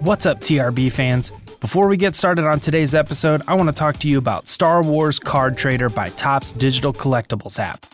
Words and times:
What's 0.00 0.24
up, 0.24 0.40
TRB 0.40 0.90
fans? 0.90 1.30
Before 1.60 1.86
we 1.86 1.98
get 1.98 2.14
started 2.14 2.46
on 2.46 2.58
today's 2.58 2.94
episode, 2.94 3.42
I 3.46 3.52
want 3.52 3.68
to 3.68 3.74
talk 3.74 3.98
to 3.98 4.08
you 4.08 4.16
about 4.16 4.48
Star 4.48 4.82
Wars 4.82 5.18
Card 5.18 5.58
Trader 5.58 5.90
by 5.90 6.08
Topps 6.10 6.52
Digital 6.52 6.90
Collectibles 6.90 7.58
app. 7.58 7.84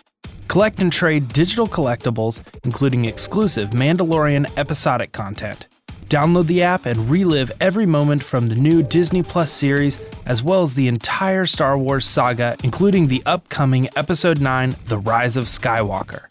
Collect 0.46 0.78
and 0.78 0.92
trade 0.92 1.26
digital 1.32 1.66
collectibles, 1.66 2.42
including 2.62 3.06
exclusive 3.06 3.70
Mandalorian 3.70 4.56
episodic 4.56 5.10
content. 5.10 5.66
Download 6.06 6.46
the 6.46 6.62
app 6.62 6.86
and 6.86 7.10
relive 7.10 7.50
every 7.60 7.86
moment 7.86 8.22
from 8.22 8.46
the 8.46 8.54
new 8.54 8.84
Disney 8.84 9.24
Plus 9.24 9.50
series, 9.50 9.98
as 10.26 10.44
well 10.44 10.62
as 10.62 10.74
the 10.74 10.86
entire 10.86 11.44
Star 11.44 11.76
Wars 11.76 12.06
saga, 12.06 12.56
including 12.62 13.08
the 13.08 13.24
upcoming 13.26 13.88
Episode 13.96 14.40
9 14.40 14.76
The 14.86 14.98
Rise 14.98 15.36
of 15.36 15.46
Skywalker. 15.46 16.26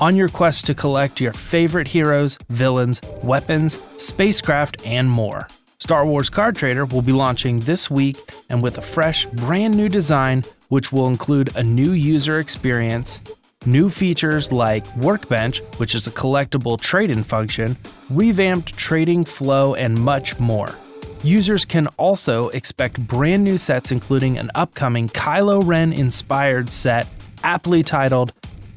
On 0.00 0.14
your 0.14 0.28
quest 0.28 0.66
to 0.66 0.74
collect 0.74 1.20
your 1.20 1.32
favorite 1.32 1.88
heroes, 1.88 2.38
villains, 2.48 3.00
weapons, 3.22 3.80
spacecraft, 3.96 4.86
and 4.86 5.08
more. 5.10 5.48
Star 5.78 6.06
Wars 6.06 6.30
Card 6.30 6.56
Trader 6.56 6.84
will 6.84 7.02
be 7.02 7.12
launching 7.12 7.60
this 7.60 7.90
week 7.90 8.16
and 8.50 8.62
with 8.62 8.78
a 8.78 8.82
fresh, 8.82 9.26
brand 9.26 9.76
new 9.76 9.88
design, 9.88 10.44
which 10.68 10.92
will 10.92 11.06
include 11.06 11.56
a 11.56 11.62
new 11.62 11.92
user 11.92 12.40
experience, 12.40 13.20
New 13.66 13.90
features 13.90 14.52
like 14.52 14.86
Workbench, 14.96 15.58
which 15.78 15.96
is 15.96 16.06
a 16.06 16.10
collectible 16.12 16.80
trade 16.80 17.10
in 17.10 17.24
function, 17.24 17.76
revamped 18.10 18.76
trading 18.76 19.24
flow, 19.24 19.74
and 19.74 19.98
much 19.98 20.38
more. 20.38 20.72
Users 21.24 21.64
can 21.64 21.88
also 21.96 22.48
expect 22.50 23.04
brand 23.08 23.42
new 23.42 23.58
sets, 23.58 23.90
including 23.90 24.38
an 24.38 24.52
upcoming 24.54 25.08
Kylo 25.08 25.66
Ren 25.66 25.92
inspired 25.92 26.72
set, 26.72 27.08
aptly 27.42 27.82
titled, 27.82 28.32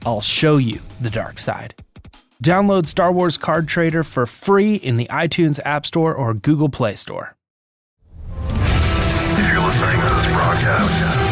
I'll 0.06 0.22
Show 0.22 0.58
You 0.58 0.82
the 1.02 1.10
Dark 1.10 1.40
Side. 1.40 1.76
Download 2.44 2.88
Star 2.88 3.12
Wars 3.12 3.38
Card 3.38 3.68
Trader 3.68 4.04
for 4.04 4.26
free 4.26 4.76
in 4.76 4.96
the 4.96 5.08
iTunes 5.12 5.60
App 5.66 5.86
Store 5.86 6.14
or 6.14 6.34
Google 6.34 6.70
Play 6.70 6.96
Store. 6.96 7.36
You're 8.50 9.60
listening 9.66 10.00
to 10.00 10.14
this 10.14 10.34
broadcast, 10.34 11.29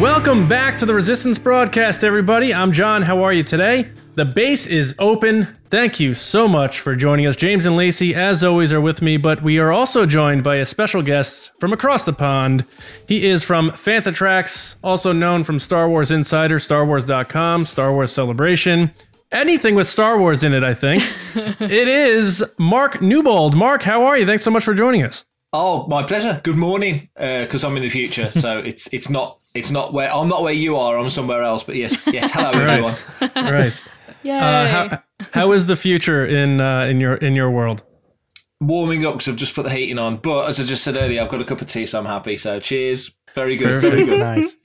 Welcome 0.00 0.48
back 0.48 0.78
to 0.78 0.86
the 0.86 0.94
Resistance 0.94 1.38
broadcast, 1.38 2.04
everybody. 2.04 2.54
I'm 2.54 2.72
John. 2.72 3.02
How 3.02 3.22
are 3.22 3.34
you 3.34 3.42
today? 3.42 3.92
The 4.14 4.24
base 4.24 4.66
is 4.66 4.94
open. 4.98 5.58
Thank 5.68 6.00
you 6.00 6.14
so 6.14 6.48
much 6.48 6.80
for 6.80 6.96
joining 6.96 7.26
us. 7.26 7.36
James 7.36 7.66
and 7.66 7.76
Lacey, 7.76 8.14
as 8.14 8.42
always, 8.42 8.72
are 8.72 8.80
with 8.80 9.02
me, 9.02 9.18
but 9.18 9.42
we 9.42 9.58
are 9.58 9.70
also 9.70 10.06
joined 10.06 10.42
by 10.42 10.56
a 10.56 10.64
special 10.64 11.02
guest 11.02 11.50
from 11.60 11.74
across 11.74 12.02
the 12.04 12.14
pond. 12.14 12.64
He 13.06 13.26
is 13.26 13.44
from 13.44 13.72
Fantha 13.72 14.14
Tracks, 14.14 14.76
also 14.82 15.12
known 15.12 15.44
from 15.44 15.58
Star 15.58 15.86
Wars 15.86 16.10
Insider, 16.10 16.58
StarWars.com, 16.58 17.66
Star 17.66 17.92
Wars 17.92 18.10
Celebration. 18.10 18.92
Anything 19.30 19.74
with 19.74 19.86
Star 19.86 20.18
Wars 20.18 20.42
in 20.42 20.54
it, 20.54 20.64
I 20.64 20.72
think. 20.72 21.04
it 21.36 21.88
is 21.88 22.42
Mark 22.58 23.02
Newbold. 23.02 23.54
Mark, 23.54 23.82
how 23.82 24.06
are 24.06 24.16
you? 24.16 24.24
Thanks 24.24 24.44
so 24.44 24.50
much 24.50 24.64
for 24.64 24.72
joining 24.72 25.02
us. 25.02 25.26
Oh, 25.52 25.86
my 25.88 26.04
pleasure. 26.04 26.40
Good 26.42 26.56
morning, 26.56 27.10
uh, 27.18 27.42
because 27.42 27.64
I'm 27.64 27.76
in 27.76 27.82
the 27.82 27.90
future, 27.90 28.26
so 28.26 28.58
it's 28.64 28.88
it's 28.92 29.10
not 29.10 29.39
it's 29.54 29.70
not 29.70 29.92
where 29.92 30.12
I'm 30.12 30.28
not 30.28 30.42
where 30.42 30.52
you 30.52 30.76
are. 30.76 30.98
I'm 30.98 31.10
somewhere 31.10 31.42
else. 31.42 31.62
But 31.62 31.76
yes, 31.76 32.02
yes. 32.06 32.30
Hello, 32.32 32.50
everyone. 32.60 32.96
right. 33.36 33.82
Yeah. 34.22 34.46
Uh, 34.46 34.68
how, 34.68 35.02
how 35.32 35.52
is 35.52 35.64
the 35.64 35.76
future 35.76 36.26
in 36.26 36.60
uh, 36.60 36.82
in 36.82 37.00
your 37.00 37.14
in 37.14 37.34
your 37.34 37.50
world? 37.50 37.82
Warming 38.60 39.06
up 39.06 39.14
because 39.14 39.28
I've 39.28 39.36
just 39.36 39.54
put 39.54 39.62
the 39.62 39.70
heating 39.70 39.98
on. 39.98 40.18
But 40.18 40.50
as 40.50 40.60
I 40.60 40.64
just 40.64 40.84
said 40.84 40.94
earlier, 40.96 41.22
I've 41.22 41.30
got 41.30 41.40
a 41.40 41.44
cup 41.44 41.62
of 41.62 41.68
tea, 41.68 41.86
so 41.86 41.98
I'm 41.98 42.04
happy. 42.04 42.36
So 42.36 42.60
cheers. 42.60 43.14
Very 43.34 43.56
good. 43.56 43.80
Very 43.80 44.04
good. 44.04 44.20
nice. 44.20 44.56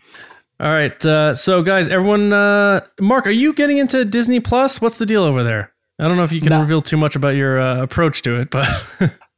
All 0.59 0.73
right. 0.73 1.05
Uh, 1.05 1.35
so, 1.35 1.61
guys, 1.63 1.87
everyone, 1.87 2.33
uh, 2.33 2.81
Mark, 2.99 3.27
are 3.27 3.31
you 3.31 3.53
getting 3.53 3.77
into 3.77 4.03
Disney 4.03 4.41
Plus? 4.41 4.81
What's 4.81 4.97
the 4.97 5.05
deal 5.05 5.23
over 5.23 5.41
there? 5.41 5.71
I 5.99 6.03
don't 6.05 6.17
know 6.17 6.25
if 6.25 6.33
you 6.33 6.41
can 6.41 6.49
No. 6.49 6.59
reveal 6.59 6.81
too 6.81 6.97
much 6.97 7.15
about 7.15 7.35
your 7.35 7.57
uh, 7.57 7.81
approach 7.81 8.23
to 8.23 8.35
it, 8.37 8.49
but 8.49 8.67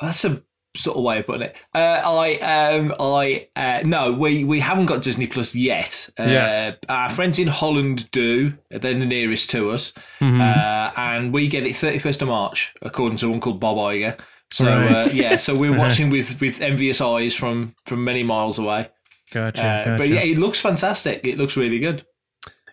That's 0.01 0.25
a 0.25 0.41
sort 0.77 0.95
of 0.97 1.03
way 1.03 1.19
of 1.19 1.25
putting 1.25 1.43
it. 1.43 1.55
Uh, 1.75 2.01
I 2.05 2.37
um 2.39 2.93
I 2.99 3.47
uh, 3.55 3.81
no, 3.83 4.13
we 4.13 4.43
we 4.43 4.59
haven't 4.59 4.85
got 4.85 5.01
Disney 5.01 5.27
Plus 5.27 5.53
yet. 5.55 6.09
Uh, 6.19 6.23
Yes. 6.23 6.77
Our 6.87 7.09
friends 7.09 7.39
in 7.39 7.47
Holland 7.47 8.09
do. 8.11 8.53
They're 8.69 8.79
the 8.79 8.93
nearest 9.05 9.49
to 9.51 9.71
us, 9.71 9.93
Mm-hmm. 10.21 10.39
uh, 10.41 10.91
and 10.95 11.33
we 11.33 11.47
get 11.47 11.65
it 11.65 11.73
31st 11.75 12.21
of 12.21 12.27
March, 12.29 12.73
according 12.81 13.17
to 13.17 13.29
one 13.29 13.39
called 13.41 13.59
Bob 13.59 13.77
Iger. 13.77 14.17
So 14.51 14.65
Right. 14.65 14.91
uh, 14.91 15.09
yeah, 15.13 15.35
so 15.37 15.55
we're 15.55 15.77
watching 15.77 16.09
with 16.09 16.39
with 16.39 16.61
envious 16.61 17.01
eyes 17.01 17.33
from 17.35 17.75
from 17.85 18.03
many 18.03 18.23
miles 18.23 18.57
away. 18.59 18.89
gotcha. 19.31 19.61
Uh, 19.61 19.85
gotcha. 19.85 19.97
But 19.97 20.07
yeah, 20.09 20.21
it 20.21 20.37
looks 20.37 20.59
fantastic. 20.59 21.25
It 21.27 21.37
looks 21.37 21.57
really 21.57 21.79
good. 21.79 22.05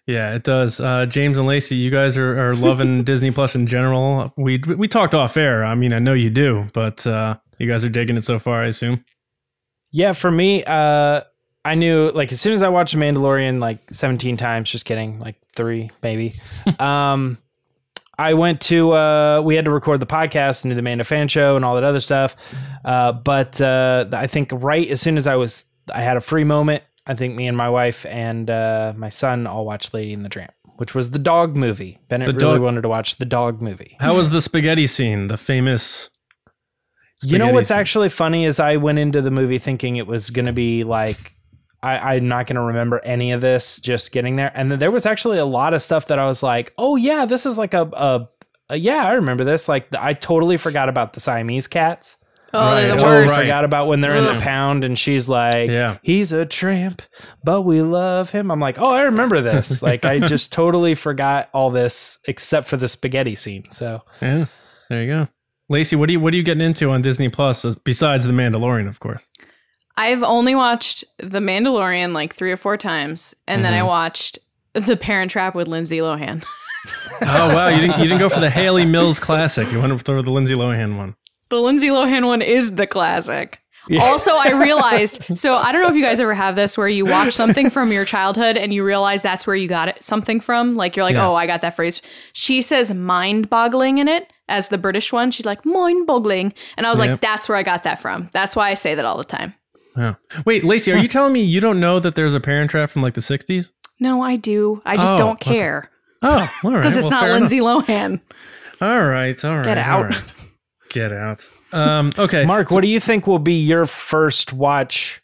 Yeah, 0.07 0.35
it 0.35 0.43
does. 0.43 0.81
Uh, 0.81 1.07
James 1.07 1.39
and 1.39 1.47
Lacey, 1.47 1.77
you 1.77 1.91
guys 1.91 2.19
are, 2.19 2.51
are 2.51 2.55
loving 2.55 3.05
Disney 3.11 3.31
Plus 3.31 3.55
in 3.55 3.67
general. 3.67 4.35
We 4.37 4.59
we 4.59 4.87
talked 4.87 5.15
off 5.15 5.37
air. 5.39 5.65
I 5.65 5.75
mean, 5.75 5.95
I 5.95 5.99
know 5.99 6.13
you 6.13 6.29
do, 6.29 6.67
but 6.75 7.07
uh, 7.07 7.37
you 7.59 7.67
guys 7.69 7.85
are 7.85 7.89
digging 7.89 8.17
it 8.17 8.25
so 8.25 8.39
far, 8.39 8.63
I 8.63 8.67
assume. 8.67 9.05
Yeah, 9.93 10.13
for 10.13 10.31
me, 10.31 10.65
uh, 10.65 11.21
I 11.65 11.75
knew 11.77 12.11
like 12.11 12.33
as 12.33 12.41
soon 12.41 12.53
as 12.53 12.63
I 12.63 12.69
watched 12.69 12.97
Mandalorian 12.97 13.61
like 13.61 13.79
17 13.93 14.37
times, 14.37 14.71
just 14.71 14.85
kidding, 14.85 15.19
like 15.21 15.37
three 15.55 15.91
maybe. 16.03 16.35
um, 16.79 17.39
I 18.19 18.35
went 18.35 18.61
to 18.63 18.93
uh, 18.93 19.41
we 19.45 19.55
had 19.57 19.65
to 19.65 19.71
record 19.71 20.01
the 20.01 20.07
podcast 20.07 20.65
and 20.65 20.71
do 20.71 20.75
the 20.77 20.83
Manda 20.83 21.05
fan 21.05 21.27
show 21.29 21.57
and 21.57 21.65
all 21.65 21.75
that 21.77 21.85
other 21.85 22.01
stuff. 22.01 22.37
Uh, 22.85 23.13
but 23.13 23.61
uh, 23.61 24.07
I 24.13 24.27
think 24.27 24.51
right 24.53 24.89
as 24.89 25.01
soon 25.01 25.17
as 25.17 25.27
I 25.27 25.37
was, 25.37 25.67
I 25.93 26.03
had 26.03 26.17
a 26.17 26.21
free 26.21 26.45
moment. 26.45 26.83
I 27.07 27.15
think 27.15 27.35
me 27.37 27.47
and 27.49 27.57
my 27.57 27.69
wife 27.69 28.07
and 28.07 28.49
uh, 28.49 28.95
my 28.97 29.09
son 29.11 29.47
all 29.47 29.65
watched 29.67 29.93
Lady 29.95 30.13
and 30.13 30.25
the 30.25 30.29
Tramp, 30.29 30.53
which 30.77 30.95
was 30.95 31.11
the 31.11 31.19
dog 31.19 31.57
movie. 31.57 31.99
Bennett 32.09 32.27
The 32.27 32.33
really 32.35 32.55
dog- 32.57 32.63
wanted 32.63 32.83
to 32.83 32.89
watch 32.89 33.17
the 33.19 33.27
dog 33.27 33.61
movie. 33.61 33.97
How 34.01 34.17
was 34.17 34.31
the 34.33 34.41
spaghetti 34.41 34.87
scene? 34.87 35.27
The 35.27 35.37
famous. 35.37 36.09
You 37.25 37.39
know 37.39 37.51
what's 37.51 37.69
scene? 37.69 37.79
actually 37.79 38.09
funny 38.09 38.45
is 38.45 38.61
I 38.61 38.77
went 38.77 38.99
into 38.99 39.23
the 39.23 39.31
movie 39.31 39.59
thinking 39.59 39.97
it 39.97 40.07
was 40.07 40.31
going 40.31 40.47
to 40.47 40.53
be 40.53 40.85
like 40.85 41.33
I, 41.83 42.15
I'm 42.17 42.29
not 42.29 42.47
going 42.47 42.57
to 42.57 42.63
remember 42.63 43.01
any 43.05 43.33
of 43.33 43.43
this 43.43 43.79
just 43.79 44.11
getting 44.11 44.37
there, 44.37 44.51
and 44.55 44.73
then 44.73 44.79
there 44.79 44.91
was 44.91 45.05
actually 45.05 45.39
a 45.39 45.45
lot 45.45 45.75
of 45.75 45.83
stuff 45.83 46.07
that 46.07 46.19
I 46.19 46.25
was 46.27 46.43
like, 46.43 46.73
oh 46.79 46.97
yeah, 46.97 47.27
this 47.27 47.45
is 47.45 47.59
like 47.59 47.75
a, 47.75 47.83
a, 47.83 48.29
a 48.71 48.77
yeah, 48.77 49.05
I 49.05 49.13
remember 49.13 49.45
this. 49.45 49.69
Like 49.69 49.95
I 49.95 50.15
totally 50.15 50.57
forgot 50.57 50.89
about 50.89 51.13
the 51.13 51.21
Siamese 51.21 51.67
cats. 51.67 52.17
oh, 52.55 52.75
they're 52.75 52.91
right. 52.93 52.99
the 52.99 53.07
Oh, 53.07 53.21
right. 53.27 53.41
Forgot 53.41 53.65
about 53.67 53.89
when 53.89 54.01
they're 54.01 54.17
in 54.17 54.25
the 54.25 54.41
pound 54.41 54.85
and 54.85 54.99
she's 54.99 55.29
like, 55.29 55.69
Yeah. 55.69 55.99
he's 56.03 56.33
a 56.33 56.47
tramp, 56.47 57.03
but 57.43 57.63
we 57.63 57.83
love 57.83 58.31
him. 58.31 58.51
I'm 58.51 58.61
like, 58.61 58.79
oh, 58.79 58.91
I 58.91 59.03
remember 59.03 59.43
this. 59.43 59.83
like 59.83 60.05
I 60.07 60.21
just 60.21 60.53
totally 60.53 60.95
forgot 60.95 61.51
all 61.53 61.71
this 61.71 62.17
except 62.27 62.67
for 62.69 62.77
the 62.79 62.89
spaghetti 62.89 63.35
scene. 63.35 63.71
So 63.73 64.03
Yeah, 64.23 64.47
there 64.89 65.03
you 65.03 65.09
go. 65.09 65.29
Lacey, 65.69 65.97
what 65.97 66.09
are 66.09 66.13
you 66.13 66.21
what 66.21 66.35
are 66.35 66.37
you 66.37 66.43
getting 66.43 66.63
into 66.63 66.91
on 66.91 67.03
Disney 67.03 67.29
Plus 67.29 67.65
besides 67.85 68.27
The 68.27 68.33
Mandalorian, 68.33 68.89
of 68.89 69.01
course? 69.01 69.23
I've 69.97 70.23
only 70.23 70.55
watched 70.55 71.05
The 71.19 71.39
Mandalorian 71.39 72.13
like 72.13 72.35
three 72.35 72.51
or 72.51 72.57
four 72.57 72.77
times, 72.77 73.35
and 73.47 73.65
then 73.65 73.73
I 73.73 73.79
mm-hmm. 73.79 73.87
watched 73.87 74.39
The 74.75 74.97
Parent 74.97 75.31
Trap 75.31 75.55
with 75.55 75.69
Lindsay 75.69 75.99
Lohan. 75.99 76.45
Oh 77.23 77.55
wow, 77.55 77.69
you 77.69 77.81
didn't 77.81 77.99
you 77.99 78.05
didn't 78.05 78.19
go 78.19 78.29
for 78.29 78.41
the 78.41 78.51
Hayley 78.51 78.85
Mills 78.85 79.19
classic. 79.19 79.71
You 79.73 79.81
went 79.81 80.05
for 80.05 80.21
the 80.21 80.31
Lindsay 80.31 80.55
Lohan 80.55 80.99
one. 80.99 81.15
the 81.49 81.59
Lindsay 81.59 81.89
Lohan 81.89 82.27
one 82.27 82.43
is 82.43 82.75
the 82.75 82.87
classic. 82.87 83.59
Also, 84.01 84.33
I 84.33 84.51
realized 84.51 85.39
so 85.39 85.55
I 85.55 85.73
don't 85.73 85.83
know 85.83 85.89
if 85.89 85.95
you 85.95 86.03
guys 86.03 86.21
ever 86.21 86.35
have 86.35 86.57
this 86.57 86.77
where 86.77 86.89
you 86.89 87.07
watch 87.07 87.33
something 87.33 87.71
from 87.71 87.93
your 87.93 88.05
childhood 88.05 88.59
and 88.59 88.75
you 88.75 88.85
realize 88.85 89.23
that's 89.23 89.47
where 89.47 89.57
you 89.57 89.69
got 89.69 89.89
it 89.89 90.03
something 90.03 90.41
from. 90.41 90.77
Like 90.77 90.97
you're 90.97 91.05
like, 91.05 91.15
Yeah. 91.15 91.27
oh, 91.27 91.35
I 91.35 91.47
got 91.47 91.61
that 91.63 91.77
phrase. 91.77 92.03
She 92.33 92.61
says 92.61 92.93
mind 92.93 93.49
boggling 93.49 93.99
in 93.99 94.09
it 94.09 94.31
as 94.49 94.69
the 94.69 94.79
British 94.79 95.13
one. 95.13 95.31
She's 95.31 95.47
like 95.47 95.65
mind 95.65 96.07
boggling. 96.07 96.53
And 96.77 96.87
I 96.87 96.91
was 96.91 96.99
Yep. 97.01 97.09
like, 97.09 97.21
that's 97.21 97.49
where 97.49 97.57
I 97.59 97.63
got 97.63 97.83
that 97.85 97.99
from. 98.01 98.29
That's 98.33 98.55
why 98.57 98.71
I 98.71 98.75
say 98.75 98.95
that 98.95 99.05
all 99.05 99.17
the 99.19 99.25
time. 99.25 99.55
Yeah. 99.97 100.15
Wait, 100.45 100.65
Lacey, 100.65 100.93
are 100.93 100.97
you 100.99 101.07
telling 101.09 101.33
me 101.33 101.43
you 101.43 101.61
don't 101.61 101.79
know 101.81 102.01
that 102.01 102.15
there's 102.17 102.35
a 102.35 102.41
Parent 102.41 102.71
Trap 102.71 102.91
from 102.91 103.03
like 103.03 103.15
the 103.15 103.21
'60s? 103.21 103.71
No, 104.01 104.23
I 104.23 104.37
do. 104.37 104.83
I 104.85 104.97
just 104.97 105.13
Oh, 105.13 105.17
don't 105.17 105.33
okay. 105.35 105.53
care 105.55 105.91
Oh, 106.23 106.51
all 106.65 106.71
right. 106.73 106.79
because 106.83 106.97
it's 106.97 107.05
well, 107.05 107.11
not 107.13 107.21
fair 107.21 107.29
enough. 107.37 107.41
Lindsay 107.41 107.61
Lohan. 107.61 108.21
All 108.81 109.05
right, 109.05 109.45
all 109.45 109.57
right. 109.57 109.65
Get 109.65 109.79
out. 109.79 110.11
right. 110.11 110.35
Get 110.89 111.13
out. 111.13 111.47
Um, 111.73 112.13
okay, 112.19 112.45
Mark, 112.45 112.71
what 112.71 112.81
do 112.83 112.89
you 112.89 112.99
think 113.01 113.27
will 113.27 113.39
be 113.39 113.55
your 113.55 113.87
first 113.87 114.53
watch 114.53 115.23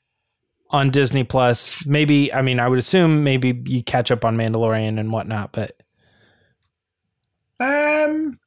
on 0.70 0.90
Disney 0.90 1.24
Plus? 1.24 1.84
Maybe, 1.86 2.32
I 2.32 2.42
mean, 2.42 2.58
I 2.60 2.68
would 2.68 2.78
assume 2.78 3.22
maybe 3.24 3.60
you 3.66 3.82
catch 3.82 4.10
up 4.10 4.24
on 4.24 4.36
Mandalorian 4.36 4.98
and 5.00 5.12
whatnot, 5.12 5.52
but 5.52 5.76
Um, 7.58 8.38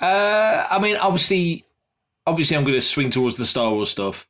uh, 0.00 0.66
I 0.70 0.78
mean, 0.80 0.96
obviously, 0.96 1.64
obviously, 2.26 2.56
I'm 2.56 2.64
going 2.64 2.74
to 2.74 2.80
swing 2.80 3.10
towards 3.10 3.36
the 3.36 3.46
Star 3.46 3.70
Wars 3.72 3.90
stuff. 3.90 4.26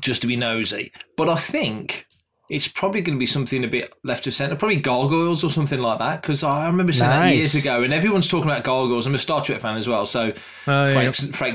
just 0.00 0.20
to 0.22 0.26
be 0.26 0.36
nosy. 0.36 0.92
But 1.16 1.28
I 1.28 1.36
think 1.36 2.06
it's 2.48 2.68
probably 2.68 3.00
going 3.00 3.16
to 3.16 3.18
be 3.18 3.26
something 3.26 3.64
a 3.64 3.68
bit 3.68 3.92
left 4.04 4.26
of 4.26 4.34
centre, 4.34 4.54
probably 4.54 4.76
gargoyles 4.76 5.42
or 5.42 5.50
something 5.50 5.80
like 5.80 5.98
that. 5.98 6.22
Because 6.22 6.42
I 6.44 6.66
remember 6.66 6.92
saying 6.92 7.10
that 7.10 7.34
years 7.34 7.54
ago, 7.56 7.82
and 7.82 7.92
everyone's 7.92 8.28
talking 8.28 8.48
about 8.50 8.62
gargoyles. 8.62 9.06
I'm 9.06 9.14
a 9.14 9.18
Star 9.18 9.42
Trek 9.42 9.60
fan 9.60 9.76
as 9.76 9.88
well, 9.88 10.06
so 10.06 10.32
Oh, 10.66 10.86
yeah. 10.86 10.94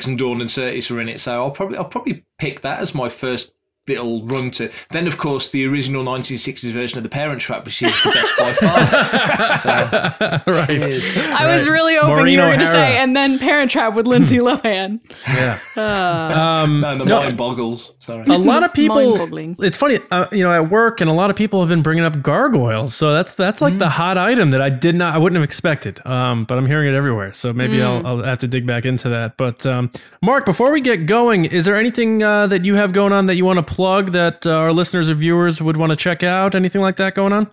And 0.07 0.17
Dawn 0.17 0.41
and 0.41 0.53
Curtis 0.53 0.89
were 0.89 0.99
in 0.99 1.07
it. 1.09 1.19
So 1.19 1.33
I'll 1.33 1.51
probably 1.51 1.77
I'll 1.77 1.85
probably 1.85 2.25
pick 2.39 2.61
that 2.61 2.79
as 2.81 2.93
my 2.95 3.07
first 3.09 3.51
little 3.87 4.25
run 4.25 4.51
to. 4.51 4.71
Then 4.91 5.07
of 5.07 5.17
course 5.17 5.49
the 5.49 5.65
original 5.65 6.03
1960s 6.03 6.71
version 6.71 6.97
of 6.97 7.03
the 7.03 7.09
Parent 7.09 7.41
Trap, 7.41 7.65
which 7.65 7.81
is 7.81 8.03
the 8.03 8.11
best 8.11 8.37
by 8.37 8.53
far. 8.53 9.57
so, 9.57 10.51
right. 10.51 11.31
I 11.31 11.51
was 11.51 11.67
really 11.67 11.95
hoping 11.95 12.09
Maureen 12.09 12.33
you 12.35 12.41
were 12.41 12.47
going 12.47 12.59
to 12.59 12.65
say, 12.67 12.97
and 12.97 13.15
then 13.15 13.39
Parent 13.39 13.71
Trap 13.71 13.95
with 13.95 14.05
Lindsay 14.05 14.37
Lohan. 14.37 14.99
Yeah. 15.27 15.59
um, 16.63 16.83
and 16.83 17.01
the 17.01 17.05
no, 17.05 17.19
mind 17.21 17.37
boggles. 17.37 17.95
Sorry. 17.99 18.23
a 18.27 18.37
lot 18.37 18.63
of 18.63 18.73
people. 18.75 18.95
Mind-boggling. 18.95 19.57
It's 19.59 19.77
funny, 19.77 19.99
uh, 20.11 20.27
you 20.31 20.43
know, 20.43 20.53
at 20.53 20.69
work, 20.69 21.01
and 21.01 21.09
a 21.09 21.13
lot 21.13 21.29
of 21.29 21.35
people 21.35 21.59
have 21.59 21.69
been 21.69 21.81
bringing 21.81 22.03
up 22.03 22.21
gargoyles. 22.21 22.95
So 22.95 23.13
that's 23.13 23.33
that's 23.33 23.61
like 23.61 23.79
the 23.79 23.89
hot 23.89 24.17
item 24.17 24.51
that 24.51 24.61
I 24.61 24.69
did 24.69 24.95
not, 24.95 25.15
I 25.15 25.17
wouldn't 25.17 25.37
have 25.37 25.43
expected. 25.43 26.05
Um, 26.05 26.43
but 26.43 26.57
I'm 26.57 26.65
hearing 26.65 26.93
it 26.93 26.95
everywhere. 26.95 27.33
So 27.33 27.53
maybe 27.53 27.81
I'll, 27.81 28.05
I'll 28.05 28.23
have 28.23 28.39
to 28.39 28.47
dig 28.47 28.65
back 28.65 28.85
into 28.85 29.09
that. 29.09 29.37
But 29.37 29.65
um, 29.65 29.91
Mark, 30.21 30.45
before 30.45 30.71
we 30.71 30.81
get 30.81 31.05
going, 31.05 31.45
is 31.45 31.65
there 31.65 31.77
anything 31.77 32.23
uh, 32.23 32.47
that 32.47 32.65
you 32.65 32.75
have 32.75 32.93
going 32.93 33.13
on 33.13 33.25
that 33.25 33.35
you 33.35 33.45
want 33.45 33.57
to 33.57 33.70
plug 33.71 34.11
that 34.11 34.45
uh, 34.45 34.51
our 34.51 34.71
listeners 34.73 35.09
or 35.09 35.15
viewers 35.15 35.61
would 35.61 35.77
want 35.77 35.89
to 35.91 35.95
check 35.95 36.23
out? 36.23 36.55
Anything 36.55 36.81
like 36.81 36.97
that 36.97 37.15
going 37.15 37.33
on? 37.33 37.49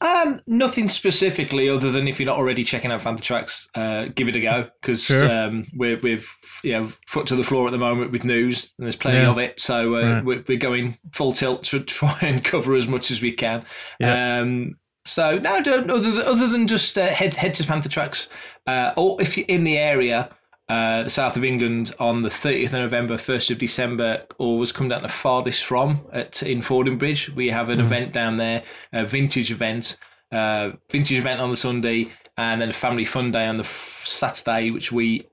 Um, 0.00 0.40
nothing 0.48 0.88
specifically, 0.88 1.68
other 1.68 1.92
than 1.92 2.08
if 2.08 2.18
you're 2.18 2.26
not 2.26 2.36
already 2.36 2.64
checking 2.64 2.90
out 2.90 3.02
Fantha 3.02 3.20
Tracks, 3.20 3.68
uh, 3.76 4.06
give 4.14 4.26
it 4.28 4.34
a 4.34 4.40
go 4.40 4.68
because 4.80 5.04
Sure. 5.04 5.30
um, 5.30 5.64
we're 5.74 5.96
we're 5.98 6.20
you 6.64 6.72
know 6.72 6.92
foot 7.06 7.28
to 7.28 7.36
the 7.36 7.44
floor 7.44 7.66
at 7.68 7.70
the 7.70 7.78
moment 7.78 8.10
with 8.10 8.24
news, 8.24 8.72
and 8.78 8.86
there's 8.86 8.96
plenty 8.96 9.18
Yeah. 9.18 9.30
of 9.30 9.38
it. 9.38 9.60
So 9.60 9.94
uh, 9.94 10.02
Right. 10.14 10.24
we're, 10.24 10.44
we're 10.48 10.58
going 10.58 10.98
full 11.12 11.32
tilt 11.32 11.62
to 11.64 11.78
try 11.98 12.18
and 12.22 12.42
cover 12.42 12.74
as 12.74 12.88
much 12.88 13.10
as 13.12 13.22
we 13.22 13.32
can. 13.32 13.64
Yeah. 14.00 14.40
Um, 14.40 14.76
so 15.04 15.38
no, 15.38 15.62
don't 15.62 15.88
other 15.90 16.10
than, 16.10 16.22
other 16.26 16.48
than 16.48 16.66
just 16.66 16.98
uh, 16.98 17.06
head 17.06 17.36
head 17.36 17.54
to 17.54 17.62
Fantha 17.62 17.88
Tracks, 17.88 18.28
uh, 18.66 18.92
or 18.96 19.22
if 19.22 19.36
you're 19.36 19.46
in 19.46 19.62
the 19.64 19.78
area. 19.78 20.30
Uh, 20.72 21.02
the 21.02 21.10
south 21.10 21.36
of 21.36 21.44
England 21.44 21.94
on 21.98 22.22
the 22.22 22.30
30th 22.30 22.66
of 22.66 22.72
November, 22.72 23.18
1st 23.18 23.50
of 23.50 23.58
December, 23.58 24.22
always 24.38 24.72
come 24.72 24.88
down 24.88 25.02
the 25.02 25.08
farthest 25.08 25.64
from 25.66 26.00
at 26.14 26.42
in 26.42 26.62
Fordingbridge. 26.62 27.28
We 27.34 27.50
have 27.50 27.68
an 27.68 27.78
event 27.78 28.14
down 28.14 28.38
there, 28.38 28.62
a 28.90 29.04
vintage 29.04 29.52
event, 29.52 29.98
uh, 30.30 30.70
vintage 30.90 31.18
event 31.18 31.42
on 31.42 31.50
the 31.50 31.58
Sunday, 31.58 32.10
and 32.38 32.62
then 32.62 32.70
a 32.70 32.72
family 32.72 33.04
fun 33.04 33.32
day 33.32 33.44
on 33.44 33.58
the 33.58 33.64
f- 33.64 34.02
Saturday, 34.06 34.70
which 34.70 34.90
we 34.90 35.26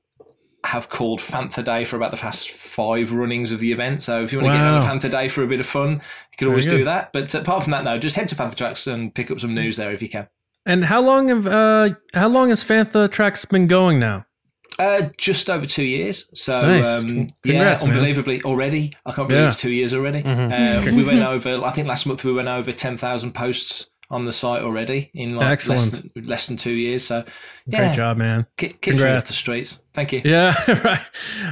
have 0.66 0.90
called 0.90 1.22
Fantha 1.22 1.64
Day 1.64 1.86
for 1.86 1.96
about 1.96 2.12
the 2.12 2.18
past 2.18 2.52
five 2.52 3.14
runnings 3.14 3.54
of 3.54 3.62
the 3.62 3.72
event. 3.72 4.04
So 4.04 4.22
if 4.22 4.34
you 4.34 4.40
want 4.40 4.52
to 4.52 4.58
get 4.58 4.66
on 4.68 4.82
a 4.82 4.86
Wow. 4.86 4.92
Fantha 4.94 5.10
Day 5.10 5.30
for 5.30 5.42
a 5.42 5.48
bit 5.48 5.62
of 5.62 5.66
fun, 5.68 5.92
you 5.92 6.38
can 6.38 6.50
always 6.50 6.66
do 6.66 6.84
that. 6.84 7.14
But 7.14 7.34
apart 7.34 7.64
from 7.64 7.72
that, 7.72 7.86
no, 7.86 7.98
just 7.98 8.18
head 8.18 8.28
to 8.28 8.36
Fantha 8.36 8.56
Tracks 8.56 8.88
and 8.88 9.16
pick 9.16 9.32
up 9.32 9.40
some 9.40 9.54
news 9.54 9.78
there 9.78 9.94
if 9.94 10.02
you 10.02 10.10
can. 10.10 10.28
And 10.66 10.84
how 10.84 11.00
long 11.02 11.30
have 11.30 11.48
uh, 11.48 11.92
how 12.14 12.28
long 12.28 12.50
has 12.50 12.62
Fantha 12.62 13.10
Tracks 13.10 13.46
been 13.46 13.68
going 13.68 14.02
now? 14.02 14.26
Uh, 14.80 15.10
just 15.18 15.50
over 15.50 15.66
two 15.66 15.84
years. 15.84 16.26
So, 16.34 16.60
Nice. 16.60 16.86
um, 16.86 17.04
Congrats, 17.06 17.34
yeah, 17.44 17.54
man. 17.54 17.76
Mm-hmm. 17.76 17.88
unbelievably 17.90 18.42
already. 18.44 18.94
I 19.06 19.12
can't 19.12 19.28
believe 19.28 19.44
Yeah. 19.44 19.48
it's 19.50 19.58
two 19.58 19.72
years 19.72 19.94
already. 19.94 20.24
Uh, 20.24 20.86
we 20.96 21.04
went 21.04 21.20
over, 21.24 21.64
I 21.66 21.72
think 21.72 21.88
last 21.90 22.06
month 22.06 22.24
we 22.24 22.31
went 22.31 22.48
over 22.48 22.72
10,000 22.72 23.34
posts 23.36 23.88
on 24.12 24.26
the 24.26 24.31
site 24.31 24.64
already 24.64 25.12
in 25.14 25.36
like 25.36 25.68
less 25.68 25.90
than, 25.90 26.12
less 26.26 26.48
than 26.48 26.58
two 26.58 26.72
years. 26.74 27.04
So, 27.04 27.24
Great 27.70 27.94
job, 27.96 28.18
man. 28.18 28.48
Kick, 28.58 28.81
kick 28.81 28.96
me 28.96 29.02
off 29.02 29.06
Congrats. 29.06 29.30
the 29.30 29.36
streets. 29.36 29.81
Thank 29.94 30.14
you. 30.14 30.22
Yeah, 30.24 30.56
right. 30.84 31.02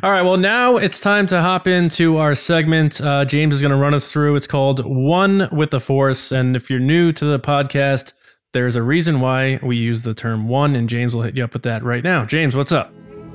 All 0.02 0.10
right. 0.12 0.24
Well, 0.24 0.38
now 0.38 0.78
it's 0.78 1.00
time 1.00 1.28
to 1.28 1.42
hop 1.42 1.68
into 1.68 2.18
our 2.18 2.34
segment. 2.34 3.00
Uh, 3.00 3.26
James 3.26 3.54
is 3.54 3.62
going 3.62 3.72
to 3.72 3.78
run 3.78 3.94
us 3.94 4.10
through. 4.12 4.36
It's 4.38 4.48
called 4.48 4.84
One 4.86 5.50
with 5.52 5.70
the 5.70 5.80
Force. 5.80 6.32
And 6.32 6.56
if 6.56 6.70
you're 6.72 6.80
new 6.80 7.12
to 7.12 7.26
the 7.26 7.40
podcast, 7.40 8.14
there's 8.54 8.76
a 8.76 8.82
reason 8.82 9.20
why 9.20 9.60
we 9.62 9.76
use 9.76 10.02
the 10.02 10.14
term 10.16 10.48
one, 10.48 10.76
and 10.76 10.90
James 10.90 11.14
will 11.14 11.24
hit 11.24 11.38
you 11.38 11.44
up 11.44 11.54
with 11.54 11.64
that 11.64 11.84
right 11.84 12.04
now. 12.04 12.26
James, 12.26 12.56
what's 12.56 12.72
up? 12.72 12.92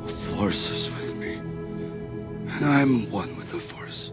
Force 0.06 0.70
is 0.70 0.90
with 0.90 1.16
me, 1.16 1.34
and 1.34 2.64
I'm 2.64 3.10
one 3.10 3.36
with 3.36 3.50
the 3.52 3.58
Force. 3.60 4.12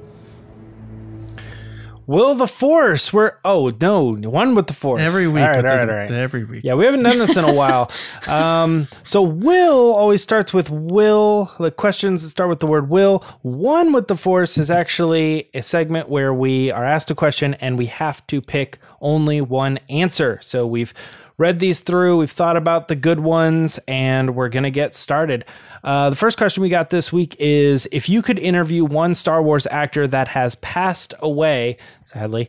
Will 2.05 2.33
the 2.33 2.47
Force? 2.47 3.13
We're 3.13 3.33
oh 3.45 3.69
no, 3.79 4.01
one 4.11 4.55
with 4.55 4.65
the 4.67 4.73
Force 4.73 4.99
Every 5.01 5.27
week. 5.27 5.37
All 5.37 5.47
right, 5.47 5.57
with 5.57 5.65
all 5.65 5.71
the- 5.71 5.77
right, 5.77 5.89
all 5.89 5.95
right. 5.95 6.11
Every 6.11 6.43
week. 6.43 6.63
Yeah, 6.63 6.73
we 6.73 6.85
haven't 6.85 7.03
done 7.03 7.19
this 7.19 7.37
in 7.37 7.43
a 7.45 7.53
while. 7.53 7.91
Um, 8.27 8.87
so 9.03 9.21
will 9.23 9.93
always 9.95 10.21
starts 10.21 10.53
with 10.53 10.69
will. 10.69 11.51
The 11.59 11.71
questions 11.71 12.21
that 12.21 12.29
start 12.29 12.49
with 12.49 12.59
the 12.59 12.67
word 12.67 12.89
will. 12.89 13.23
One 13.41 13.91
with 13.91 14.07
the 14.07 14.15
force 14.15 14.57
is 14.57 14.69
actually 14.69 15.49
a 15.55 15.63
segment 15.63 16.09
where 16.09 16.31
we 16.33 16.71
are 16.71 16.85
asked 16.85 17.09
a 17.09 17.15
question 17.15 17.55
and 17.55 17.75
we 17.77 17.87
have 17.87 18.25
to 18.27 18.39
pick 18.41 18.77
only 19.01 19.41
one 19.41 19.77
answer. 19.89 20.37
So 20.43 20.67
we've 20.67 20.93
read 21.39 21.57
these 21.57 21.79
through, 21.79 22.17
we've 22.17 22.29
thought 22.29 22.57
about 22.57 22.89
the 22.89 22.95
good 22.95 23.21
ones, 23.21 23.79
and 23.87 24.35
we're 24.35 24.49
gonna 24.49 24.69
get 24.69 24.93
started. 24.93 25.45
Uh, 25.83 26.11
the 26.11 26.15
first 26.15 26.37
question 26.37 26.61
we 26.61 26.69
got 26.69 26.91
this 26.91 27.11
week 27.11 27.35
is: 27.39 27.87
If 27.91 28.07
you 28.07 28.21
could 28.21 28.37
interview 28.37 28.85
one 28.85 29.15
Star 29.15 29.41
Wars 29.41 29.65
actor 29.71 30.05
that 30.07 30.27
has 30.27 30.53
passed 30.55 31.15
away, 31.19 31.77
sadly, 32.05 32.47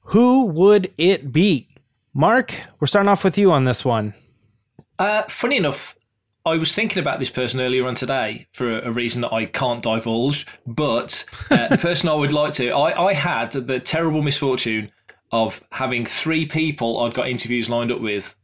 who 0.00 0.44
would 0.46 0.92
it 0.98 1.32
be? 1.32 1.68
Mark, 2.12 2.54
we're 2.78 2.86
starting 2.86 3.08
off 3.08 3.24
with 3.24 3.38
you 3.38 3.50
on 3.50 3.64
this 3.64 3.84
one. 3.84 4.12
Uh, 4.98 5.22
funny 5.22 5.56
enough, 5.56 5.96
I 6.44 6.56
was 6.56 6.74
thinking 6.74 6.98
about 6.98 7.20
this 7.20 7.30
person 7.30 7.60
earlier 7.60 7.86
on 7.86 7.94
today 7.94 8.46
for 8.52 8.80
a, 8.80 8.88
a 8.88 8.92
reason 8.92 9.20
that 9.20 9.32
I 9.32 9.44
can't 9.46 9.82
divulge. 9.82 10.46
But 10.66 11.24
uh, 11.50 11.68
the 11.68 11.78
person 11.80 12.08
I 12.08 12.14
would 12.14 12.32
like 12.32 12.52
to, 12.54 12.70
I, 12.70 13.06
I 13.06 13.12
had 13.14 13.52
the 13.52 13.78
terrible 13.78 14.22
misfortune 14.22 14.90
of 15.32 15.62
having 15.72 16.04
three 16.04 16.46
people 16.46 17.00
I'd 17.00 17.14
got 17.14 17.28
interviews 17.28 17.68
lined 17.70 17.90
up 17.90 18.00
with 18.00 18.36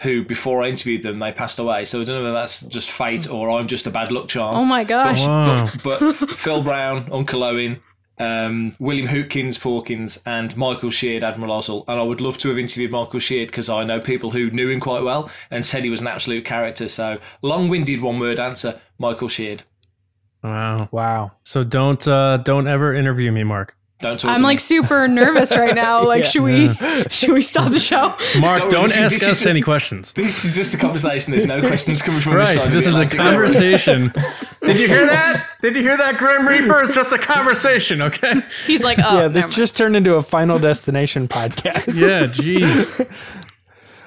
who, 0.00 0.24
before 0.24 0.62
I 0.62 0.68
interviewed 0.68 1.02
them, 1.02 1.18
they 1.18 1.32
passed 1.32 1.58
away. 1.58 1.84
So 1.84 2.00
I 2.00 2.04
don't 2.04 2.16
know 2.16 2.22
whether 2.22 2.34
that's 2.34 2.60
just 2.62 2.90
fate 2.90 3.28
or 3.28 3.50
I'm 3.50 3.66
just 3.66 3.86
a 3.86 3.90
bad 3.90 4.12
luck 4.12 4.28
charm. 4.28 4.54
Oh 4.54 4.64
my 4.64 4.84
gosh. 4.84 5.26
Wow. 5.26 5.68
But 5.82 6.14
Phil 6.14 6.62
Brown, 6.62 7.08
Uncle 7.10 7.42
Owen, 7.42 7.80
um, 8.18 8.76
William 8.78 9.08
Hootkins 9.08 9.58
Porkins, 9.58 10.20
and 10.26 10.56
Michael 10.56 10.90
Sheard, 10.90 11.24
Admiral 11.24 11.58
Ozzel. 11.58 11.84
And 11.88 11.98
I 11.98 12.02
would 12.02 12.20
love 12.20 12.38
to 12.38 12.48
have 12.50 12.58
interviewed 12.58 12.90
Michael 12.90 13.20
Sheard 13.20 13.48
because 13.48 13.68
I 13.68 13.84
know 13.84 14.00
people 14.00 14.30
who 14.30 14.50
knew 14.50 14.68
him 14.68 14.80
quite 14.80 15.02
well 15.02 15.30
and 15.50 15.64
said 15.64 15.82
he 15.82 15.90
was 15.90 16.02
an 16.02 16.06
absolute 16.08 16.44
character. 16.44 16.88
So 16.88 17.18
long 17.42 17.68
winded 17.68 18.02
one 18.02 18.20
word 18.20 18.38
answer 18.38 18.78
Michael 18.98 19.28
Sheard. 19.28 19.62
Wow. 20.44 20.88
Wow. 20.92 21.32
So 21.42 21.64
don't 21.64 22.06
uh, 22.06 22.36
don't 22.36 22.68
ever 22.68 22.94
interview 22.94 23.32
me, 23.32 23.44
Mark. 23.44 23.76
Don't 23.98 24.20
talk 24.20 24.30
I'm 24.30 24.40
to 24.40 24.44
like 24.44 24.56
me. 24.56 24.60
super 24.60 25.08
nervous 25.08 25.56
right 25.56 25.74
now. 25.74 26.04
Like, 26.06 26.26
should 26.26 26.42
we 26.42 26.72
should 27.10 27.30
we 27.30 27.40
stop 27.42 27.72
the 27.72 27.78
show? 27.78 28.08
Mark, 28.40 28.60
Don't- 28.60 28.70
don't 28.70 28.96
ask 28.98 29.16
us 29.16 29.26
just- 29.26 29.46
any 29.46 29.62
questions. 29.62 30.12
This 30.12 30.44
is 30.44 30.54
just 30.54 30.74
a 30.74 30.76
conversation. 30.76 31.30
There's 31.32 31.46
no 31.46 31.60
questions 31.60 32.02
coming 32.02 32.20
from 32.20 32.34
this 32.34 32.48
Right. 32.48 32.58
side. 32.58 32.66
of 32.66 32.72
This 32.72 32.86
is 32.86 32.94
a 32.94 33.00
Atlantic, 33.00 33.18
don't 33.18 33.30
conversation. 33.30 34.12
Did 34.62 34.78
you 34.78 34.88
hear 34.88 35.06
that? 35.06 35.48
Did 35.62 35.76
you 35.76 35.82
hear 35.82 35.96
that, 35.96 36.18
Grim 36.18 36.46
Reaper? 36.46 36.82
It's 36.84 36.94
just 36.94 37.12
a 37.12 37.18
conversation, 37.18 38.02
okay? 38.02 38.34
He's 38.66 38.84
like, 38.84 38.98
oh, 38.98 39.16
Yeah, 39.22 39.28
this 39.28 39.48
just 39.48 39.76
turned 39.76 39.96
into 39.96 40.14
a 40.16 40.22
Final 40.22 40.58
Destination 40.58 41.26
podcast. 41.28 41.98
Yeah, 41.98 42.26
jeez. 42.26 43.08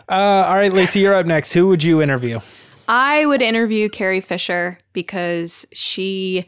Uh, 0.08 0.14
all 0.48 0.56
right, 0.56 0.74
Lacey, 0.74 1.00
you're 1.00 1.14
up 1.16 1.26
next. 1.26 1.54
Who 1.54 1.68
would 1.68 1.84
you 1.84 2.02
interview? 2.02 2.40
I 2.88 3.26
would 3.26 3.42
interview 3.42 3.90
Carrie 3.90 4.22
Fisher 4.22 4.78
because 4.94 5.66
she 5.72 6.46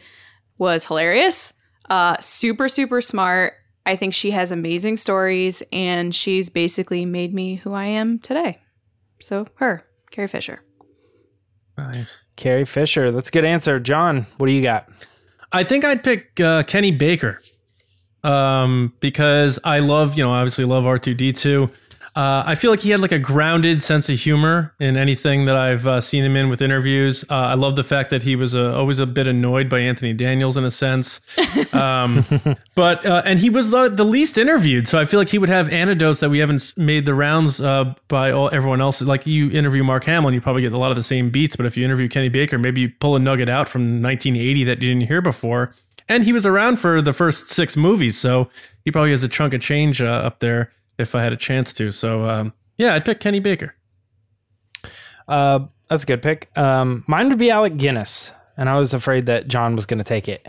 was 0.58 0.86
hilarious, 0.86 1.54
uh, 1.92 2.16
super, 2.22 2.70
super 2.70 3.02
smart. 3.02 3.54
I 3.86 3.98
think 3.98 4.14
she 4.14 4.32
has 4.32 4.50
amazing 4.50 4.96
stories, 4.96 5.62
and 5.74 6.16
she's 6.16 6.48
basically 6.50 7.04
made 7.04 7.34
me 7.34 7.56
who 7.56 7.74
I 7.74 7.86
am 7.86 8.18
today. 8.18 8.60
So, 9.20 9.48
her, 9.56 9.84
Carrie 10.10 10.30
Fisher. 10.30 10.62
Nice. 11.78 12.24
Carrie 12.38 12.64
Fisher. 12.64 13.12
That's 13.12 13.28
a 13.28 13.32
good 13.32 13.44
answer. 13.44 13.78
John, 13.80 14.26
what 14.38 14.48
do 14.48 14.54
you 14.54 14.64
got? 14.64 14.88
I 15.52 15.66
think 15.66 15.84
I'd 15.84 16.02
pick 16.02 16.40
uh, 16.40 16.64
Kenny 16.64 16.92
Baker 16.92 17.42
um, 18.24 18.94
because 19.02 19.60
I 19.66 19.80
love, 19.80 20.18
you 20.18 20.24
know, 20.24 20.32
obviously 20.32 20.64
love 20.64 20.86
R2D2. 20.86 21.74
Uh, 22.14 22.44
I 22.46 22.56
feel 22.56 22.72
like 22.72 22.82
he 22.82 22.90
had 22.90 23.00
like 23.00 23.14
a 23.14 23.20
grounded 23.20 23.82
sense 23.82 24.10
of 24.10 24.20
humor 24.20 24.74
in 24.82 24.98
anything 24.98 25.46
that 25.46 25.56
I've 25.56 25.88
uh, 25.88 26.02
seen 26.02 26.26
him 26.26 26.36
in 26.36 26.50
with 26.50 26.62
interviews. 26.62 27.24
Uh, 27.30 27.36
I 27.36 27.54
love 27.54 27.78
the 27.78 27.86
fact 27.86 28.10
that 28.10 28.24
he 28.24 28.36
was 28.36 28.54
uh, 28.54 28.78
always 28.78 29.00
a 29.00 29.06
bit 29.06 29.28
annoyed 29.28 29.70
by 29.70 29.80
Anthony 29.80 30.12
Daniels 30.12 30.58
in 30.58 30.66
a 30.66 30.72
sense, 30.72 31.22
um, 31.74 32.26
but 32.76 33.06
uh, 33.06 33.22
and 33.24 33.40
he 33.40 33.50
was 33.50 33.70
the, 33.70 33.88
the 33.88 34.04
least 34.04 34.38
interviewed, 34.38 34.90
so 34.90 35.00
I 35.00 35.06
feel 35.06 35.22
like 35.22 35.30
he 35.30 35.38
would 35.38 35.48
have 35.48 35.70
anecdotes 35.70 36.20
that 36.20 36.30
we 36.30 36.40
haven't 36.40 36.74
made 36.76 37.06
the 37.06 37.14
rounds 37.14 37.62
uh, 37.62 37.94
by 38.10 38.32
all 38.32 38.50
everyone 38.52 38.82
else. 38.82 39.02
Like 39.02 39.26
you 39.26 39.50
interview 39.50 39.84
Mark 39.84 40.04
Hamill, 40.04 40.34
you 40.34 40.42
probably 40.42 40.64
get 40.64 40.74
a 40.74 40.78
lot 40.78 40.92
of 40.92 40.98
the 40.98 41.04
same 41.04 41.30
beats, 41.30 41.56
but 41.56 41.66
if 41.66 41.78
you 41.78 41.86
interview 41.86 42.10
Kenny 42.10 42.30
Baker, 42.30 42.58
maybe 42.58 42.82
you 42.82 42.90
pull 43.00 43.16
a 43.16 43.20
nugget 43.20 43.48
out 43.48 43.70
from 43.70 44.02
1980 44.02 44.66
that 44.66 44.82
you 44.82 44.90
didn't 44.90 45.08
hear 45.08 45.22
before. 45.22 45.74
And 46.10 46.26
he 46.26 46.34
was 46.34 46.46
around 46.46 46.78
for 46.78 47.02
the 47.02 47.14
first 47.14 47.48
six 47.48 47.78
movies, 47.78 48.18
so 48.18 48.50
he 48.84 48.92
probably 48.92 49.12
has 49.12 49.24
a 49.24 49.30
chunk 49.30 49.54
of 49.54 49.62
change 49.62 50.02
uh, 50.02 50.08
up 50.08 50.40
there 50.40 50.74
if 50.98 51.16
I 51.16 51.22
had 51.24 51.34
a 51.34 51.38
chance 51.38 51.74
to. 51.74 51.92
So 51.92 52.30
um, 52.30 52.54
yeah, 52.78 52.94
I'd 52.96 53.06
pick 53.06 53.20
Kenny 53.20 53.40
Baker. 53.40 53.76
Uh, 55.28 55.60
that's 55.90 56.04
a 56.04 56.06
good 56.06 56.22
pick. 56.22 56.50
Um, 56.58 57.04
mine 57.08 57.30
would 57.30 57.40
be 57.40 57.52
Alec 57.52 57.78
Guinness, 57.78 58.32
and 58.58 58.70
I 58.70 58.78
was 58.78 58.94
afraid 58.94 59.26
that 59.28 59.48
John 59.48 59.76
was 59.76 59.86
going 59.86 59.98
to 60.00 60.04
take 60.04 60.28
it. 60.28 60.48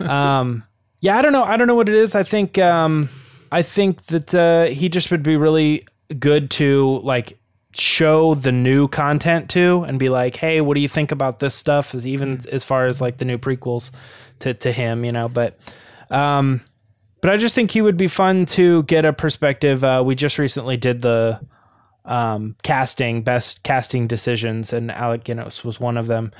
um, 0.00 0.64
Yeah, 1.00 1.18
I 1.18 1.22
don't 1.22 1.32
know. 1.32 1.44
I 1.44 1.56
don't 1.56 1.66
know 1.66 1.74
what 1.74 1.88
it 1.88 1.94
is. 1.94 2.14
I 2.14 2.22
think 2.22 2.58
um 2.58 3.08
I 3.52 3.62
think 3.62 4.04
that 4.06 4.34
uh 4.34 4.66
he 4.66 4.88
just 4.88 5.10
would 5.10 5.22
be 5.22 5.36
really 5.36 5.86
good 6.18 6.50
to 6.52 7.00
like 7.02 7.38
show 7.76 8.34
the 8.34 8.52
new 8.52 8.88
content 8.88 9.48
to 9.50 9.84
and 9.86 9.98
be 9.98 10.08
like, 10.08 10.36
"Hey, 10.36 10.60
what 10.60 10.74
do 10.74 10.80
you 10.80 10.88
think 10.88 11.12
about 11.12 11.38
this 11.38 11.54
stuff?" 11.54 11.94
As 11.94 12.06
even 12.06 12.40
as 12.52 12.64
far 12.64 12.86
as 12.86 13.00
like 13.00 13.16
the 13.16 13.24
new 13.24 13.38
prequels 13.38 13.90
to 14.40 14.54
to 14.54 14.72
him, 14.72 15.04
you 15.04 15.12
know, 15.12 15.28
but 15.28 15.58
um 16.10 16.60
but 17.20 17.30
I 17.30 17.36
just 17.36 17.54
think 17.54 17.70
he 17.70 17.82
would 17.82 17.96
be 17.96 18.08
fun 18.08 18.46
to 18.46 18.82
get 18.84 19.04
a 19.04 19.12
perspective. 19.12 19.82
Uh 19.84 20.02
we 20.04 20.14
just 20.14 20.38
recently 20.38 20.76
did 20.76 21.02
the 21.02 21.40
um 22.04 22.56
casting 22.62 23.22
best 23.22 23.62
casting 23.62 24.06
decisions 24.06 24.72
and 24.72 24.90
Alec 24.90 25.24
Guinness 25.24 25.64
was 25.64 25.78
one 25.80 25.96
of 25.96 26.06
them. 26.06 26.32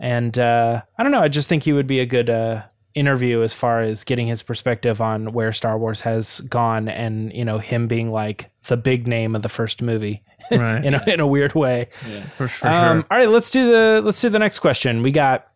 And 0.00 0.38
uh 0.38 0.82
I 0.98 1.02
don't 1.02 1.12
know, 1.12 1.20
I 1.22 1.28
just 1.28 1.48
think 1.48 1.62
he 1.62 1.72
would 1.72 1.86
be 1.86 2.00
a 2.00 2.06
good 2.06 2.28
uh 2.30 2.62
interview 2.94 3.42
as 3.42 3.52
far 3.52 3.80
as 3.80 4.04
getting 4.04 4.28
his 4.28 4.42
perspective 4.42 5.00
on 5.00 5.32
where 5.32 5.52
Star 5.52 5.76
Wars 5.78 6.02
has 6.02 6.40
gone 6.42 6.88
and 6.88 7.32
you 7.32 7.44
know 7.44 7.58
him 7.58 7.88
being 7.88 8.10
like 8.12 8.50
the 8.68 8.76
big 8.76 9.08
name 9.08 9.34
of 9.34 9.42
the 9.42 9.48
first 9.48 9.82
movie 9.82 10.22
Right. 10.50 10.84
in 10.84 10.94
a, 10.94 11.02
in 11.10 11.20
a 11.20 11.26
weird 11.26 11.54
way. 11.54 11.88
for, 12.36 12.46
for 12.48 12.66
Um, 12.68 13.00
sure. 13.00 13.06
all 13.10 13.18
right, 13.18 13.28
let's 13.28 13.50
do 13.50 13.66
the 13.70 14.00
let's 14.04 14.20
do 14.20 14.28
the 14.28 14.38
next 14.38 14.58
question. 14.60 15.02
We 15.02 15.10
got 15.10 15.46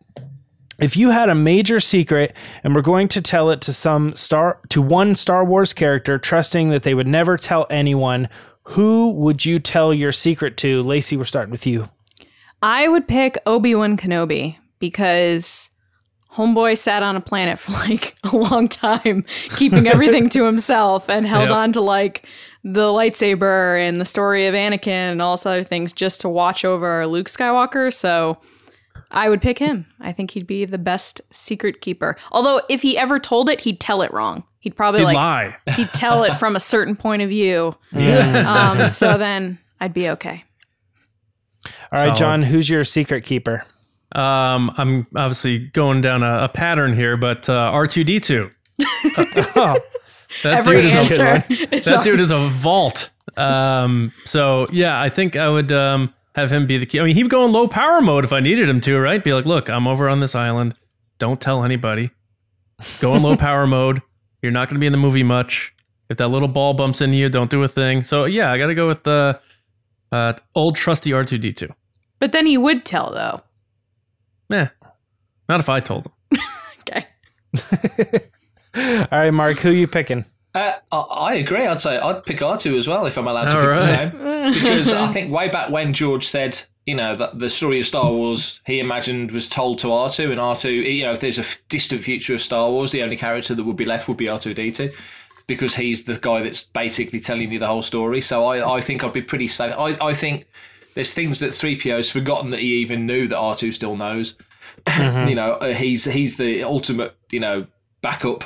if 0.81 0.95
you 0.97 1.09
had 1.09 1.29
a 1.29 1.35
major 1.35 1.79
secret 1.79 2.35
and 2.63 2.75
we're 2.75 2.81
going 2.81 3.07
to 3.09 3.21
tell 3.21 3.49
it 3.49 3.61
to 3.61 3.73
some 3.73 4.15
star 4.15 4.59
to 4.69 4.81
one 4.81 5.15
Star 5.15 5.43
Wars 5.45 5.73
character, 5.73 6.17
trusting 6.17 6.69
that 6.69 6.83
they 6.83 6.93
would 6.93 7.07
never 7.07 7.37
tell 7.37 7.67
anyone, 7.69 8.29
who 8.63 9.11
would 9.11 9.45
you 9.45 9.59
tell 9.59 9.93
your 9.93 10.11
secret 10.11 10.57
to? 10.57 10.81
Lacey, 10.83 11.17
we're 11.17 11.23
starting 11.23 11.51
with 11.51 11.65
you. 11.65 11.89
I 12.61 12.87
would 12.87 13.07
pick 13.07 13.37
Obi 13.45 13.73
Wan 13.75 13.97
Kenobi 13.97 14.57
because 14.79 15.69
Homeboy 16.35 16.77
sat 16.77 17.01
on 17.01 17.15
a 17.15 17.21
planet 17.21 17.57
for 17.57 17.71
like 17.89 18.15
a 18.31 18.35
long 18.35 18.67
time, 18.67 19.23
keeping 19.55 19.87
everything 19.93 20.29
to 20.29 20.45
himself 20.45 21.09
and 21.09 21.25
held 21.25 21.49
Yep. 21.49 21.57
on 21.57 21.71
to 21.73 21.81
like 21.81 22.25
the 22.63 22.87
lightsaber 22.87 23.79
and 23.79 23.99
the 24.01 24.05
story 24.05 24.45
of 24.45 24.53
Anakin 24.53 24.87
and 25.11 25.21
all 25.21 25.33
this 25.35 25.45
other 25.45 25.63
things 25.63 25.93
just 25.93 26.21
to 26.21 26.29
watch 26.29 26.65
over 26.65 27.07
Luke 27.07 27.27
Skywalker. 27.27 27.91
So 27.93 28.37
I 29.11 29.27
would 29.29 29.41
pick 29.41 29.57
him. 29.59 29.85
I 29.99 30.11
think 30.11 30.31
he'd 30.31 30.45
be 30.47 30.65
the 30.65 30.77
best 30.77 31.19
secret 31.31 31.81
keeper. 31.81 32.15
Although 32.31 32.61
if 32.69 32.81
he 32.81 32.97
ever 32.97 33.19
told 33.19 33.49
it, 33.49 33.61
he'd 33.61 33.79
tell 33.79 34.01
it 34.01 34.13
wrong. 34.13 34.43
He'd 34.59 34.75
probably 34.75 34.99
He'd 35.01 35.05
like 35.05 35.15
lie. 35.15 35.57
he'd 35.75 35.91
tell 35.93 36.23
it 36.23 36.35
from 36.35 36.55
a 36.55 36.59
certain 36.59 36.95
point 36.95 37.21
of 37.21 37.29
view. 37.29 37.75
Yeah. 37.91 38.71
Um, 38.81 38.87
so 38.87 39.17
then 39.17 39.57
I'd 39.79 39.93
be 39.93 40.09
okay. 40.09 40.43
All 41.65 41.71
right, 41.93 42.03
Solid. 42.03 42.15
John, 42.17 42.43
who's 42.43 42.69
your 42.69 42.83
secret 42.83 43.25
keeper? 43.25 43.63
Um, 44.13 44.71
I'm 44.77 45.07
obviously 45.15 45.59
going 45.59 46.01
down 46.01 46.23
a, 46.23 46.43
a 46.45 46.49
pattern 46.49 46.93
here, 46.93 47.17
but 47.17 47.49
uh, 47.49 47.71
R2D2. 47.71 48.51
Oh, 49.55 49.79
That 50.43 50.53
Every 50.59 50.75
dude 50.77 50.85
is 50.85 50.93
a 50.93 51.23
answer 51.23 51.45
is 51.71 51.85
that 51.85 51.97
on- 51.97 52.03
dude 52.03 52.19
is 52.19 52.29
a 52.31 52.37
vault. 52.49 53.09
Um, 53.35 54.13
so 54.25 54.67
yeah, 54.71 55.01
I 55.01 55.09
think 55.09 55.35
I 55.35 55.49
would 55.49 55.71
um 55.71 56.13
have 56.39 56.51
him 56.51 56.67
be 56.67 56.77
the 56.77 56.85
key. 56.85 56.99
I 56.99 57.03
mean, 57.03 57.15
he'd 57.15 57.29
go 57.29 57.45
in 57.45 57.51
low 57.51 57.67
power 57.67 58.01
mode 58.01 58.23
if 58.25 58.33
I 58.33 58.39
needed 58.39 58.69
him 58.69 58.81
to, 58.81 58.99
right? 58.99 59.23
Be 59.23 59.33
like, 59.33 59.45
look, 59.45 59.69
I'm 59.69 59.87
over 59.87 60.09
on 60.09 60.19
this 60.19 60.35
island. 60.35 60.75
Don't 61.17 61.39
tell 61.39 61.63
anybody. 61.63 62.11
Go 62.99 63.15
in 63.15 63.23
low 63.23 63.35
power 63.35 63.67
mode. 63.67 64.01
You're 64.41 64.51
not 64.51 64.67
going 64.67 64.75
to 64.75 64.79
be 64.79 64.85
in 64.85 64.91
the 64.91 64.97
movie 64.97 65.23
much. 65.23 65.73
If 66.09 66.17
that 66.17 66.29
little 66.29 66.47
ball 66.47 66.73
bumps 66.73 67.01
into 67.01 67.17
you, 67.17 67.29
don't 67.29 67.51
do 67.51 67.61
a 67.63 67.67
thing. 67.67 68.03
So 68.03 68.25
yeah, 68.25 68.51
I 68.51 68.57
got 68.57 68.67
to 68.67 68.75
go 68.75 68.87
with 68.87 69.03
the 69.03 69.39
uh, 70.11 70.33
old 70.55 70.75
trusty 70.75 71.11
R2D2. 71.11 71.71
But 72.19 72.31
then 72.31 72.45
he 72.45 72.57
would 72.57 72.85
tell 72.85 73.11
though. 73.11 73.41
Eh, 74.55 74.67
not 75.47 75.59
if 75.59 75.69
I 75.69 75.79
told 75.79 76.07
him. 76.07 76.39
Okay. 76.89 77.05
all 78.75 79.19
right, 79.19 79.31
Mark, 79.31 79.59
who 79.59 79.69
you 79.69 79.85
picking? 79.85 80.25
Uh, 80.55 80.73
I, 80.91 80.97
I 80.97 81.33
agree. 81.35 81.65
I'd 81.65 81.81
say 81.81 81.97
I'd 81.97 82.23
pick 82.23 82.37
R2 82.39 82.77
as 82.77 82.87
well 82.87 83.05
if 83.05 83.17
I'm 83.17 83.27
allowed 83.27 83.49
to 83.49 83.55
All 83.55 83.61
pick 83.61 83.69
right. 83.69 84.11
the 84.11 84.53
same. 84.53 84.53
Because 84.53 84.93
I 84.93 85.07
think 85.13 85.31
way 85.31 85.49
back 85.49 85.69
when 85.69 85.93
George 85.93 86.27
said, 86.27 86.59
you 86.85 86.95
know, 86.95 87.15
that 87.15 87.37
the 87.39 87.49
story 87.49 87.79
of 87.79 87.85
Star 87.85 88.11
Wars 88.11 88.61
he 88.65 88.79
imagined 88.79 89.31
was 89.31 89.47
told 89.47 89.79
to 89.79 89.87
R2, 89.87 90.31
and 90.31 90.39
R2, 90.39 90.95
you 90.95 91.03
know, 91.03 91.13
if 91.13 91.19
there's 91.19 91.37
a 91.39 91.45
distant 91.67 92.03
future 92.03 92.33
of 92.33 92.41
Star 92.41 92.69
Wars, 92.69 92.91
the 92.91 93.03
only 93.03 93.17
character 93.17 93.53
that 93.53 93.63
would 93.63 93.77
be 93.77 93.85
left 93.85 94.07
would 94.07 94.17
be 94.17 94.25
R2D2. 94.25 94.93
Because 95.45 95.75
he's 95.75 96.03
the 96.03 96.17
guy 96.17 96.41
that's 96.43 96.63
basically 96.63 97.19
telling 97.19 97.51
you 97.51 97.57
the 97.59 97.65
whole 97.67 97.81
story. 97.81 98.21
So 98.21 98.45
I, 98.45 98.75
I 98.77 98.81
think 98.81 99.03
I'd 99.03 99.13
be 99.13 99.21
pretty 99.23 99.47
safe. 99.47 99.73
I, 99.77 99.97
I 99.99 100.13
think 100.13 100.45
there's 100.93 101.11
things 101.13 101.39
that 101.39 101.51
3PO's 101.53 102.11
forgotten 102.11 102.51
that 102.51 102.59
he 102.59 102.75
even 102.77 103.05
knew 103.07 103.27
that 103.27 103.35
R2 103.37 103.73
still 103.73 103.95
knows. 103.95 104.35
you 105.27 105.35
know, 105.35 105.53
uh, 105.53 105.73
he's 105.73 106.05
he's 106.05 106.37
the 106.37 106.63
ultimate, 106.63 107.15
you 107.31 107.39
know, 107.39 107.65
backup 108.01 108.43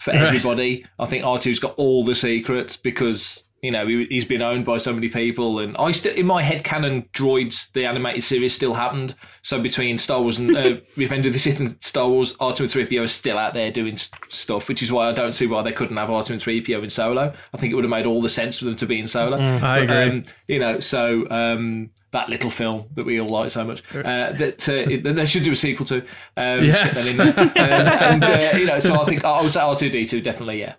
for 0.00 0.10
Right. 0.12 0.22
everybody. 0.22 0.84
I 0.98 1.06
think 1.06 1.24
R2's 1.24 1.60
got 1.60 1.74
all 1.76 2.04
the 2.04 2.14
secrets 2.14 2.76
because 2.76 3.44
you 3.62 3.70
know 3.70 3.86
he, 3.86 4.06
he's 4.06 4.24
been 4.24 4.42
owned 4.42 4.64
by 4.64 4.78
so 4.78 4.92
many 4.92 5.08
people, 5.08 5.58
and 5.58 5.76
I 5.76 5.92
still 5.92 6.14
in 6.14 6.26
my 6.26 6.42
head 6.42 6.64
canon, 6.64 7.02
droids 7.12 7.70
the 7.72 7.84
animated 7.86 8.24
series 8.24 8.54
still 8.54 8.74
happened. 8.74 9.14
So 9.42 9.60
between 9.60 9.98
Star 9.98 10.20
Wars 10.22 10.38
and 10.38 10.56
uh, 10.56 10.76
Revenge 10.96 11.26
of 11.26 11.32
the 11.32 11.38
Sith 11.38 11.60
and 11.60 11.82
Star 11.82 12.08
Wars, 12.08 12.36
R2 12.38 12.60
and 12.60 12.70
3PO 12.88 13.02
are 13.04 13.06
still 13.06 13.38
out 13.38 13.54
there 13.54 13.70
doing 13.70 13.96
stuff, 14.28 14.68
which 14.68 14.82
is 14.82 14.90
why 14.92 15.08
I 15.08 15.12
don't 15.12 15.32
see 15.32 15.46
why 15.46 15.62
they 15.62 15.72
couldn't 15.72 15.96
have 15.96 16.08
R2 16.08 16.30
and 16.30 16.40
3PO 16.40 16.82
in 16.84 16.90
Solo. 16.90 17.32
I 17.52 17.56
think 17.58 17.72
it 17.72 17.74
would 17.76 17.84
have 17.84 17.90
made 17.90 18.06
all 18.06 18.20
the 18.22 18.28
sense 18.28 18.58
for 18.58 18.64
them 18.66 18.76
to 18.76 18.86
be 18.86 18.98
in 18.98 19.06
Solo. 19.08 19.38
I 19.38 19.58
But, 19.60 19.82
agree. 19.82 20.18
um, 20.18 20.24
you 20.48 20.58
know, 20.58 20.80
so 20.80 21.26
um, 21.30 21.90
that 22.12 22.28
little 22.28 22.50
film 22.50 22.86
that 22.94 23.04
we 23.06 23.20
all 23.20 23.28
like 23.28 23.50
so 23.50 23.64
much 23.64 23.82
uh, 23.94 24.32
that 24.32 24.68
uh, 24.68 24.72
it- 24.72 25.02
that 25.04 25.14
they 25.14 25.26
should 25.26 25.42
do 25.42 25.52
a 25.52 25.56
sequel 25.56 25.86
to. 25.86 25.98
Um, 26.36 26.64
Yes. 26.64 27.12
in. 27.12 27.20
Um, 27.20 27.28
and 27.56 28.24
uh, 28.24 28.50
you 28.56 28.66
know, 28.66 28.78
so 28.78 29.00
I 29.00 29.04
think 29.04 29.24
I 29.24 29.42
would 29.42 29.52
say 29.52 29.60
R 29.60 29.76
two 29.76 29.90
D 29.90 30.04
two 30.04 30.20
definitely, 30.20 30.60
yeah. 30.60 30.74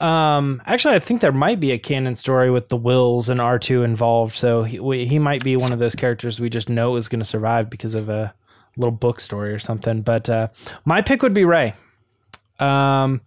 Um, 0.00 0.62
actually, 0.66 0.94
I 0.94 0.98
think 0.98 1.20
there 1.20 1.32
might 1.32 1.58
be 1.58 1.70
a 1.70 1.78
canon 1.78 2.16
story 2.16 2.50
with 2.50 2.68
the 2.68 2.78
Whills 2.78 3.28
and 3.28 3.40
R 3.40 3.58
two 3.58 3.82
involved. 3.82 4.34
So 4.34 4.62
he 4.62 4.78
we, 4.78 5.06
he 5.06 5.18
might 5.18 5.42
be 5.42 5.56
one 5.56 5.72
of 5.72 5.78
those 5.78 5.94
characters 5.94 6.38
we 6.38 6.50
just 6.50 6.68
know 6.68 6.96
is 6.96 7.08
going 7.08 7.20
to 7.20 7.24
survive 7.24 7.70
because 7.70 7.94
of 7.94 8.08
a 8.08 8.34
little 8.76 8.92
book 8.92 9.20
story 9.20 9.52
or 9.52 9.58
something. 9.58 10.02
But 10.02 10.28
uh, 10.28 10.48
my 10.84 11.00
pick 11.00 11.22
would 11.22 11.34
be 11.34 11.44
Rey. 11.44 11.74
Um, 12.58 13.22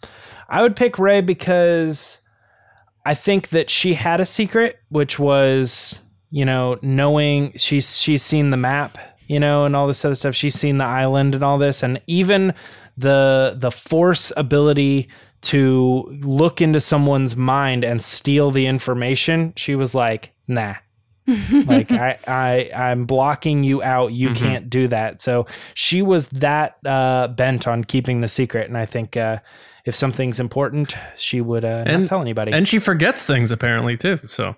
I 0.48 0.62
would 0.62 0.76
pick 0.76 1.00
Rey 1.00 1.22
because 1.22 2.22
I 3.06 3.14
think 3.16 3.50
that 3.50 3.70
she 3.70 3.94
had 3.96 4.20
a 4.20 4.26
secret, 4.26 4.80
which 4.90 5.18
was 5.18 6.02
you 6.30 6.46
know 6.46 6.78
knowing 6.84 7.54
she's 7.58 8.00
she's 8.00 8.22
seen 8.22 8.52
the 8.52 8.58
map, 8.58 8.98
you 9.28 9.40
know, 9.40 9.66
and 9.66 9.76
all 9.76 9.88
this 9.88 10.06
other 10.06 10.16
stuff. 10.16 10.36
She's 10.36 10.56
seen 10.56 10.78
the 10.78 10.86
island 10.86 11.34
and 11.34 11.44
all 11.44 11.58
this, 11.58 11.82
and 11.82 12.00
even 12.06 12.54
the 12.96 13.56
the 13.58 13.72
force 13.72 14.32
ability 14.38 15.10
to 15.42 16.04
look 16.22 16.62
into 16.62 16.80
someone's 16.80 17.36
mind 17.36 17.84
and 17.84 18.04
steal 18.04 18.52
the 18.52 18.66
information. 18.66 19.54
She 19.56 19.76
was 19.76 19.96
like, 19.96 20.34
nah. 20.48 20.76
like 21.68 21.92
I, 21.92 22.18
I 22.28 22.72
I'm 22.76 23.06
blocking 23.06 23.64
you 23.64 23.84
out. 23.84 24.14
You 24.14 24.34
can't 24.34 24.68
do 24.70 24.88
that. 24.88 25.22
So 25.22 25.46
she 25.76 26.02
was 26.02 26.28
that 26.30 26.78
uh, 26.84 27.28
bent 27.28 27.68
on 27.68 27.84
keeping 27.84 28.22
the 28.22 28.28
secret, 28.28 28.68
and 28.68 28.76
I 28.76 28.88
think 28.88 29.16
uh, 29.16 29.38
if 29.86 29.94
something's 29.94 30.40
important, 30.40 30.96
she 31.18 31.40
would 31.40 31.64
uh, 31.64 31.84
And- 31.86 32.02
not 32.04 32.10
tell 32.10 32.22
anybody. 32.22 32.52
And 32.52 32.68
she 32.68 32.80
forgets 32.80 33.24
things 33.26 33.52
apparently 33.52 33.96
too. 33.96 34.20
So 34.28 34.56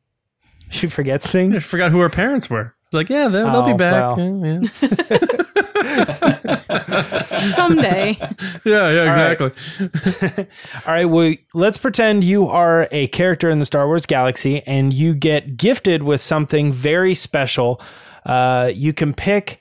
she 0.70 0.86
forgets 0.86 1.26
I 1.26 1.30
things. 1.30 1.62
forgot 1.62 1.90
who 1.90 2.00
her 2.00 2.08
parents 2.08 2.48
were. 2.48 2.74
It's 2.86 2.94
like, 2.94 3.10
yeah, 3.10 3.28
they'll, 3.28 3.52
they'll 3.52 3.66
be 3.66 3.72
Oh, 3.72 3.76
back. 3.76 4.16
well. 4.16 4.46
Yeah, 4.46 4.60
yeah. 4.86 6.38
Someday. 7.46 8.16
yeah, 8.64 8.90
yeah, 8.90 9.04
right. 9.04 9.32
exactly. 9.32 10.46
All 10.86 10.92
right, 10.92 11.04
well, 11.06 11.34
let's 11.54 11.78
pretend 11.78 12.24
you 12.24 12.48
are 12.48 12.88
a 12.90 13.08
character 13.08 13.48
in 13.50 13.58
the 13.58 13.64
Star 13.64 13.86
Wars 13.86 14.06
galaxy 14.06 14.62
and 14.66 14.92
you 14.92 15.14
get 15.14 15.56
gifted 15.56 16.02
with 16.02 16.20
something 16.20 16.72
very 16.72 17.14
special. 17.14 17.80
Uh, 18.26 18.70
you 18.74 18.92
can 18.92 19.14
pick 19.14 19.60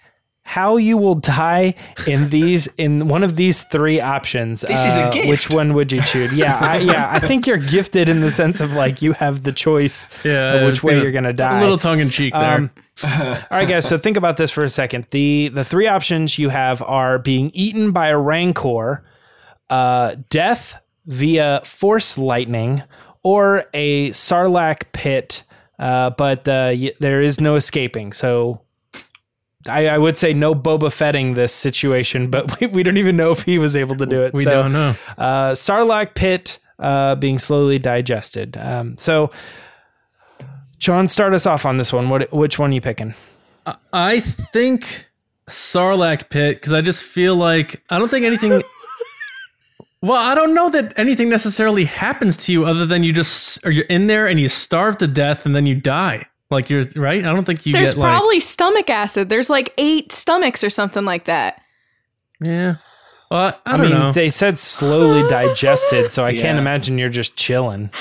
how 0.49 0.77
you 0.77 0.95
will 0.97 1.15
die 1.15 1.75
in 2.07 2.29
these 2.29 2.67
in 2.77 3.09
one 3.09 3.21
of 3.21 3.35
these 3.35 3.63
three 3.63 3.99
options. 3.99 4.61
This 4.61 4.79
is 4.85 4.95
a 4.95 5.01
Uh, 5.03 5.11
gift. 5.11 5.27
Which 5.27 5.49
one 5.49 5.73
would 5.73 5.91
you 5.91 6.01
choose? 6.01 6.31
Yeah, 6.33 6.57
I, 6.57 6.77
yeah. 6.93 7.09
I 7.11 7.19
think 7.19 7.45
you're 7.45 7.57
gifted 7.57 8.07
in 8.07 8.21
the 8.21 8.31
sense 8.31 8.61
of 8.61 8.71
like 8.71 9.01
you 9.01 9.11
have 9.11 9.43
the 9.43 9.51
choice 9.51 10.07
Yeah, 10.23 10.53
of 10.53 10.63
which 10.65 10.81
way 10.83 10.97
a- 10.97 11.01
you're 11.03 11.11
gonna 11.11 11.33
die. 11.33 11.59
A 11.59 11.61
little 11.61 11.77
tongue 11.77 11.99
in 11.99 12.09
cheek 12.09 12.33
there. 12.33 12.55
Um, 12.55 12.71
all 13.03 13.37
right, 13.51 13.67
guys. 13.67 13.85
So 13.85 13.97
think 13.97 14.15
about 14.15 14.37
this 14.37 14.49
for 14.49 14.63
a 14.63 14.69
second. 14.69 15.05
the 15.11 15.49
The 15.53 15.65
three 15.65 15.87
options 15.87 16.39
you 16.39 16.47
have 16.49 16.81
are 16.81 17.19
being 17.19 17.51
eaten 17.53 17.91
by 17.91 18.07
a 18.07 18.17
rancor, 18.17 19.03
uh, 19.69 20.15
death 20.29 20.75
via 21.05 21.61
force 21.65 22.17
lightning, 22.17 22.83
or 23.21 23.65
a 23.73 24.11
sarlacc 24.11 24.83
pit. 24.93 25.43
Uh, 25.77 26.09
but 26.11 26.47
uh, 26.47 26.71
y- 26.73 26.93
there 27.01 27.21
is 27.21 27.41
no 27.41 27.55
escaping. 27.55 28.13
So. 28.13 28.61
I, 29.67 29.87
I 29.87 29.97
would 29.97 30.17
say 30.17 30.33
no 30.33 30.53
Boba 30.53 30.91
Fetting 30.91 31.33
this 31.33 31.51
situation, 31.53 32.29
but 32.29 32.59
we, 32.61 32.67
we 32.67 32.83
don't 32.83 32.97
even 32.97 33.17
know 33.17 33.31
if 33.31 33.41
he 33.43 33.57
was 33.57 33.75
able 33.75 33.95
to 33.97 34.05
do 34.05 34.21
it. 34.23 34.33
we 34.33 34.43
So, 34.43 34.51
don't 34.51 34.71
know. 34.73 34.95
uh, 35.17 35.53
Sarlacc 35.53 36.13
pit 36.13 36.59
uh, 36.79 37.15
being 37.15 37.39
slowly 37.39 37.79
digested. 37.79 38.55
Um, 38.57 38.97
so, 38.97 39.31
John, 40.77 41.07
start 41.07 41.33
us 41.33 41.45
off 41.47 41.65
on 41.65 41.77
this 41.77 41.91
one. 41.91 42.09
What 42.09 42.31
which 42.31 42.59
one 42.59 42.69
are 42.69 42.73
you 42.73 42.81
picking? 42.81 43.15
I 43.91 44.19
think 44.21 45.05
Sarlacc 45.49 46.29
pit 46.29 46.57
because 46.57 46.71
I 46.73 46.81
just 46.81 47.03
feel 47.03 47.35
like 47.35 47.83
I 47.89 47.97
don't 47.99 48.09
think 48.09 48.25
anything 48.25 48.61
Well, 50.01 50.21
I 50.21 50.35
don't 50.35 50.53
know 50.53 50.69
that 50.69 50.93
anything 50.95 51.27
necessarily 51.27 51.85
happens 51.85 52.37
to 52.37 52.51
you 52.53 52.65
other 52.65 52.85
than 52.85 53.01
you 53.03 53.11
just 53.11 53.65
or 53.65 53.71
you're 53.71 53.85
in 53.85 54.05
there 54.05 54.27
and 54.27 54.39
you 54.39 54.47
starve 54.47 54.99
to 54.99 55.07
death 55.07 55.43
and 55.45 55.55
then 55.55 55.65
you 55.65 55.73
die. 55.73 56.27
Like 56.49 56.69
you're 56.69 56.83
right. 56.95 57.25
I 57.25 57.33
don't 57.33 57.45
think 57.45 57.65
you 57.65 57.73
There's 57.73 57.93
get 57.93 57.99
like 57.99 58.09
probably 58.09 58.39
stomach 58.39 58.89
acid. 58.89 59.29
There's 59.29 59.49
like 59.49 59.73
eight 59.77 60.11
stomachs 60.11 60.63
or 60.63 60.69
something 60.69 61.05
like 61.05 61.25
that. 61.25 61.61
yeah. 62.41 62.75
Well, 63.29 63.59
I, 63.65 63.73
I, 63.73 63.77
don't 63.77 63.89
mean, 63.89 63.99
know. 63.99 64.11
they 64.13 64.29
said 64.29 64.57
slowly 64.57 65.27
digested, 65.29 66.13
so 66.13 66.23
I 66.23 66.33
can't 66.33 66.57
imagine 66.57 66.97
you're 66.97 67.09
just 67.09 67.35
chilling. 67.35 67.91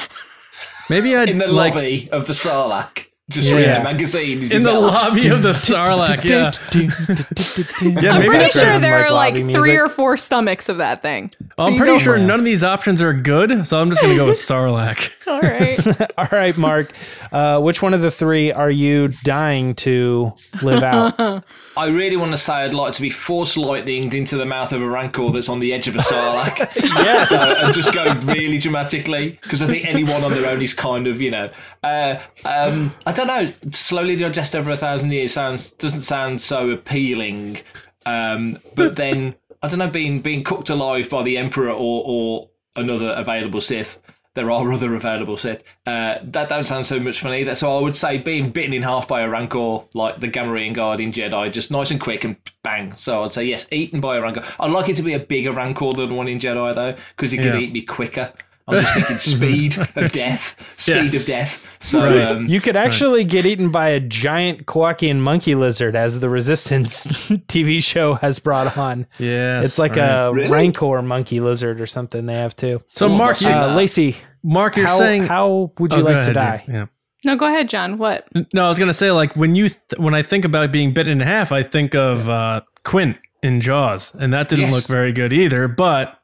Maybe 0.89 1.17
I'd 1.17 1.29
In 1.29 1.39
the 1.39 1.49
like 1.49 1.75
lobby 1.75 2.09
of 2.13 2.29
the 2.29 2.33
Sarlacc, 2.33 3.06
just 3.31 3.49
Yeah. 3.49 3.57
reading 3.57 3.73
a 3.73 3.85
magazine. 3.85 4.53
in 4.53 4.63
the 4.63 4.71
get 4.73 4.79
lobby 4.79 5.29
of 5.29 5.43
the 5.43 5.51
Sarlacc. 5.53 6.25
Yeah. 6.25 6.53
Yeah, 8.03 8.13
I'm 8.15 8.27
pretty 8.27 8.51
sure 8.51 8.79
there 8.79 9.05
are 9.07 9.11
like 9.11 9.35
lobby 9.35 9.53
three 9.55 9.77
or 9.77 9.89
four 9.89 10.17
stomachs 10.17 10.69
of 10.69 10.79
that 10.79 11.03
thing. 11.03 11.33
So 11.59 11.67
I'm 11.67 11.77
pretty 11.77 11.99
sure 11.99 12.19
none 12.19 12.39
of 12.39 12.45
these 12.45 12.63
options 12.65 13.01
are 13.03 13.13
good, 13.13 13.67
so 13.67 13.81
I'm 13.81 13.91
just 13.91 14.03
gonna 14.03 14.17
go 14.17 14.27
with 14.27 14.37
Sarlacc. 14.39 15.11
All 15.27 15.41
right. 15.41 15.79
All 16.19 16.29
right, 16.31 16.57
Mark. 16.57 16.93
Uh, 17.33 17.61
which 17.61 17.83
one 17.83 17.95
of 17.95 18.01
the 18.01 18.11
three 18.11 18.53
are 18.53 18.71
you 18.71 19.09
dying 19.25 19.75
to 19.77 20.33
live 20.63 20.83
out? 20.83 21.45
I 21.77 21.89
really 21.89 22.17
want 22.17 22.33
to 22.33 22.39
say 22.39 22.55
I'd 22.55 22.73
like 22.73 22.93
to 22.95 23.03
be 23.03 23.11
force 23.11 23.57
lightninged 23.57 24.15
into 24.15 24.37
the 24.37 24.47
mouth 24.47 24.73
of 24.73 24.81
a 24.81 24.89
rancor 24.89 25.31
that's 25.31 25.49
on 25.49 25.59
the 25.59 25.75
edge 25.75 25.89
of 25.89 25.95
a 25.95 25.99
sarlacc. 25.99 26.59
yes. 26.77 27.29
So, 27.29 27.37
and 27.37 27.75
just 27.75 27.93
go 27.93 28.13
really 28.33 28.59
dramatically 28.59 29.39
because 29.43 29.63
I 29.63 29.67
think 29.67 29.85
anyone 29.85 30.25
on 30.25 30.33
their 30.33 30.49
own 30.49 30.63
is 30.63 30.73
kind 30.73 31.07
of, 31.07 31.21
you 31.21 31.31
know, 31.31 31.51
uh, 31.83 32.19
um, 32.45 32.95
I 33.05 33.13
don't 33.13 33.27
know. 33.27 33.53
Slowly 33.73 34.17
digest 34.17 34.57
over 34.57 34.71
a 34.71 34.77
thousand 34.77 35.13
years 35.13 35.33
sounds 35.33 35.73
doesn't 35.73 36.03
sound 36.03 36.41
so 36.41 36.71
appealing. 36.71 37.59
Um, 38.07 38.59
but 38.75 38.97
then 38.97 39.35
I 39.63 39.69
don't 39.69 39.79
know, 39.79 39.91
being 39.91 40.21
being 40.21 40.45
cooked 40.45 40.71
alive 40.71 41.11
by 41.11 41.23
the 41.23 41.37
emperor 41.37 41.71
or 41.71 42.03
or 42.07 42.49
another 42.77 43.11
available 43.17 43.61
Sith. 43.61 44.01
There 44.37 44.51
are 44.53 44.73
other 44.73 44.95
available 44.95 45.37
Sith. 45.37 45.65
Uh, 45.85 46.19
that 46.23 46.49
don't 46.49 46.65
sound 46.65 46.87
so 46.87 47.01
much 47.01 47.21
fun 47.21 47.35
either. 47.35 47.57
So 47.57 47.77
I 47.77 47.81
would 47.81 47.97
say 47.97 48.19
being 48.19 48.51
bitten 48.51 48.73
in 48.73 48.83
half 48.83 49.09
by 49.09 49.23
a 49.23 49.29
Rancor, 49.29 49.81
like 49.95 50.21
the 50.21 50.29
Gamorrean 50.29 50.73
Guard 50.75 51.01
in 51.01 51.11
Jedi, 51.13 51.53
just 51.53 51.73
nice 51.73 51.91
and 51.91 52.01
quick 52.01 52.23
and 52.23 52.37
bang. 52.63 52.95
So 52.97 53.25
I'd 53.25 53.33
say 53.33 53.45
yes, 53.45 53.67
eaten 53.73 54.01
by 54.01 54.17
a 54.17 54.23
Rancor. 54.23 54.45
I'd 54.61 54.71
like 54.71 54.89
it 54.89 54.95
to 54.97 55.03
be 55.03 55.15
a 55.15 55.19
bigger 55.19 55.53
Rancor 55.53 55.93
than 55.95 56.15
one 56.15 56.29
in 56.29 56.39
Jedi 56.39 56.75
though, 56.75 56.95
because 57.17 57.33
he 57.33 57.39
could 57.39 57.55
Yeah. 57.55 57.59
eat 57.59 57.73
me 57.73 57.83
quicker. 57.83 58.33
I'm 58.69 58.81
just 58.81 58.95
thinking 58.95 59.19
speed 59.21 59.79
of 59.97 60.13
death, 60.13 60.57
speed 60.77 61.13
Yes. 61.13 61.15
of 61.15 61.27
death. 61.27 61.63
So 61.79 62.05
Right. 62.05 62.23
um, 62.23 62.47
You 62.47 62.61
could 62.61 62.77
actually 62.77 63.23
get 63.23 63.47
eaten 63.47 63.71
by 63.71 63.91
a 63.91 64.01
giant 64.01 64.67
Kowakian 64.67 65.19
monkey 65.19 65.55
lizard, 65.55 65.95
as 65.95 66.19
the 66.21 66.29
Resistance 66.29 67.07
TV 67.49 67.83
show 67.83 68.15
has 68.15 68.39
brought 68.41 68.77
on. 68.77 69.07
Yeah, 69.19 69.61
It's 69.63 69.79
like 69.79 69.97
right. 69.97 70.27
a 70.29 70.33
Really? 70.33 70.51
Rancor 70.51 71.01
monkey 71.03 71.39
lizard 71.41 71.81
or 71.81 71.87
something 71.87 72.27
they 72.27 72.35
have 72.35 72.57
too. 72.57 72.83
So 72.89 73.09
Mark, 73.09 73.41
you, 73.41 73.49
Uh, 73.49 73.75
Lacey, 73.75 74.17
Mark, 74.43 74.77
you're 74.77 74.87
how, 74.87 74.99
saying 74.99 75.25
how 75.27 75.73
would 75.79 75.93
you 75.93 75.99
Oh, 76.01 76.05
like 76.05 76.25
to 76.25 76.31
ahead, 76.31 76.35
die? 76.35 76.65
Yeah. 76.67 76.87
no, 77.25 77.37
go 77.37 77.47
ahead, 77.47 77.69
John. 77.69 77.99
What? 77.99 78.27
No, 78.53 78.67
I 78.67 78.69
was 78.69 78.79
gonna 78.79 78.93
say 78.95 79.13
like 79.13 79.37
when 79.37 79.55
you 79.55 79.69
th- 79.69 79.99
when 79.99 80.15
I 80.15 80.23
think 80.23 80.45
about 80.45 80.73
being 80.73 80.93
bitten 80.93 81.13
in 81.13 81.21
half, 81.21 81.53
I 81.53 81.63
think 81.63 81.95
of 81.95 82.29
uh, 82.29 82.63
Quint 82.85 83.17
in 83.43 83.61
Jaws, 83.61 84.13
and 84.19 84.33
that 84.33 84.49
didn't 84.49 84.67
Yes. 84.67 84.73
look 84.75 84.87
very 84.87 85.13
good 85.13 85.33
either. 85.33 85.69
But 85.69 86.19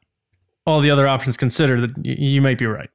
all 0.65 0.79
the 0.81 0.91
other 0.91 1.07
options 1.07 1.37
considered, 1.37 1.81
that 1.81 1.97
y- 1.97 2.15
you 2.17 2.41
might 2.41 2.57
be 2.57 2.65
right. 2.65 2.89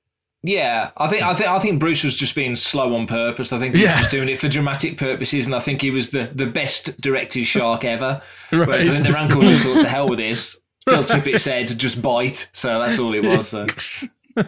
Yeah, 0.44 0.90
I 0.96 1.08
think 1.08 1.22
I 1.22 1.34
think 1.34 1.48
I 1.50 1.58
think 1.58 1.80
Bruce 1.80 2.04
was 2.04 2.14
just 2.14 2.34
being 2.36 2.54
slow 2.54 2.94
on 2.94 3.06
purpose. 3.08 3.52
I 3.52 3.58
think 3.58 3.74
he 3.74 3.82
Yeah. 3.82 3.92
was 3.92 4.00
just 4.02 4.10
doing 4.12 4.28
it 4.28 4.38
for 4.38 4.48
dramatic 4.48 4.96
purposes, 4.96 5.46
and 5.46 5.54
I 5.54 5.58
think 5.60 5.82
he 5.82 5.90
was 5.90 6.10
the, 6.10 6.30
the 6.32 6.46
best 6.46 7.00
directed 7.00 7.44
shark 7.44 7.84
ever. 7.84 8.22
Right. 8.52 8.66
Whereas 8.68 8.88
I 8.88 8.92
think 8.92 9.06
the 9.06 9.12
Rancor 9.12 9.40
just 9.40 9.64
thought 9.64 9.80
to 9.82 9.88
hell 9.88 10.08
with 10.08 10.18
this. 10.20 10.56
Phil 10.88 11.02
Tippett 11.04 11.40
said 11.40 11.76
just 11.78 12.00
bite, 12.00 12.48
so 12.52 12.78
that's 12.78 12.98
all 12.98 13.12
it 13.14 13.24
was. 13.24 13.48
So. 13.48 13.66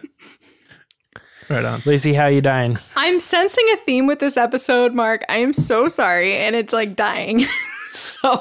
Right 1.49 1.65
on. 1.65 1.83
Lacey, 1.85 2.15
how 2.15 2.27
you 2.29 2.41
dying? 2.41 2.79
I'm 2.95 3.19
sensing 3.19 3.67
a 3.73 3.77
theme 3.79 4.07
with 4.07 4.21
this 4.21 4.37
episode, 4.37 4.95
Mark. 4.95 5.25
I 5.29 5.39
am 5.39 5.53
so 5.53 5.89
sorry, 5.89 6.35
and 6.35 6.55
it's 6.55 6.73
like 6.73 6.95
dying. 6.95 7.41
so, 7.91 8.41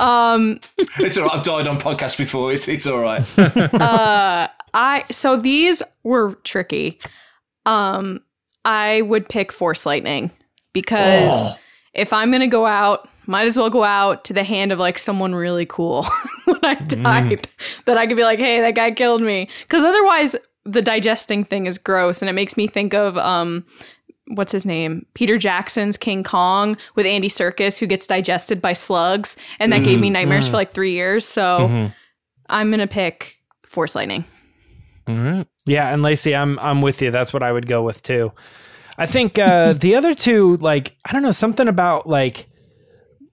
um, 0.00 0.60
It's 0.98 1.16
all 1.16 1.24
right. 1.24 1.34
I've 1.38 1.44
died 1.44 1.66
on 1.66 1.78
podcasts 1.80 2.16
before. 2.18 2.52
It's 2.52 2.68
it's 2.68 2.86
all 2.86 2.98
right. 3.00 3.24
uh, 3.38 4.48
I 4.74 5.04
so 5.10 5.36
these 5.36 5.82
were 6.02 6.32
tricky. 6.44 6.98
Um, 7.66 8.20
I 8.64 9.02
would 9.02 9.28
pick 9.28 9.52
Force 9.52 9.86
Lightning 9.86 10.30
because 10.72 11.32
Oh. 11.32 11.56
if 11.94 12.12
I'm 12.12 12.30
gonna 12.30 12.48
go 12.48 12.66
out, 12.66 13.08
might 13.26 13.46
as 13.46 13.56
well 13.58 13.70
go 13.70 13.84
out 13.84 14.24
to 14.26 14.32
the 14.32 14.44
hand 14.44 14.72
of 14.72 14.78
like 14.78 14.98
someone 14.98 15.34
really 15.34 15.66
cool 15.66 16.02
when 16.44 16.58
I 16.64 16.74
Mm. 16.76 17.02
died 17.02 17.48
that 17.86 17.98
I 17.98 18.06
could 18.06 18.16
be 18.16 18.24
like, 18.24 18.38
hey, 18.38 18.60
that 18.60 18.74
guy 18.74 18.90
killed 18.90 19.20
me. 19.22 19.48
Because 19.62 19.84
otherwise, 19.84 20.34
the 20.64 20.82
digesting 20.82 21.44
thing 21.44 21.66
is 21.66 21.78
gross, 21.78 22.20
and 22.22 22.28
it 22.28 22.34
makes 22.34 22.56
me 22.56 22.66
think 22.66 22.94
of 22.94 23.16
um. 23.18 23.64
What's 24.34 24.52
his 24.52 24.66
name? 24.66 25.06
Peter 25.14 25.38
Jackson's 25.38 25.96
King 25.96 26.22
Kong 26.22 26.76
with 26.94 27.06
Andy 27.06 27.28
Serkis, 27.28 27.78
who 27.80 27.86
gets 27.86 28.06
digested 28.06 28.60
by 28.60 28.72
slugs, 28.74 29.36
and 29.58 29.72
that 29.72 29.84
gave 29.84 29.98
me 30.00 30.10
nightmares 30.10 30.48
for 30.48 30.56
like 30.56 30.70
three 30.70 30.92
years. 30.92 31.24
So 31.24 31.68
Mhm. 31.68 31.94
I'm 32.50 32.70
gonna 32.70 32.86
pick 32.86 33.36
Force 33.66 33.94
Lightning. 33.94 34.24
Yeah, 35.64 35.92
and 35.92 36.02
Lacey, 36.02 36.34
I'm 36.36 36.58
I'm 36.58 36.82
with 36.82 37.00
you. 37.02 37.10
That's 37.10 37.32
what 37.32 37.42
I 37.42 37.52
would 37.52 37.66
go 37.66 37.82
with 37.82 38.02
too. 38.02 38.32
I 38.98 39.06
think 39.06 39.38
uh, 39.38 39.72
the 39.78 39.94
other 39.94 40.12
two, 40.14 40.56
like 40.58 40.96
I 41.04 41.12
don't 41.12 41.22
know, 41.22 41.30
something 41.30 41.68
about 41.68 42.06
like 42.08 42.46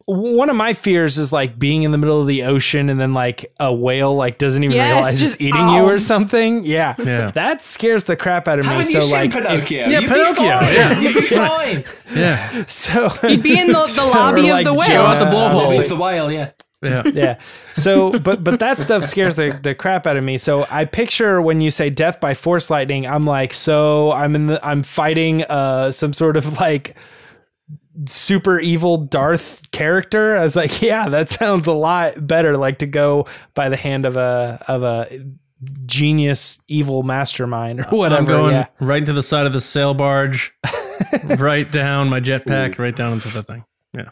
one 0.08 0.50
of 0.52 0.56
my 0.56 0.74
fears 0.74 1.18
is 1.18 1.32
like 1.32 1.58
being 1.58 1.82
in 1.84 1.90
the 1.92 1.98
middle 1.98 2.22
of 2.22 2.28
the 2.28 2.44
ocean 2.44 2.90
and 2.90 3.00
then 3.00 3.14
like 3.14 3.52
a 3.60 3.74
whale 3.74 4.16
like 4.16 4.38
doesn't 4.38 4.64
even 4.64 4.76
Yes, 4.76 4.94
realize 4.94 5.20
just- 5.20 5.34
it's 5.36 5.42
eating 5.42 5.68
you 5.70 5.80
oh. 5.82 5.90
or 5.90 5.98
something. 6.00 6.64
Yeah, 6.64 6.94
Yeah. 7.04 7.32
that 7.32 7.64
scares 7.64 8.04
the 8.04 8.16
crap 8.16 8.48
out 8.48 8.60
of 8.60 8.68
me. 8.68 8.84
So 8.84 9.00
you 9.00 9.02
seen 9.06 9.12
like, 9.12 9.34
if- 9.36 9.72
Yeah, 9.72 9.90
You'd 10.00 10.08
Pinocchio, 10.10 10.34
Be 10.34 10.66
fine. 10.68 10.74
yeah. 10.74 11.00
You'd 11.00 11.14
be 11.16 11.22
fine. 11.22 11.84
Yeah. 12.16 12.66
so 12.68 13.10
He'd 13.28 13.42
be 13.42 13.60
in 13.60 13.68
the, 13.68 13.86
the 13.86 14.04
lobby 14.14 14.50
Or 14.52 14.60
of 14.60 14.64
the 14.64 14.72
like 14.74 14.88
whale. 14.90 15.00
Go 15.02 15.06
out 15.06 15.20
the 15.20 15.26
Jonah, 15.26 15.36
blowhole. 15.36 15.62
obviously. 15.64 15.88
The 15.88 15.96
whale, 15.96 16.32
yeah. 16.32 16.52
Yeah. 16.84 17.02
yeah. 17.14 17.40
So, 17.74 18.20
but 18.20 18.44
but 18.44 18.60
that 18.60 18.80
stuff 18.80 19.04
scares 19.06 19.36
the, 19.38 19.58
the 19.64 19.74
crap 19.74 20.06
out 20.06 20.18
of 20.18 20.24
me. 20.24 20.38
So 20.38 20.68
I 20.70 20.86
picture 20.86 21.42
when 21.42 21.60
you 21.62 21.72
say 21.72 21.90
death 21.90 22.20
by 22.20 22.36
force 22.36 22.70
lightning, 22.70 23.08
I'm 23.08 23.24
like, 23.24 23.54
so 23.54 24.12
I'm 24.12 24.36
in 24.36 24.46
the 24.48 24.64
I'm 24.64 24.84
fighting 24.84 25.44
uh 25.46 25.92
some 25.92 26.14
sort 26.14 26.38
of 26.38 26.60
like 26.60 26.96
super 28.06 28.60
evil 28.60 28.98
Darth 28.98 29.70
character. 29.72 30.38
I 30.38 30.44
was 30.44 30.56
like, 30.56 30.82
yeah, 30.82 31.10
that 31.10 31.30
sounds 31.30 31.68
a 31.68 31.74
lot 31.74 32.26
better. 32.26 32.58
Like 32.58 32.80
to 32.80 32.88
go 32.88 33.28
by 33.54 33.70
the 33.70 33.78
hand 33.78 34.06
of 34.06 34.18
a 34.18 34.64
of 34.68 34.84
a 34.84 35.26
genius 35.86 36.60
evil 36.68 37.04
mastermind 37.04 37.80
or 37.80 37.98
whatever. 37.98 38.22
I'm 38.22 38.28
going 38.28 38.54
yeah. 38.54 38.68
right 38.80 39.00
into 39.00 39.14
the 39.14 39.24
side 39.24 39.46
of 39.46 39.54
the 39.54 39.62
sail 39.62 39.94
barge, 39.94 40.54
right 41.24 41.70
down 41.72 42.10
my 42.10 42.20
jetpack, 42.20 42.78
right 42.78 42.96
down 42.96 43.14
into 43.14 43.30
the 43.30 43.44
thing. 43.44 43.64
Yeah. 43.94 44.10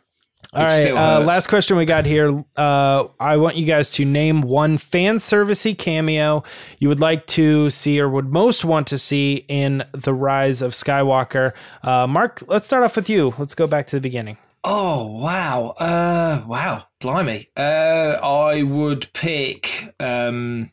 All 0.56 0.63
right. 0.63 0.92
Uh, 0.92 1.20
last 1.22 1.48
question 1.48 1.78
we 1.78 1.86
got 1.86 2.06
here. 2.06 2.44
Uh, 2.56 3.06
I 3.20 3.38
want 3.38 3.56
you 3.56 3.66
guys 3.66 3.89
to 3.92 4.06
name 4.06 4.42
one 4.42 4.78
fan 4.78 5.18
servicey 5.18 5.78
cameo 5.78 6.44
you 6.80 6.89
would 6.89 7.00
like 7.00 7.26
to 7.28 7.70
see 7.72 8.00
or 8.00 8.08
would 8.08 8.32
most 8.32 8.63
want 8.63 8.88
to 8.88 8.98
see 8.98 9.46
in 9.48 9.84
the 9.94 10.13
Rise 10.13 10.62
of 10.62 10.74
Skywalker. 10.74 11.54
Uh, 11.82 12.06
Mark, 12.08 12.44
let's 12.48 12.66
start 12.66 12.84
off 12.84 12.96
with 12.96 13.10
you. 13.10 13.34
Let's 13.38 13.56
go 13.56 13.66
back 13.66 13.88
to 13.88 13.96
the 13.96 14.02
beginning. 14.02 14.38
Oh 14.66 15.08
wow! 15.08 15.72
Uh, 15.72 16.42
wow, 16.48 16.86
blimey! 17.02 17.50
Uh, 17.58 18.18
I 18.24 18.63
would 18.63 19.12
pick 19.12 19.94
um, 20.00 20.72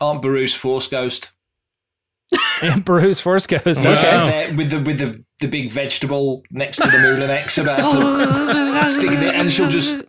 Aunt 0.00 0.22
Beru's 0.22 0.54
Force 0.54 0.86
Ghost. 0.86 1.31
And 2.62 2.84
Beru's 2.84 3.20
Force 3.20 3.46
goes. 3.46 3.84
Wow. 3.84 3.92
Okay. 3.92 4.56
With 4.56 4.70
the 4.70 4.80
with 4.80 4.98
the, 4.98 5.24
the 5.40 5.48
big 5.48 5.70
vegetable 5.70 6.42
next 6.50 6.76
to 6.76 6.84
the 6.84 6.96
Moulinex 6.98 7.60
about 7.60 7.76
to 7.78 8.92
stick 9.00 9.10
it 9.10 9.34
and 9.34 9.52
she'll 9.52 9.68
just 9.68 10.02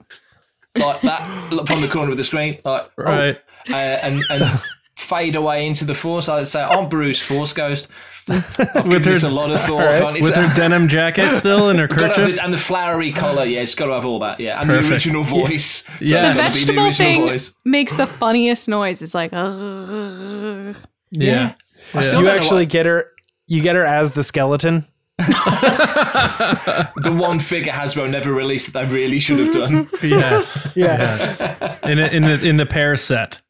like 0.78 1.02
that 1.02 1.52
look 1.52 1.68
from 1.68 1.82
the 1.82 1.88
corner 1.88 2.12
of 2.12 2.18
the 2.18 2.24
screen, 2.24 2.60
like 2.64 2.90
oh, 2.98 3.04
Right. 3.04 3.38
uh, 3.72 3.76
and 3.76 4.22
and 4.30 4.62
fade 4.98 5.36
away 5.36 5.66
into 5.68 5.84
the 5.86 5.96
Force. 5.96 6.30
I'd 6.30 6.48
say 6.48 6.62
Aunt 6.62 6.90
Beru's 6.90 7.22
Force 7.22 7.54
Ghost. 7.54 7.88
I've 8.30 8.58
given 8.58 8.90
With 8.90 9.06
her- 9.06 9.14
this 9.14 9.24
a 9.24 9.30
lot 9.30 9.52
of 9.52 9.60
thought. 9.62 9.82
Alright. 9.82 10.02
can't? 10.02 10.22
With 10.24 10.36
her 10.36 10.56
denim 10.56 10.88
jacket 10.88 11.36
still 11.36 11.70
and 11.70 11.78
her 11.80 11.88
kerchief. 11.90 12.36
the, 12.36 12.44
and 12.44 12.54
the 12.54 12.58
flowery 12.58 13.12
collar, 13.12 13.44
yeah, 13.46 13.60
it's 13.62 13.76
got 13.76 13.88
to 13.88 13.94
have 13.94 14.06
all 14.06 14.20
that, 14.20 14.40
yeah, 14.40 14.60
and 14.62 14.68
Perfect. 14.70 14.88
the 14.88 14.94
original 14.94 15.24
voice. 15.24 15.84
So 15.84 15.92
Yes. 16.00 16.38
it's 16.40 16.66
gotta 16.66 16.72
be 16.72 16.78
the 16.78 16.82
Vegetable 16.82 16.86
original 16.86 16.94
thing 16.94 17.22
voice. 17.28 17.56
makes 17.66 17.98
the 17.98 18.08
funniest 18.08 18.70
noise. 18.70 19.02
It's 19.02 19.14
like, 19.16 19.32
"Ugh." 19.34 20.76
Yeah. 21.12 21.54
I 21.56 21.73
still 22.02 22.22
You 22.24 22.30
actually 22.30 22.66
get 22.66 22.86
her. 22.86 23.12
You 23.48 23.62
get 23.62 23.76
her 23.76 23.86
as 23.86 24.12
the 24.14 24.24
skeleton. 24.24 24.88
the 25.18 27.14
one 27.16 27.40
figure 27.40 27.72
Hasbro 27.72 28.10
never 28.10 28.34
released 28.34 28.74
that 28.74 28.86
I 28.86 28.90
really 28.90 29.20
should 29.20 29.40
have 29.40 29.54
done. 29.54 29.88
Yes. 30.04 30.74
Yeah. 30.76 30.98
Yes. 30.98 31.80
In, 31.84 32.00
a, 32.00 32.06
in 32.08 32.24
the 32.24 32.46
in 32.46 32.58
the 32.58 32.66
pair 32.66 32.96
set. 32.96 33.42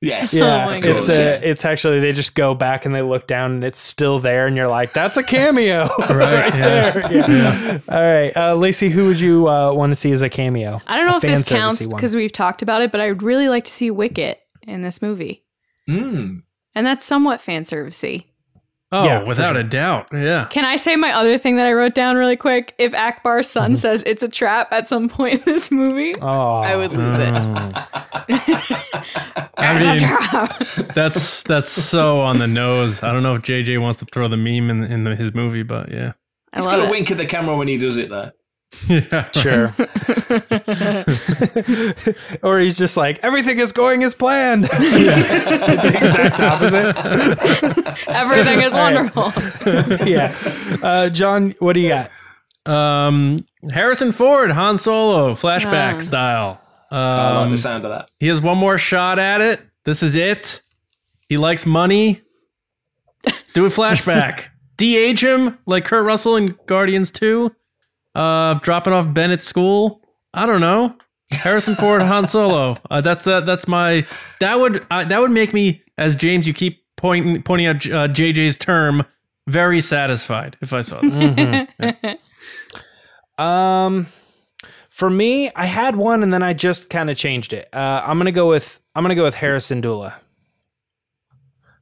Yes. 0.00 0.34
Yeah, 0.34 0.64
Oh 0.64 0.66
my 0.66 0.76
it's 0.78 1.06
gosh. 1.06 1.16
uh, 1.16 1.40
it's 1.44 1.64
actually 1.64 2.00
they 2.00 2.12
just 2.12 2.34
go 2.34 2.54
back 2.56 2.84
and 2.86 2.92
they 2.94 3.02
look 3.02 3.28
down 3.28 3.52
and 3.52 3.62
it's 3.64 3.78
still 3.78 4.18
there 4.18 4.48
and 4.48 4.56
you're 4.56 4.66
like 4.68 4.92
that's 4.92 5.16
a 5.16 5.22
cameo 5.22 5.88
Right. 5.98 6.52
yeah. 6.54 6.90
there. 6.90 7.30
Yeah. 7.30 7.78
All 7.88 8.00
right, 8.02 8.36
uh, 8.36 8.54
Lacey, 8.56 8.88
who 8.88 9.06
would 9.06 9.20
you 9.20 9.48
uh, 9.48 9.72
want 9.72 9.92
to 9.92 9.96
see 9.96 10.10
as 10.10 10.20
a 10.22 10.28
cameo? 10.28 10.80
I 10.88 10.96
don't 10.96 11.06
know 11.06 11.14
A 11.14 11.16
if 11.18 11.22
this 11.22 11.48
fan 11.48 11.58
counts 11.58 11.86
because 11.86 12.16
we've 12.16 12.32
talked 12.32 12.62
about 12.62 12.82
it, 12.82 12.90
but 12.90 13.00
I 13.00 13.08
would 13.08 13.22
really 13.22 13.48
like 13.48 13.64
to 13.66 13.70
see 13.72 13.92
Wicket. 13.92 14.40
in 14.62 14.82
this 14.82 15.00
movie. 15.02 15.44
Mm. 15.88 16.42
And 16.74 16.86
that's 16.86 17.04
somewhat 17.04 17.40
fan 17.40 17.64
servicey. 17.64 18.26
Oh, 18.94 19.04
Yeah, 19.04 19.22
without 19.22 19.52
sure. 19.54 19.60
a 19.60 19.64
doubt. 19.64 20.08
Yeah. 20.12 20.46
Can 20.50 20.64
I 20.66 20.76
say 20.76 20.96
my 20.96 21.12
other 21.12 21.38
thing 21.38 21.56
that 21.56 21.66
I 21.66 21.72
wrote 21.72 21.94
down 21.94 22.16
really 22.16 22.36
quick? 22.36 22.74
If 22.78 22.92
Ackbar's 22.92 23.46
Mm-hmm. 23.46 23.74
son 23.74 23.76
says 23.76 24.02
it's 24.06 24.22
a 24.22 24.28
trap 24.28 24.70
at 24.72 24.86
some 24.88 25.08
point 25.08 25.34
in 25.34 25.40
this 25.46 25.70
movie, 25.70 26.14
Oh, 26.20 26.56
I 26.56 26.76
would 26.76 26.92
lose 26.92 27.18
it. 27.18 27.32
I 29.56 29.76
It's 29.76 29.86
a 29.86 29.88
mean, 29.88 29.98
trap. 29.98 30.58
that's 30.94 31.42
that's 31.44 31.70
so 31.70 32.20
on 32.20 32.38
the 32.38 32.46
nose. 32.46 33.02
I 33.02 33.12
don't 33.12 33.22
know 33.22 33.34
if 33.34 33.42
JJ 33.42 33.80
wants 33.80 33.98
to 34.00 34.04
throw 34.06 34.28
the 34.28 34.36
meme 34.36 34.70
in 34.70 34.84
in 34.84 35.04
the, 35.04 35.16
his 35.16 35.34
movie, 35.34 35.62
but 35.62 35.90
yeah. 35.90 36.12
I 36.52 36.58
He's 36.58 36.66
love 36.66 36.80
got 36.80 36.88
a 36.88 36.90
wink 36.90 37.10
at 37.10 37.16
the 37.18 37.26
camera 37.26 37.56
when 37.56 37.68
he 37.68 37.78
does 37.78 37.96
it 37.96 38.10
there. 38.10 38.32
Yeah. 38.88 39.28
Sure. 39.32 39.72
or 42.42 42.58
he's 42.60 42.78
just 42.78 42.96
like, 42.96 43.18
everything 43.22 43.58
is 43.58 43.72
going 43.72 44.02
as 44.02 44.14
planned. 44.14 44.64
it's 44.72 45.82
the 45.82 45.96
exact 45.96 46.40
opposite. 46.40 46.96
Everything 48.08 48.62
is 48.62 48.74
All 48.74 48.80
right. 48.80 49.14
wonderful. 49.16 50.06
yeah. 50.06 50.34
Uh, 50.82 51.08
John, 51.10 51.54
what 51.58 51.74
do 51.74 51.80
you 51.80 51.90
got? 51.90 52.10
Um, 52.66 53.38
Harrison 53.72 54.12
Ford, 54.12 54.50
Han 54.50 54.78
Solo, 54.78 55.34
flashback 55.34 55.96
Ah. 55.96 56.00
style. 56.00 56.60
I 56.90 56.96
like 56.96 57.16
Um, 57.46 57.50
the 57.50 57.56
sound 57.56 57.84
of 57.84 57.90
that. 57.90 58.08
he 58.20 58.28
has 58.28 58.40
one 58.40 58.58
more 58.58 58.78
shot 58.78 59.18
at 59.18 59.40
it. 59.40 59.60
This 59.84 60.02
is 60.02 60.14
it. 60.14 60.62
He 61.28 61.38
likes 61.38 61.66
money. 61.66 62.20
Do 63.54 63.66
a 63.66 63.70
flashback. 63.70 64.44
De-age 64.76 65.22
him 65.24 65.58
like 65.66 65.84
Kurt 65.84 66.04
Russell 66.04 66.36
in 66.36 66.56
Guardians 66.66 67.10
2. 67.10 67.50
Uh, 68.14 68.54
dropping 68.54 68.92
off 68.92 69.12
Ben 69.12 69.30
at 69.30 69.42
school. 69.42 70.02
I 70.34 70.46
don't 70.46 70.60
know. 70.60 70.96
Harrison 71.30 71.74
Ford, 71.74 72.02
Han 72.02 72.28
Solo. 72.28 72.76
Uh, 72.90 73.00
that's 73.00 73.26
uh, 73.26 73.40
that's 73.40 73.66
my. 73.66 74.06
That 74.40 74.60
would 74.60 74.86
uh, 74.90 75.04
that 75.04 75.20
would 75.20 75.30
make 75.30 75.52
me, 75.54 75.82
as 75.96 76.14
James, 76.14 76.46
you 76.46 76.52
keep 76.52 76.84
pointing 76.96 77.42
pointing 77.42 77.66
out 77.66 77.76
uh, 77.86 78.08
JJ's 78.08 78.56
term, 78.56 79.04
very 79.46 79.80
satisfied 79.80 80.56
if 80.60 80.72
I 80.72 80.82
saw 80.82 81.00
that. 81.00 82.18
Um, 83.38 84.06
for 84.90 85.08
me, 85.10 85.50
I 85.56 85.64
had 85.66 85.96
one 85.96 86.22
and 86.22 86.32
then 86.32 86.42
I 86.42 86.52
just 86.52 86.90
kind 86.90 87.10
of 87.10 87.16
changed 87.16 87.52
it. 87.52 87.68
Uh, 87.72 88.02
I'm 88.04 88.18
gonna 88.18 88.30
go 88.30 88.48
with 88.48 88.78
I'm 88.94 89.02
gonna 89.02 89.14
go 89.14 89.24
with 89.24 89.34
Hera 89.34 89.58
Syndulla. 89.58 90.14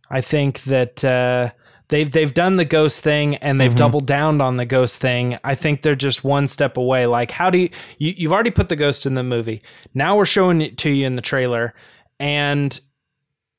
I 0.08 0.20
think 0.20 0.62
that 0.64 1.04
uh, 1.04 1.50
they've 1.90 2.10
they've 2.10 2.32
done 2.32 2.56
the 2.56 2.64
ghost 2.64 3.04
thing 3.04 3.36
and 3.36 3.60
they've 3.60 3.74
doubled 3.74 4.06
down 4.06 4.40
on 4.40 4.56
the 4.56 4.64
ghost 4.66 5.00
thing. 5.00 5.38
I 5.44 5.54
think 5.54 5.82
they're 5.82 5.94
just 5.94 6.24
one 6.24 6.46
step 6.48 6.76
away. 6.76 7.06
Like, 7.06 7.30
how 7.30 7.50
do 7.50 7.58
you, 7.58 7.68
you 7.98 8.14
you've 8.16 8.32
already 8.32 8.50
put 8.50 8.68
the 8.70 8.76
ghost 8.76 9.04
in 9.06 9.14
the 9.14 9.22
movie? 9.22 9.62
Now 9.92 10.16
we're 10.16 10.24
showing 10.24 10.60
it 10.62 10.78
to 10.78 10.90
you 10.90 11.06
in 11.06 11.16
the 11.16 11.22
trailer, 11.22 11.74
and 12.18 12.80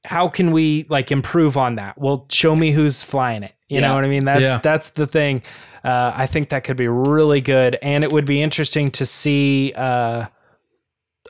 how 0.04 0.28
can 0.28 0.52
we 0.52 0.86
like 0.90 1.12
improve 1.12 1.58
on 1.58 1.76
that? 1.76 1.98
Well, 2.00 2.26
show 2.32 2.56
me 2.56 2.72
who's 2.72 3.04
flying 3.04 3.44
it. 3.44 3.54
You 3.68 3.80
know 3.80 3.94
what 3.96 4.04
I 4.04 4.08
mean? 4.10 4.26
That's 4.26 4.42
Yeah. 4.42 4.58
that's 4.58 4.90
the 4.90 5.08
thing. 5.08 5.44
Uh, 5.84 6.12
I 6.16 6.28
think 6.28 6.50
that 6.50 6.64
could 6.64 6.78
be 6.78 6.88
really 6.88 7.42
good, 7.42 7.78
and 7.82 8.04
it 8.04 8.12
would 8.12 8.26
be 8.26 8.42
interesting 8.42 8.92
to 8.92 9.06
see 9.06 9.72
uh, 9.76 10.26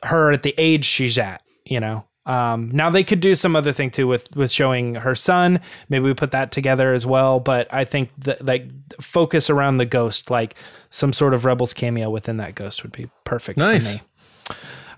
her 0.04 0.32
at 0.32 0.42
the 0.42 0.54
age 0.58 0.84
she's 0.84 1.18
at. 1.18 1.42
You 1.64 1.80
know, 1.80 2.04
um, 2.24 2.70
now 2.72 2.88
they 2.90 3.02
could 3.04 3.20
do 3.20 3.34
some 3.34 3.56
other 3.56 3.72
thing 3.72 3.90
too 3.90 4.06
with 4.06 4.34
with 4.36 4.50
showing 4.52 4.94
her 4.96 5.14
son. 5.14 5.60
Maybe 5.88 6.04
we 6.04 6.14
put 6.14 6.30
that 6.32 6.52
together 6.52 6.92
as 6.92 7.04
well. 7.04 7.40
But 7.40 7.72
I 7.72 7.84
think 7.84 8.10
that 8.18 8.44
like 8.44 8.68
focus 9.00 9.50
around 9.50 9.78
the 9.78 9.86
ghost, 9.86 10.30
like 10.30 10.54
some 10.90 11.12
sort 11.12 11.34
of 11.34 11.44
rebels 11.44 11.72
cameo 11.72 12.10
within 12.10 12.36
that 12.36 12.54
ghost 12.54 12.82
would 12.84 12.92
be 12.92 13.06
perfect 13.24 13.58
Nice. 13.58 13.86
for 13.86 13.94
me. 13.94 14.02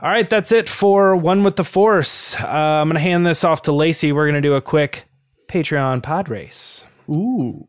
All 0.03 0.11
right, 0.11 0.29
that's 0.29 0.53
it 0.53 0.69
for 0.69 1.17
one 1.17 1.45
with 1.45 1.57
the 1.57 1.65
force. 1.65 2.35
Uh, 2.39 2.47
I'm 2.47 2.89
gonna 2.91 3.01
hand 3.01 3.25
this 3.27 3.43
off 3.43 3.63
to 3.63 3.73
Lacey. 3.73 4.13
We're 4.13 4.27
gonna 4.27 4.43
do 4.43 4.55
a 4.55 4.61
quick 4.61 5.05
Patreon 5.49 6.03
pod 6.03 6.29
race. 6.29 6.85
Ooh. 7.09 7.67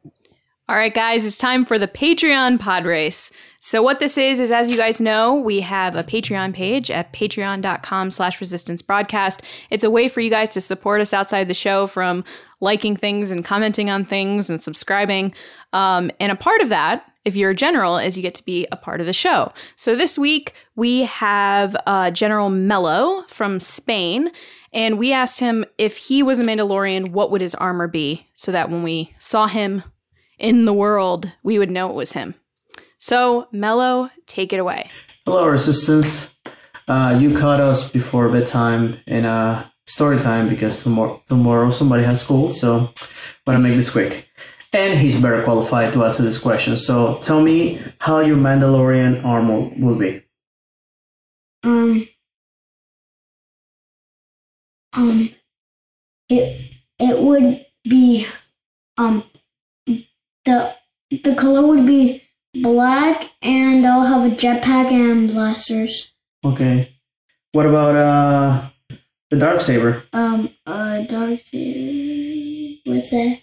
All 0.67 0.75
right, 0.75 0.95
guys, 0.95 1.23
it's 1.23 1.37
time 1.37 1.63
for 1.63 1.77
the 1.77 1.87
Patreon 1.87 2.59
pod 2.59 2.85
race. 2.85 3.31
So 3.59 3.83
what 3.83 3.99
this 3.99 4.17
is 4.17 4.39
is, 4.39 4.49
as 4.49 4.67
you 4.67 4.75
guys 4.75 4.99
know, 4.99 5.35
we 5.35 5.61
have 5.61 5.95
a 5.95 6.03
Patreon 6.03 6.55
page 6.55 6.89
at 6.89 7.13
patreon.com 7.13 8.09
slash 8.09 8.41
resistance 8.41 8.81
broadcast. 8.81 9.43
It's 9.69 9.83
a 9.83 9.91
way 9.91 10.07
for 10.07 10.21
you 10.21 10.31
guys 10.31 10.49
to 10.55 10.61
support 10.61 11.01
us 11.01 11.13
outside 11.13 11.49
the 11.49 11.53
show 11.53 11.85
from 11.85 12.23
liking 12.61 12.95
things 12.95 13.29
and 13.29 13.45
commenting 13.45 13.91
on 13.91 14.05
things 14.05 14.49
and 14.49 14.59
subscribing. 14.59 15.35
Um, 15.71 16.09
and 16.19 16.31
a 16.31 16.35
part 16.35 16.61
of 16.61 16.69
that, 16.69 17.11
if 17.25 17.35
you're 17.35 17.51
a 17.51 17.55
general, 17.55 17.99
is 17.99 18.17
you 18.17 18.23
get 18.23 18.33
to 18.33 18.45
be 18.45 18.65
a 18.71 18.75
part 18.75 18.99
of 18.99 19.05
the 19.05 19.13
show. 19.13 19.53
So 19.75 19.95
this 19.95 20.17
week 20.17 20.53
we 20.75 21.03
have 21.03 21.77
uh, 21.85 22.09
General 22.09 22.49
Mello 22.49 23.21
from 23.27 23.59
Spain, 23.59 24.31
and 24.73 24.97
we 24.97 25.13
asked 25.13 25.39
him 25.39 25.63
if 25.77 25.97
he 25.97 26.23
was 26.23 26.39
a 26.39 26.43
Mandalorian, 26.43 27.09
what 27.09 27.29
would 27.29 27.41
his 27.41 27.53
armor 27.53 27.87
be, 27.87 28.25
so 28.33 28.51
that 28.51 28.71
when 28.71 28.81
we 28.81 29.13
saw 29.19 29.45
him 29.45 29.83
in 30.37 30.65
the 30.65 30.73
world, 30.73 31.31
we 31.43 31.59
would 31.59 31.71
know 31.71 31.89
it 31.89 31.95
was 31.95 32.13
him. 32.13 32.35
So, 32.97 33.47
Mello, 33.51 34.09
take 34.25 34.53
it 34.53 34.59
away. 34.59 34.89
Hello, 35.25 35.47
Resistance. 35.47 36.33
Uh, 36.87 37.17
you 37.19 37.37
caught 37.37 37.59
us 37.59 37.91
before 37.91 38.29
bedtime 38.29 38.99
in 39.07 39.25
uh, 39.25 39.67
story 39.87 40.19
time 40.19 40.49
because 40.49 40.83
tomorrow, 40.83 41.21
tomorrow 41.27 41.71
somebody 41.71 42.03
has 42.03 42.21
school, 42.21 42.49
so 42.49 42.91
I'm 43.47 43.53
gonna 43.53 43.59
make 43.59 43.75
this 43.75 43.91
quick. 43.91 44.29
And 44.71 44.99
he's 44.99 45.19
better 45.19 45.41
qualified 45.43 45.93
to 45.93 46.03
answer 46.03 46.21
this 46.21 46.37
question. 46.37 46.75
So 46.77 47.19
tell 47.19 47.41
me 47.41 47.81
how 47.99 48.19
your 48.19 48.37
Mandalorian 48.37 49.23
armor 49.23 49.71
will 49.77 49.95
be. 49.95 50.21
Um, 51.63 52.07
um, 54.93 55.29
it 56.29 56.71
it 56.99 57.19
would 57.19 57.65
be 57.83 58.27
um 58.97 59.23
the 60.45 60.75
the 61.23 61.35
color 61.35 61.65
would 61.65 61.85
be 61.85 62.21
black, 62.61 63.31
and 63.41 63.85
I'll 63.85 64.05
have 64.05 64.31
a 64.31 64.35
jetpack 64.35 64.91
and 64.91 65.29
blasters. 65.29 66.11
Okay. 66.43 66.91
What 67.51 67.65
about 67.65 67.95
uh 67.95 68.69
the 69.31 69.37
dark 69.37 69.61
saber? 69.61 70.03
Um, 70.13 70.49
uh, 70.65 71.01
dark 71.01 71.39
saber. 71.41 72.79
What's 72.85 73.09
that? 73.09 73.39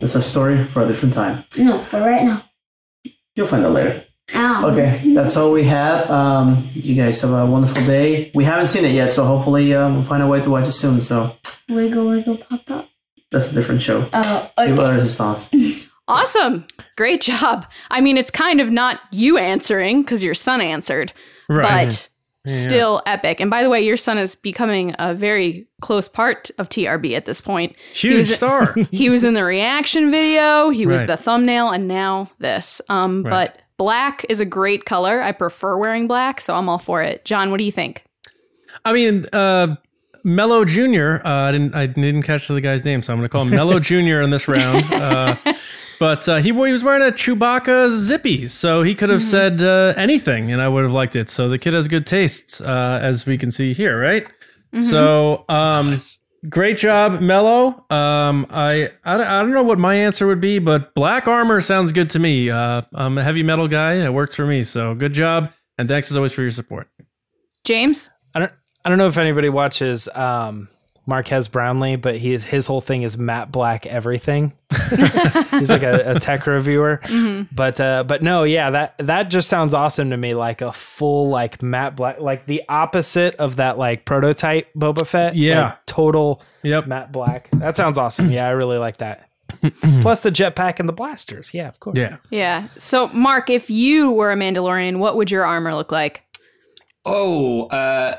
That's 0.00 0.14
a 0.14 0.22
story 0.22 0.64
for 0.64 0.82
a 0.82 0.86
different 0.86 1.14
time. 1.14 1.44
No, 1.58 1.78
for 1.78 2.00
right 2.00 2.22
now. 2.24 2.44
You'll 3.34 3.46
find 3.48 3.64
out 3.64 3.72
later. 3.72 4.04
Ow. 4.34 4.70
Okay, 4.70 5.02
that's 5.14 5.36
all 5.36 5.52
we 5.52 5.64
have. 5.64 6.08
Um, 6.10 6.68
you 6.74 6.94
guys 6.94 7.20
have 7.22 7.32
a 7.32 7.46
wonderful 7.46 7.84
day. 7.84 8.30
We 8.34 8.44
haven't 8.44 8.68
seen 8.68 8.84
it 8.84 8.92
yet, 8.92 9.12
so 9.12 9.24
hopefully 9.24 9.74
uh, 9.74 9.90
we'll 9.92 10.02
find 10.02 10.22
a 10.22 10.26
way 10.26 10.40
to 10.42 10.50
watch 10.50 10.68
it 10.68 10.72
soon. 10.72 11.00
So 11.02 11.36
Wiggle, 11.68 12.08
wiggle, 12.08 12.38
pop, 12.38 12.64
pop. 12.66 12.88
that's 13.32 13.50
a 13.50 13.54
different 13.54 13.82
show. 13.82 14.08
Oh, 14.12 14.52
la 14.58 14.64
okay. 14.64 14.94
Resistance. 14.94 15.50
Awesome. 16.08 16.66
Great 16.96 17.20
job. 17.20 17.66
I 17.90 18.00
mean, 18.00 18.16
it's 18.16 18.30
kind 18.30 18.60
of 18.60 18.70
not 18.70 19.00
you 19.12 19.38
answering 19.38 20.02
because 20.02 20.22
your 20.22 20.34
son 20.34 20.60
answered, 20.60 21.12
Right. 21.48 21.86
but 21.86 22.08
still 22.52 23.02
epic. 23.06 23.40
And 23.40 23.50
by 23.50 23.62
the 23.64 23.68
way, 23.70 23.80
your 23.84 23.96
son 23.96 24.18
is 24.18 24.36
becoming 24.36 24.94
a 25.00 25.14
very 25.14 25.66
close 25.80 26.06
part 26.08 26.48
of 26.58 26.68
TRB 26.68 27.16
at 27.16 27.24
this 27.24 27.40
point. 27.40 27.74
He 27.92 28.08
Huge 28.08 28.28
was- 28.28 28.36
star. 28.36 28.74
He 28.92 29.10
was 29.10 29.24
in 29.24 29.34
the 29.34 29.42
reaction 29.44 30.10
video, 30.12 30.70
he 30.70 30.86
was 30.86 31.00
Right. 31.00 31.06
the 31.08 31.16
thumbnail, 31.16 31.70
and 31.70 31.88
now 31.88 32.30
this. 32.38 32.80
Um, 32.88 33.24
Right. 33.24 33.30
But 33.30 33.62
black 33.76 34.24
is 34.28 34.40
a 34.40 34.44
great 34.46 34.84
color. 34.84 35.20
I 35.20 35.32
prefer 35.32 35.76
wearing 35.76 36.06
black, 36.06 36.40
so 36.40 36.54
I'm 36.54 36.68
all 36.68 36.78
for 36.78 37.02
it. 37.02 37.24
John, 37.24 37.50
what 37.50 37.58
do 37.58 37.64
you 37.64 37.72
think? 37.72 38.04
I 38.84 38.92
mean, 38.92 39.26
uh, 39.32 39.74
Mello 40.22 40.64
Jr. 40.64 41.16
Uh, 41.24 41.48
I 41.48 41.52
didn't 41.52 41.74
I 41.74 41.86
didn't 41.86 42.22
catch 42.22 42.46
the 42.48 42.60
guy's 42.60 42.84
name, 42.84 43.02
so 43.02 43.12
I'm 43.12 43.18
going 43.18 43.28
to 43.28 43.32
call 43.32 43.42
him 43.42 43.50
Mello 43.50 43.80
Jr. 43.88 44.20
in 44.22 44.30
this 44.30 44.46
round. 44.48 44.84
Uh, 44.92 45.36
but 45.98 46.28
uh, 46.28 46.36
he, 46.36 46.44
he 46.44 46.52
was 46.52 46.82
wearing 46.84 47.02
a 47.02 47.12
Chewbacca 47.12 47.90
zippy, 47.96 48.48
so 48.48 48.82
he 48.82 48.94
could 48.94 49.08
have 49.10 49.22
said 49.22 49.62
uh, 49.62 49.94
anything, 49.96 50.52
and 50.52 50.60
I 50.62 50.68
would 50.68 50.82
have 50.84 50.92
liked 50.92 51.16
it. 51.16 51.28
So 51.30 51.48
the 51.48 51.58
kid 51.58 51.74
has 51.74 51.88
good 51.88 52.06
tastes, 52.06 52.60
uh, 52.60 52.98
as 53.00 53.26
we 53.26 53.38
can 53.38 53.50
see 53.50 53.72
here, 53.74 53.98
right? 54.00 54.28
So, 54.82 55.44
um, 55.48 55.98
great 56.50 56.76
job, 56.76 57.20
Mello. 57.22 57.86
Um, 57.88 58.46
I, 58.50 58.90
I 59.04 59.16
don't- 59.16 59.26
I 59.26 59.40
don't 59.40 59.52
know 59.52 59.62
what 59.62 59.78
my 59.78 59.94
answer 59.94 60.26
would 60.26 60.40
be, 60.40 60.58
but 60.58 60.94
black 60.94 61.26
armor 61.28 61.60
sounds 61.62 61.92
good 61.92 62.10
to 62.10 62.18
me. 62.18 62.50
Uh, 62.50 62.82
I'm 62.92 63.16
a 63.16 63.24
heavy 63.24 63.42
metal 63.42 63.68
guy; 63.68 63.94
it 63.94 64.12
works 64.12 64.34
for 64.34 64.46
me. 64.46 64.64
So 64.64 64.94
good 64.94 65.14
job, 65.14 65.50
and 65.78 65.88
thanks 65.88 66.10
as 66.10 66.16
always 66.16 66.32
for 66.32 66.42
your 66.42 66.50
support. 66.50 66.88
James? 67.64 68.10
I 68.34 68.40
don't 68.40 68.52
I 68.84 68.88
don't 68.90 68.98
know 68.98 69.06
if 69.06 69.16
anybody 69.16 69.48
watches 69.48 70.08
um 70.14 70.68
Marques 71.06 71.46
Brownlee, 71.48 71.96
but 71.96 72.16
he 72.16 72.36
his 72.36 72.66
whole 72.66 72.80
thing 72.80 73.02
is 73.02 73.16
matte 73.16 73.52
black 73.52 73.86
everything. 73.86 74.52
He's 75.52 75.70
like 75.70 75.82
a, 75.84 76.16
a 76.16 76.20
tech 76.20 76.46
reviewer. 76.46 77.00
But 77.52 77.80
uh 77.80 78.04
but 78.04 78.22
no, 78.22 78.42
yeah, 78.42 78.70
that 78.70 78.94
that 78.98 79.30
just 79.30 79.48
sounds 79.48 79.72
awesome 79.74 80.10
to 80.10 80.16
me. 80.16 80.34
Like 80.34 80.60
a 80.62 80.72
full 80.72 81.28
like 81.28 81.62
matte 81.62 81.94
black 81.96 82.20
like 82.20 82.46
the 82.46 82.62
opposite 82.68 83.36
of 83.36 83.56
that 83.56 83.78
like 83.78 84.04
prototype 84.04 84.72
Boba 84.74 85.06
Fett. 85.06 85.36
Yeah. 85.36 85.62
Like, 85.64 85.86
total 85.86 86.42
Yep. 86.62 86.86
matte 86.88 87.12
black. 87.12 87.48
That 87.52 87.76
sounds 87.76 87.98
awesome. 87.98 88.30
Yeah, 88.30 88.48
I 88.48 88.50
really 88.50 88.78
like 88.78 88.96
that. 88.98 89.28
Plus 90.02 90.20
the 90.22 90.30
jetpack 90.30 90.80
and 90.80 90.88
the 90.88 90.92
blasters. 90.92 91.54
Yeah, 91.54 91.68
of 91.68 91.78
course. 91.78 91.96
Yeah. 91.96 92.16
Yeah. 92.30 92.66
So, 92.78 93.06
Mark, 93.08 93.48
if 93.48 93.70
you 93.70 94.10
were 94.10 94.32
a 94.32 94.34
Mandalorian, 94.34 94.98
what 94.98 95.16
would 95.16 95.30
your 95.30 95.46
armor 95.46 95.72
look 95.74 95.92
like? 95.92 96.24
Oh, 97.08 97.66
uh, 97.68 98.18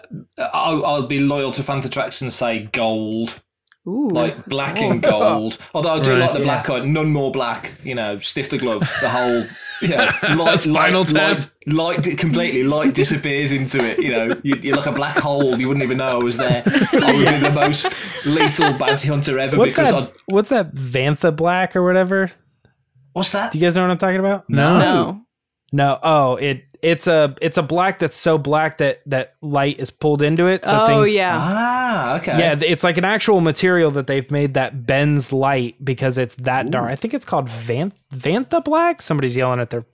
I'll, 0.54 0.86
I'll 0.86 1.08
be 1.08 1.20
loyal 1.20 1.52
to 1.52 1.62
Fantha 1.64 1.92
Tracks 1.92 2.22
and 2.22 2.32
say 2.32 2.70
gold, 2.72 3.42
Ooh. 3.86 4.08
like 4.10 4.46
black 4.46 4.78
and 4.80 5.02
gold. 5.04 5.58
Although 5.74 5.96
I 5.96 6.00
do 6.00 6.12
Right. 6.12 6.22
like 6.22 6.32
the 6.34 6.40
black 6.40 6.66
card, 6.66 6.86
none 6.86 7.12
more 7.12 7.30
black. 7.32 7.72
You 7.84 7.96
know, 7.96 8.18
stiff 8.18 8.50
the 8.50 8.58
glove, 8.58 8.80
the 9.02 9.10
whole. 9.10 9.44
Yeah, 9.82 10.12
light, 10.36 10.62
Spinal 10.62 11.02
light, 11.04 11.10
Tap. 11.10 11.38
light, 11.68 12.06
light, 12.08 12.18
completely 12.18 12.64
light 12.64 12.96
disappears 12.96 13.52
into 13.52 13.78
it. 13.86 14.00
You 14.00 14.10
know, 14.12 14.42
you, 14.42 14.56
you're 14.56 14.76
like 14.78 14.88
a 14.88 14.92
black 14.92 15.18
hole. 15.18 15.60
You 15.60 15.68
wouldn't 15.68 15.84
even 15.84 15.98
know 15.98 16.20
I 16.20 16.24
was 16.24 16.38
there. 16.38 16.64
I 16.66 17.12
would 17.14 17.42
be 17.42 17.48
the 17.48 17.52
most 17.54 17.94
lethal 18.26 18.74
bounty 18.78 19.08
hunter 19.10 19.38
ever 19.38 19.58
What's 19.58 19.74
because 19.76 19.92
that? 19.92 20.04
I'd. 20.04 20.14
What's 20.34 20.50
that? 20.50 20.74
Vantablack 20.74 21.76
or 21.76 21.84
whatever? 21.84 22.30
What's 23.14 23.32
that? 23.34 23.52
Do 23.52 23.58
you 23.60 23.64
guys 23.66 23.76
know 23.76 23.82
what 23.84 23.92
I'm 23.92 23.98
talking 23.98 24.20
about? 24.20 24.50
No. 24.50 24.80
no. 24.80 25.22
No. 25.74 26.00
Oh, 26.02 26.36
it 26.38 26.64
it's 26.82 27.08
a 27.08 27.36
it's 27.42 27.58
a 27.58 27.64
black 27.64 28.00
that's 28.00 28.16
so 28.18 28.38
black 28.38 28.78
that 28.80 29.02
that 29.06 29.36
light 29.42 29.80
is 29.80 29.92
pulled 29.92 30.22
into 30.22 30.46
it. 30.50 30.66
So 30.66 30.80
oh 30.82 30.88
things, 30.88 31.16
yeah. 31.16 31.38
Ah, 31.40 32.16
okay. 32.18 32.38
Yeah, 32.38 32.56
it's 32.62 32.84
like 32.84 32.98
an 32.98 33.06
actual 33.06 33.42
material 33.42 33.92
that 33.92 34.08
they've 34.08 34.30
made 34.32 34.54
that 34.56 34.86
bends 34.86 35.32
light 35.32 35.76
because 35.84 36.18
it's 36.18 36.36
that 36.36 36.70
dark. 36.72 36.90
I 36.92 36.96
think 36.96 37.14
it's 37.14 37.26
called 37.26 37.50
Van 37.50 37.94
Vantablack. 38.14 39.02
Somebody's 39.02 39.36
yelling 39.36 39.60
at 39.60 39.70
their 39.70 39.86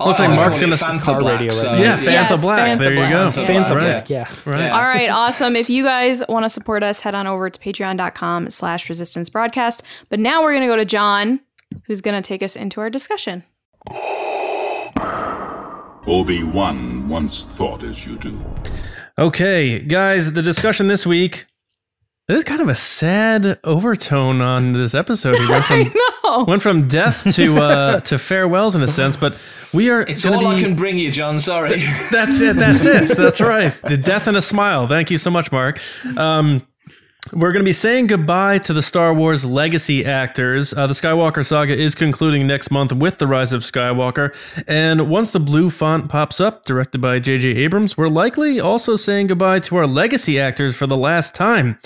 Looks 0.00 0.18
like 0.18 0.30
I- 0.30 0.32
I 0.32 0.36
Mark's 0.36 0.62
in 0.62 0.72
it 0.72 0.78
the 0.78 0.84
Fantha 0.84 1.00
car 1.02 1.20
Black, 1.20 1.40
radio 1.40 1.52
right 1.52 1.60
so- 1.62 1.72
now. 1.74 1.78
Yeah, 1.82 2.00
Yeah, 2.04 2.26
Fantha 2.28 2.40
Black. 2.42 2.60
Fantha 2.60 2.78
there 2.78 2.92
you 2.94 3.08
go. 3.10 3.28
Fantha 3.28 3.46
Vantha 3.46 3.70
right. 3.74 3.80
Black. 3.80 4.10
Yeah. 4.10 4.28
Right. 4.46 4.70
All 4.70 4.80
right, 4.80 5.10
awesome. 5.10 5.56
If 5.56 5.68
you 5.68 5.84
guys 5.84 6.22
want 6.26 6.44
to 6.46 6.48
support 6.50 6.82
us, 6.82 7.00
head 7.00 7.14
on 7.14 7.26
over 7.26 7.50
to 7.50 7.60
patreon.com 7.60 8.48
slash 8.48 8.88
resistance 8.88 9.28
broadcast. 9.28 9.82
But 10.08 10.20
now 10.20 10.42
we're 10.42 10.52
going 10.52 10.62
to 10.62 10.68
go 10.68 10.76
to 10.76 10.86
John, 10.86 11.40
who's 11.86 12.00
going 12.00 12.20
to 12.20 12.26
take 12.26 12.42
us 12.42 12.56
into 12.56 12.80
our 12.80 12.88
discussion. 12.88 13.44
Obi-Wan 16.06 17.08
once 17.08 17.44
thought 17.44 17.82
as 17.82 18.06
you 18.06 18.16
do. 18.16 18.44
Okay, 19.18 19.78
guys, 19.78 20.32
the 20.32 20.42
discussion 20.42 20.86
this 20.86 21.06
week. 21.06 21.46
There's 22.26 22.42
kind 22.44 22.62
of 22.62 22.68
a 22.68 22.74
sad 22.74 23.58
overtone 23.64 24.40
on 24.40 24.72
this 24.72 24.94
episode. 24.94 25.38
We 25.38 25.48
went 25.48 25.64
from 25.66 25.92
No. 26.24 26.44
went 26.44 26.62
from 26.62 26.88
death 26.88 27.34
to 27.34 27.58
uh, 27.58 28.00
to 28.00 28.18
farewells 28.18 28.74
in 28.74 28.82
a 28.82 28.86
sense, 28.86 29.14
but 29.14 29.36
we 29.74 29.90
are. 29.90 30.00
It's 30.02 30.24
gonna 30.24 30.38
all 30.38 30.46
I 30.46 30.60
can 30.60 30.74
bring 30.74 30.96
you, 30.96 31.10
John. 31.10 31.38
Sorry. 31.38 31.82
That's 32.10 32.40
it. 32.40 32.56
That's 32.56 32.86
it. 32.86 33.14
That's 33.16 33.42
right. 33.42 33.78
The 33.86 33.98
death 33.98 34.26
and 34.26 34.38
a 34.38 34.42
smile. 34.42 34.88
Thank 34.88 35.10
you 35.10 35.18
so 35.18 35.30
much, 35.30 35.52
Mark. 35.52 35.80
Um, 36.16 36.66
we're 37.32 37.52
going 37.52 37.64
to 37.64 37.68
be 37.68 37.72
saying 37.72 38.06
goodbye 38.06 38.58
to 38.58 38.72
the 38.72 38.82
Star 38.82 39.14
Wars 39.14 39.44
legacy 39.44 40.04
actors. 40.04 40.74
Uh, 40.74 40.86
the 40.86 40.92
Skywalker 40.92 41.44
saga 41.44 41.74
is 41.74 41.94
concluding 41.94 42.46
next 42.46 42.70
month 42.70 42.92
with 42.92 43.18
The 43.18 43.26
Rise 43.26 43.52
of 43.52 43.62
Skywalker. 43.62 44.34
And 44.66 45.08
once 45.08 45.30
the 45.30 45.40
blue 45.40 45.70
font 45.70 46.08
pops 46.08 46.40
up, 46.40 46.64
directed 46.64 47.00
by 47.00 47.18
J.J. 47.18 47.48
Abrams, 47.48 47.96
we're 47.96 48.08
likely 48.08 48.60
also 48.60 48.96
saying 48.96 49.28
goodbye 49.28 49.60
to 49.60 49.76
our 49.76 49.86
legacy 49.86 50.38
actors 50.38 50.76
for 50.76 50.86
the 50.86 50.96
last 50.96 51.34
time. 51.34 51.78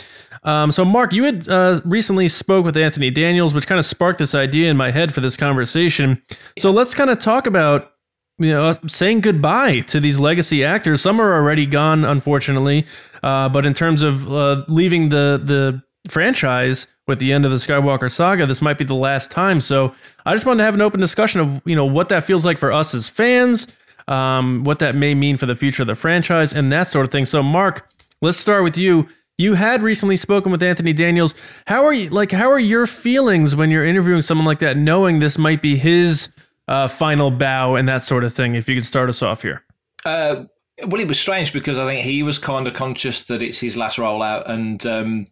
Um, 0.42 0.72
so, 0.72 0.84
Mark, 0.84 1.12
you 1.12 1.24
had 1.24 1.48
uh, 1.48 1.80
recently 1.84 2.28
spoke 2.28 2.64
with 2.64 2.76
Anthony 2.76 3.10
Daniels, 3.10 3.54
which 3.54 3.66
kind 3.66 3.78
of 3.78 3.86
sparked 3.86 4.18
this 4.18 4.34
idea 4.34 4.70
in 4.70 4.76
my 4.76 4.90
head 4.90 5.14
for 5.14 5.20
this 5.20 5.36
conversation. 5.36 6.22
So 6.58 6.70
let's 6.70 6.94
kind 6.94 7.10
of 7.10 7.18
talk 7.18 7.46
about 7.46 7.92
you 8.38 8.50
know, 8.50 8.76
saying 8.86 9.20
goodbye 9.20 9.80
to 9.80 10.00
these 10.00 10.18
legacy 10.18 10.64
actors. 10.64 11.02
Some 11.02 11.20
are 11.20 11.34
already 11.34 11.66
gone, 11.66 12.04
unfortunately. 12.04 12.86
Uh, 13.22 13.48
but 13.48 13.66
in 13.66 13.74
terms 13.74 14.02
of 14.02 14.32
uh, 14.32 14.64
leaving 14.68 15.08
the 15.08 15.40
the 15.42 15.82
franchise 16.10 16.86
with 17.06 17.18
the 17.18 17.32
end 17.32 17.44
of 17.44 17.50
the 17.50 17.56
Skywalker 17.56 18.10
saga, 18.10 18.46
this 18.46 18.62
might 18.62 18.78
be 18.78 18.84
the 18.84 18.94
last 18.94 19.30
time. 19.30 19.60
So 19.60 19.94
I 20.24 20.34
just 20.34 20.46
wanted 20.46 20.58
to 20.58 20.64
have 20.64 20.74
an 20.74 20.80
open 20.80 21.00
discussion 21.00 21.40
of 21.40 21.62
you 21.64 21.74
know 21.74 21.84
what 21.84 22.08
that 22.10 22.24
feels 22.24 22.46
like 22.46 22.58
for 22.58 22.72
us 22.72 22.94
as 22.94 23.08
fans, 23.08 23.66
um, 24.06 24.62
what 24.64 24.78
that 24.78 24.94
may 24.94 25.14
mean 25.14 25.36
for 25.36 25.46
the 25.46 25.56
future 25.56 25.82
of 25.82 25.88
the 25.88 25.96
franchise, 25.96 26.52
and 26.52 26.70
that 26.72 26.88
sort 26.88 27.04
of 27.06 27.12
thing. 27.12 27.26
So, 27.26 27.42
Mark, 27.42 27.90
let's 28.22 28.38
start 28.38 28.62
with 28.62 28.78
you. 28.78 29.08
You 29.36 29.54
had 29.54 29.82
recently 29.82 30.16
spoken 30.16 30.50
with 30.50 30.62
Anthony 30.62 30.92
Daniels. 30.92 31.32
How 31.66 31.84
are 31.84 31.92
you? 31.92 32.10
Like, 32.10 32.32
how 32.32 32.50
are 32.50 32.58
your 32.58 32.86
feelings 32.86 33.54
when 33.54 33.70
you're 33.70 33.84
interviewing 33.84 34.22
someone 34.22 34.46
like 34.46 34.58
that, 34.60 34.76
knowing 34.76 35.18
this 35.18 35.38
might 35.38 35.62
be 35.62 35.76
his 35.76 36.28
uh, 36.68 36.86
final 36.88 37.30
bow 37.30 37.74
and 37.74 37.88
that 37.88 38.02
sort 38.04 38.22
of 38.24 38.32
thing? 38.32 38.54
If 38.54 38.68
you 38.68 38.76
could 38.76 38.84
start 38.86 39.08
us 39.08 39.22
off 39.22 39.42
here. 39.42 39.64
Uh, 40.04 40.44
well, 40.86 41.00
it 41.00 41.08
was 41.08 41.18
strange 41.18 41.52
because 41.52 41.78
I 41.78 41.86
think 41.86 42.04
he 42.04 42.22
was 42.22 42.38
kind 42.38 42.68
of 42.68 42.74
conscious 42.74 43.24
that 43.24 43.42
it's 43.42 43.58
his 43.58 43.76
last 43.76 43.98
rollout, 43.98 44.48
and 44.48 44.84
um, 44.86 45.26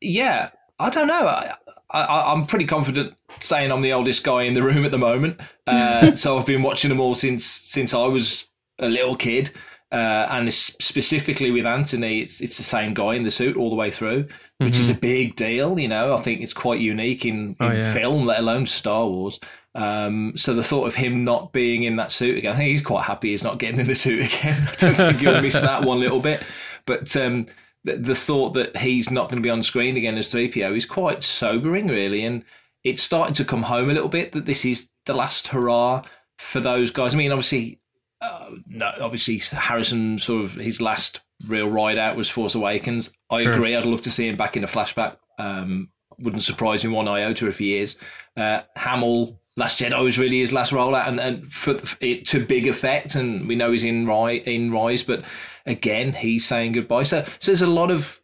yeah, 0.00 0.50
I 0.78 0.90
don't 0.90 1.08
know. 1.08 1.26
I, 1.26 1.54
I, 1.90 2.32
I'm 2.32 2.46
pretty 2.46 2.64
confident 2.66 3.14
saying 3.40 3.70
I'm 3.72 3.82
the 3.82 3.92
oldest 3.92 4.24
guy 4.24 4.42
in 4.42 4.54
the 4.54 4.62
room 4.62 4.84
at 4.84 4.90
the 4.92 4.98
moment. 4.98 5.40
Uh, 5.66 6.14
so 6.14 6.38
I've 6.38 6.46
been 6.46 6.62
watching 6.62 6.88
them 6.90 7.00
all 7.00 7.14
since 7.14 7.44
since 7.44 7.92
I 7.92 8.06
was 8.06 8.46
a 8.78 8.88
little 8.88 9.16
kid, 9.16 9.50
uh, 9.90 10.26
and 10.30 10.52
specifically 10.52 11.50
with 11.50 11.66
Anthony, 11.66 12.20
it's 12.20 12.40
it's 12.40 12.56
the 12.56 12.62
same 12.62 12.94
guy 12.94 13.14
in 13.14 13.22
the 13.22 13.30
suit 13.30 13.56
all 13.56 13.68
the 13.70 13.76
way 13.76 13.90
through, 13.90 14.28
which 14.58 14.78
is 14.78 14.88
a 14.90 14.94
big 14.94 15.34
deal. 15.36 15.78
You 15.78 15.88
know, 15.88 16.14
I 16.14 16.20
think 16.20 16.40
it's 16.40 16.54
quite 16.54 16.80
unique 16.80 17.26
in, 17.26 17.34
in 17.48 17.56
Oh, 17.60 17.72
yeah. 17.72 17.92
film, 17.92 18.26
let 18.26 18.38
alone 18.40 18.66
Star 18.66 19.06
Wars. 19.06 19.40
Um, 19.74 20.34
so 20.36 20.52
the 20.54 20.62
thought 20.62 20.86
of 20.86 20.94
him 20.94 21.24
not 21.24 21.52
being 21.52 21.82
in 21.84 21.96
that 21.96 22.12
suit 22.12 22.36
again, 22.38 22.52
I 22.52 22.56
think 22.56 22.70
he's 22.70 22.82
quite 22.82 23.04
happy 23.04 23.30
he's 23.30 23.42
not 23.44 23.58
getting 23.58 23.80
in 23.80 23.86
the 23.86 23.94
suit 23.94 24.26
again. 24.26 24.68
I 24.70 24.74
don't 24.76 24.94
think 24.94 25.18
he'll 25.20 25.40
miss 25.40 25.60
that 25.60 25.84
one 25.84 25.98
little 26.00 26.20
bit. 26.20 26.42
But 26.84 27.14
um, 27.16 27.46
the, 27.84 27.96
the 27.96 28.14
thought 28.14 28.50
that 28.54 28.76
he's 28.76 29.10
not 29.10 29.28
going 29.30 29.36
to 29.40 29.46
be 29.46 29.50
on 29.50 29.62
screen 29.62 29.96
again 29.96 30.18
as 30.18 30.30
3PO 30.32 30.76
is 30.76 30.84
quite 30.84 31.24
sobering, 31.24 31.86
really. 31.88 32.22
And 32.24 32.44
it's 32.84 33.02
starting 33.02 33.34
to 33.34 33.44
come 33.44 33.62
home 33.62 33.88
a 33.88 33.94
little 33.94 34.08
bit 34.08 34.32
that 34.32 34.44
this 34.46 34.64
is 34.64 34.90
the 35.06 35.14
last 35.14 35.48
hurrah 35.48 36.02
for 36.38 36.60
those 36.60 36.90
guys. 36.90 37.14
I 37.14 37.18
mean, 37.18 37.32
obviously, 37.32 37.80
uh, 38.20 38.50
no, 38.66 38.92
obviously 39.00 39.38
Harrison 39.38 40.18
sort 40.18 40.44
of 40.44 40.52
his 40.54 40.80
last 40.80 41.20
real 41.46 41.68
ride 41.68 41.98
out 41.98 42.16
was 42.16 42.28
Force 42.28 42.54
Awakens. 42.54 43.10
I 43.30 43.42
Sure. 43.42 43.52
agree. 43.52 43.74
I'd 43.74 43.86
love 43.86 44.02
to 44.02 44.10
see 44.10 44.28
him 44.28 44.36
back 44.36 44.56
in 44.56 44.64
a 44.64 44.68
flashback. 44.68 45.16
Um, 45.38 45.88
wouldn't 46.18 46.42
surprise 46.42 46.84
me 46.84 46.90
one 46.90 47.08
iota 47.08 47.48
if 47.48 47.58
he 47.58 47.76
is. 47.78 47.96
Uh, 48.36 48.60
Hamill, 48.76 49.40
Last 49.56 49.80
Jedi 49.80 50.02
was 50.02 50.18
really 50.18 50.40
his 50.40 50.52
last 50.52 50.72
rollout, 50.72 51.08
and, 51.08 51.20
and 51.20 51.52
for 51.52 51.78
it 52.00 52.24
to 52.26 52.44
big 52.44 52.66
effect. 52.66 53.14
And 53.14 53.46
we 53.46 53.54
know 53.54 53.70
he's 53.72 53.84
in 53.84 54.06
Rise, 54.06 54.42
in 54.44 54.72
Rise, 54.72 55.02
but 55.02 55.24
again, 55.66 56.14
he's 56.14 56.46
saying 56.46 56.72
goodbye. 56.72 57.02
So, 57.02 57.24
so 57.38 57.50
there's 57.50 57.62
a 57.62 57.66
lot 57.66 57.90
of. 57.90 58.18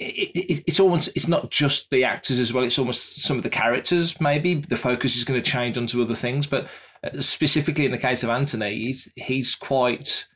It, 0.00 0.30
it, 0.34 0.64
it's 0.66 0.80
almost 0.80 1.10
it's 1.16 1.28
not 1.28 1.50
just 1.50 1.90
the 1.90 2.04
actors 2.04 2.38
as 2.38 2.52
well. 2.52 2.64
It's 2.64 2.78
almost 2.78 3.20
some 3.20 3.36
of 3.36 3.42
the 3.42 3.50
characters. 3.50 4.20
Maybe 4.20 4.54
the 4.54 4.76
focus 4.76 5.16
is 5.16 5.24
going 5.24 5.40
to 5.40 5.50
change 5.50 5.76
onto 5.76 6.02
other 6.02 6.14
things, 6.14 6.46
but 6.46 6.68
uh, 7.02 7.20
specifically 7.20 7.84
in 7.84 7.92
the 7.92 7.98
case 7.98 8.22
of 8.22 8.30
Anthony, 8.30 8.78
he's 8.78 9.12
he's 9.16 9.54
quite. 9.54 10.26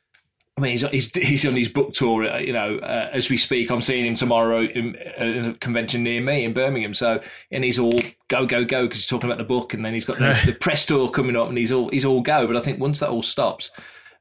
I 0.55 0.61
mean, 0.61 0.71
he's 0.71 0.87
he's, 0.89 1.15
he's 1.15 1.45
on 1.47 1.55
his 1.55 1.67
book 1.67 1.93
tour. 1.93 2.29
uh, 2.29 2.37
You 2.37 2.53
know, 2.53 2.77
uh, 2.77 3.09
as 3.11 3.29
we 3.29 3.37
speak, 3.37 3.71
I'm 3.71 3.81
seeing 3.81 4.05
him 4.05 4.15
tomorrow 4.15 4.61
in, 4.63 4.95
uh, 5.19 5.23
in 5.23 5.45
a 5.45 5.53
convention 5.55 6.03
near 6.03 6.21
me 6.21 6.43
in 6.45 6.53
Birmingham. 6.53 6.93
So, 6.93 7.21
and 7.51 7.63
he's 7.63 7.79
all 7.79 7.99
go 8.27 8.45
go 8.45 8.63
go 8.63 8.83
because 8.83 8.99
he's 8.99 9.07
talking 9.07 9.29
about 9.29 9.39
the 9.39 9.45
book, 9.45 9.73
and 9.73 9.83
then 9.83 9.93
he's 9.93 10.05
got 10.05 10.19
the, 10.19 10.39
the 10.45 10.53
press 10.53 10.85
tour 10.85 11.09
coming 11.09 11.35
up, 11.35 11.49
and 11.49 11.57
he's 11.57 11.71
all 11.71 11.89
he's 11.89 12.05
all 12.05 12.21
go. 12.21 12.45
But 12.45 12.55
I 12.55 12.61
think 12.61 12.79
once 12.79 12.99
that 12.99 13.09
all 13.09 13.23
stops, 13.23 13.71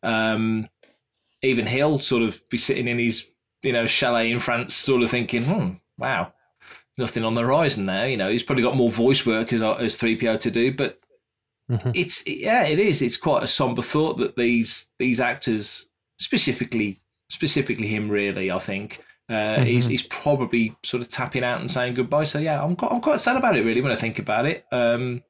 um, 0.02 0.68
even 1.42 1.66
he'll 1.66 2.00
sort 2.00 2.22
of 2.22 2.40
be 2.48 2.56
sitting 2.56 2.88
in 2.88 2.98
his 2.98 3.26
you 3.62 3.72
know 3.72 3.86
chalet 3.86 4.30
in 4.30 4.40
France, 4.40 4.74
sort 4.74 5.02
of 5.02 5.10
thinking, 5.10 5.44
hmm, 5.44 5.68
wow, 5.98 6.32
nothing 6.96 7.24
on 7.24 7.34
the 7.34 7.42
horizon 7.42 7.84
there. 7.84 8.08
You 8.08 8.16
know, 8.16 8.30
he's 8.30 8.42
probably 8.42 8.64
got 8.64 8.76
more 8.76 8.90
voice 8.90 9.26
work 9.26 9.52
as 9.52 9.60
as 9.60 9.96
three 9.98 10.16
PO 10.18 10.38
to 10.38 10.50
do, 10.50 10.72
but 10.72 10.98
it's 11.94 12.26
yeah, 12.26 12.64
it 12.64 12.78
is. 12.78 13.02
It's 13.02 13.18
quite 13.18 13.42
a 13.42 13.46
somber 13.46 13.82
thought 13.82 14.16
that 14.18 14.36
these 14.36 14.88
these 14.98 15.20
actors, 15.20 15.86
specifically 16.22 17.00
specifically 17.28 17.86
him, 17.86 18.08
really, 18.10 18.50
I 18.50 18.58
think. 18.58 19.02
Uh, 19.28 19.60
he's, 19.64 19.86
he's 19.86 20.02
probably 20.02 20.76
sort 20.82 21.00
of 21.00 21.08
tapping 21.08 21.42
out 21.42 21.60
and 21.60 21.70
saying 21.70 21.94
goodbye. 21.94 22.24
So 22.24 22.38
yeah, 22.38 22.62
I'm 22.62 22.76
quite, 22.76 22.92
I'm 22.92 23.00
quite 23.00 23.20
sad 23.20 23.36
about 23.36 23.56
it 23.56 23.64
really 23.64 23.80
when 23.80 23.90
I 23.92 23.94
think 23.94 24.18
about 24.18 24.44
it. 24.44 24.66
Um, 24.70 25.22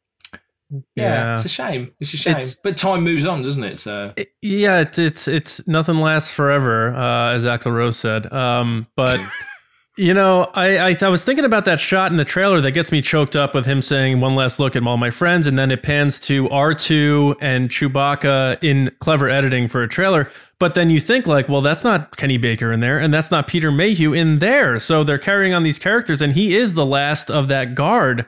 yeah, 0.96 1.14
Yeah. 1.14 1.34
it's 1.34 1.44
a 1.44 1.48
shame. 1.48 1.92
It's 2.00 2.12
a 2.12 2.16
shame, 2.16 2.32
It's- 2.32 2.56
but 2.60 2.76
time 2.76 3.02
moves 3.04 3.24
on, 3.24 3.42
doesn't 3.42 3.62
it? 3.62 3.78
So 3.78 4.12
It- 4.16 4.32
yeah, 4.40 4.80
it's 4.80 4.98
it's 4.98 5.28
it's 5.28 5.66
nothing 5.68 5.96
lasts 5.98 6.32
forever, 6.32 6.92
uh, 6.94 7.32
as 7.34 7.44
Axl 7.44 7.72
Rose 7.72 7.98
said. 7.98 8.32
Um, 8.32 8.86
but 8.96 9.20
you 10.02 10.14
know, 10.14 10.50
I, 10.52 10.78
I 10.78 10.96
I 11.00 11.08
was 11.08 11.22
thinking 11.22 11.44
about 11.44 11.64
that 11.66 11.78
shot 11.78 12.10
in 12.10 12.16
the 12.16 12.24
trailer 12.24 12.60
that 12.60 12.72
gets 12.72 12.90
me 12.90 13.00
choked 13.00 13.36
up 13.36 13.54
with 13.54 13.66
him 13.66 13.80
saying 13.80 14.20
one 14.20 14.34
last 14.34 14.58
look 14.58 14.74
at 14.74 14.84
all 14.84 14.96
my 14.96 15.12
friends, 15.12 15.46
and 15.46 15.56
then 15.56 15.70
it 15.70 15.84
pans 15.84 16.18
to 16.20 16.48
R 16.50 16.74
two 16.74 17.36
and 17.40 17.68
Chewbacca 17.68 18.58
in 18.62 18.90
clever 18.98 19.30
editing 19.30 19.68
for 19.68 19.80
a 19.80 19.88
trailer. 19.88 20.28
But 20.58 20.74
then 20.74 20.90
you 20.90 20.98
think 20.98 21.28
like, 21.28 21.48
well, 21.48 21.60
that's 21.60 21.84
not 21.84 22.16
Kenny 22.16 22.36
Baker 22.36 22.72
in 22.72 22.80
there, 22.80 22.98
and 22.98 23.14
that's 23.14 23.30
not 23.30 23.46
Peter 23.46 23.70
Mayhew 23.70 24.12
in 24.12 24.40
there. 24.40 24.80
So 24.80 25.04
they're 25.04 25.18
carrying 25.18 25.54
on 25.54 25.62
these 25.62 25.78
characters, 25.78 26.20
and 26.20 26.32
he 26.32 26.56
is 26.56 26.74
the 26.74 26.84
last 26.84 27.30
of 27.30 27.46
that 27.46 27.76
guard. 27.76 28.26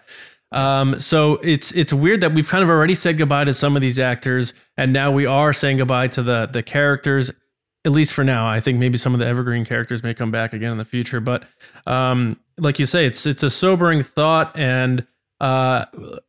Um, 0.53 1.01
so 1.01 1.35
it's 1.43 1.73
it's 1.73 1.93
weird 1.93 2.21
that 2.21 2.33
we've 2.35 2.49
kind 2.49 2.63
of 2.63 2.71
already 2.71 2.95
said 2.95 3.19
goodbye 3.19 3.47
to 3.47 3.53
some 3.53 3.75
of 3.75 3.83
these 3.83 3.99
actors, 3.99 4.55
and 4.77 4.93
now 4.93 5.11
we 5.11 5.27
are 5.27 5.53
saying 5.53 5.79
goodbye 5.79 6.07
to 6.09 6.23
the 6.23 6.47
the 6.47 6.63
characters, 6.63 7.33
at 7.85 7.93
least 7.93 8.13
for 8.15 8.25
now. 8.25 8.47
I 8.49 8.61
think 8.61 8.79
maybe 8.79 8.99
some 8.99 9.13
of 9.15 9.21
the 9.21 9.27
evergreen 9.27 9.65
characters 9.65 10.03
may 10.03 10.15
come 10.15 10.31
back 10.31 10.53
again 10.53 10.73
in 10.73 10.79
the 10.79 10.85
future, 10.85 11.21
but 11.21 11.45
um, 11.87 12.39
like 12.59 12.79
you 12.79 12.87
say, 12.87 13.07
it's 13.07 13.27
it's 13.27 13.43
a 13.43 13.51
sobering 13.51 14.03
thought. 14.03 14.57
And 14.59 15.07
uh, 15.41 15.85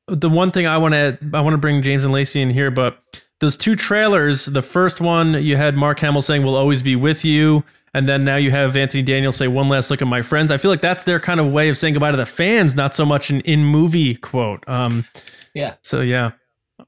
the 0.08 0.30
one 0.30 0.52
thing 0.52 0.68
I 0.68 0.78
want 0.78 0.94
to 0.94 1.18
I 1.34 1.42
want 1.42 1.54
to 1.54 1.58
bring 1.58 1.82
James 1.82 2.04
and 2.04 2.14
Lacey 2.14 2.42
in 2.42 2.50
here, 2.50 2.72
but 2.72 2.98
those 3.40 3.58
two 3.58 3.76
trailers. 3.76 4.46
The 4.46 4.62
first 4.62 5.00
one 5.02 5.34
you 5.44 5.58
had 5.58 5.76
Mark 5.76 6.00
Hamill 6.00 6.22
saying 6.22 6.44
"We'll 6.44 6.56
always 6.56 6.82
be 6.82 6.96
with 6.96 7.24
you," 7.24 7.64
and 7.94 8.08
then 8.10 8.24
now 8.26 8.36
you 8.38 8.52
have 8.52 8.76
Anthony 8.76 9.04
Daniels 9.04 9.36
say 9.38 9.48
"One 9.48 9.70
last 9.70 9.92
look 9.92 10.02
at 10.02 10.08
my 10.08 10.22
friends." 10.22 10.52
I 10.52 10.58
feel 10.58 10.72
like 10.72 10.82
that's 10.82 11.04
their 11.04 11.20
kind 11.20 11.40
of 11.40 11.52
way 11.52 11.70
of 11.70 11.78
saying 11.78 11.94
goodbye 11.94 12.12
to 12.12 12.18
the 12.18 12.26
fans, 12.26 12.76
not 12.76 12.96
so 12.96 13.06
much 13.06 13.30
an 13.30 13.42
in 13.42 13.64
movie 13.66 14.16
quote. 14.16 14.64
Um, 14.68 15.06
Yeah. 15.54 15.76
so 15.84 16.02
yeah. 16.02 16.32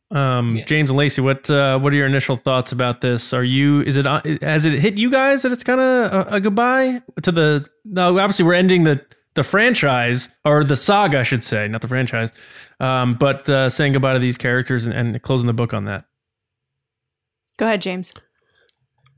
Um, 0.09 0.61
James 0.67 0.89
and 0.89 0.97
Lacey, 0.97 1.21
what 1.21 1.49
uh, 1.49 1.77
what 1.79 1.91
are 1.91 1.95
your 1.97 2.05
initial 2.07 2.37
thoughts 2.37 2.71
about 2.71 3.01
this? 3.01 3.33
Are 3.33 3.43
you 3.43 3.81
is 3.81 3.97
it 3.97 4.07
uh, 4.07 4.21
has 4.41 4.63
it 4.63 4.79
hit 4.79 4.97
you 4.97 5.11
guys 5.11 5.41
that 5.41 5.51
it's 5.51 5.63
kind 5.65 5.81
of 5.81 6.13
a, 6.27 6.35
a 6.35 6.39
goodbye 6.39 7.01
to 7.23 7.31
the? 7.31 7.65
No, 7.83 8.17
obviously 8.17 8.45
we're 8.45 8.53
ending 8.53 8.83
the 8.83 9.05
the 9.33 9.43
franchise 9.43 10.29
or 10.45 10.63
the 10.63 10.75
saga, 10.77 11.19
I 11.19 11.23
should 11.23 11.43
say, 11.43 11.67
not 11.67 11.81
the 11.81 11.87
franchise. 11.89 12.31
Um, 12.79 13.15
but 13.15 13.49
uh, 13.49 13.69
saying 13.69 13.93
goodbye 13.93 14.13
to 14.13 14.19
these 14.19 14.37
characters 14.37 14.85
and, 14.87 14.95
and 14.95 15.21
closing 15.21 15.47
the 15.47 15.53
book 15.53 15.73
on 15.73 15.85
that. 15.85 16.05
Go 17.57 17.65
ahead, 17.65 17.81
James. 17.81 18.13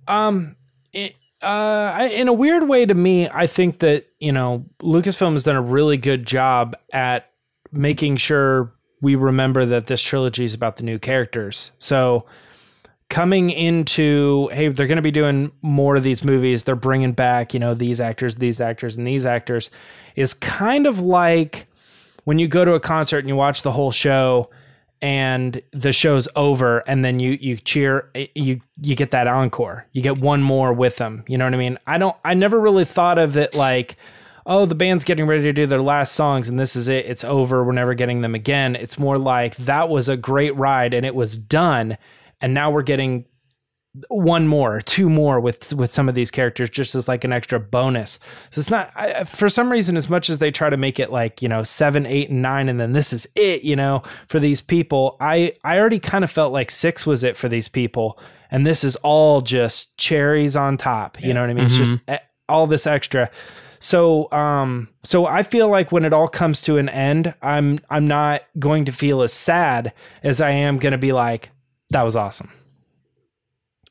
Um, 0.07 0.55
it, 0.93 1.13
uh, 1.43 1.45
I- 1.93 2.11
in 2.15 2.27
a 2.27 2.33
weird 2.33 2.67
way, 2.67 2.85
to 2.85 2.93
me, 2.93 3.29
I 3.29 3.47
think 3.47 3.79
that 3.79 4.07
you 4.19 4.31
know 4.31 4.65
Lucasfilm 4.81 5.33
has 5.33 5.43
done 5.43 5.55
a 5.55 5.61
really 5.61 5.97
good 5.97 6.25
job 6.25 6.75
at 6.91 7.29
making 7.71 8.17
sure 8.17 8.73
we 9.01 9.15
remember 9.15 9.65
that 9.65 9.87
this 9.87 10.01
trilogy 10.01 10.45
is 10.45 10.53
about 10.53 10.77
the 10.77 10.83
new 10.83 10.99
characters. 10.99 11.71
So 11.77 12.25
coming 13.09 13.49
into 13.49 14.49
hey, 14.51 14.67
they're 14.67 14.87
going 14.87 14.97
to 14.97 15.01
be 15.01 15.11
doing 15.11 15.51
more 15.61 15.95
of 15.95 16.03
these 16.03 16.23
movies. 16.23 16.63
They're 16.63 16.75
bringing 16.75 17.13
back 17.13 17.53
you 17.53 17.59
know 17.59 17.73
these 17.73 17.99
actors, 17.99 18.35
these 18.35 18.61
actors, 18.61 18.97
and 18.97 19.05
these 19.05 19.25
actors 19.25 19.69
is 20.15 20.33
kind 20.33 20.85
of 20.85 20.99
like 20.99 21.67
when 22.23 22.39
you 22.39 22.47
go 22.47 22.65
to 22.65 22.73
a 22.73 22.79
concert 22.79 23.19
and 23.19 23.27
you 23.27 23.35
watch 23.35 23.61
the 23.61 23.71
whole 23.71 23.91
show 23.91 24.49
and 25.01 25.61
the 25.71 25.91
show's 25.91 26.27
over 26.35 26.79
and 26.79 27.05
then 27.05 27.19
you 27.19 27.31
you 27.39 27.55
cheer 27.55 28.09
eh, 28.15 28.27
you 28.35 28.59
you 28.81 28.95
get 28.95 29.11
that 29.11 29.27
encore 29.27 29.85
you 29.93 30.01
get 30.01 30.17
one 30.17 30.41
more 30.41 30.73
with 30.73 30.97
them 30.97 31.23
you 31.27 31.37
know 31.37 31.45
what 31.45 31.53
i 31.53 31.57
mean 31.57 31.77
i 31.87 31.97
don't 31.97 32.17
i 32.25 32.33
never 32.33 32.59
really 32.59 32.83
thought 32.83 33.17
of 33.17 33.37
it 33.37 33.53
like 33.53 33.95
oh 34.49 34.65
the 34.65 34.75
band's 34.75 35.05
getting 35.05 35.25
ready 35.25 35.43
to 35.43 35.53
do 35.53 35.65
their 35.65 35.81
last 35.81 36.13
songs 36.13 36.49
and 36.49 36.59
this 36.59 36.75
is 36.75 36.89
it 36.89 37.05
it's 37.05 37.23
over 37.23 37.63
we're 37.63 37.71
never 37.71 37.93
getting 37.93 38.19
them 38.19 38.35
again 38.35 38.75
it's 38.75 38.99
more 38.99 39.17
like 39.17 39.55
that 39.55 39.87
was 39.87 40.09
a 40.09 40.17
great 40.17 40.53
ride 40.57 40.93
and 40.93 41.05
it 41.05 41.15
was 41.15 41.37
done 41.37 41.97
and 42.41 42.53
now 42.53 42.69
we're 42.69 42.81
getting 42.81 43.25
one 44.07 44.47
more, 44.47 44.81
two 44.81 45.09
more 45.09 45.39
with 45.39 45.73
with 45.73 45.91
some 45.91 46.07
of 46.07 46.15
these 46.15 46.29
characters, 46.29 46.69
just 46.69 46.93
as 46.93 47.07
like 47.07 47.23
an 47.23 47.33
extra 47.33 47.59
bonus. 47.59 48.19
So 48.51 48.59
it's 48.59 48.69
not 48.69 48.91
I, 48.95 49.23
for 49.23 49.49
some 49.49 49.71
reason 49.71 49.97
as 49.97 50.09
much 50.09 50.29
as 50.29 50.37
they 50.37 50.51
try 50.51 50.69
to 50.69 50.77
make 50.77 50.99
it 50.99 51.11
like 51.11 51.41
you 51.41 51.49
know 51.49 51.63
seven, 51.63 52.05
eight, 52.05 52.29
and 52.29 52.41
nine, 52.41 52.69
and 52.69 52.79
then 52.79 52.93
this 52.93 53.11
is 53.13 53.27
it. 53.35 53.63
You 53.63 53.75
know, 53.75 54.03
for 54.27 54.39
these 54.39 54.61
people, 54.61 55.17
I 55.19 55.53
I 55.63 55.79
already 55.79 55.99
kind 55.99 56.23
of 56.23 56.29
felt 56.29 56.53
like 56.53 56.69
six 56.69 57.05
was 57.05 57.23
it 57.23 57.35
for 57.35 57.49
these 57.49 57.67
people, 57.67 58.19
and 58.51 58.65
this 58.65 58.83
is 58.83 58.95
all 58.97 59.41
just 59.41 59.97
cherries 59.97 60.55
on 60.55 60.77
top. 60.77 61.21
You 61.21 61.33
know 61.33 61.41
what 61.41 61.49
I 61.49 61.53
mean? 61.53 61.65
It's 61.65 61.77
just 61.77 61.99
eh, 62.07 62.19
all 62.47 62.67
this 62.67 62.85
extra. 62.85 63.31
So 63.79 64.31
um 64.31 64.89
so 65.03 65.25
I 65.25 65.43
feel 65.43 65.69
like 65.69 65.91
when 65.91 66.03
it 66.05 66.13
all 66.13 66.27
comes 66.27 66.61
to 66.63 66.77
an 66.77 66.89
end, 66.89 67.33
I'm 67.41 67.79
I'm 67.89 68.07
not 68.07 68.41
going 68.57 68.85
to 68.85 68.91
feel 68.91 69.21
as 69.21 69.31
sad 69.33 69.93
as 70.23 70.41
I 70.41 70.51
am 70.51 70.77
going 70.77 70.91
to 70.91 70.97
be 70.97 71.11
like 71.13 71.49
that 71.91 72.03
was 72.03 72.15
awesome. 72.15 72.51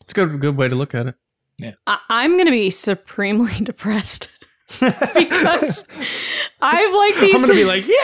It's 0.03 0.13
a 0.13 0.15
good 0.15 0.41
good 0.41 0.57
way 0.57 0.69
to 0.69 0.75
look 0.75 0.95
at 0.95 1.07
it. 1.09 1.15
I- 1.87 1.99
I'm 2.09 2.33
going 2.35 2.47
to 2.47 2.53
be 2.53 2.71
supremely 2.71 3.53
depressed 3.63 4.29
because 5.15 5.85
I've 6.61 6.95
like 6.95 7.21
these. 7.21 7.43
I'm 7.43 7.49
to 7.49 7.55
be 7.55 7.65
like, 7.65 7.87
yeah. 7.87 7.95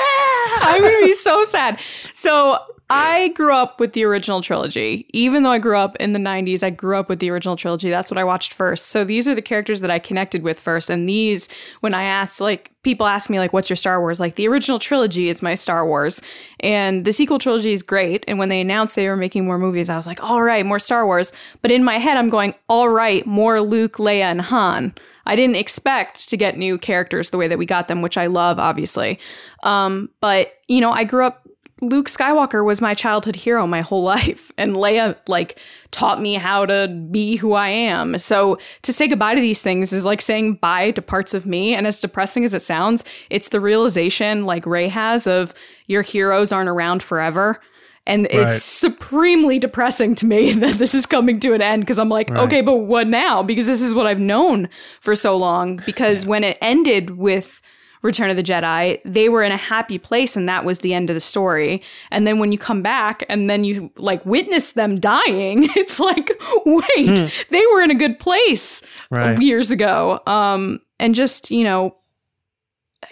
I'm 0.63 0.83
to 0.83 1.01
be 1.05 1.13
so 1.13 1.45
sad. 1.45 1.79
So 2.15 2.59
I 2.91 3.29
grew 3.29 3.55
up 3.55 3.81
with 3.81 3.93
the 3.93 4.05
original 4.05 4.43
trilogy. 4.43 5.07
Even 5.13 5.43
though 5.43 5.51
I 5.51 5.59
grew 5.59 5.77
up 5.77 5.97
in 5.97 6.13
the 6.13 6.19
90s, 6.19 6.63
I 6.63 6.71
grew 6.71 6.99
up 6.99 7.09
with 7.09 7.19
the 7.19 7.31
original 7.31 7.57
trilogy. 7.57 7.89
That's 7.91 8.11
what 8.11 8.19
I 8.19 8.25
watched 8.25 8.53
first. 8.53 8.87
So 8.87 9.05
these 9.05 9.27
are 9.27 9.35
the 9.35 9.43
characters 9.43 9.81
that 9.81 9.91
I 9.91 9.99
connected 9.99 10.43
with 10.43 10.61
first. 10.61 10.91
And 10.91 11.09
these, 11.09 11.49
when 11.81 11.95
I 11.95 12.05
asked, 12.05 12.41
like, 12.41 12.71
people 12.83 13.07
ask 13.07 13.29
me, 13.29 13.39
like, 13.39 13.53
what's 13.53 13.71
your 13.71 13.77
Star 13.77 14.01
Wars? 14.01 14.21
Like, 14.21 14.37
the 14.37 14.47
original 14.49 14.79
trilogy 14.79 15.29
is 15.29 15.43
my 15.43 15.55
Star 15.55 15.87
Wars. 15.87 16.21
And 16.61 17.07
the 17.07 17.13
sequel 17.13 17.39
trilogy 17.39 17.73
is 17.73 17.83
great. 17.83 18.25
And 18.29 18.39
when 18.39 18.51
they 18.51 18.61
announced 18.61 18.97
they 18.97 19.09
were 19.09 19.17
making 19.17 19.47
more 19.47 19.59
movies, 19.59 19.89
I 19.89 19.97
was 19.97 20.07
like, 20.07 20.23
all 20.23 20.43
right, 20.43 20.65
more 20.65 20.79
Star 20.79 21.07
Wars. 21.07 21.33
But 21.63 21.71
in 21.71 21.85
my 21.85 21.97
head, 21.97 22.19
I'm 22.19 22.29
going, 22.29 22.55
all 22.69 22.91
right, 22.91 23.27
more 23.27 23.63
Luke, 23.63 23.95
Leia, 23.97 24.25
and 24.25 24.43
Han. 24.43 24.95
I 25.27 25.37
didn't 25.37 25.57
expect 25.57 26.29
to 26.29 26.37
get 26.37 26.57
new 26.57 26.79
characters 26.79 27.31
the 27.31 27.39
way 27.39 27.49
that 27.49 27.59
we 27.59 27.67
got 27.67 27.89
them, 27.89 28.03
which 28.03 28.17
I 28.17 28.27
love, 28.27 28.59
obviously. 28.59 29.19
Um, 29.63 30.11
but 30.21 30.55
you 30.69 30.81
know, 30.81 30.91
I 30.91 31.05
grew 31.05 31.25
up. 31.25 31.41
Luke 31.81 32.07
Skywalker 32.07 32.65
was 32.65 32.81
my 32.81 32.95
childhood 32.95 33.37
hero 33.37 33.67
my 33.67 33.81
whole 33.81 34.03
life, 34.15 34.51
and 34.57 34.75
Leia 34.75 35.17
like 35.29 35.59
taught 35.91 36.21
me 36.21 36.35
how 36.35 36.67
to 36.67 36.89
be 37.11 37.37
who 37.37 37.53
I 37.53 37.69
am. 37.69 38.19
So 38.19 38.59
to 38.83 38.93
say 38.93 39.07
goodbye 39.07 39.35
to 39.35 39.41
these 39.41 39.63
things 39.63 39.93
is 39.93 40.05
like 40.05 40.23
saying 40.23 40.55
bye 40.57 40.93
to 40.93 41.03
parts 41.03 41.35
of 41.35 41.47
me. 41.47 41.75
And 41.75 41.87
as 41.87 42.01
depressing 42.01 42.45
as 42.45 42.55
it 42.55 42.63
sounds, 42.63 43.05
it's 43.31 43.49
the 43.49 43.61
realization 43.61 44.45
like 44.45 44.67
Rey 44.67 44.89
has 44.89 45.27
of 45.27 45.55
your 45.87 46.03
heroes 46.03 46.53
aren't 46.53 46.69
around 46.71 47.03
forever. 47.03 47.61
And 48.07 48.29
Right. 48.33 48.43
it's 48.51 48.63
supremely 48.63 49.59
depressing 49.59 50.15
to 50.17 50.27
me 50.27 50.53
that 50.65 50.77
this 50.77 50.95
is 50.95 51.07
coming 51.07 51.41
to 51.41 51.53
an 51.55 51.63
end 51.63 51.83
because 51.83 51.99
I'm 51.99 52.09
like, 52.09 52.31
okay, 52.31 52.61
but 52.61 52.77
what 52.77 53.07
now? 53.09 53.43
Because 53.43 53.67
this 53.67 53.81
is 53.81 53.95
what 53.95 54.07
I've 54.07 54.21
known 54.21 54.69
for 55.01 55.17
so 55.17 55.37
long. 55.37 55.81
Because 55.87 56.27
when 56.27 56.45
it 56.45 56.59
ended 56.61 57.17
with 57.17 57.63
Return 58.03 58.29
of 58.29 58.37
the 58.37 58.43
Jedi, 58.43 59.01
they 59.07 59.31
were 59.31 59.43
in 59.43 59.51
a 59.53 59.57
happy 59.57 59.97
place 59.99 60.37
and 60.37 60.47
that 60.47 60.67
was 60.67 60.81
the 60.81 60.93
end 60.93 61.09
of 61.09 61.15
the 61.15 61.21
story. 61.21 61.81
And 62.11 62.27
then 62.27 62.39
when 62.39 62.53
you 62.53 62.59
come 62.59 62.83
back 62.83 63.25
and 63.31 63.49
then 63.49 63.65
you 63.65 63.91
like 63.97 64.25
witness 64.27 64.73
them 64.73 65.01
dying, 65.01 65.63
it's 65.75 65.99
like, 65.99 66.31
wait, 66.67 67.47
they 67.49 67.63
were 67.73 67.81
in 67.81 67.91
a 67.91 67.95
good 67.95 68.19
place 68.19 68.83
Right. 69.09 69.41
years 69.41 69.71
ago. 69.71 70.21
Um, 70.27 70.83
and 71.01 71.15
just, 71.15 71.51
you 71.51 71.65
know, 71.65 71.97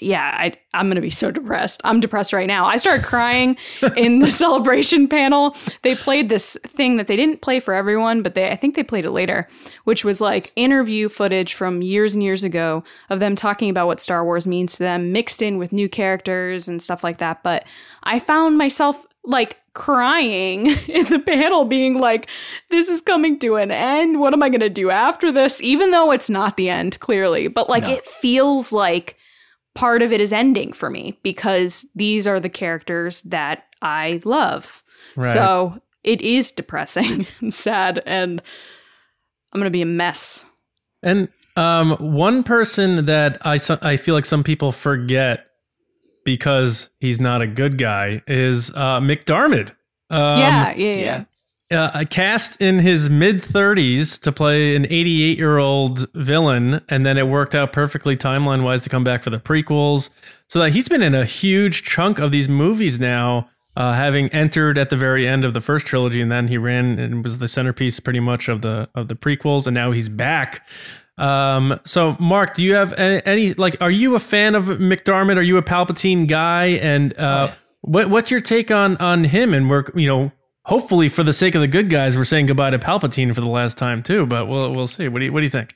yeah, 0.03 0.35
I, 0.39 0.53
I'm 0.75 0.87
going 0.87 0.97
to 0.97 1.01
be 1.01 1.11
so 1.11 1.31
depressed. 1.31 1.81
I'm 1.85 2.01
depressed 2.01 2.33
right 2.33 2.47
now. 2.47 2.65
I 2.65 2.77
started 2.77 3.05
crying 3.05 3.57
in 3.97 4.19
the 4.19 4.31
celebration 4.31 5.09
panel. 5.09 5.57
They 5.83 5.95
played 5.95 6.29
this 6.29 6.57
thing 6.67 6.97
that 6.97 7.07
they 7.07 7.17
didn't 7.17 7.41
play 7.41 7.61
for 7.61 7.75
everyone, 7.75 8.23
but 8.23 8.35
they 8.35 8.51
I 8.51 8.57
think 8.57 8.75
they 8.75 8.83
played 8.83 9.05
it 9.05 9.11
later, 9.11 9.49
which 9.85 10.05
was 10.05 10.21
like 10.21 10.53
interview 10.57 11.09
footage 11.09 11.55
from 11.55 11.83
years 11.83 12.15
and 12.15 12.23
years 12.23 12.45
ago 12.45 12.85
of 13.11 13.21
them 13.21 13.37
talking 13.37 13.71
about 13.71 13.87
what 13.87 14.01
Star 14.01 14.25
Wars 14.25 14.47
means 14.47 14.75
to 14.75 14.81
them, 14.81 15.13
mixed 15.13 15.43
in 15.43 15.59
with 15.59 15.73
new 15.73 15.89
characters 15.89 16.69
and 16.69 16.83
stuff 16.83 17.05
like 17.05 17.19
that. 17.19 17.43
But 17.43 17.65
I 18.03 18.19
found 18.19 18.59
myself 18.59 19.07
like 19.25 19.59
crying 19.75 20.67
in 20.89 21.07
the 21.07 21.23
panel 21.25 21.65
being 21.65 21.99
like 21.99 22.29
this 22.69 22.89
is 22.89 23.01
coming 23.01 23.39
to 23.39 23.57
an 23.57 23.71
end 23.71 24.21
what 24.21 24.35
am 24.35 24.43
i 24.43 24.49
going 24.51 24.61
to 24.61 24.69
do 24.69 24.91
after 24.91 25.33
this 25.33 25.63
even 25.63 25.93
though 25.93 26.11
it's 26.11 26.29
not 26.29 26.57
the 26.57 26.69
end 26.69 26.99
clearly 27.01 27.49
but 27.49 27.71
like 27.71 27.85
it 27.85 28.07
feels 28.07 28.73
like 28.73 29.17
part 29.75 30.03
of 30.03 30.13
it 30.13 30.21
is 30.21 30.33
ending 30.33 30.73
for 30.73 30.91
me 30.91 31.19
because 31.23 31.87
these 31.95 32.27
are 32.27 32.41
the 32.41 32.49
characters 32.49 33.23
that 33.23 33.65
I 33.81 34.21
love. 34.25 34.83
Right. 35.17 35.33
So 35.33 35.81
it 36.05 36.21
is 36.21 36.51
depressing 36.51 37.27
and 37.41 37.53
sad, 37.53 38.03
and 38.07 38.43
I'm 39.53 39.61
going 39.61 39.67
to 39.67 39.71
be 39.71 39.83
a 39.83 39.87
mess. 39.87 40.45
And 41.03 41.29
um, 41.57 41.97
one 41.99 42.43
person 42.43 43.07
that 43.07 43.39
I 43.47 43.59
I 43.83 43.97
feel 43.97 44.15
like 44.15 44.25
some 44.25 44.45
people 44.45 44.73
forget 44.73 45.47
because 46.25 46.91
he's 47.01 47.21
not 47.21 47.43
a 47.43 47.47
good 47.47 47.79
guy 47.79 48.23
is 48.27 48.71
uh, 48.71 49.01
McDiarmid. 49.01 49.71
Um, 50.11 50.39
yeah, 50.39 50.75
yeah, 50.75 50.97
yeah. 50.97 51.25
Yeah. 51.73 51.85
uh, 51.87 52.05
cast 52.05 52.61
in 52.61 52.79
his 52.81 53.09
mid 53.09 53.43
30s 53.43 54.21
to 54.21 54.33
play 54.33 54.77
an 54.77 54.85
88 54.87 55.39
year 55.39 55.59
old 55.59 56.11
villain, 56.15 56.83
and 56.89 57.05
then 57.05 57.19
it 57.19 57.29
worked 57.29 57.55
out 57.55 57.73
perfectly 57.73 58.17
timeline 58.17 58.63
wise 58.63 58.83
to 58.83 58.91
come 58.91 59.05
back 59.05 59.23
for 59.25 59.31
the 59.31 59.39
prequels. 59.39 60.11
So 60.49 60.59
that 60.61 60.71
he's 60.71 60.89
been 60.89 61.03
in 61.03 61.15
a 61.15 61.25
huge 61.25 61.83
chunk 61.83 62.19
of 62.19 62.31
these 62.31 62.49
movies 62.49 63.01
now, 63.01 63.49
uh, 63.77 63.95
having 63.95 64.29
entered 64.29 64.77
at 64.77 64.91
the 64.91 64.97
very 64.97 65.27
end 65.27 65.45
of 65.45 65.55
the 65.55 65.61
first 65.61 65.87
trilogy, 65.87 66.21
and 66.21 66.31
then 66.31 66.49
he 66.49 66.59
ran 66.59 66.99
and 66.99 67.25
was 67.25 67.39
the 67.39 67.49
centerpiece 67.49 68.01
pretty 68.01 68.21
much 68.21 68.49
of 68.49 68.61
the 68.63 68.89
of 68.95 69.09
the 69.09 69.15
prequels, 69.15 69.67
and 69.67 69.75
now 69.75 69.93
he's 69.93 70.09
back. 70.09 70.67
Um, 71.19 71.79
so 71.85 72.17
Mark, 72.19 72.55
do 72.55 72.63
you 72.63 72.75
have 72.75 72.93
any, 72.95 73.23
any 73.25 73.55
like? 73.55 73.77
Are 73.81 73.91
you 73.91 74.15
a 74.15 74.19
fan 74.19 74.55
of 74.55 74.65
McDiarmid? 74.65 75.37
Are 75.37 75.43
you 75.43 75.57
a 75.57 75.63
Palpatine 75.63 76.27
guy? 76.27 76.67
And 76.67 77.17
uh, 77.19 77.53
what 77.81 78.11
what's 78.11 78.31
your 78.31 78.41
take 78.41 78.71
on 78.71 78.97
on 78.99 79.25
him? 79.25 79.55
And 79.55 79.71
we're 79.71 79.85
you 79.95 80.07
know 80.09 80.33
hopefully 80.65 81.09
for 81.09 81.23
the 81.23 81.33
sake 81.33 81.55
of 81.55 81.61
the 81.61 81.69
good 81.69 81.91
guys, 81.91 82.17
we're 82.17 82.25
saying 82.25 82.47
goodbye 82.47 82.71
to 82.71 82.79
Palpatine 82.79 83.35
for 83.35 83.41
the 83.41 83.49
last 83.49 83.79
time 83.79 84.03
too. 84.03 84.27
But 84.27 84.47
we'll 84.47 84.73
we'll 84.73 84.87
see. 84.87 85.09
What 85.09 85.21
do 85.21 85.27
you 85.27 85.33
what 85.33 85.41
do 85.41 85.45
you 85.45 85.51
think? 85.51 85.75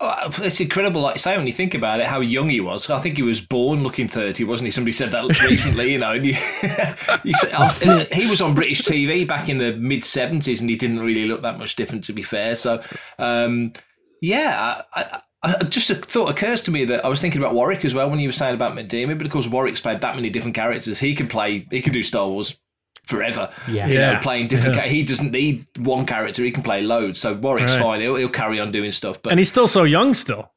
Oh, 0.00 0.30
It's 0.38 0.60
incredible, 0.60 1.00
like 1.00 1.14
you 1.14 1.20
say, 1.20 1.36
when 1.36 1.46
you 1.46 1.52
think 1.52 1.72
about 1.72 2.00
it, 2.00 2.06
how 2.06 2.20
young 2.20 2.48
he 2.48 2.60
was. 2.60 2.90
I 2.90 2.98
think 2.98 3.16
he 3.16 3.22
was 3.22 3.40
born 3.40 3.84
looking 3.84 4.08
30, 4.08 4.42
wasn't 4.44 4.66
he? 4.66 4.70
Somebody 4.72 4.92
said 4.92 5.12
that 5.12 5.40
recently, 5.48 5.92
you 5.92 5.98
know. 5.98 6.12
And 6.12 6.26
you, 6.26 6.32
you 7.24 7.34
said, 7.34 7.82
and 7.82 8.12
he 8.12 8.26
was 8.26 8.42
on 8.42 8.54
British 8.54 8.82
TV 8.82 9.26
back 9.26 9.48
in 9.48 9.58
the 9.58 9.72
mid 9.76 10.02
70s 10.02 10.60
and 10.60 10.68
he 10.68 10.74
didn't 10.74 10.98
really 11.00 11.26
look 11.26 11.42
that 11.42 11.58
much 11.58 11.76
different, 11.76 12.04
to 12.04 12.12
be 12.12 12.22
fair. 12.24 12.56
So, 12.56 12.82
um, 13.20 13.72
yeah, 14.20 14.82
I, 14.94 15.20
I, 15.44 15.54
I 15.60 15.64
just 15.64 15.90
a 15.90 15.94
thought 15.94 16.30
occurs 16.30 16.60
to 16.62 16.72
me 16.72 16.84
that 16.86 17.04
I 17.04 17.08
was 17.08 17.20
thinking 17.20 17.40
about 17.40 17.54
Warwick 17.54 17.84
as 17.84 17.94
well 17.94 18.10
when 18.10 18.18
you 18.18 18.28
were 18.28 18.32
saying 18.32 18.54
about 18.54 18.74
McDiarmid, 18.74 19.18
but 19.18 19.26
of 19.26 19.32
course, 19.32 19.46
Warwick's 19.46 19.80
played 19.80 20.00
that 20.00 20.16
many 20.16 20.28
different 20.28 20.56
characters. 20.56 20.98
He 20.98 21.14
can 21.14 21.28
play, 21.28 21.66
he 21.70 21.80
can 21.80 21.92
do 21.92 22.02
Star 22.02 22.28
Wars 22.28 22.58
forever. 23.06 23.50
Yeah. 23.68 23.86
you 23.86 23.94
Yeah. 23.94 24.12
know, 24.14 24.20
playing 24.20 24.48
different. 24.48 24.76
Yeah. 24.76 24.82
cha- 24.82 24.88
He 24.88 25.02
doesn't 25.02 25.30
need 25.32 25.66
one 25.78 26.06
character; 26.06 26.42
he 26.42 26.50
can 26.50 26.62
play 26.62 26.82
loads. 26.82 27.20
So 27.20 27.34
Warwick's 27.34 27.72
Right. 27.72 27.82
fine; 27.82 28.00
he'll, 28.00 28.16
he'll 28.16 28.28
carry 28.28 28.58
on 28.60 28.72
doing 28.72 28.90
stuff. 28.90 29.22
But 29.22 29.30
And 29.32 29.38
he's 29.38 29.48
still 29.48 29.66
so 29.68 29.84
young 29.84 30.14
still. 30.14 30.50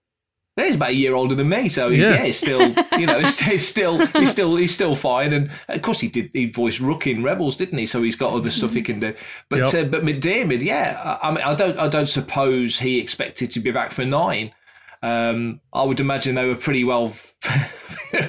he's 0.55 0.73
about 0.75 0.89
a 0.89 0.93
year 0.93 1.13
older 1.13 1.35
than 1.35 1.49
me, 1.49 1.69
so 1.69 1.89
he's, 1.91 2.01
Yeah. 2.03 2.09
yeah. 2.15 2.23
he's 2.25 2.37
still, 2.39 2.61
you 2.99 3.05
know, 3.05 3.19
he's, 3.19 3.39
he's 3.39 3.67
still, 3.67 4.03
he's 4.07 4.31
still, 4.31 4.55
he's 4.55 4.73
still 4.73 4.95
fine. 4.95 5.31
And 5.33 5.51
of 5.67 5.81
course, 5.83 5.99
he 5.99 6.07
did. 6.07 6.31
He 6.33 6.47
voiced 6.49 6.79
Rukh 6.79 7.05
in 7.05 7.21
Rebels, 7.21 7.57
didn't 7.57 7.77
he? 7.77 7.85
So 7.85 8.01
he's 8.01 8.15
got 8.15 8.33
other 8.33 8.49
stuff 8.49 8.73
he 8.73 8.81
can 8.81 8.99
do. 8.99 9.13
But 9.49 9.71
Yep. 9.71 9.73
uh, 9.73 9.89
but 9.89 10.03
McDiarmid, 10.03 10.63
yeah, 10.63 11.17
I, 11.21 11.27
I 11.27 11.31
mean, 11.31 11.43
I 11.43 11.53
don't, 11.53 11.77
I 11.77 11.87
don't 11.87 12.07
suppose 12.07 12.79
he 12.79 12.99
expected 12.99 13.51
to 13.51 13.59
be 13.59 13.69
back 13.71 13.91
for 13.91 14.03
nine. 14.03 14.51
Um, 15.03 15.61
I 15.73 15.83
would 15.83 15.99
imagine 15.99 16.35
they 16.35 16.47
were 16.47 16.55
pretty 16.55 16.83
well, 16.83 17.13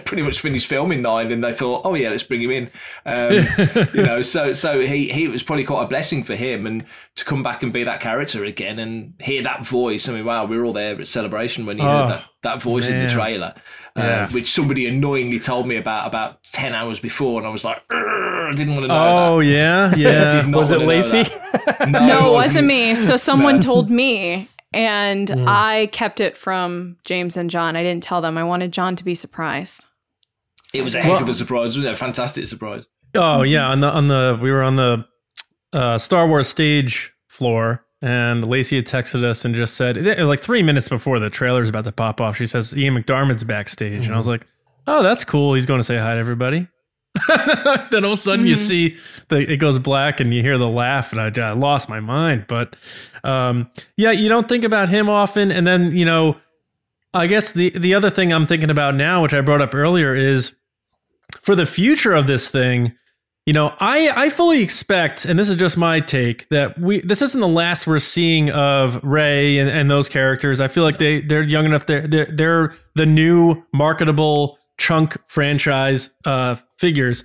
pretty 0.04 0.22
much 0.22 0.40
finished 0.40 0.66
filming 0.66 1.02
nine, 1.02 1.32
and 1.32 1.42
they 1.42 1.52
thought, 1.52 1.82
oh 1.84 1.94
yeah, 1.94 2.10
let's 2.10 2.22
bring 2.22 2.42
him 2.42 2.50
in. 2.50 2.70
Um, 3.06 3.46
you 3.94 4.02
know, 4.02 4.22
so 4.22 4.52
so 4.52 4.80
he 4.80 5.08
he 5.08 5.28
was 5.28 5.42
probably 5.42 5.64
quite 5.64 5.84
a 5.84 5.88
blessing 5.88 6.24
for 6.24 6.34
him, 6.34 6.66
and 6.66 6.84
to 7.16 7.24
come 7.24 7.42
back 7.42 7.62
and 7.62 7.72
be 7.72 7.84
that 7.84 8.00
character 8.00 8.44
again 8.44 8.78
and 8.78 9.14
hear 9.20 9.42
that 9.42 9.66
voice. 9.66 10.08
I 10.08 10.12
mean, 10.12 10.24
wow, 10.24 10.44
we 10.44 10.58
were 10.58 10.64
all 10.64 10.72
there 10.72 11.00
at 11.00 11.08
celebration 11.08 11.64
when 11.66 11.78
you 11.78 11.84
Oh, 11.84 11.88
heard 11.88 12.08
that 12.10 12.24
that 12.42 12.62
voice 12.62 12.88
in 12.88 13.00
the 13.00 13.08
trailer, 13.08 13.54
uh, 13.96 14.28
which 14.30 14.52
somebody 14.52 14.86
annoyingly 14.86 15.40
told 15.40 15.66
me 15.66 15.76
about 15.76 16.06
about 16.06 16.42
ten 16.44 16.74
hours 16.74 17.00
before, 17.00 17.38
and 17.40 17.46
I 17.46 17.50
was 17.50 17.64
like, 17.64 17.82
I 17.90 18.52
didn't 18.54 18.74
want 18.74 18.84
to 18.84 18.88
know. 18.88 19.34
Oh 19.34 19.40
that. 19.40 19.46
yeah, 19.46 19.94
yeah. 19.96 20.46
Was 20.48 20.70
it 20.70 20.76
wanna 20.78 20.88
Lacey? 20.88 21.22
that. 21.22 21.88
No, 21.90 22.30
it 22.32 22.34
wasn't 22.34 22.66
me. 22.66 22.94
So 22.94 23.16
someone 23.16 23.56
No. 23.56 23.60
told 23.62 23.90
me, 23.90 24.48
and 24.72 25.28
Mm. 25.28 25.44
I 25.48 25.88
kept 25.92 26.20
it 26.20 26.36
from 26.36 26.96
James 27.04 27.36
and 27.36 27.48
John. 27.50 27.76
I 27.76 27.82
didn't 27.82 28.02
tell 28.02 28.20
them. 28.20 28.36
I 28.38 28.44
wanted 28.44 28.72
John 28.72 28.96
to 28.96 29.04
be 29.04 29.14
surprised. 29.14 29.86
It 30.74 30.82
was 30.84 30.94
a 30.94 31.00
heck 31.02 31.12
Well- 31.12 31.22
of 31.22 31.28
a 31.28 31.34
surprise, 31.34 31.68
wasn't 31.76 31.86
it? 31.86 31.92
A 31.92 31.96
fantastic 31.96 32.46
surprise. 32.46 32.88
Oh 33.14 33.42
yeah, 33.42 33.66
on 33.66 33.80
the 33.80 33.88
on 33.90 34.08
the 34.08 34.38
we 34.40 34.50
were 34.52 34.62
on 34.62 34.76
the 34.76 35.04
uh, 35.72 35.96
Star 35.98 36.26
Wars 36.28 36.46
stage 36.48 37.12
floor, 37.26 37.84
and 38.02 38.46
Lacey 38.46 38.76
had 38.76 38.86
texted 38.86 39.24
us 39.24 39.44
and 39.46 39.54
just 39.54 39.74
said 39.74 39.96
eh, 39.96 40.22
like 40.24 40.40
three 40.40 40.62
minutes 40.62 40.88
before 40.88 41.18
the 41.18 41.30
trailer's 41.30 41.70
about 41.70 41.84
to 41.84 41.92
pop 41.92 42.20
off. 42.20 42.36
She 42.36 42.46
says 42.46 42.76
Ian 42.76 42.94
McDiarmid's 42.96 43.44
backstage, 43.44 44.04
and 44.06 44.14
I 44.14 44.18
was 44.18 44.28
like, 44.28 44.46
oh, 44.86 45.02
that's 45.02 45.24
cool. 45.24 45.54
He's 45.54 45.64
going 45.66 45.80
to 45.80 45.84
say 45.84 45.96
hi 45.96 46.14
to 46.14 46.20
everybody. 46.20 46.68
then 47.90 48.04
all 48.04 48.12
of 48.12 48.18
a 48.18 48.22
sudden 48.22 48.46
you 48.46 48.56
see 48.56 48.96
the 49.28 49.38
it 49.50 49.56
goes 49.56 49.78
black 49.78 50.20
and 50.20 50.32
you 50.32 50.42
hear 50.42 50.58
the 50.58 50.68
laugh 50.68 51.12
and 51.12 51.20
I, 51.20 51.48
I 51.48 51.52
lost 51.52 51.88
my 51.88 52.00
mind. 52.00 52.46
But 52.48 52.76
um, 53.24 53.70
yeah, 53.96 54.10
you 54.10 54.28
don't 54.28 54.48
think 54.48 54.64
about 54.64 54.88
him 54.88 55.08
often, 55.08 55.50
and 55.50 55.66
then 55.66 55.96
you 55.96 56.04
know, 56.04 56.36
I 57.14 57.26
guess 57.26 57.52
the 57.52 57.70
the 57.70 57.94
other 57.94 58.10
thing 58.10 58.32
I'm 58.32 58.46
thinking 58.46 58.70
about 58.70 58.94
now, 58.94 59.22
which 59.22 59.34
I 59.34 59.40
brought 59.40 59.62
up 59.62 59.74
earlier, 59.74 60.14
is 60.14 60.52
for 61.42 61.54
the 61.54 61.66
future 61.66 62.14
of 62.14 62.26
this 62.26 62.50
thing, 62.50 62.94
you 63.46 63.52
know, 63.52 63.74
I 63.80 64.10
I 64.10 64.30
fully 64.30 64.62
expect, 64.62 65.24
and 65.24 65.38
this 65.38 65.48
is 65.48 65.56
just 65.56 65.76
my 65.76 66.00
take, 66.00 66.48
that 66.50 66.78
we 66.78 67.00
this 67.00 67.22
isn't 67.22 67.40
the 67.40 67.48
last 67.48 67.86
we're 67.86 67.98
seeing 67.98 68.50
of 68.50 69.02
Rey 69.02 69.58
and, 69.58 69.70
and 69.70 69.90
those 69.90 70.08
characters. 70.08 70.60
I 70.60 70.68
feel 70.68 70.84
like 70.84 70.98
they 70.98 71.22
they're 71.22 71.42
young 71.42 71.64
enough. 71.64 71.86
They're 71.86 72.06
they're, 72.06 72.28
they're 72.30 72.74
the 72.94 73.06
new 73.06 73.62
marketable 73.72 74.58
chunk 74.76 75.16
franchise 75.28 76.10
uh, 76.24 76.56
figures. 76.78 77.24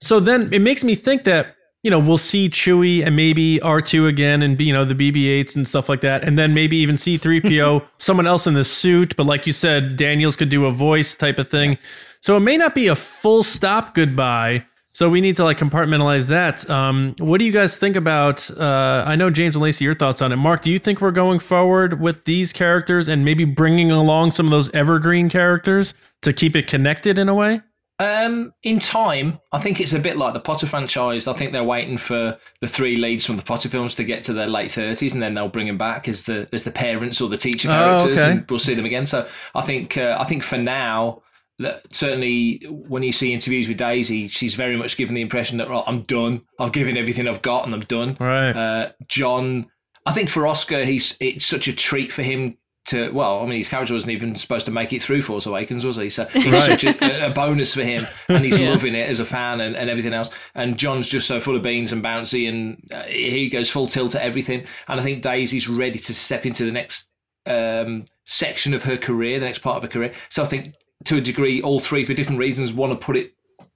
So 0.00 0.20
then 0.20 0.52
it 0.52 0.60
makes 0.60 0.84
me 0.84 0.94
think 0.94 1.24
that 1.24 1.56
you 1.82 1.90
know 1.90 1.98
we'll 1.98 2.18
see 2.18 2.48
Chewie 2.48 3.04
and 3.04 3.16
maybe 3.16 3.60
R 3.60 3.80
two 3.80 4.06
again, 4.06 4.42
and 4.42 4.60
you 4.60 4.72
know 4.72 4.84
the 4.84 4.94
BB-8s 4.94 5.56
and 5.56 5.66
stuff 5.66 5.88
like 5.88 6.00
that, 6.02 6.24
and 6.24 6.38
then 6.38 6.54
maybe 6.54 6.76
even 6.76 6.96
C 6.96 7.16
three 7.16 7.40
PO, 7.40 7.82
someone 7.98 8.26
else 8.26 8.46
in 8.46 8.54
the 8.54 8.64
suit. 8.64 9.16
But 9.16 9.26
like 9.26 9.46
you 9.46 9.52
said, 9.52 9.96
Daniels 9.96 10.36
could 10.36 10.48
do 10.48 10.66
a 10.66 10.70
voice 10.70 11.14
type 11.14 11.38
of 11.38 11.48
thing. 11.48 11.78
So 12.20 12.36
it 12.36 12.40
may 12.40 12.56
not 12.56 12.74
be 12.74 12.86
a 12.86 12.94
full 12.94 13.42
stop 13.42 13.94
goodbye. 13.94 14.64
So 14.94 15.08
we 15.08 15.22
need 15.22 15.36
to 15.36 15.44
like 15.44 15.58
compartmentalize 15.58 16.28
that. 16.28 16.68
Um, 16.68 17.14
what 17.18 17.38
do 17.38 17.46
you 17.46 17.52
guys 17.52 17.78
think 17.78 17.96
about? 17.96 18.50
Uh, 18.50 19.04
I 19.06 19.16
know 19.16 19.30
James 19.30 19.56
and 19.56 19.62
Lacey, 19.62 19.86
your 19.86 19.94
thoughts 19.94 20.20
on 20.20 20.32
it. 20.32 20.36
Mark, 20.36 20.60
do 20.60 20.70
you 20.70 20.78
think 20.78 21.00
we're 21.00 21.12
going 21.12 21.38
forward 21.38 21.98
with 21.98 22.24
these 22.26 22.52
characters 22.52 23.08
and 23.08 23.24
maybe 23.24 23.46
bringing 23.46 23.90
along 23.90 24.32
some 24.32 24.46
of 24.46 24.52
those 24.52 24.70
evergreen 24.74 25.30
characters 25.30 25.94
to 26.20 26.32
keep 26.34 26.54
it 26.54 26.66
connected 26.66 27.18
in 27.18 27.28
a 27.30 27.34
way? 27.34 27.62
Um, 28.02 28.52
in 28.64 28.80
time, 28.80 29.38
I 29.52 29.60
think 29.60 29.80
it's 29.80 29.92
a 29.92 29.98
bit 29.98 30.16
like 30.16 30.34
the 30.34 30.40
Potter 30.40 30.66
franchise. 30.66 31.28
I 31.28 31.34
think 31.34 31.52
they're 31.52 31.62
waiting 31.62 31.96
for 31.98 32.36
the 32.60 32.66
three 32.66 32.96
leads 32.96 33.24
from 33.24 33.36
the 33.36 33.42
Potter 33.42 33.68
films 33.68 33.94
to 33.94 34.04
get 34.04 34.22
to 34.24 34.32
their 34.32 34.48
late 34.48 34.72
thirties, 34.72 35.12
and 35.14 35.22
then 35.22 35.34
they'll 35.34 35.48
bring 35.48 35.68
them 35.68 35.78
back 35.78 36.08
as 36.08 36.24
the 36.24 36.48
as 36.52 36.64
the 36.64 36.72
parents 36.72 37.20
or 37.20 37.28
the 37.28 37.36
teacher 37.36 37.68
Oh, 37.68 37.72
characters, 37.72 38.18
okay. 38.18 38.30
and 38.32 38.50
we'll 38.50 38.58
see 38.58 38.74
them 38.74 38.86
again. 38.86 39.06
So 39.06 39.28
I 39.54 39.62
think 39.62 39.96
uh, 39.96 40.16
I 40.18 40.24
think 40.24 40.42
for 40.42 40.58
now, 40.58 41.22
that 41.60 41.82
certainly 41.94 42.64
when 42.68 43.04
you 43.04 43.12
see 43.12 43.32
interviews 43.32 43.68
with 43.68 43.76
Daisy, 43.76 44.26
she's 44.26 44.54
very 44.54 44.76
much 44.76 44.96
given 44.96 45.14
the 45.14 45.22
impression 45.22 45.58
that 45.58 45.68
right, 45.68 45.84
I'm 45.86 46.02
done. 46.02 46.42
I've 46.58 46.72
given 46.72 46.96
everything 46.96 47.28
I've 47.28 47.42
got, 47.42 47.66
and 47.66 47.74
I'm 47.74 47.84
done. 47.84 48.16
Right. 48.18 48.50
Uh, 48.50 48.92
John, 49.06 49.66
I 50.06 50.12
think 50.12 50.28
for 50.28 50.46
Oscar, 50.46 50.84
he's 50.84 51.16
it's 51.20 51.46
such 51.46 51.68
a 51.68 51.72
treat 51.72 52.12
for 52.12 52.22
him 52.22 52.56
to. 52.86 53.10
Well, 53.12 53.40
I 53.40 53.46
mean, 53.46 53.58
his 53.58 53.68
character 53.68 53.94
wasn't 53.94 54.12
even 54.12 54.34
supposed 54.36 54.64
to 54.66 54.70
make 54.72 54.92
it 54.92 55.02
through 55.02 55.22
Force 55.22 55.46
Awakens, 55.46 55.84
was 55.84 55.96
he? 55.96 56.10
So 56.10 56.26
it's 56.34 56.46
Right. 56.46 56.80
such 56.80 56.84
a, 56.84 57.26
a 57.26 57.30
bonus 57.30 57.74
for 57.74 57.82
him, 57.82 58.06
and 58.28 58.44
he's 58.44 58.58
Yeah. 58.60 58.70
loving 58.70 58.94
it 58.94 59.08
as 59.08 59.20
a 59.20 59.24
fan 59.24 59.60
and, 59.60 59.76
and 59.76 59.88
everything 59.90 60.12
else. 60.12 60.30
And 60.54 60.76
John's 60.76 61.06
just 61.06 61.26
so 61.26 61.40
full 61.40 61.56
of 61.56 61.62
beans 61.62 61.92
and 61.92 62.02
bouncy, 62.02 62.48
and 62.48 62.82
uh, 62.92 63.02
he 63.04 63.48
goes 63.48 63.70
full 63.70 63.88
tilt 63.88 64.14
at 64.14 64.22
everything. 64.22 64.64
And 64.88 65.00
I 65.00 65.02
think 65.02 65.22
Daisy's 65.22 65.68
ready 65.68 65.98
to 65.98 66.14
step 66.14 66.44
into 66.46 66.64
the 66.64 66.72
next 66.72 67.08
um, 67.46 68.04
section 68.24 68.74
of 68.74 68.82
her 68.84 68.96
career, 68.96 69.38
the 69.40 69.46
next 69.46 69.58
part 69.60 69.76
of 69.76 69.82
her 69.82 69.88
career. 69.88 70.12
So 70.30 70.42
I 70.42 70.46
think, 70.46 70.74
to 71.04 71.16
a 71.16 71.20
degree, 71.20 71.60
all 71.62 71.80
three, 71.80 72.04
for 72.04 72.14
different 72.14 72.38
reasons, 72.38 72.72
want 72.72 72.92
to 72.92 73.04
put 73.04 73.16
it 73.16 73.34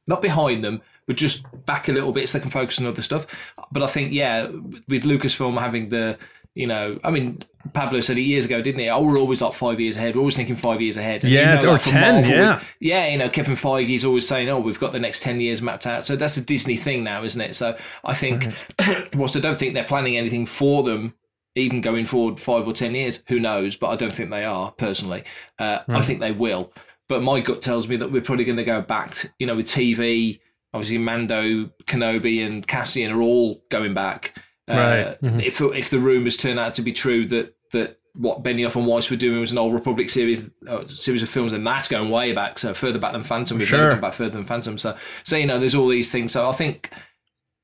not 0.08 0.22
behind 0.22 0.62
them, 0.62 0.80
but 1.08 1.16
just 1.16 1.42
back 1.66 1.88
a 1.88 1.92
little 1.92 2.12
bit 2.12 2.28
so 2.28 2.38
they 2.38 2.42
can 2.42 2.50
focus 2.50 2.78
on 2.78 2.86
other 2.86 3.02
stuff. 3.02 3.26
But 3.72 3.82
I 3.82 3.88
think, 3.88 4.12
yeah, 4.12 4.46
with 4.88 5.02
Lucasfilm 5.02 5.58
having 5.58 5.88
the, 5.88 6.16
you 6.56 6.66
know, 6.66 6.98
I 7.04 7.10
mean, 7.10 7.38
Pablo 7.74 8.00
said 8.00 8.16
it 8.16 8.22
years 8.22 8.46
ago, 8.46 8.62
didn't 8.62 8.80
he? 8.80 8.88
Oh, 8.88 9.02
we're 9.02 9.18
always 9.18 9.42
like 9.42 9.52
five 9.52 9.78
years 9.78 9.96
ahead. 9.96 10.14
We're 10.14 10.20
always 10.20 10.36
thinking 10.36 10.56
five 10.56 10.80
years 10.80 10.96
ahead. 10.96 11.22
And 11.22 11.30
Yeah, 11.30 11.56
that 11.56 11.64
or 11.66 11.78
from 11.78 11.92
10, 11.92 12.14
Marvel 12.14 12.30
yeah. 12.30 12.62
yeah, 12.80 13.06
you 13.08 13.18
know, 13.18 13.28
Kevin 13.28 13.54
Feige 13.54 13.86
Feige's 13.86 14.04
always 14.06 14.26
saying, 14.26 14.48
"Oh, 14.48 14.58
we've 14.58 14.80
got 14.80 14.92
the 14.92 14.98
next 14.98 15.22
ten 15.22 15.38
years 15.38 15.60
mapped 15.60 15.86
out." 15.86 16.06
So 16.06 16.16
that's 16.16 16.38
a 16.38 16.40
Disney 16.40 16.76
thing 16.76 17.04
now, 17.04 17.24
isn't 17.24 17.40
it? 17.40 17.54
So 17.54 17.76
I 18.04 18.14
think, 18.14 18.48
whilst 19.14 19.36
I 19.36 19.40
don't 19.40 19.58
think 19.58 19.74
they're 19.74 19.84
planning 19.84 20.16
anything 20.16 20.46
for 20.46 20.82
them, 20.82 21.14
even 21.54 21.82
going 21.82 22.06
forward 22.06 22.40
five 22.40 22.66
or 22.66 22.72
ten 22.72 22.94
years, 22.94 23.22
who 23.28 23.38
knows? 23.38 23.76
But 23.76 23.88
I 23.88 23.96
don't 23.96 24.12
think 24.12 24.30
they 24.30 24.44
are 24.44 24.72
personally. 24.72 25.24
Uh, 25.58 25.80
I 25.88 26.00
think 26.00 26.20
they 26.20 26.32
will. 26.32 26.72
But 27.08 27.22
my 27.22 27.40
gut 27.40 27.60
tells 27.60 27.86
me 27.86 27.96
that 27.98 28.10
we're 28.10 28.22
probably 28.22 28.44
going 28.44 28.56
to 28.56 28.64
go 28.64 28.80
back. 28.80 29.14
To, 29.16 29.30
you 29.38 29.46
know, 29.46 29.56
with 29.56 29.66
TV, 29.66 30.40
obviously 30.72 30.98
Mando, 30.98 31.66
Kenobi, 31.84 32.44
and 32.44 32.66
Cassian 32.66 33.12
are 33.12 33.20
all 33.20 33.62
going 33.68 33.94
back. 33.94 34.34
Uh, 34.68 34.74
Right. 34.74 35.20
Mhm. 35.22 35.42
If 35.44 35.60
if 35.60 35.90
the 35.90 35.98
rumors 35.98 36.36
turn 36.36 36.58
out 36.58 36.74
to 36.74 36.82
be 36.82 36.92
true 36.92 37.26
that 37.28 37.54
that 37.72 37.98
what 38.14 38.42
Benioff 38.42 38.76
and 38.76 38.86
Weiss 38.86 39.10
were 39.10 39.16
doing 39.16 39.40
was 39.40 39.52
an 39.52 39.58
old 39.58 39.74
Republic 39.74 40.08
series 40.10 40.50
uh, 40.66 40.86
series 40.88 41.22
of 41.22 41.28
films, 41.28 41.52
and 41.52 41.66
that's 41.66 41.86
going 41.88 42.10
way 42.10 42.32
back, 42.32 42.58
so 42.58 42.72
further 42.74 42.98
back 42.98 43.12
than 43.12 43.22
Phantom. 43.24 43.58
We've 43.58 43.68
Sure. 43.68 43.94
back 43.96 44.14
further 44.14 44.30
than 44.30 44.44
Phantom. 44.46 44.78
So 44.78 44.96
so 45.22 45.36
you 45.36 45.46
know, 45.46 45.58
there's 45.60 45.74
all 45.74 45.88
these 45.88 46.10
things. 46.10 46.32
So 46.32 46.48
I 46.48 46.52
think 46.52 46.90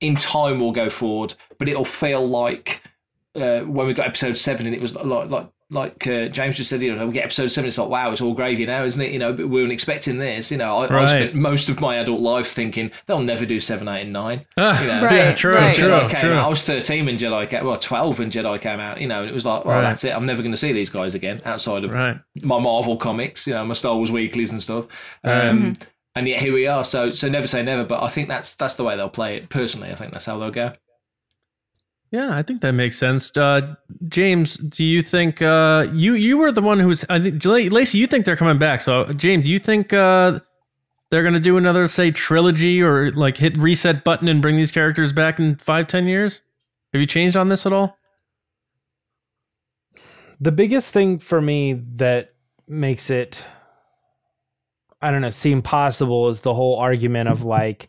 in 0.00 0.14
time 0.14 0.60
we'll 0.60 0.72
go 0.72 0.90
forward, 0.90 1.34
but 1.58 1.68
it'll 1.68 1.84
feel 1.84 2.26
like 2.26 2.82
uh, 3.34 3.60
when 3.60 3.86
we 3.86 3.94
got 3.94 4.06
episode 4.06 4.36
seven, 4.36 4.66
and 4.66 4.74
it 4.74 4.80
was 4.82 4.94
like 4.94 5.30
like 5.30 5.48
like 5.72 6.06
uh, 6.06 6.28
James 6.28 6.56
just 6.56 6.70
said, 6.70 6.82
you 6.82 6.94
know, 6.94 7.06
we 7.06 7.12
get 7.12 7.24
episode 7.24 7.48
seven, 7.48 7.66
it's 7.68 7.78
like 7.78 7.88
wow, 7.88 8.12
it's 8.12 8.20
all 8.20 8.34
gravy 8.34 8.64
now, 8.66 8.84
isn't 8.84 9.00
it? 9.00 9.10
You 9.10 9.18
know, 9.18 9.32
but 9.32 9.48
we 9.48 9.60
weren't 9.60 9.72
expecting 9.72 10.18
this. 10.18 10.50
You 10.50 10.58
know, 10.58 10.78
I, 10.78 11.02
I 11.02 11.06
spent 11.06 11.34
most 11.34 11.68
of 11.68 11.80
my 11.80 11.96
adult 11.96 12.20
life 12.20 12.52
thinking 12.52 12.90
they'll 13.06 13.22
never 13.22 13.44
do 13.46 13.58
seven, 13.58 13.88
eight, 13.88 14.02
and 14.02 14.12
nine. 14.12 14.44
Ah, 14.58 14.80
You 14.80 14.86
know, 14.86 15.02
yeah, 15.10 15.34
true, 15.34 15.52
right. 15.54 15.74
true, 15.74 15.88
Jedi 15.88 16.10
came 16.10 16.20
true. 16.20 16.34
out. 16.34 16.44
I 16.46 16.48
was 16.48 16.62
13 16.62 17.06
when 17.06 17.16
Jedi 17.16 17.48
came 17.48 17.64
well, 17.64 17.78
12 17.78 18.18
when 18.18 18.30
Jedi 18.30 18.60
came 18.60 18.78
out, 18.80 19.00
you 19.00 19.08
know, 19.08 19.22
and 19.22 19.30
it 19.30 19.34
was 19.34 19.44
like, 19.46 19.64
well, 19.64 19.76
Right. 19.76 19.82
that's 19.82 20.04
it. 20.04 20.14
I'm 20.14 20.26
never 20.26 20.42
going 20.42 20.52
to 20.52 20.58
see 20.58 20.72
these 20.72 20.90
guys 20.90 21.14
again 21.14 21.40
outside 21.44 21.84
of 21.84 21.90
Right. 21.90 22.18
my 22.42 22.58
Marvel 22.60 22.96
comics, 22.96 23.46
you 23.46 23.54
know, 23.54 23.64
my 23.64 23.74
Star 23.74 23.96
Wars 23.96 24.12
weeklies 24.12 24.52
and 24.52 24.62
stuff. 24.62 24.86
Right. 25.24 25.48
Um, 25.48 25.76
And 26.14 26.28
yet 26.28 26.40
here 26.42 26.52
we 26.52 26.66
are. 26.66 26.84
So, 26.84 27.10
so 27.12 27.26
never 27.30 27.46
say 27.46 27.62
never, 27.62 27.84
but 27.84 28.02
I 28.02 28.08
think 28.08 28.28
that's 28.28 28.54
that's 28.54 28.74
the 28.74 28.84
way 28.84 28.96
they'll 28.96 29.08
play 29.08 29.38
it. 29.38 29.48
Personally, 29.48 29.90
I 29.90 29.94
think 29.94 30.12
that's 30.12 30.26
how 30.26 30.38
they'll 30.38 30.50
go. 30.50 30.72
Yeah, 32.12 32.36
I 32.36 32.42
think 32.42 32.60
that 32.60 32.72
makes 32.72 32.98
sense. 32.98 33.36
Uh, 33.36 33.74
James, 34.06 34.54
do 34.54 34.84
you 34.84 35.02
think 35.02 35.42
uh, 35.42 35.88
you 35.92 36.14
you 36.14 36.36
were 36.38 36.52
the 36.52 36.62
one 36.62 36.78
who 36.78 36.88
was? 36.88 37.04
I 37.08 37.18
think 37.18 37.44
Lacey, 37.44 37.98
you 37.98 38.06
think 38.06 38.24
they're 38.26 38.36
coming 38.36 38.58
back. 38.58 38.82
So, 38.82 39.06
James, 39.14 39.46
do 39.46 39.50
you 39.50 39.58
think 39.58 39.92
uh, 39.92 40.38
they're 41.10 41.22
going 41.22 41.34
to 41.34 41.40
do 41.40 41.56
another, 41.56 41.88
say, 41.88 42.10
trilogy 42.10 42.80
or 42.82 43.10
like 43.12 43.38
hit 43.38 43.56
reset 43.56 44.04
button 44.04 44.28
and 44.28 44.40
bring 44.40 44.56
these 44.56 44.70
characters 44.70 45.12
back 45.12 45.40
in 45.40 45.56
five, 45.56 45.88
ten 45.88 46.06
years? 46.06 46.42
Have 46.92 47.00
you 47.00 47.06
changed 47.06 47.36
on 47.36 47.48
this 47.48 47.66
at 47.66 47.72
all? 47.72 47.98
the 50.42 50.52
biggest 50.52 50.92
thing 50.92 51.20
for 51.20 51.40
me 51.40 51.72
that 51.72 52.34
makes 52.66 53.10
it 53.10 53.44
i 55.00 55.10
don't 55.10 55.22
know 55.22 55.30
seem 55.30 55.62
possible 55.62 56.28
is 56.28 56.40
the 56.40 56.52
whole 56.52 56.76
argument 56.78 57.28
of 57.28 57.44
like 57.44 57.88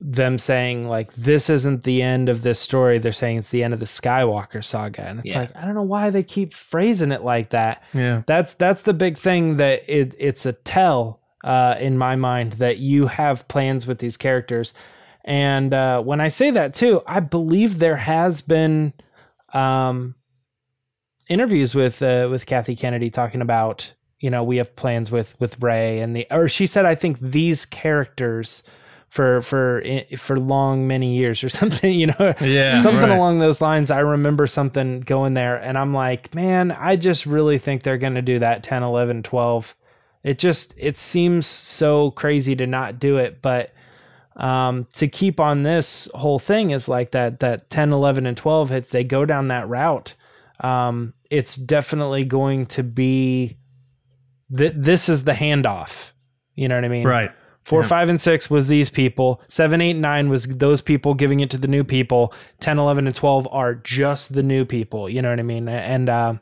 them 0.00 0.38
saying 0.38 0.86
like 0.88 1.12
this 1.14 1.48
isn't 1.48 1.84
the 1.84 2.02
end 2.02 2.28
of 2.28 2.42
this 2.42 2.60
story 2.60 2.98
they're 2.98 3.12
saying 3.12 3.38
it's 3.38 3.48
the 3.48 3.64
end 3.64 3.72
of 3.72 3.80
the 3.80 3.86
skywalker 3.86 4.62
saga 4.62 5.00
and 5.02 5.20
it's 5.20 5.28
Yeah. 5.30 5.40
like 5.40 5.56
i 5.56 5.64
don't 5.64 5.74
know 5.74 5.82
why 5.82 6.10
they 6.10 6.22
keep 6.22 6.52
phrasing 6.52 7.12
it 7.12 7.22
like 7.22 7.48
that 7.50 7.82
Yeah. 7.94 8.22
that's 8.26 8.52
that's 8.54 8.82
the 8.82 8.92
big 8.92 9.16
thing 9.16 9.56
that 9.56 9.82
it, 9.88 10.14
it's 10.18 10.44
a 10.44 10.52
tell 10.52 11.20
uh, 11.44 11.76
in 11.80 11.96
my 11.96 12.14
mind 12.16 12.54
that 12.54 12.76
you 12.78 13.06
have 13.06 13.46
plans 13.48 13.86
with 13.86 13.98
these 13.98 14.16
characters 14.16 14.74
And 15.24 15.72
uh, 15.74 16.02
when 16.02 16.20
I 16.20 16.28
say 16.28 16.50
that 16.52 16.72
too, 16.74 17.02
I 17.06 17.18
believe 17.20 17.78
there 17.78 17.96
has 17.96 18.42
been 18.42 18.92
um, 19.54 20.14
interviews 21.28 21.74
with 21.74 22.02
uh, 22.02 22.28
with 22.30 22.46
Kathy 22.46 22.76
Kennedy 22.76 23.10
talking 23.10 23.40
about 23.40 23.92
you 24.20 24.30
know 24.30 24.44
we 24.44 24.58
have 24.58 24.76
plans 24.76 25.10
with 25.10 25.34
with 25.40 25.60
Rey 25.62 26.00
and 26.00 26.14
the 26.14 26.26
or 26.30 26.48
she 26.48 26.66
said 26.66 26.84
I 26.86 26.94
think 26.94 27.18
these 27.20 27.64
characters 27.66 28.62
for 29.08 29.40
for 29.42 29.82
for 30.16 30.38
long 30.38 30.86
many 30.86 31.16
years 31.16 31.42
or 31.42 31.48
something 31.60 31.98
you 31.98 32.08
know? 32.08 32.34
Yeah, 32.40 32.80
something 32.82 33.08
right. 33.08 33.16
along 33.16 33.38
those 33.38 33.60
lines. 33.60 33.90
I 33.90 34.00
remember 34.00 34.46
something 34.46 35.00
going 35.00 35.34
there 35.34 35.56
and 35.56 35.78
i'm 35.78 35.92
like 35.94 36.34
man 36.34 36.72
i 36.72 36.96
just 36.96 37.26
really 37.26 37.58
think 37.58 37.82
they're 37.82 37.98
going 37.98 38.14
to 38.14 38.22
do 38.22 38.38
that 38.38 38.62
10 38.62 38.82
11 38.82 39.22
12 39.22 39.74
it 40.22 40.38
just 40.38 40.74
it 40.76 40.96
seems 40.96 41.46
so 41.46 42.10
crazy 42.12 42.54
to 42.56 42.66
not 42.66 42.98
do 42.98 43.16
it 43.16 43.40
but 43.42 43.72
um 44.36 44.86
to 44.94 45.08
keep 45.08 45.40
on 45.40 45.62
this 45.62 46.08
whole 46.14 46.38
thing 46.38 46.70
is 46.70 46.88
like 46.88 47.12
that 47.12 47.40
that 47.40 47.70
10 47.70 47.92
11 47.92 48.26
and 48.26 48.36
12 48.36 48.72
if 48.72 48.90
they 48.90 49.04
go 49.04 49.24
down 49.24 49.48
that 49.48 49.68
route 49.68 50.14
um 50.60 51.14
it's 51.30 51.56
definitely 51.56 52.24
going 52.24 52.66
to 52.66 52.82
be 52.82 53.56
that 54.50 54.80
this 54.80 55.08
is 55.08 55.24
the 55.24 55.32
handoff. 55.32 56.12
You 56.54 56.68
know 56.68 56.76
what 56.76 56.84
i 56.84 56.88
mean? 56.88 57.06
Right. 57.06 57.30
Four, 57.66 57.80
Yeah. 57.82 57.88
five, 57.88 58.08
and 58.08 58.20
six 58.20 58.48
was 58.48 58.68
these 58.68 58.90
people. 58.90 59.42
Seven, 59.48 59.80
eight, 59.80 59.94
nine 59.94 60.28
was 60.28 60.46
those 60.46 60.80
people 60.80 61.14
giving 61.14 61.40
it 61.40 61.50
to 61.50 61.58
the 61.58 61.66
new 61.66 61.82
people. 61.82 62.32
10, 62.60 62.78
11, 62.78 63.08
and 63.08 63.16
12 63.16 63.48
are 63.50 63.74
just 63.74 64.34
the 64.34 64.42
new 64.44 64.64
people. 64.64 65.08
You 65.08 65.20
know 65.20 65.30
what 65.30 65.40
I 65.40 65.42
mean? 65.42 65.68
And 65.68 66.08
uh, 66.08 66.34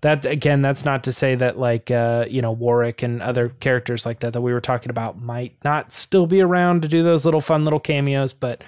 that, 0.00 0.26
again, 0.26 0.60
that's 0.60 0.84
not 0.84 1.04
to 1.04 1.12
say 1.12 1.36
that, 1.36 1.56
like, 1.56 1.92
uh, 1.92 2.26
you 2.28 2.42
know, 2.42 2.50
Warwick 2.50 3.04
and 3.04 3.22
other 3.22 3.50
characters 3.50 4.04
like 4.04 4.18
that 4.20 4.32
that 4.32 4.40
we 4.40 4.52
were 4.52 4.60
talking 4.60 4.90
about 4.90 5.22
might 5.22 5.54
not 5.62 5.92
still 5.92 6.26
be 6.26 6.40
around 6.40 6.82
to 6.82 6.88
do 6.88 7.04
those 7.04 7.24
little 7.24 7.40
fun 7.40 7.62
little 7.62 7.78
cameos. 7.78 8.32
But 8.32 8.64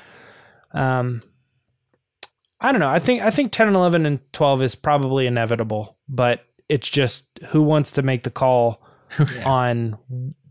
um, 0.73 1.21
I 2.61 2.71
don't 2.71 2.81
know. 2.81 2.91
I 2.91 3.01
think, 3.01 3.23
I 3.23 3.31
think 3.31 3.51
10, 3.51 3.67
and 3.67 3.75
11, 3.75 4.07
and 4.07 4.21
12 4.33 4.63
is 4.63 4.75
probably 4.77 5.27
inevitable, 5.27 5.97
but 6.09 6.45
it's 6.69 6.89
just 6.89 7.27
who 7.49 7.61
wants 7.61 7.91
to 7.91 8.03
make 8.03 8.23
the 8.23 8.31
call 8.31 8.81
on 9.45 9.99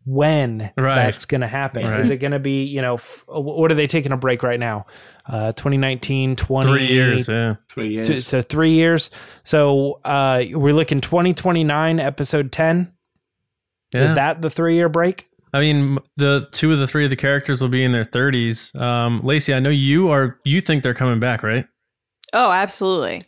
when 0.06 0.72
Right. 0.78 0.95
that's 0.95 1.26
going 1.26 1.41
to 1.41 1.47
happen. 1.47 1.86
Right. 1.88 1.99
Is 1.99 2.10
it 2.10 2.18
going 2.18 2.32
to 2.32 2.39
be, 2.39 2.64
you 2.66 2.82
know, 2.82 2.95
f- 2.95 3.24
what 3.28 3.72
are 3.72 3.76
they 3.76 3.88
taking 3.88 4.12
a 4.12 4.18
break 4.18 4.43
right 4.43 4.60
now? 4.60 4.86
Uh, 5.26 5.54
2019, 5.54 6.36
20, 6.36 6.68
Three 6.70 6.86
years. 6.88 7.28
Yeah. 7.30 7.56
Three 7.70 7.93
years. 7.93 8.08
to, 8.08 8.22
to 8.22 8.41
three 8.41 8.72
years. 8.74 9.10
So 9.43 9.99
uh, 10.04 10.43
we're 10.51 10.74
looking 10.74 10.99
2029, 11.01 11.99
episode 11.99 12.51
10. 12.51 12.91
Yeah. 13.93 14.01
Is 14.04 14.14
that 14.16 14.41
the 14.41 14.49
three 14.49 14.76
year 14.76 14.89
break? 14.89 15.28
I 15.54 15.60
mean, 15.60 15.99
the 16.18 16.47
two 16.51 16.74
of 16.74 16.80
the 16.80 16.88
three 16.88 17.04
of 17.04 17.12
the 17.12 17.16
characters 17.16 17.62
will 17.62 17.70
be 17.70 17.84
in 17.84 17.91
their 17.91 18.06
30s. 18.06 18.76
Um, 18.80 19.22
Lacey, 19.24 19.54
I 19.54 19.60
know 19.60 19.70
you 19.70 20.10
are. 20.10 20.39
You 20.43 20.60
think 20.62 20.82
they're 20.84 20.95
coming 20.95 21.20
back, 21.20 21.43
right? 21.43 21.68
Oh, 22.34 22.51
absolutely. 22.51 23.26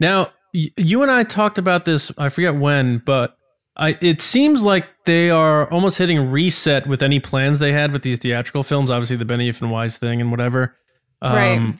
Now, 0.00 0.32
y- 0.52 0.70
you 0.76 1.02
and 1.02 1.10
I 1.10 1.22
talked 1.22 1.56
about 1.56 1.84
this. 1.84 2.10
I 2.18 2.30
forget 2.30 2.56
when, 2.56 3.00
but 3.06 3.37
I. 3.78 3.96
It 4.00 4.20
seems 4.20 4.62
like 4.62 4.86
they 5.04 5.30
are 5.30 5.70
almost 5.72 5.98
hitting 5.98 6.30
reset 6.30 6.86
with 6.86 7.02
any 7.02 7.20
plans 7.20 7.58
they 7.58 7.72
had 7.72 7.92
with 7.92 8.02
these 8.02 8.18
theatrical 8.18 8.62
films. 8.62 8.90
Obviously, 8.90 9.16
the 9.16 9.24
Benioff 9.24 9.60
and 9.62 9.70
Weiss 9.70 9.98
thing 9.98 10.20
and 10.20 10.30
whatever. 10.30 10.76
Um, 11.22 11.34
Right. 11.34 11.74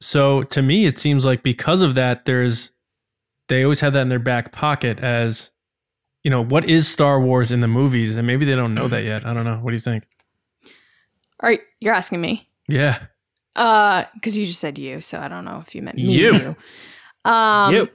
So 0.00 0.42
to 0.42 0.60
me, 0.60 0.86
it 0.86 0.98
seems 0.98 1.24
like 1.24 1.42
because 1.42 1.80
of 1.80 1.94
that, 1.94 2.24
there's 2.26 2.70
they 3.48 3.62
always 3.62 3.80
have 3.80 3.92
that 3.94 4.02
in 4.02 4.08
their 4.08 4.18
back 4.18 4.52
pocket 4.52 4.98
as 5.00 5.50
you 6.22 6.30
know 6.30 6.42
what 6.42 6.68
is 6.68 6.88
Star 6.88 7.20
Wars 7.20 7.52
in 7.52 7.60
the 7.60 7.68
movies, 7.68 8.16
and 8.16 8.26
maybe 8.26 8.44
they 8.44 8.54
don't 8.56 8.74
know 8.74 8.88
that 8.88 9.04
yet. 9.04 9.24
I 9.26 9.32
don't 9.32 9.44
know. 9.44 9.56
What 9.56 9.70
do 9.70 9.76
you 9.76 9.80
think? 9.80 10.04
All 11.40 11.48
right, 11.48 11.60
you're 11.80 11.94
asking 11.94 12.20
me. 12.20 12.48
Yeah. 12.68 12.98
Uh, 13.56 14.04
because 14.14 14.36
you 14.36 14.46
just 14.46 14.60
said 14.60 14.78
you, 14.78 15.00
so 15.00 15.18
I 15.20 15.28
don't 15.28 15.44
know 15.44 15.62
if 15.64 15.74
you 15.74 15.82
meant 15.82 15.96
me. 15.96 16.04
You. 16.04 16.56
You. 17.24 17.30
Um, 17.30 17.74
You. 17.74 17.88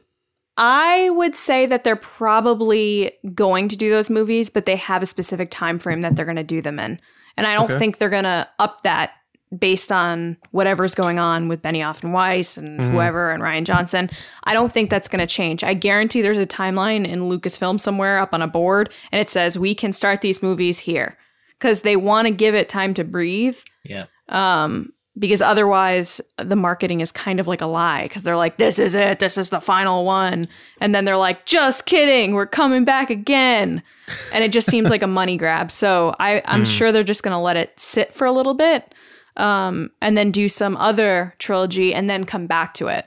I 0.62 1.10
would 1.12 1.36
say 1.36 1.66
that 1.68 1.84
they're 1.86 1.95
probably 1.95 3.12
going 3.34 3.70
to 3.70 3.78
do 3.78 3.89
those 3.89 4.10
movies, 4.10 4.49
but 4.49 4.66
they 4.66 4.76
have 4.76 5.01
a 5.01 5.05
specific 5.05 5.49
time 5.51 5.80
frame 5.80 6.01
that 6.01 6.16
they're 6.16 6.26
going 6.26 6.36
to 6.36 6.43
do 6.43 6.62
them 6.62 6.80
in, 6.80 6.99
and 7.38 7.47
I 7.47 7.53
don't 7.53 7.66
Okay. 7.72 7.80
think 7.80 7.97
they're 7.97 8.10
going 8.10 8.26
to 8.26 8.47
up 8.60 8.84
that 8.84 9.12
based 9.57 9.91
on 9.91 10.38
whatever's 10.51 10.93
going 10.93 11.18
on 11.18 11.47
with 11.47 11.64
Benioff 11.64 12.03
and 12.03 12.14
Weiss 12.14 12.55
and 12.55 12.80
Mhm. 12.80 12.91
whoever 12.91 13.32
and 13.32 13.41
Rian 13.41 13.64
Johnson. 13.64 14.07
I 14.43 14.53
don't 14.53 14.72
think 14.72 14.91
that's 14.91 15.07
going 15.07 15.26
to 15.26 15.34
change. 15.34 15.64
I 15.64 15.74
guarantee 15.74 16.22
there's 16.22 16.38
a 16.38 16.45
timeline 16.45 17.07
in 17.07 17.22
Lucasfilm 17.22 17.80
somewhere 17.80 18.20
up 18.20 18.32
on 18.34 18.43
a 18.43 18.47
board, 18.47 18.91
and 19.12 19.20
it 19.20 19.28
says 19.30 19.57
we 19.57 19.74
can 19.74 19.91
start 19.91 20.22
these 20.22 20.43
movies 20.43 20.78
here 20.80 21.18
because 21.57 21.82
they 21.82 21.95
want 21.95 22.28
to 22.28 22.32
give 22.34 22.53
it 22.53 22.70
time 22.70 22.93
to 22.93 23.03
breathe 23.03 23.57
yeah. 23.84 24.05
um, 24.28 24.91
because 25.20 25.41
otherwise 25.41 26.22
the 26.38 26.55
marketing 26.55 27.01
is 27.01 27.11
kind 27.11 27.39
of 27.39 27.47
like 27.47 27.61
a 27.61 27.65
lie 27.65 28.03
because 28.03 28.24
they're 28.24 28.38
like, 28.38 28.57
this 28.57 28.80
is 28.80 28.95
it, 28.95 29.20
this 29.20 29.38
is 29.38 29.49
the 29.49 29.59
final 29.59 30.05
one. 30.05 30.47
And 30.80 30.95
then 30.95 31.03
they're 31.05 31.17
like, 31.17 31.45
just 31.45 31.86
kidding, 31.86 32.34
we're 32.34 32.45
coming 32.47 32.86
back 32.86 33.09
again. 33.09 33.84
And 34.32 34.43
it 34.43 34.51
just 34.51 34.67
seems 34.72 34.89
like 34.89 35.03
a 35.03 35.07
money 35.22 35.36
grab. 35.38 35.72
So 35.72 36.15
I, 36.20 36.41
I'm 36.45 36.63
sure 36.65 36.91
they're 36.91 37.03
just 37.03 37.22
going 37.24 37.34
to 37.34 37.39
let 37.39 37.57
it 37.57 37.78
sit 37.80 38.13
for 38.13 38.26
a 38.26 38.32
little 38.32 38.53
bit 38.53 38.95
um, 39.36 39.89
and 40.01 40.17
then 40.17 40.32
do 40.32 40.47
some 40.47 40.78
other 40.78 41.36
trilogy 41.38 41.93
and 41.93 42.09
then 42.09 42.24
come 42.24 42.47
back 42.47 42.74
to 42.76 42.88
it. 42.88 43.05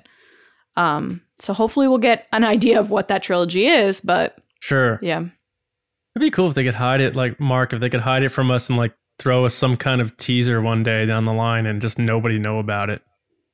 Um, 0.76 1.22
so 1.38 1.52
hopefully 1.52 1.88
we'll 1.88 1.98
get 1.98 2.26
an 2.32 2.44
idea 2.44 2.78
of 2.78 2.90
what 2.90 3.08
that 3.08 3.22
trilogy 3.22 3.66
is. 3.66 4.00
But 4.00 4.38
Sure. 4.60 4.98
yeah. 5.02 5.20
It'd 5.20 6.20
be 6.20 6.30
cool 6.30 6.48
if 6.48 6.54
they 6.54 6.64
could 6.64 6.74
hide 6.74 7.00
it, 7.00 7.16
like 7.16 7.40
Mark, 7.40 7.72
if 7.72 7.80
they 7.80 7.88
could 7.88 8.00
hide 8.02 8.22
it 8.22 8.28
from 8.28 8.50
us 8.50 8.68
and 8.68 8.76
like 8.76 8.92
throw 9.22 9.44
us 9.44 9.54
some 9.54 9.76
kind 9.76 10.00
of 10.00 10.16
teaser 10.16 10.60
one 10.60 10.82
day 10.82 11.06
down 11.06 11.24
the 11.24 11.32
line 11.32 11.64
and 11.66 11.80
just 11.80 11.98
nobody 11.98 12.38
know 12.38 12.58
about 12.58 12.90
it. 12.90 13.02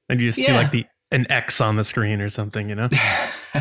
And 0.08 0.20
you 0.20 0.28
just 0.30 0.44
see 0.44 0.52
like 0.52 0.70
the 0.70 0.86
an 1.10 1.30
X 1.30 1.60
on 1.60 1.76
the 1.76 1.84
screen 1.84 2.20
or 2.20 2.28
something, 2.28 2.68
you 2.68 2.74
know? 2.74 2.88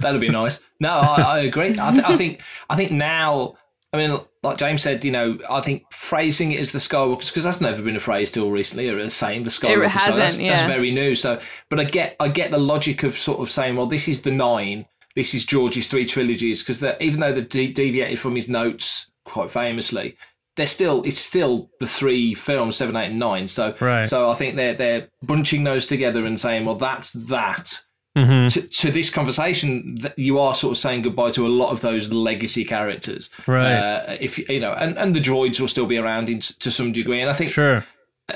That'd 0.00 0.20
be 0.20 0.28
nice. 0.28 0.60
No, 0.80 0.90
I, 0.90 1.20
I 1.20 1.38
agree. 1.40 1.76
I, 1.78 1.92
th- 1.92 2.04
I 2.04 2.16
think 2.16 2.42
I 2.68 2.76
think 2.76 2.90
now. 2.90 3.54
I 3.94 3.98
mean, 3.98 4.18
like 4.42 4.56
James 4.56 4.82
said, 4.82 5.04
you 5.04 5.12
know, 5.12 5.38
I 5.50 5.60
think 5.60 5.84
phrasing 5.92 6.52
it 6.52 6.60
as 6.60 6.72
the 6.72 6.78
Skywalkers 6.78 7.28
because 7.28 7.44
that's 7.44 7.60
never 7.60 7.82
been 7.82 7.94
a 7.94 8.00
phrase 8.00 8.30
till 8.30 8.50
recently. 8.50 8.88
Or 8.88 9.06
saying 9.10 9.44
the 9.44 9.50
Skywalkers, 9.50 9.82
so 9.82 9.88
hasn't, 9.88 10.16
that's, 10.16 10.38
yeah. 10.38 10.56
that's 10.56 10.68
very 10.68 10.90
new. 10.90 11.14
So, 11.14 11.40
but 11.68 11.78
I 11.78 11.84
get 11.84 12.16
I 12.18 12.28
get 12.28 12.50
the 12.50 12.58
logic 12.58 13.02
of 13.02 13.18
sort 13.18 13.40
of 13.40 13.50
saying, 13.50 13.76
well, 13.76 13.86
this 13.86 14.08
is 14.08 14.22
the 14.22 14.30
nine. 14.30 14.86
This 15.14 15.34
is 15.34 15.44
George's 15.44 15.88
three 15.88 16.06
trilogies 16.06 16.62
because 16.62 16.82
even 17.00 17.20
though 17.20 17.32
they've 17.32 17.48
de- 17.48 17.72
deviated 17.72 18.18
from 18.18 18.34
his 18.34 18.48
notes 18.48 19.10
quite 19.24 19.50
famously, 19.50 20.16
they're 20.56 20.66
still 20.66 21.02
it's 21.04 21.18
still 21.20 21.70
the 21.80 21.86
three 21.86 22.34
films 22.34 22.76
seven, 22.76 22.94
eight, 22.96 23.06
and 23.10 23.18
nine. 23.18 23.48
So, 23.48 23.74
Right. 23.80 24.06
so 24.06 24.30
I 24.30 24.34
think 24.34 24.56
they're 24.56 24.74
they're 24.74 25.08
bunching 25.22 25.64
those 25.64 25.86
together 25.86 26.26
and 26.26 26.38
saying, 26.38 26.64
well, 26.66 26.76
that's 26.76 27.12
that 27.14 27.82
hmm 28.14 28.46
to, 28.48 28.60
to 28.60 28.90
this 28.90 29.08
conversation, 29.08 29.96
that 30.02 30.18
you 30.18 30.38
are 30.38 30.54
sort 30.54 30.72
of 30.72 30.78
saying 30.78 31.00
goodbye 31.00 31.30
to 31.30 31.46
a 31.46 31.48
lot 31.48 31.70
of 31.72 31.80
those 31.80 32.12
legacy 32.12 32.62
characters, 32.64 33.30
Right. 33.46 33.72
Uh, 33.72 34.16
if 34.20 34.36
you 34.50 34.60
know, 34.60 34.72
and, 34.74 34.98
and 34.98 35.16
the 35.16 35.20
droids 35.20 35.58
will 35.58 35.68
still 35.68 35.86
be 35.86 35.96
around 35.96 36.28
in, 36.28 36.40
to 36.40 36.70
some 36.70 36.92
degree, 36.92 37.22
and 37.22 37.30
I 37.30 37.32
think 37.32 37.52
Sure. 37.52 37.82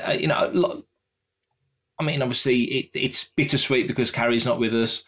uh, 0.03 0.13
you 0.19 0.25
know, 0.27 0.49
lo- 0.51 0.81
I 1.99 2.03
mean, 2.03 2.21
obviously 2.23 2.61
it, 2.63 2.89
it's 2.95 3.25
bittersweet 3.35 3.87
because 3.87 4.09
Carrie's 4.11 4.45
not 4.47 4.59
with 4.59 4.73
us. 4.73 5.03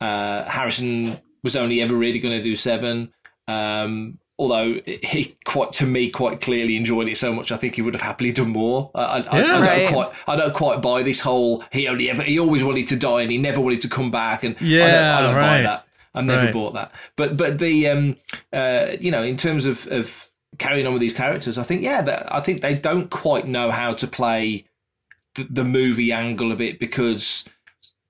Uh, 0.00 0.44
Harrison 0.44 1.18
was 1.42 1.54
only 1.56 1.82
ever 1.82 1.94
really 1.94 2.18
going 2.18 2.36
to 2.36 2.42
do 2.42 2.56
seven. 2.56 3.12
Um, 3.46 4.18
although 4.38 4.80
he 4.86 5.36
quite 5.44 5.72
to 5.72 5.86
me 5.86 6.10
quite 6.10 6.40
clearly 6.40 6.76
enjoyed 6.76 7.08
it 7.08 7.16
so 7.16 7.32
much, 7.32 7.52
I 7.52 7.56
think 7.56 7.76
he 7.76 7.82
would 7.82 7.94
have 7.94 8.02
happily 8.02 8.32
done 8.32 8.48
more. 8.50 8.90
I, 8.94 9.02
I, 9.02 9.18
I, 9.18 9.36
I 9.36 9.40
Yeah. 9.40 9.62
don't 9.62 9.88
quite, 9.88 10.12
I 10.26 10.36
don't 10.36 10.54
quite 10.54 10.80
buy 10.82 11.02
this 11.02 11.20
whole 11.20 11.62
he 11.72 11.86
only 11.88 12.10
ever 12.10 12.22
he 12.22 12.38
always 12.38 12.64
wanted 12.64 12.88
to 12.88 12.96
die 12.96 13.22
and 13.22 13.30
he 13.30 13.38
never 13.38 13.60
wanted 13.60 13.80
to 13.82 13.88
come 13.88 14.10
back, 14.10 14.42
and 14.44 14.56
I 14.56 14.60
don't, 14.60 14.68
Yeah, 14.70 15.18
I 15.18 15.22
don't 15.22 15.34
buy 15.34 15.40
right. 15.40 15.62
that. 15.62 15.86
I 16.16 16.20
never 16.20 16.44
Right. 16.44 16.52
bought 16.52 16.74
that. 16.74 16.92
But 17.16 17.36
but 17.36 17.58
the 17.58 17.88
um 17.88 18.16
uh 18.52 18.96
you 19.00 19.10
know 19.10 19.22
in 19.22 19.36
terms 19.36 19.66
of 19.66 19.86
of 19.88 20.28
carrying 20.58 20.86
on 20.86 20.92
with 20.92 21.00
these 21.00 21.12
characters, 21.14 21.58
I 21.58 21.62
think 21.64 21.82
yeah, 21.82 22.02
that, 22.02 22.32
I 22.32 22.40
think 22.40 22.60
they 22.60 22.74
don't 22.74 23.10
quite 23.10 23.46
know 23.48 23.70
how 23.72 23.94
to 23.94 24.06
play 24.06 24.64
the, 25.34 25.44
the 25.50 25.64
movie 25.64 26.12
angle 26.12 26.52
of 26.52 26.60
it 26.60 26.78
because 26.78 27.44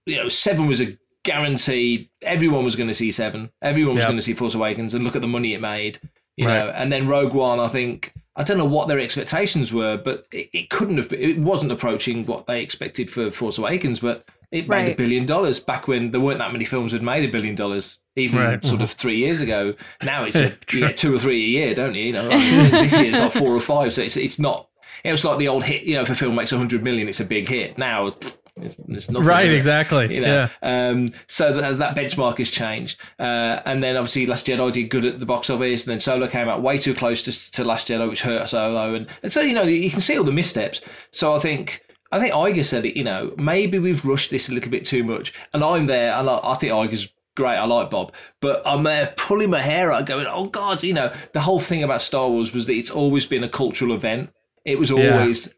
you 0.06 0.16
know 0.16 0.28
seven 0.28 0.66
was 0.66 0.80
a 0.80 0.98
guaranteed. 1.22 2.08
Everyone 2.22 2.64
was 2.64 2.76
going 2.76 2.88
to 2.88 2.94
see 2.94 3.10
seven. 3.12 3.50
Everyone 3.62 3.94
was 3.96 4.02
Yep. 4.02 4.08
going 4.08 4.18
to 4.18 4.22
see 4.22 4.34
Force 4.34 4.54
Awakens, 4.54 4.92
and 4.94 5.04
look 5.04 5.16
at 5.16 5.22
the 5.22 5.28
money 5.28 5.54
it 5.54 5.60
made. 5.60 5.98
You 6.36 6.46
Right. 6.48 6.58
know, 6.64 6.70
and 6.70 6.92
then 6.92 7.06
Rogue 7.06 7.32
One. 7.34 7.60
I 7.60 7.68
think 7.68 8.12
I 8.36 8.42
don't 8.42 8.58
know 8.58 8.64
what 8.64 8.88
their 8.88 8.98
expectations 8.98 9.72
were, 9.72 9.96
but 9.96 10.26
it, 10.32 10.50
it 10.52 10.70
couldn't 10.70 10.96
have. 10.96 11.08
Been, 11.08 11.20
it 11.20 11.38
wasn't 11.38 11.70
approaching 11.72 12.26
what 12.26 12.46
they 12.46 12.62
expected 12.62 13.10
for 13.10 13.30
Force 13.30 13.58
Awakens, 13.58 14.00
but 14.00 14.24
it 14.50 14.68
made 14.68 14.92
a 14.92 14.94
billion 14.96 15.26
dollars 15.26 15.58
back 15.60 15.86
when 15.88 16.10
there 16.12 16.20
weren't 16.20 16.38
that 16.38 16.52
many 16.52 16.64
films 16.64 16.92
that 16.92 17.02
made 17.02 17.28
a 17.28 17.32
billion 17.32 17.54
dollars. 17.54 17.98
Even 18.16 18.38
Right. 18.40 18.64
sort 18.64 18.80
of 18.82 18.90
three 18.92 19.16
years 19.18 19.40
ago. 19.40 19.74
Now 20.02 20.24
it's 20.24 20.36
a, 20.36 20.50
True. 20.66 20.80
you 20.80 20.86
get 20.88 20.96
two 20.96 21.12
or 21.14 21.18
three 21.18 21.42
a 21.44 21.48
year, 21.48 21.74
don't 21.74 21.94
you? 21.94 22.04
You 22.04 22.12
know, 22.12 22.28
like, 22.28 22.70
this 22.70 23.00
year's 23.00 23.18
like 23.20 23.32
four 23.32 23.50
or 23.54 23.60
five, 23.60 23.92
so 23.92 24.02
it's 24.02 24.16
it's 24.16 24.38
not. 24.38 24.68
You 25.04 25.10
know, 25.10 25.14
it's 25.14 25.24
like 25.24 25.38
the 25.38 25.48
old 25.48 25.64
hit. 25.64 25.82
You 25.82 25.96
know, 25.96 26.02
if 26.02 26.10
a 26.10 26.14
film 26.14 26.34
makes 26.34 26.52
a 26.52 26.56
hundred 26.58 26.82
million, 26.82 27.08
it's 27.08 27.20
a 27.20 27.24
big 27.24 27.48
hit. 27.48 27.76
Now, 27.78 28.14
it's, 28.56 28.76
it's 28.88 29.10
nothing. 29.10 29.26
Right, 29.26 29.46
is 29.46 29.52
exactly. 29.52 30.14
You 30.14 30.20
know, 30.20 30.48
Yeah. 30.62 30.88
um, 30.88 31.10
so 31.26 31.52
that, 31.52 31.64
as 31.64 31.78
that 31.78 31.96
benchmark 31.96 32.38
has 32.38 32.50
changed, 32.50 33.00
uh, 33.18 33.60
and 33.64 33.82
then 33.82 33.96
obviously 33.96 34.26
Last 34.26 34.46
Jedi 34.46 34.72
did 34.72 34.90
good 34.90 35.04
at 35.04 35.18
the 35.20 35.26
box 35.26 35.50
office, 35.50 35.84
and 35.86 35.92
then 35.92 36.00
Solo 36.00 36.28
came 36.28 36.48
out 36.48 36.62
way 36.62 36.78
too 36.78 36.94
close 36.94 37.22
to, 37.24 37.52
to 37.52 37.64
Last 37.64 37.88
Jedi, 37.88 38.08
which 38.08 38.22
hurt 38.22 38.48
Solo, 38.48 38.94
and, 38.94 39.06
and 39.22 39.32
so 39.32 39.40
you 39.40 39.54
know 39.54 39.62
you 39.64 39.90
can 39.90 40.00
see 40.00 40.16
all 40.16 40.24
the 40.24 40.32
missteps. 40.32 40.80
So 41.10 41.34
I 41.34 41.38
think 41.40 41.82
I 42.12 42.20
think 42.20 42.32
Iger 42.32 42.64
said 42.64 42.86
it. 42.86 42.96
You 42.96 43.04
know, 43.04 43.34
maybe 43.36 43.78
we've 43.78 44.04
rushed 44.04 44.30
this 44.30 44.48
a 44.48 44.52
little 44.54 44.70
bit 44.70 44.84
too 44.84 45.02
much, 45.04 45.32
and 45.52 45.64
I'm 45.64 45.86
there, 45.86 46.12
and 46.14 46.30
I, 46.30 46.38
I 46.42 46.54
think 46.54 46.72
Iger's 46.72 47.12
great. 47.36 47.56
I 47.56 47.64
like 47.64 47.90
Bob, 47.90 48.12
but 48.40 48.62
I'm 48.64 48.84
there 48.84 49.12
pulling 49.16 49.50
my 49.50 49.62
hair 49.62 49.90
out, 49.90 50.06
going, 50.06 50.26
"Oh 50.28 50.46
God!" 50.46 50.84
You 50.84 50.94
know, 50.94 51.12
the 51.32 51.40
whole 51.40 51.58
thing 51.58 51.82
about 51.82 52.02
Star 52.02 52.28
Wars 52.28 52.54
was 52.54 52.66
that 52.68 52.74
it's 52.76 52.90
always 52.90 53.26
been 53.26 53.42
a 53.42 53.48
cultural 53.48 53.92
event. 53.92 54.30
It 54.64 54.78
was 54.78 54.90
Yeah. 54.90 55.18
always. 55.20 55.52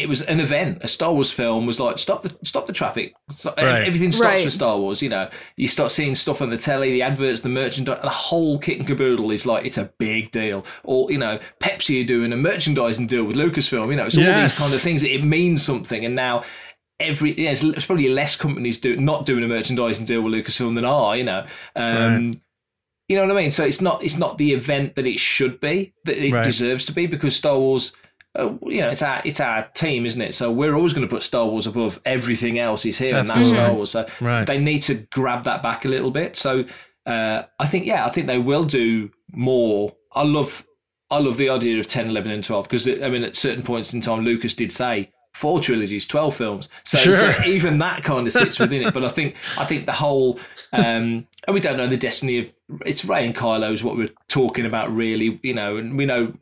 It 0.00 0.08
was 0.08 0.22
an 0.22 0.40
event. 0.40 0.78
A 0.82 0.88
Star 0.88 1.12
Wars 1.12 1.30
film 1.30 1.66
was 1.66 1.78
like 1.80 1.98
stop 1.98 2.22
the 2.22 2.34
stop 2.44 2.66
the 2.66 2.72
traffic. 2.72 3.14
Stop- 3.34 3.56
Right. 3.58 3.86
Everything 3.86 4.12
stops 4.12 4.24
Right. 4.24 4.44
for 4.44 4.50
Star 4.50 4.78
Wars. 4.78 5.02
You 5.02 5.08
know, 5.08 5.28
you 5.56 5.68
start 5.68 5.92
seeing 5.92 6.14
stuff 6.14 6.40
on 6.42 6.50
the 6.50 6.58
telly, 6.58 6.90
the 6.92 7.02
adverts, 7.02 7.40
the 7.42 7.48
merchandise, 7.48 8.00
the 8.02 8.08
whole 8.08 8.58
kit 8.58 8.78
and 8.78 8.86
caboodle 8.86 9.30
is 9.30 9.46
like 9.46 9.64
it's 9.64 9.78
a 9.78 9.92
big 9.98 10.30
deal. 10.30 10.64
Or 10.84 11.10
you 11.10 11.18
know, 11.18 11.38
Pepsi 11.60 12.02
are 12.02 12.06
doing 12.06 12.32
a 12.32 12.36
merchandising 12.36 13.06
deal 13.06 13.24
with 13.24 13.36
Lucasfilm. 13.36 13.88
You 13.90 13.96
know, 13.96 14.06
it's 14.06 14.16
all 14.16 14.22
Yes. 14.24 14.56
these 14.58 14.64
kind 14.64 14.74
of 14.74 14.80
things. 14.80 15.02
It 15.02 15.24
means 15.24 15.62
something, 15.62 16.04
and 16.04 16.14
now 16.14 16.44
every 17.00 17.32
yeah, 17.40 17.50
it's, 17.50 17.62
it's 17.64 17.86
probably 17.86 18.08
less 18.08 18.36
companies 18.36 18.78
do 18.78 18.96
not 18.96 19.26
doing 19.26 19.42
a 19.42 19.48
merchandising 19.48 20.04
deal 20.06 20.22
with 20.22 20.32
Lucasfilm 20.32 20.74
than 20.74 20.84
are. 20.84 21.16
You 21.16 21.24
know. 21.24 21.46
Um, 21.76 22.40
You 23.08 23.16
know 23.16 23.26
what 23.26 23.36
I 23.36 23.42
mean? 23.42 23.50
So 23.50 23.64
it's 23.64 23.80
not 23.82 24.02
it's 24.02 24.16
not 24.16 24.38
the 24.38 24.52
event 24.54 24.94
that 24.94 25.04
it 25.06 25.18
should 25.18 25.60
be 25.60 25.92
that 26.04 26.16
it 26.16 26.32
Right. 26.32 26.42
deserves 26.44 26.84
to 26.86 26.92
be 26.92 27.06
because 27.06 27.36
Star 27.36 27.58
Wars, 27.58 27.92
uh, 28.34 28.54
you 28.66 28.80
know, 28.80 28.90
it's 28.90 29.02
our 29.02 29.20
it's 29.24 29.40
our 29.40 29.62
team, 29.74 30.06
isn't 30.06 30.20
it? 30.20 30.34
So 30.34 30.50
we're 30.50 30.74
always 30.74 30.92
going 30.94 31.06
to 31.06 31.14
put 31.14 31.22
Star 31.22 31.46
Wars 31.46 31.66
above 31.66 32.00
everything 32.06 32.58
else 32.58 32.86
is 32.86 32.98
here, 32.98 33.16
and 33.16 33.28
that's 33.28 33.38
Absolutely. 33.38 33.64
Star 33.64 33.74
Wars. 33.74 33.90
So 33.90 34.06
Right. 34.20 34.46
they 34.46 34.58
need 34.58 34.80
to 34.82 34.94
grab 35.10 35.44
that 35.44 35.62
back 35.62 35.84
a 35.84 35.88
little 35.88 36.10
bit. 36.10 36.36
So 36.36 36.64
uh, 37.06 37.42
I 37.58 37.66
think 37.66 37.84
yeah, 37.86 38.06
I 38.06 38.10
think 38.10 38.26
they 38.26 38.38
will 38.38 38.64
do 38.64 39.10
more. 39.32 39.94
I 40.12 40.22
love 40.22 40.64
I 41.10 41.18
love 41.18 41.36
the 41.36 41.50
idea 41.50 41.78
of 41.78 41.86
10, 41.86 42.08
11 42.08 42.30
and 42.30 42.42
12 42.42 42.64
because 42.64 42.88
I 42.88 43.08
mean 43.08 43.22
at 43.22 43.36
certain 43.36 43.62
points 43.62 43.92
in 43.92 44.00
time 44.00 44.24
Lucas 44.24 44.54
did 44.54 44.72
say 44.72 45.10
four 45.32 45.60
trilogies, 45.60 46.06
12 46.06 46.36
films. 46.36 46.68
So, 46.84 46.98
Sure. 46.98 47.12
so 47.14 47.32
even 47.46 47.78
that 47.78 48.04
kind 48.04 48.26
of 48.26 48.32
sits 48.32 48.58
within 48.58 48.82
it. 48.82 48.92
But 48.94 49.04
I 49.04 49.08
think 49.08 49.36
I 49.58 49.64
think 49.64 49.86
the 49.86 49.92
whole 49.92 50.38
um 50.72 51.26
and 51.46 51.54
we 51.54 51.60
don't 51.60 51.76
know 51.76 51.86
the 51.88 51.96
destiny 51.96 52.38
of 52.38 52.52
it's 52.86 53.04
Rey 53.04 53.24
and 53.26 53.34
Kylo 53.34 53.72
is 53.72 53.82
what 53.84 53.96
we're 53.96 54.10
talking 54.28 54.66
about 54.66 54.90
really, 54.92 55.40
you 55.42 55.54
know, 55.54 55.76
and 55.76 55.96
we 55.96 56.06
know 56.06 56.32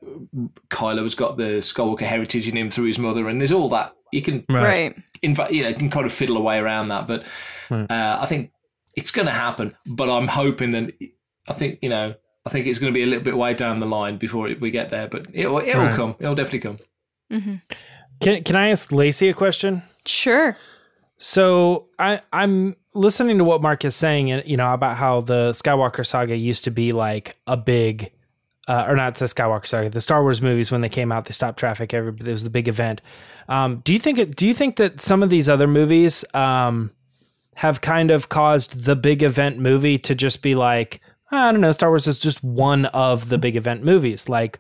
Kylo 0.71 1.03
has 1.05 1.15
got 1.15 1.37
the 1.37 1.61
Skywalker 1.61 2.01
heritage 2.01 2.49
in 2.49 2.57
him 2.57 2.71
through 2.71 2.85
his 2.87 2.99
mother 2.99 3.29
and 3.29 3.41
there's 3.41 3.53
all 3.53 3.69
that 3.71 3.95
you 4.13 4.23
can 4.23 4.45
Right. 4.49 4.63
Right. 4.63 4.97
inv- 5.23 5.53
you 5.53 5.63
know, 5.63 5.73
can 5.75 5.91
kind 5.91 6.07
of 6.07 6.13
fiddle 6.13 6.37
away 6.37 6.59
around 6.59 6.89
that. 6.89 7.07
But 7.07 7.25
uh, 7.71 8.19
I 8.21 8.27
think 8.27 8.51
it's 8.97 9.11
going 9.13 9.27
to 9.27 9.33
happen. 9.33 9.77
But 9.87 10.11
I'm 10.11 10.27
hoping 10.29 10.73
that 10.73 10.93
I 11.49 11.53
think 11.53 11.79
you 11.83 11.89
know 11.89 12.15
I 12.45 12.51
think 12.51 12.67
it's 12.67 12.79
going 12.81 12.93
to 12.93 12.97
be 12.99 13.03
a 13.05 13.07
little 13.07 13.23
bit 13.25 13.37
way 13.37 13.55
down 13.55 13.79
the 13.79 13.87
line 13.87 14.19
before 14.19 14.49
we 14.61 14.71
get 14.73 14.91
there. 14.91 15.07
But 15.09 15.27
it'll 15.33 15.59
it'll 15.59 15.83
Right. 15.83 15.95
come. 15.95 16.17
It'll 16.19 16.35
definitely 16.35 16.59
come. 16.61 16.79
hmm 17.31 17.55
Can 18.21 18.45
can 18.45 18.57
I 18.57 18.69
ask 18.69 18.93
Lacey 18.93 19.29
a 19.29 19.35
question? 19.35 19.83
Sure. 20.07 20.57
So 21.19 21.87
I 21.99 22.21
I'm 22.33 22.77
listening 22.95 23.39
to 23.39 23.45
what 23.45 23.63
Mark 23.63 23.85
is 23.85 23.97
saying, 23.97 24.31
and 24.31 24.47
you 24.47 24.57
know 24.57 24.73
about 24.73 24.97
how 24.97 25.21
the 25.23 25.51
Skywalker 25.53 26.07
saga 26.07 26.37
used 26.37 26.65
to 26.65 26.71
be 26.71 26.93
like 26.93 27.37
a 27.47 27.57
big, 27.57 28.13
uh, 28.69 28.85
or 28.89 28.97
not 28.97 29.15
the 29.17 29.27
Skywalker 29.27 29.67
saga, 29.67 29.91
the 29.91 30.01
Star 30.01 30.23
Wars 30.23 30.43
movies 30.43 30.71
when 30.71 30.81
they 30.81 30.89
came 30.89 31.13
out, 31.13 31.25
they 31.25 31.33
stopped 31.33 31.59
traffic. 31.59 31.95
Every 31.95 32.13
it 32.13 32.33
was 32.33 32.45
the 32.45 32.51
big 32.51 32.69
event. 32.69 33.01
Um, 33.49 33.81
do 33.85 33.93
you 33.93 33.99
think 33.99 34.19
it? 34.19 34.37
Do 34.37 34.47
you 34.47 34.55
think 34.55 34.77
that 34.77 35.01
some 35.01 35.23
of 35.23 35.31
these 35.31 35.49
other 35.49 35.67
movies 35.67 36.25
um, 36.35 36.91
have 37.55 37.81
kind 37.81 38.11
of 38.11 38.29
caused 38.29 38.85
the 38.85 38.97
big 38.97 39.23
event 39.23 39.59
movie 39.59 39.99
to 39.99 40.15
just 40.15 40.43
be 40.43 40.55
like, 40.55 41.01
I 41.31 41.53
don't 41.53 41.61
know, 41.61 41.73
Star 41.73 41.91
Wars 41.91 42.07
is 42.07 42.19
just 42.19 42.43
one 42.43 42.87
of 42.87 43.29
the 43.29 43.39
big 43.39 43.57
event 43.57 43.85
movies, 43.85 44.29
like 44.29 44.59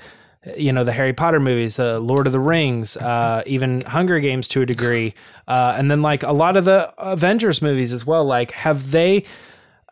you 0.57 0.73
know 0.73 0.85
the 0.85 0.93
Harry 0.93 1.13
Potter 1.13 1.41
movies, 1.41 1.77
the 1.77 2.01
Lord 2.01 2.27
of 2.27 2.33
the 2.33 2.41
Rings, 2.41 2.97
uh, 2.97 3.43
even 3.47 3.83
Hunger 3.83 4.21
Games 4.21 4.49
to 4.49 4.63
a 4.63 4.67
degree, 4.67 5.15
uh, 5.49 5.75
and 5.77 5.91
then 5.91 6.03
like 6.03 6.23
a 6.23 6.33
lot 6.33 6.57
of 6.57 6.65
the 6.65 6.93
Avengers 6.99 7.61
movies 7.61 7.93
as 7.93 8.07
well. 8.07 8.25
Like, 8.25 8.51
have 8.53 8.91
they 8.91 9.25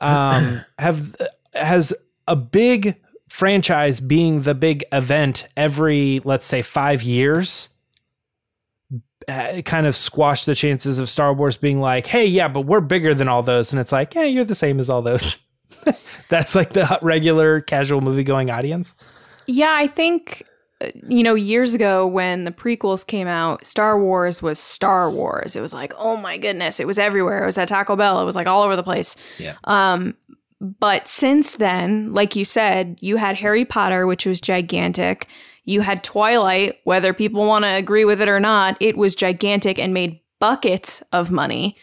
um, 0.01 0.63
have 0.79 1.17
has 1.55 1.93
a 2.27 2.37
big 2.37 2.97
franchise 3.29 4.01
being 4.01 4.43
the 4.43 4.55
big 4.55 4.85
event 4.91 5.47
every 5.57 6.21
let's 6.25 6.47
say 6.47 6.63
five 6.63 7.03
years? 7.03 7.69
uh, 9.29 9.61
kind 9.63 9.87
of 9.87 9.95
squash 9.95 10.45
the 10.45 10.55
chances 10.55 10.99
of 10.99 11.09
Star 11.09 11.33
Wars 11.33 11.57
being 11.57 11.81
like, 11.81 12.07
hey, 12.07 12.25
yeah, 12.27 12.49
but 12.49 12.63
we're 12.63 12.81
bigger 12.81 13.15
than 13.15 13.29
all 13.29 13.43
those. 13.43 13.73
And 13.73 13.81
it's 13.81 13.93
like, 13.93 14.15
yeah, 14.15 14.25
you're 14.25 14.45
the 14.45 14.55
same 14.55 14.81
as 14.81 14.89
all 14.89 15.03
those. 15.03 15.39
That's 16.29 16.55
like 16.55 16.73
the 16.73 16.99
regular 17.03 17.61
casual 17.61 18.01
movie 18.01 18.25
going 18.25 18.51
audience. 18.51 18.95
Yeah, 19.49 19.75
I 19.75 19.87
think 19.87 20.47
uh, 20.81 20.91
you 21.09 21.25
know 21.25 21.35
years 21.35 21.75
ago 21.75 22.07
when 22.07 22.45
the 22.45 22.53
prequels 22.53 23.05
came 23.05 23.27
out, 23.27 23.67
Star 23.67 24.01
Wars 24.01 24.41
was 24.41 24.61
Star 24.61 25.11
Wars. 25.11 25.57
It 25.57 25.61
was 25.61 25.75
like, 25.75 25.93
oh 25.99 26.17
my 26.17 26.39
goodness, 26.39 26.79
it 26.79 26.87
was 26.87 26.99
everywhere. 26.99 27.43
It 27.43 27.47
was 27.47 27.59
at 27.59 27.69
Taco 27.69 27.97
Bell. 27.97 28.21
It 28.21 28.25
was 28.25 28.37
like 28.37 28.47
all 28.47 28.63
over 28.63 28.77
the 28.77 28.83
place. 28.85 29.17
Yeah. 29.39 29.57
Um, 29.65 30.15
but 30.61 31.09
since 31.09 31.57
then, 31.57 32.13
like 32.15 32.37
you 32.37 32.45
said, 32.45 32.99
you 33.01 33.17
had 33.17 33.37
Harry 33.37 33.65
Potter, 33.65 34.07
which 34.07 34.27
was 34.27 34.41
gigantic. 34.41 35.27
You 35.65 35.81
had 35.81 36.05
Twilight, 36.05 36.79
whether 36.85 37.13
people 37.13 37.47
want 37.47 37.65
to 37.65 37.75
agree 37.75 38.05
with 38.05 38.21
it 38.21 38.29
or 38.29 38.41
not, 38.41 38.77
it 38.81 38.97
was 38.97 39.15
gigantic 39.15 39.79
and 39.79 39.95
made 39.95 40.21
buckets 40.41 41.03
of 41.13 41.31
money. 41.31 41.77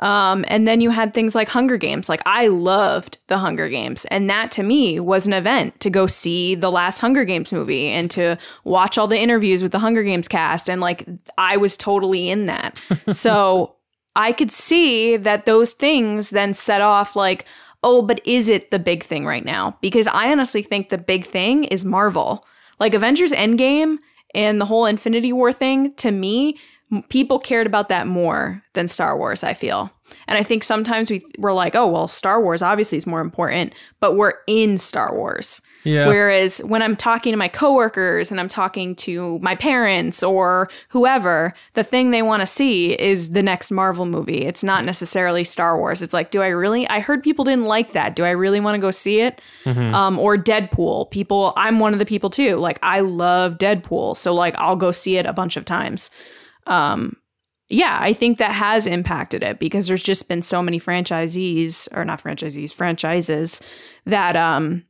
Um, 0.00 0.44
and 0.48 0.66
then 0.66 0.80
you 0.80 0.90
had 0.90 1.14
things 1.14 1.34
like 1.34 1.48
Hunger 1.48 1.76
Games. 1.76 2.08
Like 2.08 2.22
I 2.26 2.48
loved 2.48 3.18
the 3.28 3.38
Hunger 3.38 3.68
Games, 3.68 4.04
and 4.06 4.28
that 4.28 4.50
to 4.52 4.62
me 4.62 4.98
was 4.98 5.26
an 5.26 5.32
event 5.32 5.78
to 5.80 5.90
go 5.90 6.06
see 6.06 6.54
the 6.54 6.70
last 6.70 6.98
Hunger 6.98 7.24
Games 7.24 7.52
movie 7.52 7.86
and 7.86 8.10
to 8.12 8.36
watch 8.64 8.98
all 8.98 9.06
the 9.06 9.18
interviews 9.18 9.62
with 9.62 9.72
the 9.72 9.78
Hunger 9.78 10.02
Games 10.02 10.28
cast. 10.28 10.68
And 10.68 10.80
like 10.80 11.06
I 11.38 11.56
was 11.56 11.76
totally 11.76 12.28
in 12.28 12.46
that. 12.46 12.80
so 13.10 13.76
I 14.16 14.32
could 14.32 14.52
see 14.52 15.16
that 15.16 15.44
those 15.44 15.74
things 15.74 16.30
then 16.30 16.54
set 16.54 16.80
off 16.80 17.16
like, 17.16 17.46
oh, 17.82 18.02
but 18.02 18.20
is 18.26 18.48
it 18.48 18.70
the 18.70 18.78
big 18.78 19.02
thing 19.02 19.26
right 19.26 19.44
now? 19.44 19.76
Because 19.80 20.06
I 20.06 20.30
honestly 20.30 20.62
think 20.62 20.88
the 20.88 20.98
big 20.98 21.24
thing 21.24 21.64
is 21.64 21.84
Marvel. 21.84 22.44
Like 22.80 22.94
Avengers 22.94 23.32
Endgame 23.32 23.98
and 24.34 24.60
the 24.60 24.64
whole 24.64 24.86
Infinity 24.86 25.32
War 25.32 25.52
thing, 25.52 25.94
to 25.94 26.10
me, 26.10 26.58
people 27.02 27.38
cared 27.38 27.66
about 27.66 27.88
that 27.88 28.06
more 28.06 28.62
than 28.74 28.88
Star 28.88 29.16
Wars, 29.16 29.42
I 29.42 29.54
feel. 29.54 29.90
And 30.28 30.38
I 30.38 30.42
think 30.42 30.62
sometimes 30.62 31.10
we 31.10 31.22
we're 31.38 31.52
like, 31.52 31.74
oh 31.74 31.86
well, 31.86 32.08
Star 32.08 32.40
Wars 32.40 32.62
obviously 32.62 32.98
is 32.98 33.06
more 33.06 33.20
important, 33.20 33.72
but 34.00 34.16
we're 34.16 34.34
in 34.46 34.78
Star 34.78 35.14
Wars. 35.14 35.60
Yeah. 35.84 36.06
Whereas 36.06 36.58
when 36.58 36.82
I'm 36.82 36.96
talking 36.96 37.32
to 37.32 37.36
my 37.36 37.48
coworkers 37.48 38.30
and 38.30 38.40
I'm 38.40 38.48
talking 38.48 38.94
to 38.96 39.38
my 39.40 39.54
parents 39.54 40.22
or 40.22 40.70
whoever, 40.88 41.52
the 41.74 41.84
thing 41.84 42.10
they 42.10 42.22
want 42.22 42.40
to 42.40 42.46
see 42.46 42.98
is 42.98 43.32
the 43.32 43.42
next 43.42 43.70
Marvel 43.70 44.06
movie. 44.06 44.44
It's 44.46 44.64
not 44.64 44.84
necessarily 44.84 45.44
Star 45.44 45.78
Wars. 45.78 46.00
It's 46.00 46.14
like, 46.14 46.30
do 46.30 46.40
I 46.42 46.48
really? 46.48 46.88
I 46.88 47.00
heard 47.00 47.22
people 47.22 47.44
didn't 47.44 47.66
like 47.66 47.92
that. 47.92 48.16
Do 48.16 48.24
I 48.24 48.30
really 48.30 48.60
want 48.60 48.76
to 48.76 48.80
go 48.80 48.90
see 48.90 49.20
it? 49.20 49.42
Um, 49.94 50.18
or 50.18 50.36
Deadpool. 50.36 51.10
People, 51.10 51.52
I'm 51.56 51.78
one 51.80 51.92
of 51.92 51.98
the 51.98 52.06
people 52.06 52.30
too. 52.30 52.56
Like 52.56 52.78
I 52.82 53.00
love 53.00 53.58
Deadpool, 53.58 54.16
so 54.16 54.34
like 54.34 54.54
I'll 54.56 54.76
go 54.76 54.90
see 54.90 55.16
it 55.18 55.26
a 55.26 55.32
bunch 55.32 55.56
of 55.56 55.64
times. 55.64 56.10
Um, 56.66 57.16
yeah, 57.68 57.98
I 58.00 58.12
think 58.12 58.38
that 58.38 58.52
has 58.52 58.86
impacted 58.86 59.42
it 59.42 59.58
because 59.58 59.86
there's 59.88 60.02
just 60.02 60.28
been 60.28 60.42
so 60.42 60.62
many 60.62 60.78
franchisees 60.78 61.88
or 61.96 62.04
not 62.04 62.22
franchisees, 62.22 62.72
franchises 62.72 63.60
that 64.06 64.36
um 64.36 64.84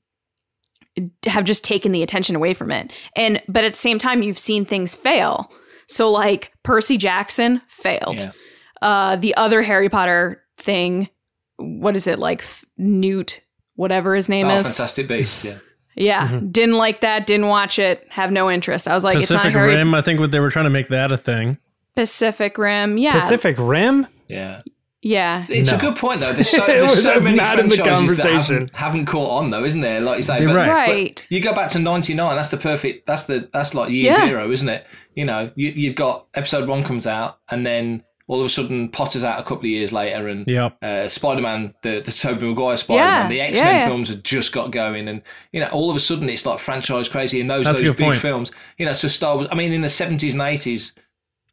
have 1.26 1.44
just 1.44 1.64
taken 1.64 1.92
the 1.92 2.02
attention 2.02 2.36
away 2.36 2.54
from 2.54 2.70
it. 2.70 2.92
And 3.16 3.40
but 3.48 3.64
at 3.64 3.72
the 3.72 3.78
same 3.78 3.98
time 3.98 4.22
you've 4.22 4.38
seen 4.38 4.64
things 4.64 4.94
fail. 4.94 5.52
So 5.88 6.10
like 6.10 6.52
Percy 6.62 6.96
Jackson 6.96 7.60
failed. 7.68 8.20
Yeah. 8.20 8.32
Uh 8.82 9.16
the 9.16 9.34
other 9.36 9.62
Harry 9.62 9.88
Potter 9.88 10.42
thing, 10.56 11.08
what 11.56 11.96
is 11.96 12.06
it 12.06 12.18
like 12.18 12.42
F- 12.42 12.64
Newt 12.76 13.40
whatever 13.76 14.14
his 14.14 14.28
name 14.28 14.46
Oh, 14.48 14.56
is. 14.58 14.66
Fantastic 14.66 15.08
Beasts. 15.08 15.44
Yeah. 15.44 15.58
Yeah, 15.96 16.40
didn't 16.50 16.76
like 16.76 17.02
that, 17.02 17.24
didn't 17.24 17.46
watch 17.46 17.78
it, 17.78 18.04
have 18.10 18.32
no 18.32 18.50
interest. 18.50 18.88
I 18.88 18.94
was 18.94 19.04
like 19.04 19.14
it's 19.16 19.28
Pacific 19.28 19.52
not 19.52 19.60
Harry 19.60 19.76
Rim. 19.76 19.94
I 19.94 20.02
think 20.02 20.18
what 20.18 20.32
they 20.32 20.40
were 20.40 20.50
trying 20.50 20.64
to 20.64 20.70
make 20.70 20.88
that 20.88 21.12
a 21.12 21.16
thing. 21.16 21.56
Pacific 21.96 22.58
Rim. 22.58 22.98
Yeah. 22.98 23.12
Pacific 23.20 23.56
Rim? 23.58 24.06
Yeah. 24.28 24.62
Yeah. 25.02 25.44
It's 25.50 25.70
No. 25.70 25.76
a 25.76 25.80
good 25.80 25.96
point 25.96 26.20
though. 26.20 26.32
There's 26.32 26.48
so, 26.48 26.58
there's 26.66 27.02
so 27.02 27.20
many 27.20 27.36
not 27.36 27.58
in 27.58 27.68
the 27.68 27.76
franchises 27.76 28.16
that 28.16 28.22
conversation. 28.22 28.54
haven't, 28.56 28.74
haven't 28.74 29.06
caught 29.06 29.30
on 29.38 29.50
though, 29.50 29.64
isn't 29.64 29.80
there? 29.82 30.00
Like 30.00 30.16
you 30.18 30.22
say, 30.22 30.44
but, 30.44 30.56
right. 30.56 31.14
but 31.14 31.26
you 31.30 31.40
go 31.40 31.54
back 31.54 31.70
to 31.72 31.78
'99. 31.78 32.34
That's 32.36 32.50
the 32.50 32.56
perfect. 32.56 33.06
That's 33.06 33.24
the 33.24 33.48
that's 33.52 33.74
like 33.74 33.90
year 33.90 34.12
Yeah. 34.12 34.26
zero, 34.26 34.50
isn't 34.50 34.68
it? 34.68 34.86
You 35.14 35.26
know, 35.26 35.50
you 35.56 35.68
you've 35.70 35.94
got 35.96 36.26
episode 36.34 36.68
one 36.68 36.84
comes 36.84 37.06
out, 37.06 37.38
and 37.50 37.66
then 37.66 38.02
all 38.26 38.40
of 38.40 38.46
a 38.46 38.48
sudden 38.48 38.88
Potter's 38.88 39.22
out 39.22 39.38
a 39.38 39.42
couple 39.42 39.58
of 39.58 39.64
years 39.66 39.92
later, 39.92 40.26
and 40.28 40.46
Yep. 40.48 40.82
uh, 40.82 41.06
Spider-Man, 41.06 41.74
the 41.82 42.00
the 42.00 42.10
Tobey 42.10 42.46
Maguire 42.46 42.78
Spider-Man, 42.78 43.06
Yeah, 43.24 43.28
the 43.28 43.40
X-Men 43.42 43.66
yeah, 43.66 43.78
yeah. 43.80 43.86
films 43.86 44.08
had 44.08 44.24
just 44.24 44.52
got 44.52 44.70
going, 44.70 45.06
and 45.08 45.20
you 45.52 45.60
know, 45.60 45.66
all 45.68 45.90
of 45.90 45.96
a 45.96 46.00
sudden 46.00 46.30
it's 46.30 46.46
like 46.46 46.58
franchise 46.58 47.10
crazy, 47.10 47.42
and 47.42 47.50
those 47.50 47.66
That's 47.66 47.82
those 47.82 47.90
big 47.90 47.98
point. 48.06 48.18
films, 48.20 48.50
you 48.78 48.86
know, 48.86 48.94
so 48.94 49.08
Star 49.08 49.34
Wars. 49.36 49.48
I 49.52 49.54
mean, 49.54 49.74
in 49.74 49.82
the 49.82 49.90
seventies 49.90 50.32
and 50.32 50.40
eighties. 50.42 50.92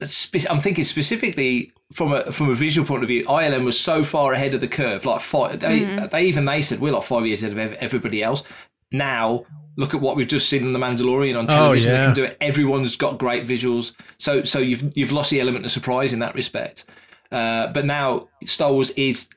Spe- 0.03 0.49
I'm 0.49 0.59
thinking 0.59 0.83
specifically 0.83 1.69
from 1.93 2.13
a 2.13 2.31
from 2.31 2.49
a 2.49 2.55
visual 2.55 2.87
point 2.87 3.03
of 3.03 3.07
view. 3.07 3.23
ILM 3.25 3.63
was 3.65 3.79
so 3.79 4.03
far 4.03 4.33
ahead 4.33 4.53
of 4.53 4.61
the 4.61 4.67
curve. 4.67 5.05
Like 5.05 5.21
five, 5.21 5.59
they, 5.59 5.81
Mm-hmm. 5.81 6.05
they 6.11 6.25
even 6.25 6.45
they 6.45 6.61
said 6.61 6.79
we're 6.79 6.91
like 6.93 7.03
five 7.03 7.25
years 7.27 7.43
ahead 7.43 7.57
of 7.57 7.73
everybody 7.75 8.23
else. 8.23 8.43
now 8.91 9.45
look 9.77 9.93
at 9.93 10.01
what 10.01 10.17
we've 10.17 10.27
just 10.27 10.49
seen 10.49 10.63
in 10.63 10.73
the 10.73 10.79
Mandalorian 10.79 11.37
on 11.39 11.45
Oh, 11.45 11.47
television. 11.47 11.93
They 11.93 11.99
can 12.03 12.13
do 12.13 12.23
it. 12.25 12.37
Everyone's 12.41 12.97
got 12.97 13.17
great 13.17 13.47
visuals. 13.47 13.93
So 14.17 14.43
so 14.43 14.59
you've 14.59 14.91
you've 14.97 15.11
lost 15.13 15.29
the 15.31 15.39
element 15.39 15.65
of 15.65 15.71
surprise 15.71 16.11
in 16.13 16.19
that 16.19 16.35
respect. 16.35 16.85
Uh, 17.31 17.71
but 17.71 17.85
now 17.85 18.27
Star 18.43 18.71
Wars 18.73 18.89
is. 18.91 19.29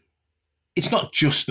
It's 0.76 0.90
not 0.90 1.12
just. 1.12 1.48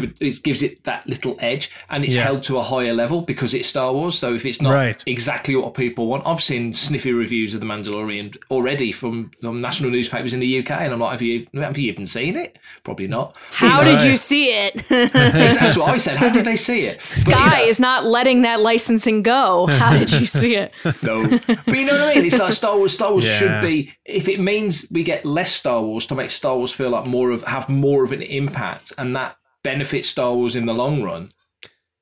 An- 0.00 0.14
It'll 0.20 0.22
never 0.22 0.22
be 0.22 0.30
just 0.30 0.32
another 0.32 0.32
franchise. 0.32 0.32
It's 0.32 0.32
always 0.32 0.32
going 0.32 0.32
Of 0.32 0.32
to 0.32 0.32
course, 0.32 0.32
make 0.32 0.32
yeah. 0.32 0.32
the 0.32 0.32
radio, 0.32 0.32
make 0.32 0.32
the 0.32 0.32
papers 0.32 0.32
because 0.32 0.32
it's 0.32 0.32
Star 0.32 0.32
Wars. 0.32 0.32
To 0.32 0.36
it 0.42 0.42
gives 0.42 0.62
it 0.62 0.84
that 0.84 1.06
little 1.06 1.36
edge, 1.40 1.70
and 1.90 2.04
it's 2.04 2.14
Yeah. 2.14 2.22
held 2.24 2.42
to 2.44 2.58
a 2.58 2.62
higher 2.62 2.94
level 2.94 3.20
because 3.22 3.54
it's 3.54 3.68
Star 3.68 3.92
Wars. 3.92 4.18
So 4.18 4.34
if 4.34 4.44
it's 4.46 4.60
not 4.62 4.72
Right. 4.74 5.02
exactly 5.06 5.56
what 5.56 5.74
people 5.74 6.06
want, 6.06 6.22
I've 6.26 6.42
seen 6.42 6.72
sniffy 6.72 7.12
reviews 7.12 7.54
of 7.54 7.60
the 7.60 7.66
Mandalorian 7.66 8.36
already 8.50 8.92
from, 8.92 9.30
from 9.40 9.60
national 9.60 9.90
newspapers 9.90 10.32
in 10.34 10.40
the 10.40 10.58
UK, 10.58 10.70
and 10.84 10.92
I'm 10.92 11.00
like, 11.00 11.12
have 11.12 11.22
you 11.22 11.46
have 11.54 11.76
you 11.78 11.90
even 11.92 12.06
seen 12.06 12.36
it? 12.36 12.58
Probably 12.84 13.06
not. 13.06 13.36
How 13.50 13.80
Right. 13.82 13.98
did 13.98 14.08
you 14.10 14.16
see 14.16 14.46
it? 14.50 14.74
That's 14.88 15.76
what 15.76 15.88
I 15.88 15.98
said. 15.98 16.16
How 16.16 16.30
did 16.30 16.44
they 16.44 16.56
see 16.56 16.82
it? 16.86 16.98
But, 16.98 17.26
you 17.26 17.32
Sky 17.32 17.58
know, 17.58 17.64
is 17.64 17.80
not 17.80 18.04
letting 18.04 18.42
that 18.42 18.60
licensing 18.60 19.22
go. 19.22 19.66
How 19.66 19.92
did 19.92 20.10
you 20.12 20.26
see 20.26 20.56
it? 20.56 20.72
No, 21.02 21.26
but 21.66 21.74
you 21.78 21.84
know 21.84 21.92
what 21.94 22.02
I 22.02 22.14
mean. 22.14 22.24
It's 22.26 22.38
like 22.38 22.52
Star 22.52 22.76
Wars. 22.76 22.92
Star 22.94 23.12
Wars 23.12 23.24
Yeah. 23.24 23.38
should 23.38 23.60
be. 23.60 23.92
If 24.04 24.28
it 24.28 24.40
means 24.40 24.86
we 24.90 25.02
get 25.02 25.24
less 25.24 25.52
Star 25.52 25.80
Wars 25.82 26.06
to 26.06 26.14
make 26.14 26.30
Star 26.30 26.56
Wars 26.56 26.70
feel 26.72 26.90
like 26.90 27.06
more 27.06 27.30
of 27.30 27.42
have 27.44 27.68
more 27.68 28.04
of 28.04 28.12
an 28.12 28.22
impact, 28.22 28.92
and 28.98 29.14
that 29.16 29.36
benefits 29.64 30.08
Star 30.08 30.34
Wars 30.34 30.56
in 30.56 30.66
the 30.66 30.74
long 30.74 31.02
run. 31.02 31.30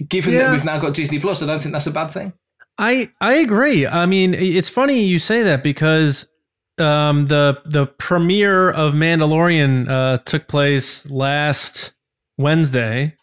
Given 0.08 0.32
Yeah. 0.34 0.44
that 0.44 0.52
we've 0.52 0.64
now 0.64 0.78
got 0.78 0.94
Disney 0.94 1.18
Plus, 1.18 1.42
I 1.42 1.46
don't 1.46 1.61
think 1.62 1.72
that's 1.74 1.86
a 1.86 1.90
bad 1.90 2.11
thing. 2.11 2.32
I 2.78 3.11
I 3.20 3.34
agree. 3.34 3.86
I 3.86 4.06
mean, 4.06 4.32
it's 4.34 4.68
funny 4.70 5.02
you 5.04 5.18
say 5.18 5.42
that 5.42 5.62
because 5.62 6.26
um, 6.78 7.26
the 7.26 7.61
the 7.66 7.86
premiere 7.86 8.70
of 8.70 8.94
Mandalorian 8.94 9.88
uh, 9.90 10.18
took 10.24 10.48
place 10.48 11.04
last 11.11 11.92
Wednesday, 12.38 13.14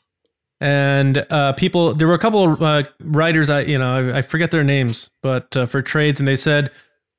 and 0.62 1.26
uh, 1.32 1.54
people 1.54 1.96
there 1.96 2.08
were 2.08 2.14
a 2.14 2.20
couple 2.20 2.54
of 2.54 2.62
uh, 2.62 2.84
writers. 3.02 3.50
I 3.50 3.62
you 3.62 3.80
know 3.80 4.12
I, 4.12 4.18
I 4.20 4.22
forget 4.22 4.52
their 4.52 4.64
names, 4.64 5.10
but 5.24 5.58
uh, 5.58 5.66
for 5.66 5.82
trades, 5.82 6.20
and 6.20 6.28
they 6.28 6.36
said 6.36 6.70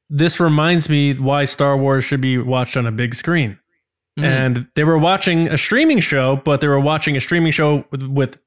this 0.08 0.38
reminds 0.38 0.88
me 0.88 1.14
why 1.14 1.44
Star 1.44 1.76
Wars 1.76 2.04
should 2.04 2.20
be 2.20 2.38
watched 2.38 2.76
on 2.76 2.86
a 2.86 2.92
big 2.92 3.14
screen. 3.16 3.58
Mm-hmm. 4.18 4.24
And 4.24 4.66
they 4.74 4.84
were 4.84 4.98
watching 4.98 5.48
a 5.48 5.56
streaming 5.56 6.00
show, 6.00 6.36
but 6.36 6.60
they 6.60 6.66
were 6.68 6.80
watching 6.80 7.16
a 7.16 7.20
streaming 7.20 7.52
show 7.52 7.84
with, 7.90 8.02
with 8.02 8.38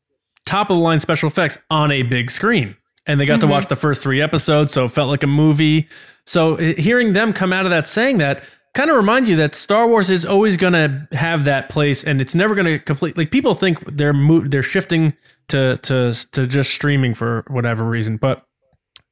top 0.46 0.70
of 0.70 0.78
the 0.78 0.84
line 0.84 1.00
special 1.00 1.28
effects 1.28 1.58
on 1.70 1.92
a 1.92 2.04
big 2.04 2.30
screen. 2.30 2.76
And 3.08 3.20
they 3.20 3.26
got 3.26 3.40
to 3.40 3.46
mm-hmm. 3.46 3.52
watch 3.52 3.68
the 3.68 3.76
first 3.76 4.02
three 4.02 4.22
episodes, 4.22 4.74
so 4.74 4.86
it 4.86 4.90
felt 4.90 5.10
like 5.10 5.24
a 5.24 5.28
movie. 5.28 5.88
So 6.26 6.58
hearing 6.58 7.14
them 7.14 7.34
come 7.34 7.52
out 7.52 7.66
of 7.66 7.72
that 7.72 7.88
saying 7.88 8.20
that 8.20 8.44
kind 8.74 8.90
of 8.90 8.96
reminds 8.96 9.30
you 9.30 9.36
that 9.38 9.56
Star 9.56 9.88
Wars 9.88 10.10
is 10.10 10.26
always 10.26 10.58
going 10.58 10.74
to 10.74 11.08
have 11.14 11.46
that 11.46 11.70
place, 11.70 12.04
and 12.04 12.22
it's 12.22 12.36
never 12.36 12.54
going 12.54 12.68
to 12.68 12.80
complete. 12.80 13.18
Like 13.18 13.32
people 13.32 13.56
think 13.56 13.80
they're 13.98 14.14
mo- 14.14 14.42
they're 14.42 14.62
shifting 14.62 15.16
to 15.48 15.78
to 15.78 16.14
to 16.32 16.46
just 16.46 16.72
streaming 16.72 17.16
for 17.16 17.44
whatever 17.48 17.84
reason, 17.84 18.18
but 18.18 18.46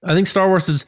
I 0.03 0.14
think 0.14 0.28
Star 0.28 0.49
Wars's 0.49 0.86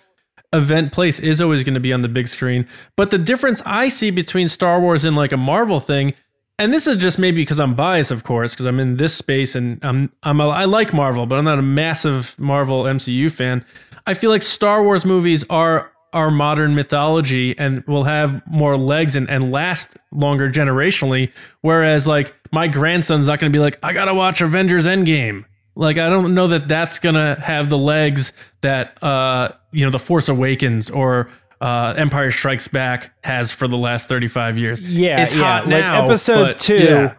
event 0.53 0.91
place 0.91 1.19
is 1.19 1.39
always 1.39 1.63
going 1.63 1.73
to 1.73 1.79
be 1.79 1.93
on 1.93 2.01
the 2.01 2.09
big 2.09 2.27
screen. 2.27 2.67
But 2.95 3.11
the 3.11 3.17
difference 3.17 3.61
I 3.65 3.89
see 3.89 4.11
between 4.11 4.49
Star 4.49 4.79
Wars 4.79 5.05
and 5.05 5.15
like 5.15 5.31
a 5.31 5.37
Marvel 5.37 5.79
thing, 5.79 6.13
and 6.59 6.73
this 6.73 6.85
is 6.85 6.97
just 6.97 7.17
maybe 7.17 7.41
because 7.41 7.59
I'm 7.59 7.73
biased, 7.73 8.11
of 8.11 8.23
course, 8.23 8.53
because 8.53 8.65
I'm 8.65 8.79
in 8.79 8.97
this 8.97 9.15
space 9.15 9.55
and 9.55 9.83
I'm 9.83 10.11
I'm 10.23 10.39
a, 10.39 10.49
I 10.49 10.65
like 10.65 10.93
Marvel, 10.93 11.25
but 11.25 11.39
I'm 11.39 11.45
not 11.45 11.59
a 11.59 11.63
massive 11.63 12.35
Marvel 12.37 12.83
MCU 12.83 13.31
fan. 13.31 13.65
I 14.05 14.13
feel 14.13 14.29
like 14.29 14.41
Star 14.41 14.83
Wars 14.83 15.05
movies 15.05 15.43
are 15.49 15.91
our 16.13 16.29
modern 16.29 16.75
mythology 16.75 17.57
and 17.57 17.85
will 17.87 18.03
have 18.03 18.41
more 18.45 18.77
legs 18.77 19.15
and, 19.15 19.29
and 19.29 19.51
last 19.51 19.95
longer 20.11 20.49
generationally. 20.49 21.31
Whereas 21.61 22.05
like 22.05 22.35
my 22.51 22.67
grandson's 22.67 23.27
not 23.27 23.39
going 23.39 23.51
to 23.51 23.55
be 23.55 23.61
like, 23.61 23.79
I 23.81 23.93
gotta 23.93 24.13
watch 24.13 24.41
Avengers 24.41 24.85
Endgame. 24.85 25.45
Like 25.81 25.97
I 25.97 26.09
don't 26.09 26.35
know 26.35 26.47
that 26.49 26.67
that's 26.67 26.99
gonna 26.99 27.39
have 27.41 27.71
the 27.71 27.77
legs 27.77 28.33
that 28.61 29.01
uh 29.03 29.49
you 29.71 29.83
know 29.83 29.89
the 29.89 29.97
Force 29.97 30.29
Awakens 30.29 30.91
or 30.91 31.31
uh 31.59 31.95
Empire 31.97 32.29
Strikes 32.29 32.67
Back 32.67 33.11
has 33.23 33.51
for 33.51 33.67
the 33.67 33.77
last 33.77 34.07
thirty 34.07 34.27
five 34.27 34.59
years. 34.59 34.79
Yeah, 34.79 35.23
it's 35.23 35.33
yeah. 35.33 35.41
hot 35.41 35.63
like 35.63 35.81
now. 35.83 36.03
episode 36.03 36.45
but 36.45 36.59
two. 36.59 36.77
yeah. 36.77 37.15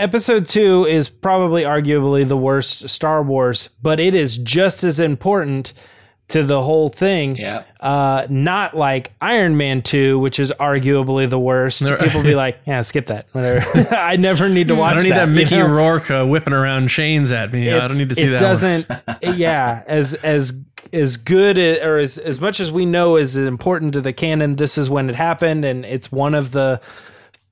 Episode 0.00 0.46
two 0.46 0.84
is 0.86 1.08
probably 1.08 1.62
arguably 1.62 2.26
the 2.26 2.36
worst 2.36 2.88
Star 2.88 3.22
Wars, 3.22 3.68
but 3.80 4.00
it 4.00 4.16
is 4.16 4.36
just 4.36 4.82
as 4.82 4.98
important 4.98 5.72
to 6.28 6.42
the 6.42 6.60
whole 6.62 6.88
thing. 6.88 7.36
Yeah. 7.36 7.62
Uh, 7.80 8.26
not 8.28 8.76
like 8.76 9.12
Iron 9.20 9.56
Man 9.56 9.82
two, 9.82 10.18
which 10.18 10.40
is 10.40 10.52
arguably 10.58 11.28
the 11.28 11.38
worst. 11.38 11.84
People 12.00 12.22
be 12.22 12.34
like, 12.34 12.58
"Yeah, 12.66 12.82
skip 12.82 13.06
that." 13.06 13.26
Whatever. 13.32 13.94
I 13.96 14.16
never 14.16 14.48
need 14.48 14.68
to 14.68 14.74
watch. 14.74 14.94
That. 14.94 14.98
I 14.98 15.02
don't 15.02 15.04
need 15.04 15.16
that, 15.16 15.28
you 15.28 15.34
Mickey 15.44 15.58
know? 15.58 15.72
Rourke 15.72 16.10
uh, 16.10 16.24
whipping 16.24 16.52
around 16.54 16.88
chains 16.88 17.30
at 17.30 17.52
me. 17.52 17.70
I 17.70 17.86
don't 17.86 17.96
need 17.98 18.08
to 18.08 18.14
see 18.14 18.24
it 18.24 18.38
that. 18.38 18.42
one. 18.42 18.50
doesn't 18.50 18.86
yeah 19.38 19.82
as 19.86 20.14
as 20.14 20.52
as 20.92 21.16
good 21.16 21.58
or 21.58 21.98
as 21.98 22.18
as 22.18 22.40
much 22.40 22.60
as 22.60 22.70
we 22.72 22.86
know 22.86 23.16
is 23.16 23.36
important 23.36 23.92
to 23.94 24.00
the 24.00 24.12
canon 24.12 24.56
this 24.56 24.78
is 24.78 24.88
when 24.88 25.08
it 25.10 25.16
happened 25.16 25.64
and 25.64 25.84
it's 25.84 26.10
one 26.12 26.34
of 26.34 26.52
the 26.52 26.80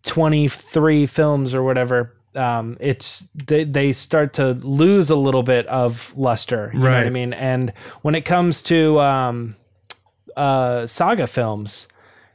23 0.04 1.06
films 1.06 1.54
or 1.54 1.62
whatever 1.62 2.14
um 2.36 2.76
it's 2.80 3.26
they 3.46 3.64
they 3.64 3.92
start 3.92 4.32
to 4.34 4.52
lose 4.54 5.10
a 5.10 5.16
little 5.16 5.42
bit 5.42 5.66
of 5.68 6.12
luster 6.16 6.70
you 6.74 6.80
know 6.80 6.90
what 6.90 7.06
i 7.06 7.10
mean 7.10 7.32
and 7.32 7.72
when 8.02 8.14
it 8.14 8.24
comes 8.24 8.62
to 8.62 8.98
um 9.00 9.54
uh 10.36 10.86
saga 10.86 11.26
films 11.26 11.86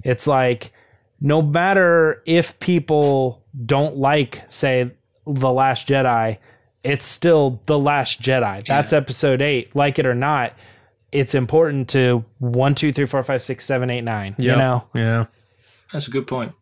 it's 0.04 0.26
like 0.28 0.72
no 1.20 1.42
matter 1.42 2.22
if 2.26 2.58
people 2.60 3.44
don't 3.66 3.98
like 3.98 4.44
say 4.48 4.90
the 5.28 5.52
last 5.52 5.88
jedi 5.88 6.38
it's 6.84 7.06
still 7.06 7.62
the 7.66 7.78
last 7.78 8.22
jedi 8.22 8.66
that's 8.68 8.94
episode 8.94 9.42
eight 9.42 9.76
like 9.76 10.00
it 10.00 10.06
or 10.06 10.16
not 10.16 10.54
it's 11.12 11.36
important 11.36 11.90
to 11.90 12.24
one 12.38 12.74
two 12.74 12.94
three 12.94 13.06
four 13.06 13.22
five 13.24 13.42
six 13.42 13.66
seven 13.66 13.90
eight 13.90 14.04
nine 14.04 14.34
you 14.38 14.50
Yep. 14.50 14.58
know 14.58 14.84
Yeah. 14.94 15.26
That's 15.92 16.08
a 16.08 16.12
good 16.12 16.28
point. 16.28 16.54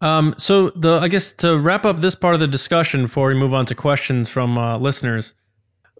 Um, 0.00 0.34
so 0.38 0.70
the 0.70 0.98
I 0.98 1.08
guess 1.08 1.32
to 1.32 1.58
wrap 1.58 1.84
up 1.84 2.00
this 2.00 2.14
part 2.14 2.34
of 2.34 2.40
the 2.40 2.46
discussion 2.46 3.02
before 3.02 3.28
we 3.28 3.34
move 3.34 3.52
on 3.52 3.66
to 3.66 3.74
questions 3.74 4.28
from 4.28 4.56
uh, 4.56 4.78
listeners, 4.78 5.34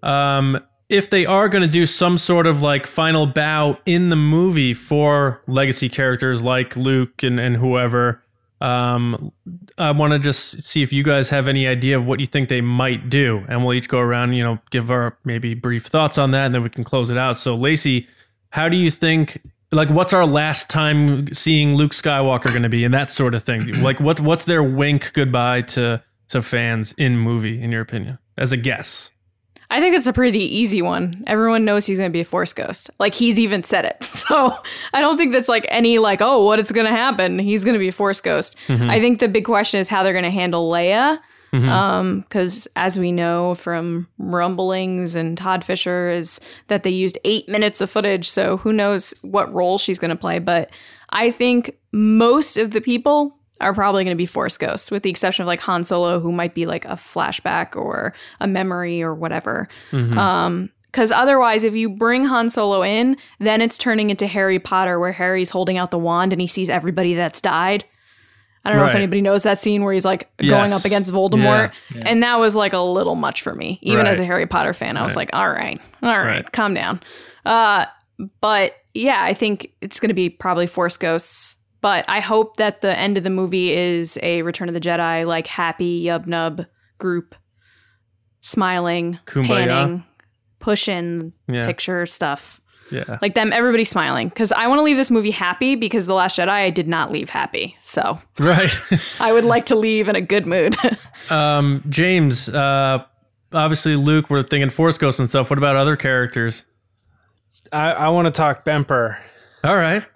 um, 0.03 0.61
if 0.89 1.11
they 1.11 1.27
are 1.27 1.49
going 1.49 1.63
to 1.63 1.69
do 1.69 1.85
some 1.85 2.17
sort 2.17 2.47
of 2.47 2.63
like 2.63 2.87
final 2.87 3.27
bow 3.27 3.79
in 3.85 4.09
the 4.09 4.17
movie 4.17 4.73
for 4.73 5.43
legacy 5.47 5.89
characters 5.89 6.43
like 6.43 6.77
Luke 6.77 7.23
and, 7.23 7.39
and 7.39 7.57
whoever, 7.57 8.23
um, 8.61 9.33
I 9.77 9.91
want 9.93 10.13
to 10.15 10.19
just 10.19 10.65
see 10.65 10.83
if 10.83 10.93
you 10.93 11.03
guys 11.03 11.31
have 11.31 11.47
any 11.47 11.67
idea 11.67 11.99
of 11.99 12.07
what 12.07 12.21
you 12.21 12.27
think 12.27 12.49
they 12.49 12.61
might 12.61 13.11
do, 13.11 13.45
and 13.49 13.65
we'll 13.65 13.75
each 13.75 13.89
go 13.89 13.99
around, 13.99 14.33
you 14.33 14.43
know, 14.43 14.59
give 14.71 14.91
our 14.91 15.17
maybe 15.25 15.55
brief 15.55 15.87
thoughts 15.87 16.19
on 16.19 16.31
that, 16.33 16.47
and 16.47 16.55
then 16.55 16.63
we 16.63 16.71
can 16.71 16.85
close 16.85 17.11
it 17.11 17.19
out. 17.19 17.37
So, 17.37 17.55
Lacey, 17.55 18.09
how 18.51 18.69
do 18.69 18.77
you 18.77 18.91
think? 18.91 19.41
Like, 19.71 19.91
what's 19.91 20.13
our 20.13 20.27
last 20.27 20.71
time 20.71 21.33
seeing 21.35 21.75
Luke 21.77 21.93
Skywalker 21.93 22.49
going 22.49 22.63
to 22.63 22.69
be, 22.69 22.85
and 22.85 22.95
that 22.95 23.11
sort 23.11 23.35
of 23.35 23.45
thing? 23.45 23.83
Like, 23.83 24.01
what 24.01 24.21
what's 24.21 24.45
their 24.45 24.63
wink 24.63 25.13
goodbye 25.13 25.63
to 25.63 26.03
to 26.29 26.43
fans 26.43 26.95
in 26.97 27.19
movie, 27.19 27.61
in 27.63 27.71
your 27.73 27.83
opinion, 27.83 28.19
as 28.37 28.53
a 28.53 28.57
guess? 28.57 29.11
I 29.71 29.81
think 29.81 29.95
it's 29.95 30.07
a 30.07 30.13
pretty 30.15 30.41
easy 30.41 30.81
one. 30.81 31.23
Everyone 31.27 31.65
knows 31.67 31.85
he's 31.85 31.99
going 31.99 32.11
to 32.11 32.13
be 32.13 32.21
a 32.21 32.25
Force 32.25 32.55
ghost. 32.55 32.89
Like 32.99 33.15
he's 33.15 33.39
even 33.39 33.63
said 33.63 33.85
it. 33.85 33.97
So 34.29 34.53
I 34.93 35.01
don't 35.01 35.17
think 35.17 35.33
that's 35.33 35.49
like 35.49 35.65
any 35.71 35.97
like, 35.97 36.21
oh, 36.21 36.45
what 36.45 36.59
is 36.59 36.71
going 36.71 36.87
to 36.87 36.93
happen? 36.93 37.39
He's 37.39 37.65
going 37.65 37.73
to 37.73 37.79
be 37.79 37.89
a 37.89 37.93
Force 37.93 38.21
ghost. 38.21 38.57
Mm-hmm. 38.67 38.91
I 38.91 39.01
think 39.01 39.21
the 39.21 39.29
big 39.29 39.47
question 39.47 39.81
is 39.81 39.89
how 39.89 40.03
they're 40.03 40.13
going 40.13 40.25
to 40.25 40.31
handle 40.31 40.71
Leia. 40.71 41.19
Um, 41.53 42.21
because 42.21 42.69
as 42.77 42.99
we 42.99 43.11
know 43.13 43.55
from 43.55 44.09
rumblings 44.19 45.15
and 45.15 45.37
Todd 45.37 45.65
Fisher 45.65 46.11
is 46.11 46.41
that 46.67 46.83
they 46.83 46.91
used 46.91 47.19
eight 47.25 47.49
minutes 47.49 47.81
of 47.81 47.91
footage. 47.91 48.29
So 48.29 48.57
who 48.59 48.73
knows 48.73 49.15
what 49.23 49.53
role 49.53 49.79
she's 49.79 49.99
going 49.99 50.11
to 50.11 50.17
play. 50.17 50.39
But 50.39 50.71
I 51.11 51.31
think 51.31 51.77
most 51.93 52.57
of 52.57 52.73
the 52.73 52.81
people 52.81 53.35
are 53.61 53.75
probably 53.75 54.05
going 54.05 54.15
to 54.15 54.19
be 54.19 54.27
Force 54.27 54.57
ghosts, 54.57 54.91
with 54.91 55.03
the 55.03 55.11
exception 55.11 55.43
of 55.43 55.47
like 55.47 55.61
Han 55.61 55.83
Solo, 55.85 56.21
who 56.21 56.31
might 56.33 56.55
be 56.55 56.67
like 56.67 56.85
a 56.85 56.91
flashback 56.91 57.75
or 57.75 58.15
a 58.41 58.47
memory 58.47 59.03
or 59.03 59.15
whatever. 59.15 59.69
Um, 60.19 60.71
because 60.91 61.13
otherwise, 61.13 61.65
if 61.65 61.75
you 61.75 61.89
bring 61.91 62.25
Han 62.25 62.49
Solo 62.51 62.83
in, 62.83 63.17
then 63.41 63.61
it's 63.61 63.77
turning 63.77 64.09
into 64.11 64.27
Harry 64.27 64.59
Potter, 64.59 64.99
where 64.99 65.13
Harry's 65.13 65.51
holding 65.51 65.77
out 65.77 65.91
the 65.91 65.99
wand 65.99 66.33
and 66.33 66.41
he 66.41 66.47
sees 66.47 66.71
everybody 66.71 67.15
that's 67.15 67.41
died. 67.43 67.85
I 68.69 68.73
don't 68.73 68.81
know 68.81 68.89
if 68.91 68.95
anybody 68.95 69.23
knows 69.23 69.45
that 69.45 69.59
scene 69.59 69.83
where 69.83 69.93
he's 69.95 70.05
like 70.05 70.29
going 70.37 70.73
up 70.73 70.85
against 70.85 71.13
Voldemort, 71.13 71.73
Yeah, 71.95 72.03
and 72.07 72.23
that 72.23 72.37
was 72.39 72.55
like 72.55 72.73
a 72.75 72.79
little 72.81 73.15
much 73.15 73.43
for 73.43 73.55
me. 73.55 73.79
Even 73.83 74.07
as 74.07 74.21
a 74.21 74.25
Harry 74.25 74.47
Potter 74.47 74.75
fan, 74.75 74.97
I 74.97 75.03
was 75.03 75.17
like, 75.17 75.31
"All 75.33 75.51
right, 75.51 75.81
all 76.03 76.09
right, 76.19 76.27
Right. 76.27 76.53
calm 76.53 76.75
down." 76.75 77.01
Uh, 77.47 77.87
but 78.41 78.75
yeah, 78.95 79.23
I 79.23 79.33
think 79.33 79.73
it's 79.81 79.99
going 80.01 80.09
to 80.09 80.15
be 80.15 80.29
probably 80.29 80.67
Force 80.67 80.97
Ghosts. 80.97 81.57
But 81.81 82.05
I 82.09 82.19
hope 82.21 82.57
that 82.57 82.81
the 82.81 82.99
end 82.99 83.17
of 83.17 83.23
the 83.25 83.31
movie 83.31 83.73
is 83.73 84.19
a 84.23 84.43
Return 84.43 84.67
of 84.69 84.75
the 84.75 84.81
Jedi, 84.81 85.25
like 85.25 85.47
happy 85.47 86.03
Yub 86.05 86.27
Nub 86.27 86.67
group, 86.99 87.35
smiling, 88.41 89.19
Kumbaya. 89.27 89.47
panning, 89.47 90.05
pushing 90.59 91.33
Yeah. 91.49 91.67
picture 91.67 92.05
stuff. 92.07 92.61
Yeah. 92.91 93.19
Like 93.21 93.35
them, 93.35 93.53
everybody 93.53 93.85
smiling. 93.85 94.29
Because 94.29 94.53
I 94.53 94.67
want 94.67 94.79
to 94.79 94.83
leave 94.83 94.97
this 94.97 95.11
movie 95.11 95.31
happy 95.31 95.75
because 95.75 96.07
The 96.07 96.15
Last 96.15 96.39
Jedi, 96.39 96.49
I 96.49 96.71
did 96.71 96.89
not 96.89 97.13
leave 97.13 97.31
happy. 97.31 97.77
So 97.81 98.19
Right. 98.39 98.73
I 99.21 99.33
would 99.33 99.45
like 99.45 99.67
to 99.67 99.77
leave 99.77 100.09
in 100.09 100.17
a 100.17 100.21
good 100.21 100.47
mood. 100.47 100.77
um, 101.31 101.83
James, 101.89 102.49
uh, 102.49 103.05
obviously 103.53 103.97
Luke, 103.97 104.31
we're 104.31 104.43
thinking 104.43 104.71
Force 104.71 104.99
Ghosts 104.99 105.21
and 105.21 105.29
stuff. 105.29 105.51
What 105.51 105.59
about 105.59 105.77
other 105.77 105.97
characters? 105.97 106.65
I, 107.73 107.93
I 107.93 108.09
want 108.09 108.27
to 108.27 108.31
talk 108.31 108.67
Emperor. 108.67 109.19
All 109.65 109.77
right. 109.77 110.07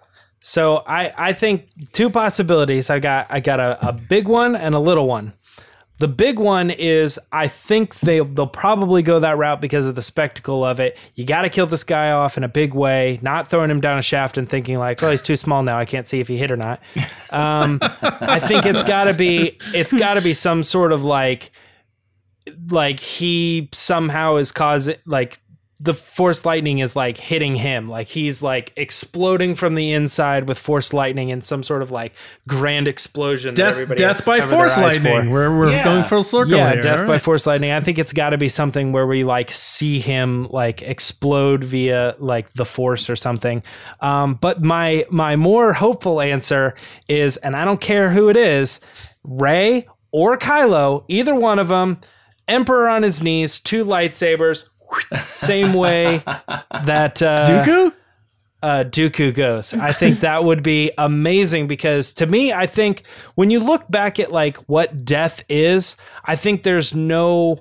So 0.40 0.78
I, 0.78 1.12
I 1.28 1.32
think 1.32 1.68
two 1.92 2.10
possibilities. 2.10 2.90
I 2.90 2.98
got 2.98 3.26
I 3.30 3.40
got 3.40 3.60
a, 3.60 3.88
a 3.88 3.92
big 3.92 4.26
one 4.26 4.56
and 4.56 4.74
a 4.74 4.78
little 4.78 5.06
one. 5.06 5.34
The 5.98 6.08
big 6.08 6.38
one 6.38 6.70
is 6.70 7.18
I 7.30 7.46
think 7.46 8.00
they 8.00 8.18
they'll 8.18 8.46
probably 8.46 9.02
go 9.02 9.20
that 9.20 9.38
route 9.38 9.60
because 9.60 9.86
of 9.86 9.94
the 9.94 10.02
spectacle 10.02 10.64
of 10.64 10.80
it. 10.80 10.98
You 11.14 11.24
got 11.24 11.42
to 11.42 11.48
kill 11.48 11.66
this 11.66 11.84
guy 11.84 12.10
off 12.10 12.36
in 12.36 12.42
a 12.42 12.48
big 12.48 12.74
way, 12.74 13.20
not 13.22 13.48
throwing 13.48 13.70
him 13.70 13.80
down 13.80 13.98
a 13.98 14.02
shaft 14.02 14.36
and 14.36 14.48
thinking 14.48 14.78
like, 14.78 15.02
oh, 15.02 15.10
he's 15.10 15.22
too 15.22 15.36
small 15.36 15.62
now. 15.62 15.78
I 15.78 15.84
can't 15.84 16.08
see 16.08 16.18
if 16.18 16.26
he 16.26 16.36
hit 16.36 16.50
or 16.50 16.56
not. 16.56 16.80
Um, 17.30 17.78
I 17.82 18.40
think 18.40 18.66
it's 18.66 18.82
got 18.82 19.04
to 19.04 19.14
be 19.14 19.58
it's 19.74 19.92
got 19.92 20.14
to 20.14 20.20
be 20.20 20.34
some 20.34 20.62
sort 20.62 20.92
of 20.92 21.04
like 21.04 21.52
like 22.70 23.00
he 23.00 23.68
somehow 23.72 24.36
is 24.36 24.52
causing 24.52 24.96
like 25.06 25.40
the 25.84 25.92
force 25.94 26.44
lightning 26.46 26.78
is 26.78 26.94
like 26.94 27.18
hitting 27.18 27.56
him 27.56 27.88
like 27.88 28.06
he's 28.06 28.40
like 28.40 28.72
exploding 28.76 29.56
from 29.56 29.74
the 29.74 29.90
inside 29.92 30.46
with 30.46 30.56
force 30.56 30.92
lightning 30.92 31.30
in 31.30 31.40
some 31.40 31.60
sort 31.64 31.82
of 31.82 31.90
like 31.90 32.12
grand 32.46 32.86
explosion 32.86 33.52
that 33.56 33.74
Death, 33.76 33.88
has 33.88 33.98
death 33.98 34.18
to 34.18 34.24
by 34.26 34.38
cover 34.38 34.50
Force 34.52 34.78
eyes 34.78 35.02
Lightning. 35.02 35.24
for. 35.24 35.30
We're, 35.30 35.58
we're 35.58 35.70
Yeah. 35.72 35.82
going 35.82 36.04
full 36.04 36.22
circle 36.22 36.54
yeah 36.54 36.74
here. 36.74 36.82
death 36.82 37.00
All 37.00 37.06
by 37.06 37.18
force 37.18 37.48
lightning 37.48 37.72
i 37.72 37.80
think 37.80 37.98
it's 37.98 38.12
got 38.12 38.30
to 38.30 38.38
be 38.38 38.48
something 38.48 38.92
where 38.92 39.08
we 39.08 39.24
like 39.24 39.50
see 39.50 39.98
him 39.98 40.46
like 40.50 40.82
explode 40.82 41.64
via 41.64 42.14
like 42.20 42.52
the 42.52 42.64
force 42.64 43.10
or 43.10 43.16
something 43.16 43.62
um, 44.00 44.34
but 44.34 44.62
my 44.62 45.04
my 45.10 45.34
more 45.34 45.72
hopeful 45.72 46.20
answer 46.20 46.76
is 47.08 47.38
and 47.38 47.56
i 47.56 47.64
don't 47.64 47.80
care 47.80 48.10
who 48.10 48.28
it 48.28 48.36
is 48.36 48.78
Rey 49.24 49.88
or 50.12 50.36
kylo 50.38 51.04
either 51.08 51.34
one 51.34 51.58
of 51.58 51.66
them 51.68 51.98
emperor 52.48 52.88
on 52.88 53.02
his 53.02 53.22
knees 53.22 53.58
two 53.60 53.84
lightsabers 53.84 54.64
same 55.26 55.74
way 55.74 56.22
that 56.84 57.22
uh, 57.22 57.44
Dooku? 57.46 57.92
uh, 58.62 58.84
Dooku 58.84 59.34
goes. 59.34 59.74
I 59.74 59.92
think 59.92 60.20
that 60.20 60.44
would 60.44 60.62
be 60.62 60.92
amazing 60.98 61.66
because 61.66 62.12
to 62.14 62.26
me, 62.26 62.52
I 62.52 62.66
think 62.66 63.02
when 63.34 63.50
you 63.50 63.60
look 63.60 63.90
back 63.90 64.20
at 64.20 64.30
like 64.32 64.56
what 64.68 65.04
death 65.04 65.42
is, 65.48 65.96
I 66.24 66.36
think 66.36 66.62
there's 66.62 66.94
no 66.94 67.58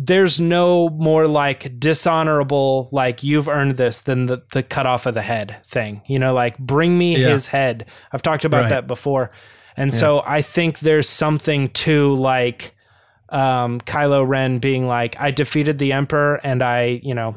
there's 0.00 0.38
no 0.38 0.88
more 0.90 1.26
like 1.26 1.76
dishonorable 1.80 2.88
like 2.92 3.24
you've 3.24 3.48
earned 3.48 3.76
this 3.76 4.02
than 4.02 4.26
the 4.26 4.42
the 4.52 4.62
cut 4.62 4.86
off 4.86 5.06
of 5.06 5.14
the 5.14 5.22
head 5.22 5.56
thing. 5.66 6.02
You 6.06 6.18
know, 6.18 6.32
like 6.34 6.56
bring 6.58 6.96
me 6.96 7.16
Yeah. 7.16 7.28
his 7.30 7.48
head. 7.48 7.86
I've 8.12 8.22
talked 8.22 8.44
about 8.44 8.62
Right. 8.62 8.70
that 8.70 8.86
before. 8.86 9.30
And 9.76 9.94
so 9.94 10.22
I 10.26 10.42
think 10.42 10.80
there's 10.80 11.08
something 11.08 11.68
to 11.68 12.14
like 12.16 12.74
um, 13.30 13.80
Kylo 13.82 14.26
Ren 14.26 14.58
being 14.58 14.86
like, 14.86 15.16
I 15.20 15.30
defeated 15.30 15.78
the 15.78 15.92
Emperor 15.92 16.36
and 16.42 16.62
I, 16.62 17.00
you 17.02 17.14
know, 17.14 17.36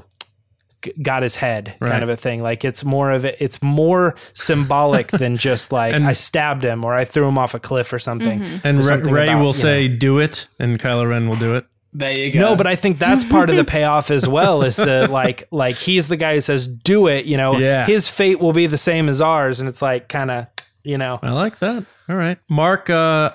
g- 0.81 0.93
got 1.01 1.23
his 1.23 1.35
head 1.35 1.75
Right. 1.79 1.91
kind 1.91 2.03
of 2.03 2.09
a 2.09 2.15
thing. 2.15 2.41
Like 2.41 2.63
it's 2.65 2.83
more 2.83 3.11
of 3.11 3.25
it. 3.25 3.35
It's 3.39 3.61
more 3.61 4.15
symbolic 4.33 5.07
than 5.11 5.37
just 5.37 5.71
like 5.71 5.93
And- 5.95 6.05
I 6.07 6.13
stabbed 6.13 6.63
him 6.63 6.83
or 6.85 6.93
I 6.93 7.03
threw 7.05 7.27
him 7.27 7.37
off 7.37 7.53
a 7.53 7.59
cliff 7.59 7.91
or 7.93 7.99
something. 7.99 8.41
And 8.41 8.61
There's 8.77 8.87
Rey, 8.89 8.95
something 8.95 9.13
Rey 9.13 9.23
about, 9.25 9.39
will 9.39 9.47
you 9.47 9.53
say, 9.53 9.87
"Do 9.87 10.19
it," 10.19 10.47
and 10.59 10.79
Kylo 10.79 11.09
Ren 11.09 11.27
will 11.27 11.35
do 11.37 11.55
it. 11.55 11.65
There 11.93 12.17
you 12.17 12.31
go. 12.31 12.39
No, 12.39 12.55
but 12.55 12.67
I 12.67 12.77
think 12.77 12.99
that's 12.99 13.25
part 13.25 13.49
of 13.49 13.57
the 13.57 13.65
payoff 13.75 14.11
as 14.11 14.25
well. 14.25 14.61
Is 14.63 14.77
the 14.77 15.09
like 15.11 15.47
like 15.51 15.75
he's 15.75 16.07
the 16.07 16.15
guy 16.15 16.35
who 16.35 16.41
says 16.41 16.65
do 16.67 17.07
it. 17.07 17.25
You 17.25 17.35
know, 17.35 17.57
Yeah. 17.57 17.85
his 17.85 18.07
fate 18.07 18.39
will 18.39 18.53
be 18.53 18.65
the 18.67 18.77
same 18.77 19.09
as 19.09 19.19
ours, 19.19 19.59
and 19.59 19.67
it's 19.67 19.81
like 19.81 20.07
kind 20.07 20.31
of 20.31 20.47
you 20.85 20.97
know. 20.97 21.19
I 21.21 21.31
like 21.31 21.59
that. 21.59 21.83
All 22.07 22.15
right, 22.15 22.37
Mark. 22.49 22.89
Uh, 22.89 23.31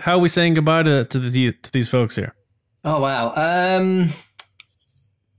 how 0.00 0.14
are 0.16 0.18
we 0.18 0.28
saying 0.28 0.54
goodbye 0.54 0.82
to 0.84 1.04
to, 1.04 1.18
the, 1.18 1.52
to 1.52 1.72
these 1.72 1.88
folks 1.88 2.16
here? 2.16 2.34
Oh 2.84 3.00
wow. 3.00 3.32
Um 3.36 4.10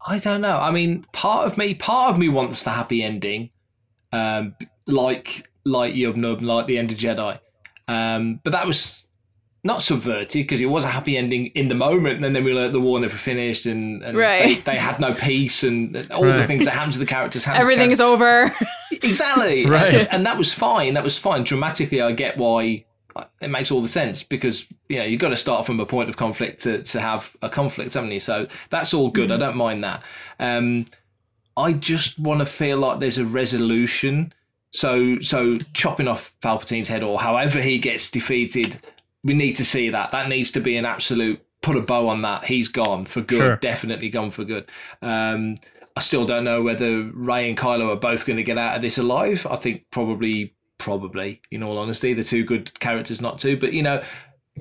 I 0.06 0.18
don't 0.18 0.42
know. 0.42 0.58
I 0.58 0.72
mean, 0.72 1.06
part 1.14 1.46
of 1.48 1.58
me, 1.58 1.76
part 1.76 2.12
of 2.14 2.18
me 2.20 2.28
wants 2.28 2.64
the 2.64 2.72
happy 2.72 3.04
ending, 3.04 3.52
um, 4.12 4.56
like 4.88 5.48
like 5.64 5.94
Yub 5.94 6.16
Nub, 6.16 6.42
like 6.42 6.66
the 6.66 6.78
end 6.80 6.92
of 6.92 6.98
Jedi. 6.98 7.40
Um, 7.88 8.40
but 8.44 8.52
that 8.52 8.66
was 8.66 9.06
not 9.64 9.84
subverted 9.84 10.30
because 10.42 10.60
it 10.60 10.66
was 10.66 10.84
a 10.84 10.88
happy 10.88 11.18
ending 11.18 11.48
in 11.54 11.68
the 11.68 11.76
moment, 11.76 12.26
and 12.26 12.36
then 12.36 12.44
we 12.44 12.52
learned 12.52 12.74
the 12.74 12.80
war 12.80 13.00
never 13.00 13.16
finished, 13.16 13.68
and, 13.68 14.02
and 14.02 14.18
Right. 14.18 14.64
they, 14.66 14.72
they 14.72 14.78
had 14.80 15.00
no 15.00 15.14
peace, 15.14 15.64
and, 15.64 15.96
and 15.96 16.12
all 16.12 16.24
the 16.24 16.44
things 16.44 16.66
that 16.66 16.72
happened 16.74 16.94
to 16.94 17.00
the 17.00 17.06
characters. 17.06 17.46
happened 17.46 17.60
the 17.62 17.66
Everything's 17.66 18.00
over. 18.00 18.52
exactly 19.04 19.66
Right. 19.68 19.94
and, 19.94 20.08
and 20.12 20.26
that 20.26 20.38
was 20.40 20.52
fine 20.52 20.96
that 20.96 21.04
was 21.04 21.18
fine 21.18 21.44
dramatically 21.44 22.02
i 22.02 22.12
get 22.12 22.38
why 22.38 22.86
it 23.42 23.50
makes 23.50 23.72
all 23.72 23.82
the 23.82 23.88
sense 23.88 24.24
because 24.24 24.68
you 24.90 24.98
know 25.00 25.06
you've 25.06 25.20
got 25.22 25.30
to 25.30 25.36
start 25.38 25.66
from 25.66 25.80
a 25.80 25.86
point 25.86 26.10
of 26.10 26.18
conflict 26.18 26.62
to, 26.64 26.82
to 26.84 27.00
have 27.00 27.36
a 27.42 27.50
conflict 27.50 27.94
haven't 27.94 28.12
you? 28.12 28.20
So 28.20 28.48
that's 28.70 28.94
all 28.94 29.10
good. 29.10 29.32
I 29.32 29.38
don't 29.38 29.58
mind 29.58 29.84
that. 29.84 30.04
Um 30.40 30.86
i 31.58 31.74
just 31.74 32.18
want 32.18 32.40
to 32.40 32.46
feel 32.46 32.78
like 32.78 33.00
there's 33.00 33.18
a 33.18 33.26
resolution. 33.26 34.34
So 34.72 35.20
so 35.20 35.58
chopping 35.74 36.08
off 36.08 36.34
palpatine's 36.42 36.88
head 36.88 37.04
or 37.04 37.20
however 37.20 37.62
he 37.62 37.78
gets 37.80 38.10
defeated 38.10 38.80
we 39.24 39.34
need 39.34 39.56
to 39.58 39.66
see 39.66 39.90
that. 39.90 40.12
That 40.12 40.30
needs 40.30 40.52
to 40.52 40.60
be 40.60 40.78
an 40.78 40.86
absolute 40.86 41.46
put 41.62 41.76
a 41.76 41.82
bow 41.82 42.08
on 42.08 42.22
that. 42.24 42.46
He's 42.46 42.70
gone 42.70 43.06
for 43.06 43.22
good 43.22 43.38
Sure. 43.38 43.56
definitely 43.58 44.10
gone 44.10 44.32
for 44.32 44.44
good. 44.44 44.70
Um 45.02 45.56
I 45.96 46.00
still 46.00 46.26
don't 46.26 46.46
know 46.46 46.62
whether 46.62 47.04
Rey 47.04 47.50
and 47.50 47.58
Kylo 47.58 47.92
are 47.92 47.98
both 47.98 48.26
going 48.26 48.38
to 48.38 48.44
get 48.44 48.58
out 48.58 48.76
of 48.78 48.82
this 48.82 48.98
alive. 48.98 49.46
I 49.50 49.58
think 49.58 49.84
probably, 49.92 50.54
probably, 50.82 51.42
in 51.52 51.62
all 51.64 51.78
honesty, 51.78 52.14
they're 52.14 52.24
two 52.24 52.44
good 52.44 52.78
characters 52.80 53.22
not 53.22 53.38
to. 53.40 53.56
But 53.56 53.72
you 53.74 53.84
know, 53.84 54.04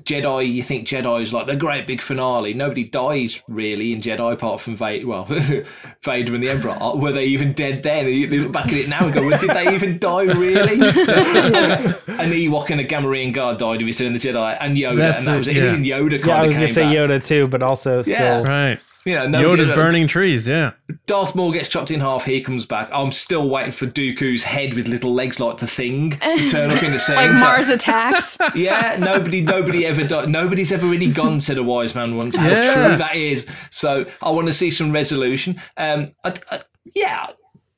Jedi, 0.03 0.49
you 0.53 0.63
think 0.63 0.87
Jedi 0.87 1.21
is 1.21 1.33
like 1.33 1.47
the 1.47 1.55
great 1.55 1.85
big 1.85 2.01
finale. 2.01 2.53
Nobody 2.53 2.85
dies 2.85 3.41
really 3.49 3.91
in 3.91 3.99
Jedi 4.01 4.31
apart 4.33 4.61
from 4.61 4.77
Vader. 4.77 5.05
Well, 5.07 5.25
Vader 6.03 6.33
and 6.35 6.43
the 6.43 6.49
Emperor. 6.49 6.71
Uh, 6.81 6.95
were 6.95 7.11
they 7.11 7.25
even 7.25 7.51
dead 7.53 7.83
then? 7.83 8.07
You 8.07 8.27
look 8.27 8.51
back 8.53 8.67
at 8.67 8.73
it 8.73 8.87
now 8.87 9.03
and 9.03 9.13
go, 9.13 9.25
well, 9.25 9.37
did 9.39 9.49
they 9.49 9.73
even 9.75 9.99
die 9.99 10.23
really? 10.23 10.73
an 10.75 12.31
Ewok 12.31 12.69
and 12.69 12.79
a 12.79 12.85
Gamorrean 12.85 13.33
guard 13.33 13.57
died 13.57 13.75
if 13.75 13.81
you're 13.81 13.91
still 13.91 14.07
in 14.07 14.13
the 14.13 14.19
Jedi, 14.19 14.57
and 14.61 14.77
Yoda, 14.77 14.97
That's 14.97 15.17
and 15.19 15.27
that 15.27 15.35
it, 15.35 15.37
was 15.39 15.47
it. 15.49 15.55
yeah. 15.57 15.63
Even 15.71 15.83
Yoda 15.83 16.25
Yeah, 16.25 16.41
I 16.41 16.45
was 16.45 16.55
gonna 16.55 16.67
say 16.69 16.83
back. 16.83 16.95
Yoda 16.95 17.23
too, 17.25 17.47
but 17.47 17.61
also 17.61 18.01
still. 18.01 18.13
Yeah. 18.13 18.41
Right. 18.43 18.79
You 19.05 19.15
know, 19.15 19.27
nobody- 19.27 19.63
Yoda's 19.63 19.69
burning 19.75 20.05
trees. 20.07 20.47
Yeah. 20.47 20.71
Darth 21.07 21.33
Maul 21.33 21.51
gets 21.51 21.67
chopped 21.67 21.89
in 21.89 21.99
half. 22.01 22.25
He 22.25 22.39
comes 22.41 22.67
back. 22.67 22.87
I'm 22.93 23.11
still 23.11 23.49
waiting 23.49 23.71
for 23.71 23.87
Dooku's 23.87 24.43
head 24.43 24.75
with 24.75 24.87
little 24.87 25.11
legs 25.13 25.39
like 25.39 25.57
the 25.57 25.65
thing 25.65 26.11
to 26.11 26.49
turn 26.51 26.69
up 26.69 26.83
in 26.83 26.91
the 26.91 26.99
scene. 27.05 27.15
like 27.15 27.31
Mars 27.39 27.69
attacks. 27.69 28.37
yeah, 28.55 28.97
nobody, 28.99 29.41
nobody 29.41 29.87
ever, 29.87 30.03
di- 30.05 30.25
nobody's 30.27 30.71
ever 30.71 30.85
really 30.85 31.11
gone. 31.11 31.41
Said 31.41 31.57
a 31.57 31.63
wise 31.63 31.95
man 31.95 32.15
once. 32.15 32.35
How 32.35 32.47
Yeah. 32.47 32.73
true 32.89 32.97
that 32.97 33.15
is. 33.15 33.47
So 33.71 34.05
I 34.21 34.29
want 34.29 34.47
to 34.47 34.53
see 34.53 34.69
some 34.69 34.91
resolution. 34.91 35.59
Um, 35.77 36.11
I, 36.23 36.35
I, 36.51 36.61
yeah, 36.93 37.27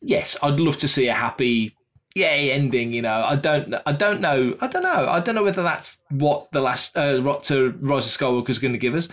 yes, 0.02 0.36
I'd 0.44 0.60
love 0.60 0.76
to 0.78 0.90
see 0.90 1.08
a 1.08 1.14
happy, 1.14 1.74
yay 2.16 2.52
ending. 2.52 2.92
You 2.92 3.02
know, 3.04 3.24
I 3.24 3.38
don't, 3.38 3.74
I 3.86 3.94
don't 3.94 4.20
know, 4.20 4.58
I 4.60 4.68
don't 4.68 4.84
know, 4.84 5.08
I 5.08 5.22
don't 5.22 5.36
know 5.36 5.44
whether 5.44 5.64
that's 5.64 6.00
what 6.10 6.52
the 6.52 6.60
last 6.60 6.98
uh, 6.98 7.20
what 7.22 7.46
to 7.46 7.78
Rise 7.80 8.06
of 8.08 8.12
Skywalker 8.22 8.50
is 8.50 8.60
going 8.60 8.74
to 8.74 8.78
give 8.80 8.94
us. 8.96 9.08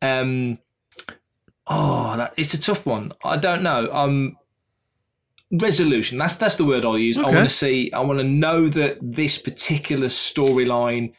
Um, 0.00 0.58
oh, 1.66 2.16
that, 2.16 2.34
it's 2.36 2.54
a 2.54 2.60
tough 2.60 2.86
one. 2.86 3.12
I 3.24 3.36
don't 3.36 3.62
know. 3.62 3.92
Um, 3.92 4.36
resolution. 5.52 6.18
That's 6.18 6.36
that's 6.36 6.56
the 6.56 6.64
word 6.64 6.84
I'll 6.84 6.98
use. 6.98 7.18
I 7.18 7.22
want 7.22 7.48
to 7.48 7.54
see. 7.54 7.92
I 7.92 8.00
want 8.00 8.18
to 8.18 8.24
know 8.24 8.68
that 8.68 8.98
this 9.00 9.38
particular 9.38 10.08
storyline 10.08 11.12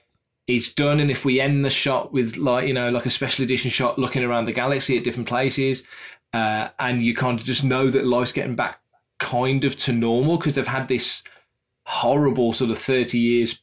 is 0.48 0.74
done, 0.74 1.00
and 1.00 1.12
if 1.12 1.26
we 1.26 1.39
end 1.39 1.66
the 1.66 1.70
shot 1.70 2.14
with 2.14 2.38
like 2.38 2.68
you 2.68 2.74
know 2.74 2.89
like 2.89 3.06
a 3.06 3.10
special 3.10 3.43
edition 3.43 3.72
shot 3.72 4.00
looking 4.00 4.24
around 4.24 4.45
the 4.45 4.54
galaxy 4.54 4.98
at 4.98 5.04
different 5.04 5.28
places, 5.28 5.84
uh, 6.34 6.70
and 6.80 7.04
you 7.04 7.16
kind 7.16 7.39
of 7.39 7.45
just 7.45 7.64
know 7.64 7.89
that 7.89 8.06
life's 8.06 8.32
getting 8.32 8.56
back 8.56 8.80
kind 9.20 9.64
of 9.64 9.76
to 9.76 9.91
normal 9.91 10.38
because 10.38 10.56
they've 10.56 10.68
had 10.68 10.88
this 10.88 11.24
horrible 11.86 12.54
sort 12.54 12.72
of 12.72 12.78
thirty 12.78 13.20
years 13.20 13.62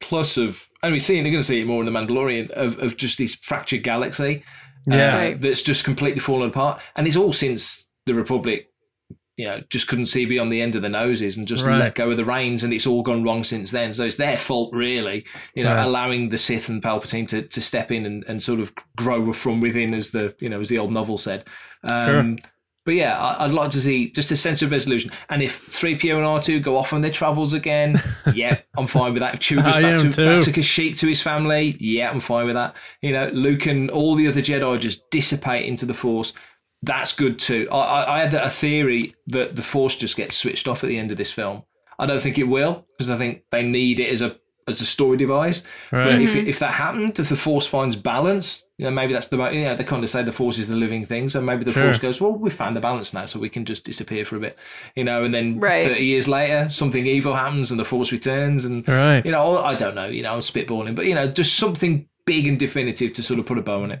plus 0.00 0.36
of. 0.36 0.68
And 0.82 0.92
we're 0.92 0.98
seeing, 0.98 1.24
you're 1.24 1.32
going 1.32 1.40
to 1.40 1.48
see 1.48 1.62
it 1.62 1.66
more 1.66 1.82
in 1.82 1.90
the 1.90 1.98
Mandalorian 1.98 2.50
of, 2.50 2.78
of 2.78 2.98
just 2.98 3.16
this 3.16 3.34
fractured 3.36 3.82
galaxy 3.82 4.44
Yeah. 4.86 5.14
uh, 5.14 5.18
Right. 5.18 5.40
that's 5.40 5.62
just 5.62 5.84
completely 5.84 6.20
fallen 6.20 6.48
apart. 6.50 6.80
And 6.96 7.06
it's 7.06 7.16
all 7.16 7.32
since 7.32 7.86
the 8.06 8.14
Republic, 8.14 8.68
you 9.36 9.46
know, 9.46 9.60
just 9.68 9.88
couldn't 9.88 10.06
see 10.06 10.26
beyond 10.26 10.52
the 10.52 10.60
end 10.60 10.76
of 10.76 10.82
the 10.82 10.88
noses 10.88 11.36
and 11.36 11.48
just 11.48 11.64
Right. 11.64 11.78
let 11.78 11.94
go 11.96 12.10
of 12.10 12.16
the 12.16 12.24
reins, 12.24 12.62
and 12.62 12.72
it's 12.72 12.86
all 12.86 13.02
gone 13.02 13.24
wrong 13.24 13.42
since 13.44 13.70
then. 13.72 13.92
So 13.92 14.04
it's 14.04 14.16
their 14.16 14.36
fault, 14.38 14.72
really, 14.72 15.24
you 15.54 15.64
know, 15.64 15.74
Right. 15.74 15.84
allowing 15.84 16.28
the 16.28 16.38
Sith 16.38 16.68
and 16.68 16.82
Palpatine 16.82 17.26
to, 17.28 17.42
to 17.42 17.60
step 17.60 17.90
in 17.90 18.06
and, 18.06 18.24
and 18.28 18.42
sort 18.42 18.60
of 18.60 18.72
grow 18.96 19.32
from 19.32 19.60
within, 19.60 19.92
as 19.94 20.10
the 20.12 20.34
you 20.40 20.48
know 20.48 20.60
as 20.60 20.68
the 20.68 20.78
old 20.78 20.92
novel 20.92 21.18
said. 21.18 21.44
Um, 21.82 22.06
Sure. 22.38 22.50
But 22.84 22.94
yeah, 22.94 23.18
I- 23.18 23.44
I'd 23.44 23.50
like 23.52 23.70
to 23.70 23.80
see 23.80 24.10
just 24.10 24.30
a 24.30 24.36
sense 24.36 24.60
of 24.62 24.70
resolution. 24.70 25.10
And 25.30 25.42
if 25.42 25.66
3PO 25.72 26.16
and 26.16 26.24
R2 26.26 26.62
go 26.62 26.76
off 26.76 26.92
on 26.92 27.00
their 27.00 27.10
travels 27.10 27.52
again, 27.54 28.02
yeah, 28.34 28.58
I'm 28.76 28.86
fine 28.86 29.14
with 29.14 29.20
that. 29.20 29.34
If 29.34 29.40
Chewie 29.40 29.64
goes 29.64 29.74
back 29.82 30.12
to, 30.12 30.26
back 30.26 30.44
to 30.44 30.52
Kashyyyk 30.60 30.98
to 30.98 31.06
his 31.08 31.22
family, 31.22 31.76
yeah, 31.80 32.10
I'm 32.10 32.20
fine 32.20 32.46
with 32.46 32.56
that. 32.56 32.74
You 33.00 33.12
know, 33.12 33.28
Luke 33.32 33.66
and 33.66 33.90
all 33.90 34.14
the 34.14 34.28
other 34.28 34.42
Jedi 34.42 34.78
just 34.80 35.08
dissipate 35.10 35.64
into 35.66 35.86
the 35.86 35.94
Force. 35.94 36.32
that's 36.82 37.14
good 37.14 37.38
too. 37.38 37.66
I, 37.72 37.76
I, 37.78 38.16
I 38.16 38.20
had 38.20 38.34
a 38.34 38.50
theory 38.50 39.14
that 39.28 39.56
the 39.56 39.62
Force 39.62 39.96
just 39.96 40.16
gets 40.16 40.36
switched 40.36 40.68
off 40.68 40.84
at 40.84 40.88
the 40.88 40.98
end 40.98 41.10
of 41.10 41.16
this 41.16 41.30
film. 41.32 41.62
I 41.98 42.04
don't 42.06 42.20
think 42.20 42.36
it 42.38 42.44
will 42.44 42.86
because 42.98 43.08
I 43.08 43.16
think 43.16 43.44
they 43.50 43.62
need 43.62 44.00
it 44.00 44.10
as 44.10 44.20
a 44.20 44.36
as 44.68 44.80
a 44.80 44.86
story 44.86 45.16
device. 45.16 45.62
But 45.90 45.98
Right. 45.98 46.20
if 46.22 46.30
mm-hmm. 46.30 46.48
if 46.48 46.58
that 46.60 46.72
happened, 46.74 47.18
if 47.18 47.28
the 47.28 47.36
Force 47.36 47.66
finds 47.66 47.96
balance, 47.96 48.64
you 48.78 48.84
know, 48.84 48.90
maybe 48.90 49.12
that's 49.12 49.28
the 49.28 49.36
you 49.50 49.62
know 49.64 49.76
they 49.76 49.84
kind 49.84 50.02
of 50.02 50.10
say 50.10 50.22
the 50.22 50.32
Force 50.32 50.58
is 50.58 50.68
the 50.68 50.76
living 50.76 51.06
thing, 51.06 51.28
so 51.28 51.40
maybe 51.40 51.64
the 51.64 51.72
Sure. 51.72 51.84
Force 51.84 51.98
goes, 51.98 52.20
well, 52.20 52.32
we 52.32 52.50
found 52.50 52.76
the 52.76 52.80
balance 52.80 53.12
now, 53.14 53.26
so 53.26 53.38
we 53.38 53.48
can 53.48 53.64
just 53.64 53.84
disappear 53.84 54.24
for 54.24 54.36
a 54.36 54.40
bit, 54.40 54.58
you 54.96 55.04
know, 55.04 55.24
and 55.24 55.34
then 55.34 55.60
Right. 55.60 55.86
thirty 55.86 56.04
years 56.04 56.26
later, 56.28 56.68
something 56.70 57.06
evil 57.06 57.34
happens 57.34 57.70
and 57.70 57.78
the 57.78 57.84
Force 57.84 58.10
returns, 58.12 58.64
and 58.64 58.86
Right. 58.88 59.24
you 59.24 59.32
know, 59.32 59.58
I 59.58 59.74
don't 59.74 59.94
know, 59.94 60.06
you 60.06 60.22
know, 60.22 60.34
I'm 60.34 60.40
spitballing, 60.40 60.94
but 60.94 61.06
you 61.06 61.14
know, 61.14 61.26
just 61.28 61.54
something 61.56 62.06
big 62.26 62.46
and 62.46 62.58
definitive 62.58 63.12
to 63.12 63.22
sort 63.22 63.38
of 63.38 63.46
put 63.46 63.58
a 63.58 63.62
bow 63.62 63.82
on 63.82 63.90
it. 63.90 64.00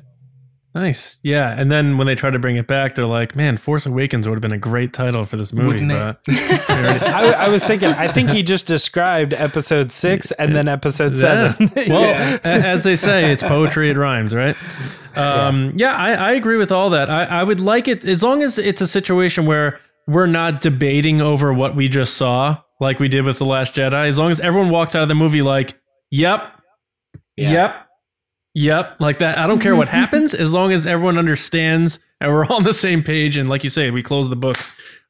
Nice. 0.74 1.20
Yeah. 1.22 1.54
And 1.56 1.70
then 1.70 1.98
when 1.98 2.08
they 2.08 2.16
try 2.16 2.30
to 2.30 2.38
bring 2.38 2.56
it 2.56 2.66
back, 2.66 2.96
they're 2.96 3.06
like, 3.06 3.36
man, 3.36 3.56
Force 3.58 3.86
Awakens 3.86 4.26
would 4.26 4.34
have 4.34 4.42
been 4.42 4.50
a 4.52 4.58
great 4.58 4.92
title 4.92 5.22
for 5.22 5.36
this 5.36 5.52
movie. 5.52 5.68
Wouldn't 5.86 5.92
it? 5.92 6.16
but 6.26 6.68
I, 7.08 7.30
I 7.44 7.48
was 7.48 7.64
thinking, 7.64 7.90
I 7.90 8.10
think 8.10 8.30
he 8.30 8.42
just 8.42 8.66
described 8.66 9.32
episode 9.34 9.92
six 9.92 10.32
and 10.32 10.54
then 10.54 10.66
episode 10.66 11.16
seven. 11.16 11.70
Yeah. 11.76 11.88
Well, 11.92 12.38
a- 12.44 12.66
as 12.66 12.82
they 12.82 12.96
say, 12.96 13.30
it's 13.30 13.42
poetry, 13.42 13.90
it 13.90 13.96
rhymes, 13.96 14.34
right? 14.34 14.56
Um, 15.16 15.72
yeah, 15.76 15.94
I, 15.94 16.12
I 16.14 16.32
agree 16.32 16.56
with 16.56 16.72
all 16.72 16.90
that. 16.90 17.08
I, 17.08 17.24
I 17.24 17.44
would 17.44 17.60
like 17.60 17.86
it 17.86 18.04
as 18.04 18.22
long 18.22 18.42
as 18.42 18.58
it's 18.58 18.80
a 18.80 18.86
situation 18.88 19.46
where 19.46 19.78
we're 20.08 20.26
not 20.26 20.60
debating 20.60 21.20
over 21.20 21.52
what 21.54 21.76
we 21.76 21.88
just 21.88 22.14
saw, 22.14 22.58
like 22.80 22.98
we 22.98 23.06
did 23.08 23.24
with 23.24 23.38
The 23.38 23.44
Last 23.44 23.76
Jedi. 23.76 24.08
As 24.08 24.18
long 24.18 24.32
as 24.32 24.40
everyone 24.40 24.70
walks 24.70 24.96
out 24.96 25.02
of 25.02 25.08
the 25.08 25.14
movie 25.14 25.42
like, 25.42 25.78
yep, 26.10 26.42
yep, 27.36 27.86
yep, 28.54 28.96
like 29.00 29.18
that. 29.18 29.38
I 29.38 29.46
don't 29.46 29.60
care 29.60 29.76
what 29.76 29.88
happens 29.88 30.34
as 30.34 30.52
long 30.52 30.72
as 30.72 30.86
everyone 30.86 31.18
understands 31.18 31.98
and 32.20 32.32
we're 32.32 32.46
on 32.46 32.64
the 32.64 32.72
same 32.72 33.02
page. 33.02 33.36
And 33.36 33.48
like 33.48 33.64
you 33.64 33.70
say, 33.70 33.90
we 33.90 34.02
close 34.02 34.28
the 34.30 34.36
book 34.36 34.56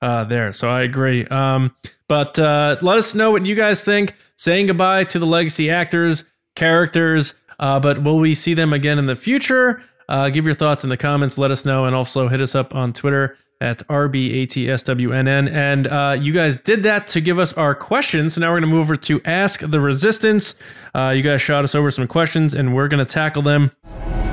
uh, 0.03 0.24
there. 0.24 0.53
So 0.53 0.68
I 0.68 0.82
agree. 0.82 1.26
Um, 1.26 1.74
but 2.09 2.38
uh, 2.38 2.76
let 2.82 2.99
us 2.99 3.14
know 3.14 3.30
what 3.30 3.47
you 3.47 3.55
guys 3.55 3.82
think. 3.82 4.14
Saying 4.36 4.66
goodbye 4.66 5.05
to 5.05 5.18
the 5.18 5.26
legacy 5.26 5.70
actors, 5.70 6.24
characters, 6.57 7.34
uh, 7.59 7.78
but 7.78 8.03
will 8.03 8.18
we 8.18 8.34
see 8.34 8.55
them 8.55 8.72
again 8.72 8.99
in 8.99 9.07
the 9.07 9.16
future? 9.16 9.82
Uh, 10.09 10.28
give 10.28 10.45
your 10.45 10.55
thoughts 10.55 10.84
in 10.84 10.90
the 10.90 10.97
comments. 10.97 11.38
Let 11.38 11.51
us 11.51 11.64
know, 11.64 11.84
and 11.86 11.95
also 11.95 12.28
hit 12.28 12.40
us 12.40 12.55
up 12.55 12.74
on 12.74 12.92
Twitter 12.92 13.38
at 13.65 13.79
RBATSWNN. 13.89 15.51
And 15.51 15.87
uh, 15.87 16.19
you 16.21 16.35
guys 16.35 16.59
did 16.59 16.83
that 16.83 17.07
to 17.09 17.21
give 17.23 17.39
us 17.39 17.55
our 17.55 17.75
questions. 17.75 18.35
So 18.35 18.43
now 18.43 18.49
we're 18.49 18.61
going 18.61 18.71
to 18.71 18.77
move 18.77 18.83
over 18.83 18.97
to 18.97 19.23
Ask 19.25 19.61
the 19.61 19.81
Resistance. 19.81 20.55
Uh, 20.95 21.09
you 21.17 21.23
guys 21.23 21.41
shot 21.41 21.65
us 21.65 21.75
over 21.75 21.91
some 21.91 22.07
questions, 22.07 22.53
and 22.55 22.75
we're 22.75 22.89
going 22.89 23.05
to 23.05 23.11
tackle 23.11 23.41
them. 23.41 23.71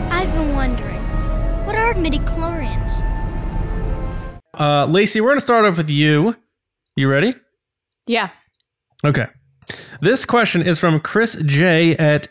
I've 0.10 0.32
been 0.34 0.54
wondering, 0.54 1.02
what 1.66 1.76
are 1.76 1.94
midichlorians? 1.94 3.08
Uh, 4.60 4.86
Lacey, 4.86 5.22
we're 5.22 5.30
going 5.30 5.38
to 5.38 5.46
start 5.46 5.64
off 5.66 5.78
with 5.78 5.90
you. 5.90 6.36
You 6.98 7.10
ready? 7.10 7.34
Yeah. 8.08 8.32
Okay. 9.06 9.28
This 10.02 10.26
question 10.26 10.62
is 10.62 10.78
from 10.78 11.00
Chris 11.00 11.38
J 11.46 11.96
at 11.96 12.28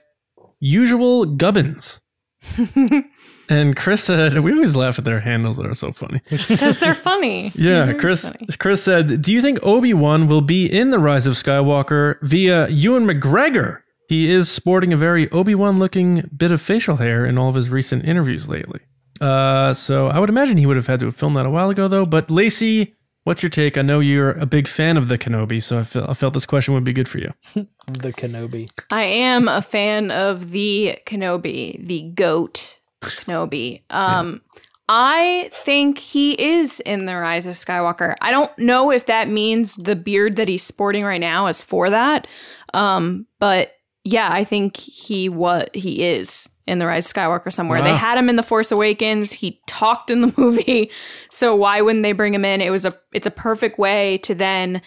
Usual 0.61 1.25
Gubbins. 1.25 2.01
and 3.51 3.77
Chris 3.77 4.05
said, 4.05 4.39
we 4.41 4.53
always 4.53 4.77
laugh 4.77 4.99
at 4.99 5.05
their 5.05 5.21
handles 5.21 5.57
that 5.59 5.67
are 5.67 5.75
so 5.75 5.93
funny. 5.93 6.21
Because 6.49 6.79
they're 6.79 6.95
funny. 6.95 7.53
Yeah, 7.55 7.87
They're 7.87 7.99
Chris 8.01 8.31
funny. 8.31 8.47
Chris 8.59 8.83
said, 8.83 9.21
"Do 9.23 9.33
you 9.33 9.43
think 9.43 9.59
Obi-Wan 9.63 10.27
will 10.29 10.41
be 10.41 10.67
in 10.67 10.91
The 10.91 10.99
Rise 10.99 11.27
of 11.27 11.35
Skywalker 11.35 12.17
via 12.23 12.69
Ewan 12.69 13.05
McGregor? 13.07 13.81
He 14.09 14.31
is 14.31 14.51
sporting 14.51 14.93
a 14.93 14.97
very 14.97 15.31
Obi-Wan 15.31 15.79
looking 15.79 16.29
bit 16.37 16.51
of 16.51 16.61
facial 16.63 16.97
hair 16.97 17.25
in 17.27 17.39
all 17.39 17.49
of 17.49 17.55
his 17.55 17.69
recent 17.71 18.05
interviews 18.05 18.49
lately. 18.49 18.81
Uh, 19.21 19.75
so 19.75 20.09
I 20.09 20.19
would 20.19 20.31
imagine 20.31 20.57
he 20.57 20.67
would 20.67 20.77
have 20.77 20.87
had 20.87 21.01
to 21.01 21.07
have 21.07 21.17
filmed 21.17 21.37
that 21.37 21.47
a 21.47 21.51
while 21.51 21.71
ago 21.71 21.87
though, 21.89 22.07
but 22.07 22.31
Lacey, 22.31 22.95
what's 23.25 23.43
your 23.43 23.51
take? 23.51 23.77
I 23.77 23.83
know 23.83 24.01
you're 24.01 24.33
a 24.33 24.47
big 24.47 24.67
fan 24.67 24.97
of 24.97 25.09
the 25.09 25.19
Kenobi, 25.19 25.63
so 25.63 25.79
I 25.79 25.85
felt, 25.85 26.09
I 26.09 26.15
felt 26.15 26.35
this 26.35 26.47
question 26.47 26.75
would 26.75 26.85
be 26.85 26.93
good 26.95 27.09
for 27.09 27.19
you. 27.19 27.33
the 27.87 28.13
Kenobi. 28.13 28.71
I 28.91 29.03
am 29.05 29.47
a 29.47 29.61
fan 29.63 30.11
of 30.11 30.51
the 30.53 30.99
Kenobi, 31.07 31.87
the 31.87 32.11
goat 32.15 32.79
Kenobi. 33.01 33.83
Um, 33.91 34.43
I 34.89 35.49
think 35.53 35.99
he 35.99 36.33
is 36.33 36.81
in 36.81 37.07
the 37.07 37.15
Rise 37.15 37.47
of 37.47 37.55
Skywalker. 37.55 38.17
I 38.21 38.33
don't 38.33 38.57
know 38.59 38.91
if 38.91 39.07
that 39.07 39.29
means 39.29 39.77
the 39.77 39.95
beard 39.95 40.35
that 40.35 40.49
he's 40.49 40.65
sporting 40.65 41.05
right 41.05 41.21
now 41.21 41.47
is 41.47 41.63
for 41.63 41.91
that. 41.91 42.27
Um, 42.75 43.27
but 43.39 43.77
yeah, 44.03 44.31
I 44.33 44.43
think 44.43 44.77
he 44.77 45.29
what 45.29 45.75
he 45.77 46.03
is 46.03 46.49
in 46.67 46.81
the 46.81 46.87
Rise 46.87 47.07
of 47.07 47.13
Skywalker 47.15 47.53
somewhere. 47.53 47.83
They 47.83 47.95
had 47.95 48.19
him 48.19 48.29
in 48.29 48.35
the 48.37 48.43
Force 48.43 48.73
Awakens. 48.73 49.33
He 49.33 49.61
talked 49.67 50.11
in 50.11 50.23
the 50.23 50.35
movie, 50.39 50.91
so 51.31 51.55
why 51.55 51.81
wouldn't 51.81 52.03
they 52.03 52.13
bring 52.13 52.35
him 52.35 52.45
in? 52.45 52.61
It 52.61 52.71
was 52.71 52.85
a 52.85 52.93
it's 53.13 53.27
a 53.27 53.31
perfect 53.31 53.79
way 53.79 54.19
to 54.19 54.35
then 54.35 54.83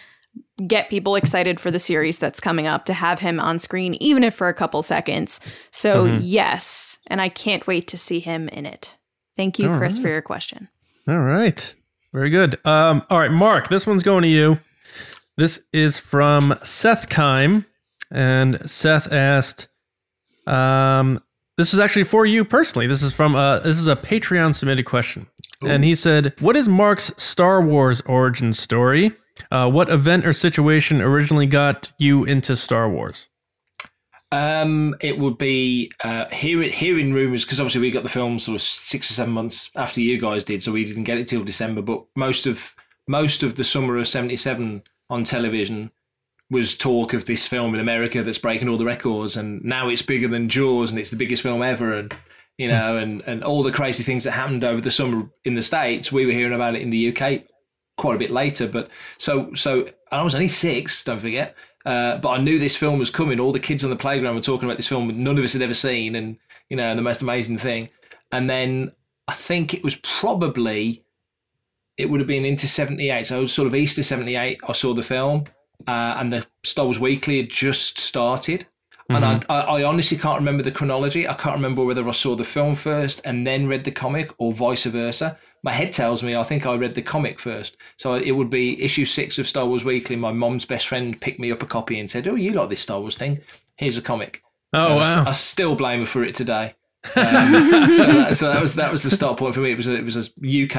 get 0.66 0.88
people 0.88 1.16
excited 1.16 1.58
for 1.58 1.70
the 1.70 1.78
series 1.78 2.18
that's 2.18 2.40
coming 2.40 2.66
up 2.66 2.84
to 2.86 2.94
have 2.94 3.18
him 3.18 3.40
on 3.40 3.58
screen, 3.58 3.94
even 4.00 4.22
if 4.22 4.34
for 4.34 4.48
a 4.48 4.54
couple 4.54 4.82
seconds. 4.82 5.40
So, 5.72 6.06
Mhm. 6.06 6.20
yes. 6.22 6.98
And 7.08 7.20
I 7.20 7.28
can't 7.28 7.66
wait 7.66 7.88
to 7.88 7.98
see 7.98 8.20
him 8.20 8.48
in 8.50 8.64
it. 8.66 8.96
Thank 9.36 9.58
you, 9.58 9.70
All 9.72 9.78
Chris, 9.78 9.98
for 9.98 10.08
your 10.08 10.22
question. 10.22 10.68
All 11.08 11.18
right. 11.20 11.74
Very 12.12 12.30
good. 12.30 12.64
Um, 12.64 13.02
all 13.10 13.18
right, 13.18 13.32
Mark, 13.32 13.68
this 13.68 13.86
one's 13.86 14.04
going 14.04 14.22
to 14.22 14.28
you. 14.28 14.60
This 15.36 15.60
is 15.72 15.98
from 15.98 16.56
Seth 16.62 17.08
Kime. 17.08 17.64
And 18.12 18.70
Seth 18.70 19.12
asked, 19.12 19.66
um, 20.46 21.20
this 21.56 21.72
is 21.74 21.80
actually 21.80 22.04
for 22.04 22.24
you 22.26 22.44
personally. 22.44 22.86
This 22.86 23.02
is 23.02 23.12
from 23.12 23.34
uh 23.34 23.60
this 23.60 23.78
is 23.78 23.86
a 23.86 23.96
Patreon 23.96 24.54
submitted 24.54 24.84
question. 24.84 25.26
And 25.62 25.82
he 25.84 25.94
said, 25.94 26.34
What 26.40 26.56
is 26.56 26.68
Mark's 26.68 27.10
Star 27.16 27.62
Wars 27.62 28.00
origin 28.02 28.52
story? 28.52 29.12
Uh, 29.50 29.70
what 29.70 29.90
event 29.90 30.26
or 30.26 30.32
situation 30.32 31.00
originally 31.00 31.46
got 31.46 31.92
you 31.98 32.24
into 32.24 32.56
Star 32.56 32.88
Wars? 32.88 33.28
Um, 34.32 34.96
it 35.00 35.18
would 35.18 35.38
be 35.38 35.92
uh, 36.02 36.26
hearing 36.30 36.72
hearing 36.72 37.12
rumors 37.12 37.44
because 37.44 37.60
obviously 37.60 37.82
we 37.82 37.90
got 37.92 38.02
the 38.02 38.08
film 38.08 38.38
sort 38.40 38.56
of 38.56 38.62
six 38.62 39.08
or 39.10 39.14
seven 39.14 39.32
months 39.32 39.70
after 39.76 40.00
you 40.00 40.18
guys 40.18 40.42
did, 40.42 40.62
so 40.62 40.72
we 40.72 40.84
didn't 40.84 41.04
get 41.04 41.18
it 41.18 41.28
till 41.28 41.44
December. 41.44 41.82
But 41.82 42.04
most 42.16 42.46
of 42.46 42.74
most 43.06 43.44
of 43.44 43.54
the 43.54 43.62
summer 43.62 43.96
of 43.96 44.08
'77 44.08 44.82
on 45.08 45.24
television 45.24 45.92
was 46.50 46.76
talk 46.76 47.12
of 47.12 47.26
this 47.26 47.46
film 47.46 47.74
in 47.74 47.80
America 47.80 48.22
that's 48.22 48.38
breaking 48.38 48.68
all 48.68 48.76
the 48.76 48.84
records, 48.84 49.36
and 49.36 49.62
now 49.64 49.88
it's 49.88 50.02
bigger 50.02 50.26
than 50.26 50.48
Jaws, 50.48 50.90
and 50.90 50.98
it's 50.98 51.10
the 51.10 51.16
biggest 51.16 51.42
film 51.42 51.62
ever, 51.62 51.94
and 51.94 52.12
you 52.58 52.66
know, 52.66 52.96
and 52.96 53.22
and 53.26 53.44
all 53.44 53.62
the 53.62 53.70
crazy 53.70 54.02
things 54.02 54.24
that 54.24 54.32
happened 54.32 54.64
over 54.64 54.80
the 54.80 54.90
summer 54.90 55.30
in 55.44 55.54
the 55.54 55.62
states. 55.62 56.10
We 56.10 56.26
were 56.26 56.32
hearing 56.32 56.54
about 56.54 56.74
it 56.74 56.82
in 56.82 56.90
the 56.90 57.16
UK 57.16 57.44
quite 57.96 58.16
a 58.16 58.18
bit 58.18 58.30
later, 58.30 58.68
but 58.68 58.88
so 59.18 59.54
so 59.54 59.82
and 59.82 60.20
I 60.20 60.22
was 60.22 60.34
only 60.34 60.48
six. 60.48 61.04
Don't 61.04 61.20
forget. 61.20 61.54
Uh, 61.84 62.16
but 62.16 62.30
I 62.30 62.38
knew 62.38 62.58
this 62.58 62.76
film 62.76 62.98
was 62.98 63.10
coming. 63.10 63.38
All 63.38 63.52
the 63.52 63.60
kids 63.60 63.84
on 63.84 63.90
the 63.90 63.96
playground 63.96 64.34
were 64.34 64.40
talking 64.40 64.66
about 64.66 64.78
this 64.78 64.88
film 64.88 65.22
none 65.22 65.36
of 65.36 65.44
us 65.44 65.52
had 65.52 65.62
ever 65.62 65.74
seen, 65.74 66.14
and 66.14 66.38
you 66.68 66.76
know, 66.76 66.94
the 66.94 67.02
most 67.02 67.20
amazing 67.20 67.58
thing. 67.58 67.90
And 68.32 68.48
then 68.48 68.92
I 69.28 69.34
think 69.34 69.74
it 69.74 69.84
was 69.84 69.96
probably 69.96 71.04
it 71.96 72.10
would 72.10 72.20
have 72.20 72.26
been 72.26 72.44
into 72.44 72.66
'78, 72.66 73.26
so 73.26 73.46
sort 73.46 73.66
of 73.66 73.74
Easter 73.74 74.02
'78. 74.02 74.60
I 74.66 74.72
saw 74.72 74.94
the 74.94 75.02
film, 75.02 75.44
uh, 75.86 76.16
and 76.18 76.32
the 76.32 76.46
Star 76.64 76.86
Wars 76.86 76.98
Weekly 76.98 77.38
had 77.38 77.50
just 77.50 77.98
started. 77.98 78.66
And 79.10 79.22
I, 79.22 79.40
I, 79.50 79.60
I 79.60 79.82
honestly 79.84 80.16
can't 80.16 80.38
remember 80.38 80.62
the 80.62 80.70
chronology. 80.70 81.28
I 81.28 81.34
can't 81.34 81.56
remember 81.56 81.84
whether 81.84 82.08
I 82.08 82.12
saw 82.12 82.34
the 82.34 82.44
film 82.44 82.74
first 82.74 83.20
and 83.26 83.46
then 83.46 83.66
read 83.66 83.84
the 83.84 83.90
comic 83.90 84.32
or 84.38 84.54
vice 84.54 84.84
versa. 84.84 85.38
My 85.64 85.72
head 85.72 85.92
tells 85.92 86.22
me 86.22 86.36
I 86.36 86.42
think 86.44 86.66
I 86.66 86.74
read 86.74 86.94
the 86.94 87.02
comic 87.02 87.40
first. 87.40 87.76
So 87.96 88.14
it 88.14 88.32
would 88.32 88.50
be 88.50 88.80
issue 88.82 89.06
six 89.06 89.38
of 89.38 89.48
Star 89.48 89.66
Wars 89.66 89.84
Weekly. 89.84 90.14
My 90.14 90.30
mom's 90.30 90.66
best 90.66 90.86
friend 90.86 91.18
picked 91.20 91.40
me 91.40 91.50
up 91.50 91.62
a 91.62 91.66
copy 91.66 91.98
and 91.98 92.10
said, 92.10 92.28
Oh, 92.28 92.34
you 92.34 92.52
like 92.52 92.68
this 92.68 92.80
Star 92.80 93.00
Wars 93.00 93.16
thing? 93.16 93.40
Here's 93.76 93.96
a 93.96 94.02
comic. 94.02 94.42
Oh, 94.74 94.86
And 94.86 94.96
wow. 94.96 95.24
I 95.26 95.32
still 95.32 95.74
blame 95.74 96.00
her 96.00 96.06
for 96.06 96.22
it 96.22 96.34
today. 96.34 96.74
Um, 97.16 97.92
so, 97.92 98.06
that, 98.06 98.36
so 98.36 98.48
that 98.48 98.62
was 98.62 98.74
that 98.76 98.90
was 98.90 99.02
the 99.02 99.10
start 99.10 99.36
point 99.36 99.54
for 99.54 99.60
me. 99.60 99.72
It 99.72 99.76
was 99.76 99.88
a, 99.88 99.94
it 99.94 100.04
was 100.04 100.16
a 100.16 100.24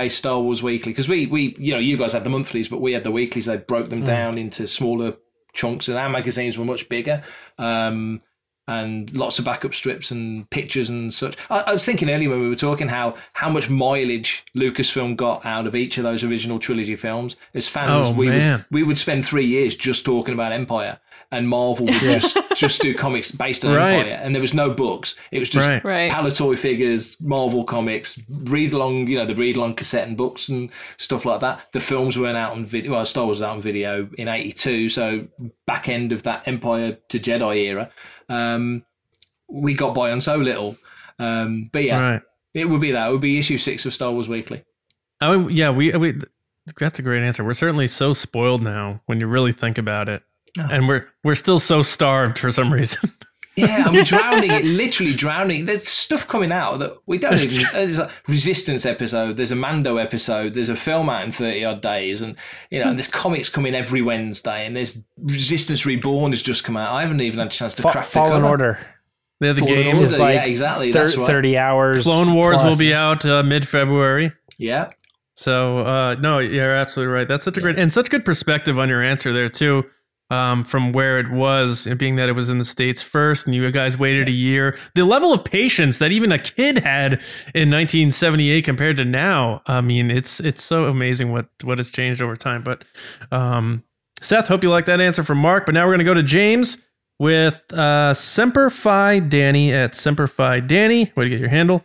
UK 0.06 0.10
Star 0.10 0.40
Wars 0.40 0.64
weekly 0.64 0.92
because 0.92 1.08
we 1.08 1.28
we 1.28 1.56
you 1.60 1.72
know 1.72 1.78
you 1.80 1.98
guys 1.98 2.14
had 2.14 2.24
the 2.24 2.32
monthlies, 2.32 2.68
but 2.68 2.82
we 2.82 2.94
had 2.94 3.04
the 3.04 3.12
weeklies. 3.12 3.46
They 3.46 3.58
broke 3.58 3.92
them 3.92 4.04
down 4.04 4.40
into 4.40 4.68
smaller 4.68 5.18
chunks, 5.54 5.88
and 5.88 5.98
our 5.98 6.10
magazines 6.10 6.58
were 6.58 6.66
much 6.66 6.90
bigger. 6.90 7.24
Um, 7.60 8.22
and 8.68 9.14
lots 9.16 9.38
of 9.40 9.46
backup 9.46 9.76
strips 9.76 10.10
and 10.12 10.50
pictures 10.50 10.90
and 10.90 11.14
such. 11.14 11.36
I, 11.50 11.60
I 11.62 11.74
was 11.74 11.86
thinking 11.86 12.10
earlier 12.10 12.30
when 12.30 12.42
we 12.42 12.50
were 12.50 12.56
talking 12.56 12.88
how 12.88 13.16
how 13.34 13.50
much 13.50 13.70
mileage 13.70 14.44
Lucasfilm 14.56 15.16
got 15.16 15.46
out 15.46 15.68
of 15.68 15.76
each 15.76 15.98
of 15.98 16.04
those 16.04 16.24
original 16.24 16.60
trilogy 16.60 16.96
films. 16.96 17.36
As 17.54 17.68
fans, 17.68 18.08
Oh, 18.08 18.12
we 18.14 18.28
man. 18.28 18.60
would 18.60 18.66
we 18.72 18.84
would 18.84 18.98
spend 18.98 19.26
three 19.26 19.46
years 19.46 19.76
just 19.76 20.04
talking 20.06 20.34
about 20.34 20.52
Empire, 20.52 21.00
and 21.32 21.48
Marvel 21.48 21.86
would 21.86 21.94
just 22.00 22.38
just 22.56 22.82
do 22.82 22.94
comics 22.96 23.32
based 23.32 23.64
on 23.66 23.74
Right. 23.76 23.94
Empire, 23.94 24.20
and 24.24 24.34
there 24.34 24.42
was 24.42 24.54
no 24.54 24.70
books. 24.72 25.16
It 25.32 25.40
was 25.40 25.50
just 25.50 25.68
Right. 25.68 25.84
Right. 25.84 26.12
Palitoy 26.12 26.58
figures, 26.58 27.18
Marvel 27.22 27.64
comics, 27.66 28.20
read 28.30 28.74
along, 28.74 29.08
you 29.08 29.18
know, 29.18 29.26
the 29.26 29.36
read 29.36 29.58
along 29.58 29.76
cassette 29.76 30.08
and 30.08 30.18
books 30.18 30.50
and 30.50 30.72
stuff 30.98 31.24
like 31.26 31.42
that. 31.42 31.68
The 31.72 31.80
films 31.80 32.18
weren't 32.18 32.38
out 32.38 32.54
on 32.54 32.66
video. 32.66 32.94
Well, 32.94 33.06
Star 33.06 33.26
Wars 33.26 33.38
was 33.38 33.42
out 33.44 33.56
on 33.58 33.62
video 33.62 34.10
in 34.18 34.28
'82, 34.28 34.90
so 34.90 35.28
back 35.68 35.88
end 35.90 36.12
of 36.12 36.24
that 36.24 36.48
Empire 36.48 36.98
to 37.10 37.20
Jedi 37.20 37.58
era. 37.58 37.92
Um, 38.30 38.86
we 39.48 39.74
got 39.74 39.94
by 39.96 40.12
on 40.12 40.22
so 40.22 40.38
little. 40.38 40.76
Um, 41.20 41.70
but 41.72 41.84
yeah, 41.84 42.00
Right. 42.00 42.22
it 42.54 42.70
would 42.70 42.82
be 42.82 42.92
that. 42.92 43.08
It 43.08 43.12
would 43.12 43.22
be 43.22 43.38
issue 43.38 43.58
six 43.58 43.86
of 43.86 43.94
Star 43.94 44.12
Wars 44.12 44.28
Weekly. 44.28 44.64
Oh 45.22 45.48
yeah, 45.48 45.70
we 45.70 45.92
we 45.92 46.20
that's 46.78 47.00
a 47.00 47.02
great 47.02 47.24
answer. 47.24 47.44
We're 47.44 47.54
certainly 47.54 47.88
so 47.88 48.12
spoiled 48.14 48.62
now 48.62 49.02
when 49.06 49.20
you 49.20 49.28
really 49.28 49.52
think 49.54 49.78
about 49.78 50.10
it, 50.10 50.24
and 50.58 50.88
we're 50.88 51.08
we're 51.24 51.36
still 51.36 51.60
so 51.60 51.82
starved 51.84 52.38
for 52.40 52.52
some 52.52 52.74
reason. 52.74 53.12
Yeah, 53.58 53.86
and 53.88 53.94
we're 53.96 54.04
drowning 54.04 54.52
it, 54.52 54.66
literally 54.66 55.14
drowning. 55.14 55.66
There's 55.66 55.88
stuff 55.88 56.28
coming 56.28 56.52
out 56.52 56.80
that 56.80 56.98
we 57.06 57.18
don't 57.18 57.40
even. 57.40 57.66
There's 57.74 57.98
a 57.98 58.12
Resistance 58.28 58.86
episode, 58.86 59.38
there's 59.38 59.52
a 59.52 59.56
Mando 59.56 59.98
episode, 59.98 60.54
there's 60.54 60.70
a 60.70 60.76
film 60.76 61.10
out 61.10 61.24
in 61.24 61.32
30 61.32 61.66
odd 61.66 61.82
days, 61.82 62.22
and 62.22 62.36
you 62.70 62.80
know, 62.80 62.90
and 62.90 63.00
there's 63.00 63.08
comics 63.08 63.50
coming 63.50 63.74
every 63.74 64.02
Wednesday, 64.02 64.66
and 64.66 64.76
there's 64.76 65.02
Resistance 65.18 65.86
Reborn 65.86 66.32
has 66.34 66.42
just 66.42 66.64
come 66.64 66.76
out. 66.78 66.92
I 66.92 67.02
haven't 67.04 67.22
even 67.22 67.40
had 67.40 67.48
a 67.48 67.52
chance 67.52 67.74
to 67.76 67.82
Fa- 67.84 67.92
crack 67.92 68.06
the 68.06 68.12
Fallen 68.12 68.32
cover. 68.42 68.48
Order 68.48 68.80
They're 69.40 69.54
the 69.54 69.62
Fallen 69.62 69.76
game. 69.76 69.96
Order, 69.96 70.06
is 70.06 70.18
like 70.18 70.36
yeah, 70.36 70.46
exactly. 70.46 70.92
thir- 70.92 71.04
That's 71.04 71.18
right. 71.18 71.28
30 71.28 71.58
hours. 71.58 72.04
Clone 72.04 72.34
Wars 72.34 72.62
will 72.62 72.78
be 72.78 72.94
out 72.94 73.26
uh, 73.26 73.42
mid 73.44 73.68
February. 73.68 74.32
Yeah, 74.58 74.92
So 75.36 75.80
uh, 75.80 76.16
no, 76.16 76.40
you're 76.40 76.74
absolutely 76.76 77.14
right. 77.14 77.28
That's 77.28 77.44
such 77.46 77.58
a 77.58 77.62
great 77.62 77.78
and 77.80 77.92
such 77.94 78.10
good 78.10 78.24
perspective 78.26 78.78
on 78.80 78.90
your 78.90 79.02
answer 79.04 79.32
there 79.34 79.50
too. 79.50 79.84
Um, 80.32 80.64
from 80.64 80.92
where 80.92 81.20
it 81.20 81.30
was, 81.30 81.86
and 81.86 82.00
being 82.00 82.16
that 82.16 82.30
it 82.30 82.32
was 82.32 82.50
in 82.50 82.58
the 82.58 82.66
states 82.66 83.00
first, 83.00 83.46
and 83.46 83.54
you 83.54 83.70
guys 83.70 83.96
waited 83.96 84.28
a 84.28 84.32
year. 84.32 84.76
The 84.96 85.04
level 85.06 85.32
of 85.32 85.44
patience 85.44 86.00
that 86.00 86.12
even 86.12 86.32
a 86.32 86.40
kid 86.40 86.80
had 86.80 87.14
in 87.54 87.70
1978 87.70 88.66
compared 88.66 88.98
to 88.98 89.06
now. 89.06 89.62
I 89.68 89.82
mean, 89.82 90.10
it's 90.10 90.40
it's 90.40 90.64
so 90.64 90.86
amazing 90.86 91.32
what 91.32 91.46
what 91.64 91.78
has 91.78 91.92
changed 91.92 92.24
over 92.24 92.36
time. 92.36 92.64
But 92.64 92.86
um, 93.32 93.84
Seth, 94.20 94.48
hope 94.48 94.64
you 94.64 94.72
like 94.72 94.86
that 94.88 95.00
answer 95.00 95.24
from 95.24 95.38
Mark. 95.38 95.68
But 95.68 95.76
now 95.76 95.86
we're 95.86 95.94
gonna 95.94 96.04
go 96.04 96.16
to 96.16 96.24
James 96.24 96.80
with 97.20 97.62
uh, 97.72 98.14
Semper 98.16 98.72
Fi 98.72 99.20
Danny 99.20 99.72
at 99.72 99.94
Semper 99.94 100.26
Fi 100.26 100.60
Danny. 100.60 101.12
Way 101.16 101.26
to 101.26 101.30
get 101.30 101.40
your 101.40 101.50
handle. 101.50 101.84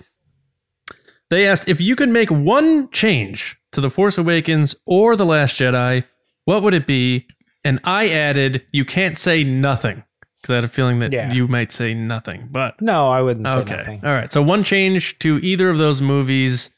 They 1.28 1.46
asked 1.46 1.68
if 1.68 1.80
you 1.80 1.94
could 1.94 2.08
make 2.08 2.30
one 2.30 2.90
change 2.90 3.56
to 3.72 3.80
The 3.80 3.90
Force 3.90 4.18
Awakens 4.18 4.74
or 4.84 5.14
The 5.14 5.24
Last 5.24 5.58
Jedi, 5.58 6.04
what 6.44 6.62
would 6.62 6.74
it 6.74 6.86
be? 6.86 7.26
And 7.64 7.80
I 7.84 8.08
added, 8.08 8.62
you 8.72 8.84
can't 8.84 9.18
say 9.18 9.44
nothing. 9.44 10.04
Because 10.40 10.52
I 10.52 10.54
had 10.56 10.64
a 10.64 10.68
feeling 10.68 11.00
that 11.00 11.12
Yeah. 11.12 11.32
you 11.32 11.46
might 11.48 11.70
say 11.70 11.92
nothing. 11.92 12.48
But 12.50 12.80
No, 12.80 13.08
I 13.10 13.20
wouldn't 13.20 13.46
say 13.46 13.54
okay. 13.56 13.76
nothing. 13.76 14.00
All 14.04 14.12
right. 14.14 14.32
So 14.32 14.40
one 14.40 14.62
change 14.64 15.18
to 15.18 15.38
either 15.42 15.68
of 15.68 15.76
those 15.76 16.00
movies. 16.00 16.70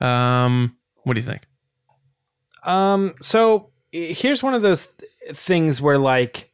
Um, 0.00 0.76
what 1.04 1.14
do 1.14 1.20
you 1.20 1.26
think? 1.26 1.42
Um, 2.64 3.14
so 3.20 3.70
here's 3.92 4.42
one 4.42 4.54
of 4.54 4.62
those 4.62 4.88
th- 4.88 5.36
things 5.36 5.80
where 5.80 5.98
like 5.98 6.50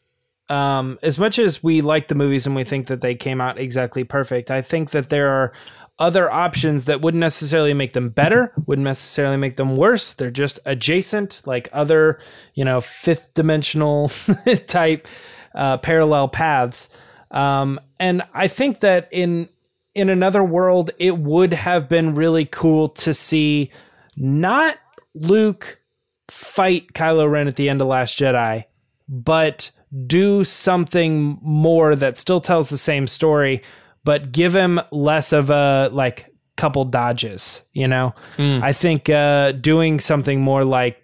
um 0.51 0.99
as 1.03 1.17
much 1.17 1.39
as 1.39 1.63
we 1.63 1.81
like 1.81 2.09
the 2.09 2.15
movies 2.15 2.45
and 2.45 2.57
we 2.57 2.65
think 2.65 2.89
that 2.89 3.01
they 3.01 3.15
came 3.15 3.41
out 3.41 3.59
exactly 3.59 4.03
perfect, 4.05 4.51
I 4.51 4.61
think 4.61 4.91
that 4.91 5.09
there 5.09 5.29
are 5.29 5.53
other 6.01 6.31
options 6.31 6.87
that 6.87 7.03
wouldn't 7.03 7.21
necessarily 7.21 7.75
make 7.75 7.93
them 7.93 8.09
better, 8.09 8.53
wouldn't 8.67 8.85
necessarily 8.85 9.37
make 9.37 9.57
them 9.57 9.77
worse. 9.77 10.15
They're 10.15 10.31
just 10.31 10.59
adjacent, 10.65 11.43
like 11.45 11.69
other, 11.73 12.19
you 12.55 12.65
know, 12.65 12.81
fifth 12.81 13.35
dimensional 13.35 14.09
type 14.67 15.07
uh, 15.55 15.77
parallel 15.79 16.29
paths. 16.29 16.89
Um, 17.31 17.79
and 18.01 18.23
I 18.35 18.49
think 18.49 18.81
that 18.81 19.09
in 19.13 19.49
in 19.95 20.09
another 20.09 20.43
world, 20.43 20.91
it 20.99 21.19
would 21.19 21.53
have 21.53 21.89
been 21.89 22.15
really 22.15 22.45
cool 22.45 22.89
to 22.89 23.13
see 23.13 23.71
not 24.17 24.79
Luke 25.15 25.81
fight 26.29 26.93
Kylo 26.95 27.31
Ren 27.31 27.49
at 27.49 27.57
the 27.57 27.69
end 27.69 27.81
of 27.81 27.89
Last 27.89 28.19
Jedi, 28.19 28.65
but 29.09 29.71
do 30.07 30.45
something 30.45 31.39
more 31.43 31.97
that 31.97 32.17
still 32.17 32.41
tells 32.41 32.71
the 32.71 32.79
same 32.79 33.07
story, 33.07 33.63
but 34.05 34.33
give 34.33 34.55
him 34.55 34.81
less 34.91 35.33
of 35.33 35.51
a 35.51 35.91
like 35.93 36.33
couple 36.57 36.85
dodges. 36.85 37.63
You 37.73 37.89
know, 37.89 38.15
I 38.63 38.73
think 38.73 39.09
uh, 39.09 39.53
doing 39.53 40.01
something 40.01 40.41
more 40.41 40.65
like 40.65 41.03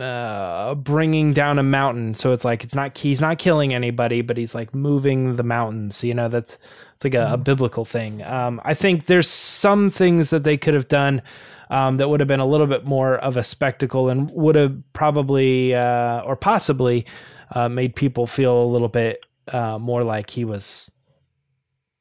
uh, 0.00 0.74
bringing 0.74 1.32
down 1.32 1.58
a 1.58 1.62
mountain. 1.62 2.14
So 2.14 2.32
it's 2.32 2.44
like 2.44 2.64
it's 2.64 2.74
not 2.74 2.96
he's 2.98 3.20
not 3.20 3.38
killing 3.38 3.72
anybody, 3.74 4.22
but 4.22 4.36
he's 4.36 4.54
like 4.54 4.74
moving 4.74 5.36
the 5.36 5.42
mountains. 5.42 6.02
You 6.02 6.14
know, 6.14 6.28
that's 6.28 6.58
it's 6.94 7.04
like 7.04 7.14
a, 7.14 7.34
a 7.34 7.36
biblical 7.36 7.84
thing. 7.84 8.22
Um, 8.24 8.60
I 8.64 8.74
think 8.74 9.06
there's 9.06 9.28
some 9.28 9.90
things 9.90 10.30
that 10.30 10.44
they 10.44 10.56
could 10.56 10.74
have 10.74 10.88
done 10.88 11.22
um, 11.70 11.96
that 11.96 12.08
would 12.08 12.20
have 12.20 12.28
been 12.28 12.40
a 12.40 12.46
little 12.46 12.66
bit 12.66 12.84
more 12.84 13.16
of 13.16 13.36
a 13.36 13.42
spectacle 13.42 14.08
and 14.08 14.30
would 14.30 14.54
have 14.54 14.76
probably 14.92 15.74
uh, 15.74 16.22
or 16.22 16.36
possibly 16.36 17.06
uh, 17.54 17.68
made 17.68 17.94
people 17.94 18.26
feel 18.26 18.62
a 18.62 18.66
little 18.66 18.88
bit 18.88 19.20
uh, 19.48 19.78
more 19.78 20.02
like 20.02 20.30
he 20.30 20.44
was 20.44 20.90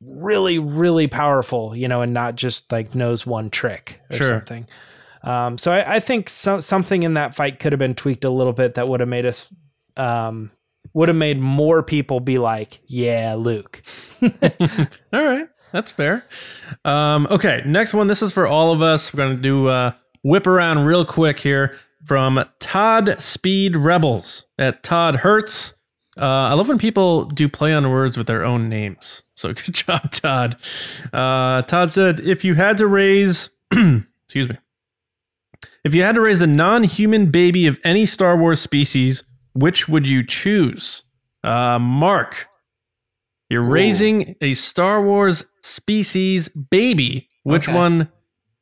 really 0.05 0.59
really 0.59 1.07
powerful 1.07 1.75
you 1.75 1.87
know 1.87 2.01
and 2.01 2.13
not 2.13 2.35
just 2.35 2.71
like 2.71 2.93
knows 2.95 3.25
one 3.25 3.49
trick 3.49 3.99
or 4.11 4.17
Sure. 4.17 4.27
something 4.27 4.67
um, 5.23 5.57
so 5.57 5.71
I, 5.71 5.95
I 5.95 5.99
think 6.01 6.27
so, 6.29 6.59
something 6.59 7.03
in 7.03 7.13
that 7.13 7.33
fight 7.33 7.59
could 7.59 7.71
have 7.71 7.79
been 7.79 7.95
tweaked 7.95 8.25
a 8.25 8.29
little 8.29 8.51
bit 8.53 8.73
that 8.75 8.89
would 8.89 8.99
have 8.99 9.07
made 9.09 9.25
us 9.25 9.47
um, 9.97 10.51
would 10.93 11.07
have 11.07 11.15
made 11.17 11.39
more 11.39 11.81
people 11.83 12.19
be 12.19 12.37
like 12.37 12.79
yeah 12.87 13.35
luke 13.35 13.81
All 14.21 15.23
right, 15.23 15.47
that's 15.71 15.91
fair. 15.91 16.25
Um, 16.85 17.27
okay, 17.29 17.61
next 17.65 17.93
one. 17.93 18.07
This 18.07 18.21
is 18.21 18.31
for 18.31 18.47
all 18.47 18.71
of 18.71 18.81
us. 18.81 19.13
We're 19.13 19.17
gonna 19.17 19.35
do 19.41 19.67
uh, 19.67 19.91
whip 20.23 20.47
around 20.47 20.85
real 20.85 21.03
quick 21.05 21.39
here 21.39 21.75
from 22.05 22.43
Todd 22.59 23.21
Speed 23.21 23.75
Rebels 23.75 24.45
at 24.57 24.81
Todd 24.83 25.17
Hertz. 25.17 25.73
Uh, 26.17 26.23
I 26.25 26.53
love 26.53 26.69
when 26.69 26.77
people 26.77 27.25
do 27.25 27.49
play 27.49 27.73
on 27.73 27.89
words 27.89 28.17
with 28.17 28.27
their 28.27 28.45
own 28.45 28.69
names. 28.69 29.23
So 29.43 29.51
good 29.53 29.73
job, 29.75 30.09
Todd. 30.11 30.55
Uh, 31.11 31.61
Todd 31.63 31.91
said, 31.91 32.21
if 32.21 32.45
you 32.45 32.55
had 32.55 32.77
to 32.77 32.87
raise, 32.87 33.49
excuse 33.71 34.47
me, 34.47 34.55
if 35.83 35.93
you 35.93 36.01
had 36.01 36.15
to 36.15 36.21
raise 36.21 36.39
the 36.39 36.47
non-human 36.47 37.25
baby 37.29 37.67
of 37.67 37.77
any 37.83 38.05
Star 38.05 38.37
Wars 38.37 38.61
species, 38.61 39.23
which 39.53 39.89
would 39.89 40.07
you 40.07 40.25
choose? 40.25 41.03
Uh, 41.43 41.77
Mark, 41.77 42.47
you're 43.49 43.61
raising 43.61 44.35
a 44.39 44.53
Star 44.53 45.03
Wars 45.03 45.43
species 45.61 46.47
baby. 46.47 47.27
Which 47.43 47.67
Okay. 47.67 47.77
one 47.77 48.09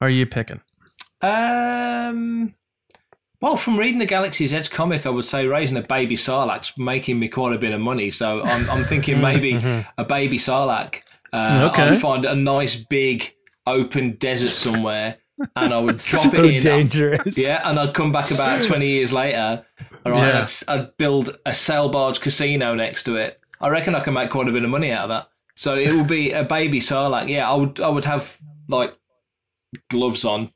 are 0.02 0.10
you 0.10 0.26
picking? 0.26 0.62
Um. 1.22 2.56
Well, 3.42 3.58
from 3.58 3.78
reading 3.78 3.98
the 4.00 4.06
Galaxy's 4.06 4.54
Edge 4.54 4.70
comic, 4.70 5.06
I 5.06 5.10
would 5.10 5.26
say 5.26 5.48
raising 5.48 5.76
a 5.78 5.82
baby 5.82 6.16
Sarlacc's 6.16 6.78
making 6.78 7.18
me 7.20 7.28
quite 7.28 7.54
a 7.54 7.58
bit 7.58 7.72
of 7.74 7.82
money. 7.82 8.12
So 8.12 8.42
I'm, 8.44 8.70
I'm 8.70 8.84
thinking 8.84 9.20
maybe 9.20 9.54
a 9.98 10.06
baby 10.06 10.38
Sarlacc. 10.38 11.02
Uh, 11.34 11.70
Okay. 11.72 11.84
I'd 11.90 12.00
find 12.02 12.26
a 12.26 12.36
nice 12.36 12.76
big 12.76 13.34
open 13.66 14.12
desert 14.18 14.50
somewhere, 14.52 15.18
and 15.56 15.74
I 15.74 15.80
would 15.80 15.98
drop 16.12 16.32
so 16.32 16.44
it 16.44 16.54
in. 16.56 16.62
dangerous 16.62 17.36
Yeah, 17.38 17.62
and 17.68 17.80
I'd 17.80 17.94
come 17.96 18.12
back 18.12 18.30
about 18.32 18.62
20 18.64 18.86
years 18.88 19.12
later. 19.12 19.66
All 20.06 20.12
right, 20.12 20.28
Yeah. 20.28 20.48
I'd, 20.68 20.80
I'd 20.80 20.98
build 20.98 21.38
a 21.46 21.54
sail 21.54 21.90
barge 21.90 22.20
casino 22.22 22.76
next 22.76 23.04
to 23.06 23.16
it. 23.16 23.40
I 23.60 23.70
reckon 23.70 23.96
I 23.96 24.02
can 24.02 24.14
make 24.14 24.30
quite 24.30 24.48
a 24.50 24.52
bit 24.52 24.64
of 24.64 24.70
money 24.70 24.92
out 24.92 25.04
of 25.06 25.10
that. 25.10 25.28
So 25.56 25.76
it 25.76 25.92
will 25.94 26.04
be 26.06 26.32
a 26.32 26.44
baby 26.44 26.80
Sarlacc. 26.80 27.28
Yeah, 27.30 27.50
I 27.50 27.56
would 27.56 27.80
I 27.80 27.90
would 27.90 28.06
have 28.06 28.38
like 28.68 28.96
gloves 29.90 30.26
on, 30.26 30.52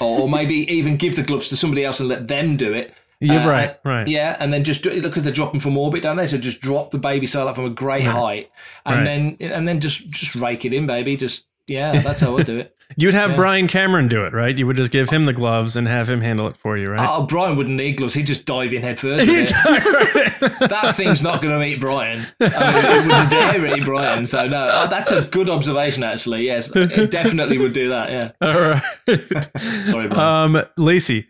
or, 0.00 0.20
or 0.22 0.28
maybe 0.28 0.54
even 0.72 0.96
give 0.96 1.16
the 1.16 1.22
gloves 1.22 1.48
to 1.50 1.56
somebody 1.56 1.84
else 1.84 2.00
and 2.00 2.08
let 2.08 2.28
them 2.28 2.56
do 2.56 2.72
it. 2.72 2.94
You're 3.20 3.38
Uh, 3.40 3.46
right, 3.48 3.76
right. 3.84 4.08
Yeah, 4.08 4.36
and 4.40 4.52
then 4.52 4.64
just 4.64 4.82
because 4.82 5.22
they're 5.22 5.32
dropping 5.32 5.60
from 5.60 5.76
orbit 5.78 6.02
down 6.02 6.16
there, 6.16 6.26
so 6.26 6.38
just 6.38 6.60
drop 6.60 6.90
the 6.90 6.98
baby 6.98 7.26
Sarlacc 7.26 7.54
from 7.54 7.66
a 7.66 7.70
great 7.70 8.04
height, 8.04 8.50
and 8.84 8.96
Right. 8.98 9.04
then 9.04 9.36
and 9.40 9.68
then 9.68 9.78
just 9.80 10.10
just 10.10 10.34
rake 10.34 10.64
it 10.64 10.72
in, 10.72 10.86
baby. 10.88 11.16
Just 11.16 11.44
yeah, 11.66 12.00
that's 12.02 12.20
how 12.20 12.36
I 12.38 12.42
do 12.42 12.58
it. 12.58 12.76
You'd 12.96 13.14
have 13.14 13.30
Yeah. 13.30 13.36
Brian 13.36 13.68
Cameron 13.68 14.06
do 14.08 14.22
it, 14.24 14.34
right? 14.34 14.56
You 14.56 14.66
would 14.66 14.76
just 14.76 14.92
give 14.92 15.08
him 15.08 15.24
the 15.24 15.32
gloves 15.32 15.76
and 15.76 15.88
have 15.88 16.10
him 16.10 16.20
handle 16.20 16.46
it 16.46 16.58
for 16.58 16.76
you, 16.76 16.90
right? 16.90 17.00
Oh, 17.10 17.22
Brian 17.22 17.56
wouldn't 17.56 17.76
need 17.76 17.92
gloves. 17.96 18.12
He'd 18.12 18.26
just 18.26 18.44
dive 18.44 18.74
in 18.74 18.82
head 18.82 19.00
first. 19.00 19.26
with 19.26 19.48
it. 19.48 19.48
that 20.68 20.94
thing's 20.94 21.22
not 21.22 21.40
going 21.40 21.58
to 21.58 21.66
eat 21.66 21.80
Brian. 21.80 22.26
I 22.38 22.44
mean, 22.44 22.84
it 22.84 23.06
wouldn't 23.06 23.30
dare 23.30 23.76
eat 23.78 23.84
Brian. 23.84 24.26
So 24.26 24.46
no, 24.46 24.58
uh, 24.58 24.86
that's 24.88 25.10
a 25.10 25.22
good 25.22 25.48
observation. 25.48 26.04
Actually, 26.04 26.44
yes, 26.44 26.70
it 26.74 27.10
definitely 27.10 27.56
would 27.56 27.72
do 27.72 27.88
that. 27.88 28.10
Yeah. 28.10 28.32
All 28.42 28.60
right. 28.60 28.82
Sorry, 29.86 30.08
Brian. 30.08 30.56
um, 30.56 30.62
Lacey. 30.76 31.28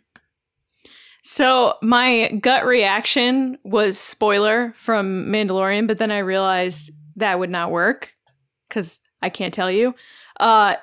So 1.22 1.74
my 1.82 2.32
gut 2.40 2.64
reaction 2.66 3.56
was 3.62 3.96
spoiler 3.98 4.72
from 4.74 5.26
Mandalorian, 5.26 5.86
but 5.86 5.98
then 5.98 6.10
I 6.10 6.18
realized 6.18 6.90
that 7.16 7.38
would 7.38 7.50
not 7.50 7.70
work 7.70 8.12
because 8.68 9.00
I 9.20 9.28
can't 9.28 9.54
tell 9.54 9.70
you. 9.70 9.94
Uh, 10.42 10.76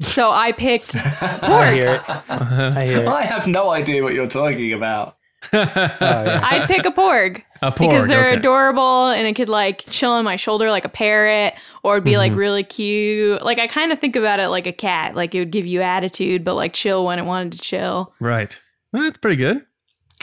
so 0.00 0.30
I 0.30 0.52
picked 0.52 0.94
i 1.22 1.72
hear 1.72 1.90
it 1.94 2.02
i 2.08 2.84
hear 2.86 3.02
it 3.02 3.08
I 3.20 3.22
have 3.22 3.46
no 3.46 3.70
idea 3.70 4.02
what 4.02 4.12
you're 4.14 4.26
talking 4.26 4.72
about. 4.72 5.16
oh, 5.52 5.58
yeah. 5.70 6.40
I'd 6.42 6.66
pick 6.66 6.84
a 6.84 6.90
porg. 6.90 7.44
A 7.62 7.70
porg, 7.70 7.78
because 7.78 8.08
they're 8.08 8.26
okay. 8.30 8.38
adorable 8.38 9.08
and 9.10 9.24
it 9.24 9.34
could 9.36 9.48
like 9.48 9.84
chill 9.88 10.10
on 10.10 10.24
my 10.24 10.34
shoulder 10.34 10.68
like 10.68 10.84
a 10.84 10.88
parrot 10.88 11.54
or 11.84 11.94
it'd 11.94 12.02
be 12.04 12.16
like 12.16 12.32
Mm-hmm. 12.32 12.40
really 12.40 12.64
cute. 12.64 13.40
Like 13.42 13.60
I 13.60 13.68
kind 13.68 13.92
of 13.92 14.00
think 14.00 14.16
about 14.16 14.40
it 14.40 14.48
like 14.48 14.66
a 14.66 14.72
cat. 14.72 15.14
Like 15.14 15.32
it 15.34 15.38
would 15.38 15.52
give 15.52 15.64
you 15.64 15.80
attitude, 15.80 16.42
but 16.44 16.54
like 16.56 16.72
chill 16.72 17.04
when 17.06 17.20
it 17.20 17.24
wanted 17.24 17.52
to 17.52 17.58
chill. 17.58 18.12
Right. 18.20 18.58
Well, 18.92 19.04
that's 19.04 19.18
pretty 19.18 19.36
good. 19.36 19.64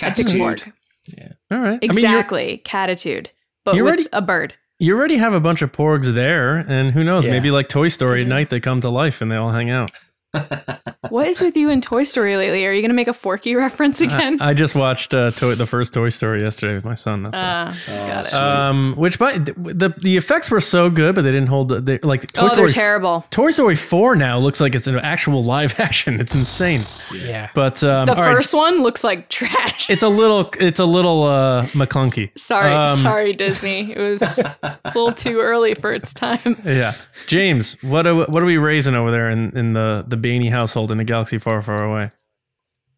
I'd 0.01 0.15
pick 0.17 0.27
a 0.27 0.29
Catitude. 0.31 0.39
porg. 0.39 0.73
All 1.49 1.59
right. 1.59 1.67
I 1.67 1.71
mean, 1.71 1.79
you're- 1.81 1.81
Exactly. 1.83 2.61
Catitude. 2.65 3.27
But 3.63 3.75
You 3.75 3.85
with 3.85 3.93
already- 3.93 4.09
a 4.11 4.21
bird. 4.21 4.53
You 4.79 4.95
already 4.95 5.17
have 5.17 5.33
a 5.33 5.39
bunch 5.39 5.61
of 5.61 5.71
porgs 5.71 6.13
there, 6.13 6.57
and 6.57 6.91
who 6.91 7.03
knows? 7.03 7.25
Yeah. 7.25 7.31
Maybe 7.31 7.51
like 7.51 7.69
Toy 7.69 7.87
Story 7.87 8.21
at 8.21 8.27
night, 8.27 8.49
they 8.49 8.59
come 8.59 8.81
to 8.81 8.89
life 8.89 9.21
and 9.21 9.31
they 9.31 9.35
all 9.35 9.51
hang 9.51 9.69
out. 9.69 9.91
What 11.09 11.27
is 11.27 11.39
with 11.39 11.55
you 11.55 11.69
in 11.69 11.81
Toy 11.81 12.03
Story 12.03 12.35
lately? 12.35 12.65
Are 12.65 12.71
you 12.73 12.81
going 12.81 12.89
to 12.89 12.95
make 12.95 13.07
a 13.07 13.13
Forky 13.13 13.55
reference 13.55 14.01
again? 14.01 14.41
I 14.41 14.53
just 14.53 14.75
watched 14.75 15.13
uh, 15.13 15.31
Toy, 15.31 15.55
the 15.55 15.67
first 15.67 15.93
Toy 15.93 16.09
Story 16.09 16.41
yesterday 16.41 16.75
with 16.75 16.83
my 16.83 16.95
son. 16.95 17.23
That's 17.23 17.37
why. 17.37 17.45
Ah, 17.45 18.07
got 18.07 18.27
it. 18.27 18.33
Um, 18.33 18.95
which 18.97 19.19
by 19.19 19.37
the 19.37 19.93
the 20.01 20.17
effects 20.17 20.49
were 20.51 20.59
so 20.59 20.89
good, 20.89 21.15
but 21.15 21.21
they 21.21 21.31
didn't 21.31 21.47
hold. 21.47 21.69
They, 21.69 21.99
like 21.99 22.31
Toy 22.33 22.45
oh, 22.45 22.47
Story 22.49 22.61
they're 22.67 22.73
terrible. 22.73 23.25
Toy 23.29 23.51
Story 23.51 23.75
Four 23.75 24.15
now 24.15 24.39
looks 24.39 24.59
like 24.59 24.75
it's 24.75 24.87
an 24.87 24.97
actual 24.97 25.43
live 25.43 25.79
action. 25.79 26.19
It's 26.19 26.33
insane. 26.35 26.85
Yeah. 27.13 27.49
But 27.53 27.83
um, 27.83 28.07
The 28.07 28.15
all 28.15 28.21
right, 28.21 28.35
first 28.35 28.53
one 28.53 28.81
looks 28.81 29.03
like 29.03 29.29
trash. 29.29 29.89
it's 29.89 30.03
a 30.03 30.09
little 30.09 30.49
it's 30.59 30.79
a 30.79 30.85
little 30.85 31.23
uh 31.23 31.65
McClunky. 31.67 32.37
Sorry, 32.37 32.73
Um, 32.73 32.97
sorry, 32.97 33.33
Disney. 33.45 33.91
It 33.91 33.99
was 33.99 34.39
a 34.39 34.77
little 34.85 35.13
too 35.13 35.39
early 35.39 35.75
for 35.75 35.93
its 35.93 36.13
time. 36.13 36.59
Yeah, 36.65 36.93
James, 37.27 37.77
what 37.83 38.07
are 38.07 38.15
what 38.15 38.41
are 38.41 38.45
we 38.45 38.57
raising 38.57 38.95
over 38.95 39.11
there 39.11 39.29
in, 39.29 39.55
in 39.57 39.73
the 39.73 40.03
the 40.07 40.17
Bainey 40.25 40.49
household 40.51 40.91
in 40.91 40.99
a 40.99 41.03
galaxy 41.03 41.37
far 41.37 41.61
far 41.61 41.83
away? 41.83 42.11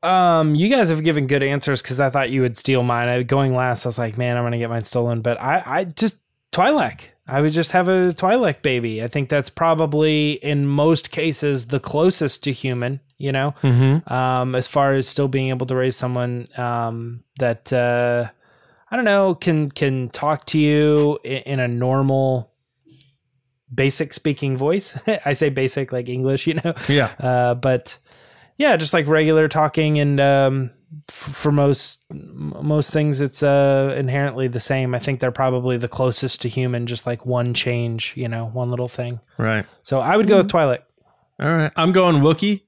Um, 0.04 0.56
you 0.56 0.70
guys 0.70 0.90
have 0.90 1.04
given 1.04 1.28
good 1.28 1.44
answers 1.44 1.82
because 1.82 2.00
I 2.00 2.10
thought 2.10 2.30
you 2.30 2.42
would 2.42 2.58
steal 2.58 2.84
mine. 2.84 3.10
I, 3.10 3.24
going 3.24 3.56
last, 3.56 3.86
I 3.86 3.90
was 3.90 3.98
like, 3.98 4.18
man, 4.18 4.38
I'm 4.38 4.44
gonna 4.44 4.58
get 4.58 4.70
mine 4.70 4.84
stolen. 4.84 5.22
But 5.22 5.42
I, 5.42 5.64
I 5.66 5.84
just 5.86 6.18
Twi'lek. 6.52 7.02
I 7.28 7.42
would 7.42 7.52
just 7.52 7.72
have 7.74 7.90
a 7.90 8.14
Twi'lek 8.14 8.62
baby. 8.62 9.04
I 9.04 9.08
think 9.08 9.28
that's 9.28 9.50
probably 9.50 10.34
in 10.34 10.66
most 10.68 11.12
cases 11.12 11.66
the 11.68 11.80
closest 11.80 12.44
to 12.46 12.52
human. 12.52 13.02
You 13.18 13.32
know, 13.32 13.56
Mm-hmm. 13.64 14.14
um, 14.14 14.54
as 14.54 14.68
far 14.68 14.94
as 14.94 15.08
still 15.08 15.28
being 15.28 15.50
able 15.50 15.66
to 15.66 15.76
raise 15.76 15.96
someone 15.96 16.48
um, 16.56 17.24
that 17.40 17.74
uh, 17.74 18.30
I 18.92 18.96
don't 18.96 19.06
know 19.06 19.34
can 19.34 19.72
can 19.72 20.10
talk 20.10 20.46
to 20.46 20.60
you 20.60 21.18
in, 21.24 21.42
in 21.54 21.60
a 21.60 21.68
normal, 21.68 22.52
basic 23.74 24.14
speaking 24.14 24.58
voice. 24.58 24.98
I 25.26 25.34
say 25.34 25.50
basic 25.50 25.92
like 25.92 26.10
English, 26.10 26.48
you 26.48 26.56
know. 26.56 26.74
Yeah. 26.88 27.14
Uh, 27.20 27.54
but 27.56 27.98
yeah, 28.58 28.76
just 28.78 28.94
like 28.94 29.08
regular 29.08 29.48
talking, 29.48 30.00
and 30.00 30.20
um, 30.20 30.72
f- 31.10 31.16
for 31.16 31.52
most 31.52 32.00
most 32.12 32.92
things, 32.92 33.22
it's 33.22 33.44
uh, 33.44 33.94
inherently 33.98 34.48
the 34.48 34.60
same. 34.60 34.96
I 34.96 35.00
think 35.00 35.20
they're 35.20 35.32
probably 35.32 35.78
the 35.78 35.88
closest 35.88 36.42
to 36.42 36.50
human, 36.50 36.88
just 36.88 37.06
like 37.06 37.26
one 37.26 37.54
change, 37.54 38.14
you 38.16 38.28
know, 38.28 38.46
one 38.48 38.72
little 38.72 38.88
thing. 38.88 39.20
Right. 39.38 39.66
So 39.84 40.00
I 40.00 40.16
would 40.18 40.28
go 40.28 40.38
with 40.38 40.48
Twi'lek. 40.50 40.80
All 41.40 41.52
right. 41.54 41.72
I'm 41.76 41.92
going 41.92 42.16
Wookiee. 42.18 42.62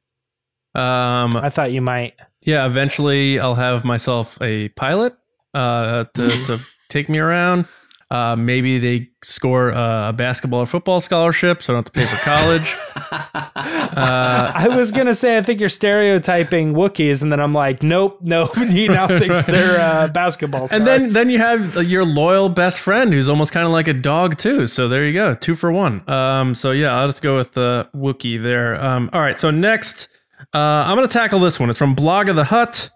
Um, 0.76 1.36
I 1.36 1.50
thought 1.50 1.72
you 1.72 1.82
might. 1.82 2.14
yeah. 2.44 2.66
Eventually, 2.68 3.40
I'll 3.40 3.56
have 3.56 3.84
myself 3.84 4.38
a 4.42 4.70
pilot 4.70 5.16
uh, 5.56 6.04
to 6.14 6.28
to 6.46 6.60
take 6.90 7.10
me 7.10 7.18
around. 7.18 7.66
Uh, 8.12 8.36
maybe 8.36 8.80
they 8.80 9.08
score 9.24 9.72
uh, 9.72 10.10
a 10.10 10.14
basketball 10.14 10.62
or 10.62 10.66
football 10.66 11.00
scholarship, 11.00 11.62
so 11.62 11.74
I 11.74 11.76
don't 11.76 11.86
have 11.86 11.94
to 11.94 12.00
pay 12.00 12.06
for 12.08 12.22
college. 12.24 12.76
uh, 13.12 14.52
I 14.56 14.68
was 14.68 14.92
gonna 14.92 15.14
say 15.14 15.38
I 15.38 15.44
think 15.44 15.60
you're 15.60 15.70
stereotyping 15.70 16.74
Wookiees, 16.74 17.22
and 17.22 17.32
then 17.32 17.40
I'm 17.40 17.54
like, 17.54 17.84
nope, 17.84 18.18
nope. 18.22 18.56
He 18.70 18.88
now 18.88 19.08
thinks 19.20 19.46
they're 19.46 19.80
uh, 19.80 20.08
basketball 20.08 20.68
stars. 20.68 20.80
and 20.80 20.88
then 20.88 21.10
then 21.10 21.30
you 21.30 21.38
have 21.38 21.84
your 21.86 22.04
loyal 22.04 22.50
best 22.50 22.80
friend 22.80 23.14
who's 23.14 23.30
almost 23.30 23.52
kind 23.52 23.68
of 23.68 23.72
like 23.72 23.88
a 23.88 23.94
dog 23.94 24.38
too. 24.40 24.66
So 24.66 24.88
there 24.88 25.06
you 25.06 25.14
go, 25.14 25.36
two 25.36 25.56
for 25.56 25.72
one. 25.72 26.08
Um, 26.10 26.56
so 26.56 26.72
yeah, 26.72 26.98
I'll 27.00 27.10
just 27.10 27.22
go 27.22 27.36
with 27.36 27.54
the 27.54 27.90
uh, 27.94 27.98
Wookiee 27.98 28.42
there. 28.42 28.84
Um, 28.84 29.12
all 29.14 29.22
right, 29.22 29.40
so 29.40 29.52
next, 29.52 30.08
uh, 30.56 30.58
I'm 30.58 30.96
gonna 30.98 31.08
tackle 31.08 31.40
this 31.40 31.60
one. 31.60 31.70
It's 31.70 31.78
from 31.78 31.94
Blog 31.94 32.28
of 32.28 32.36
the 32.36 32.46
Hut. 32.46 32.90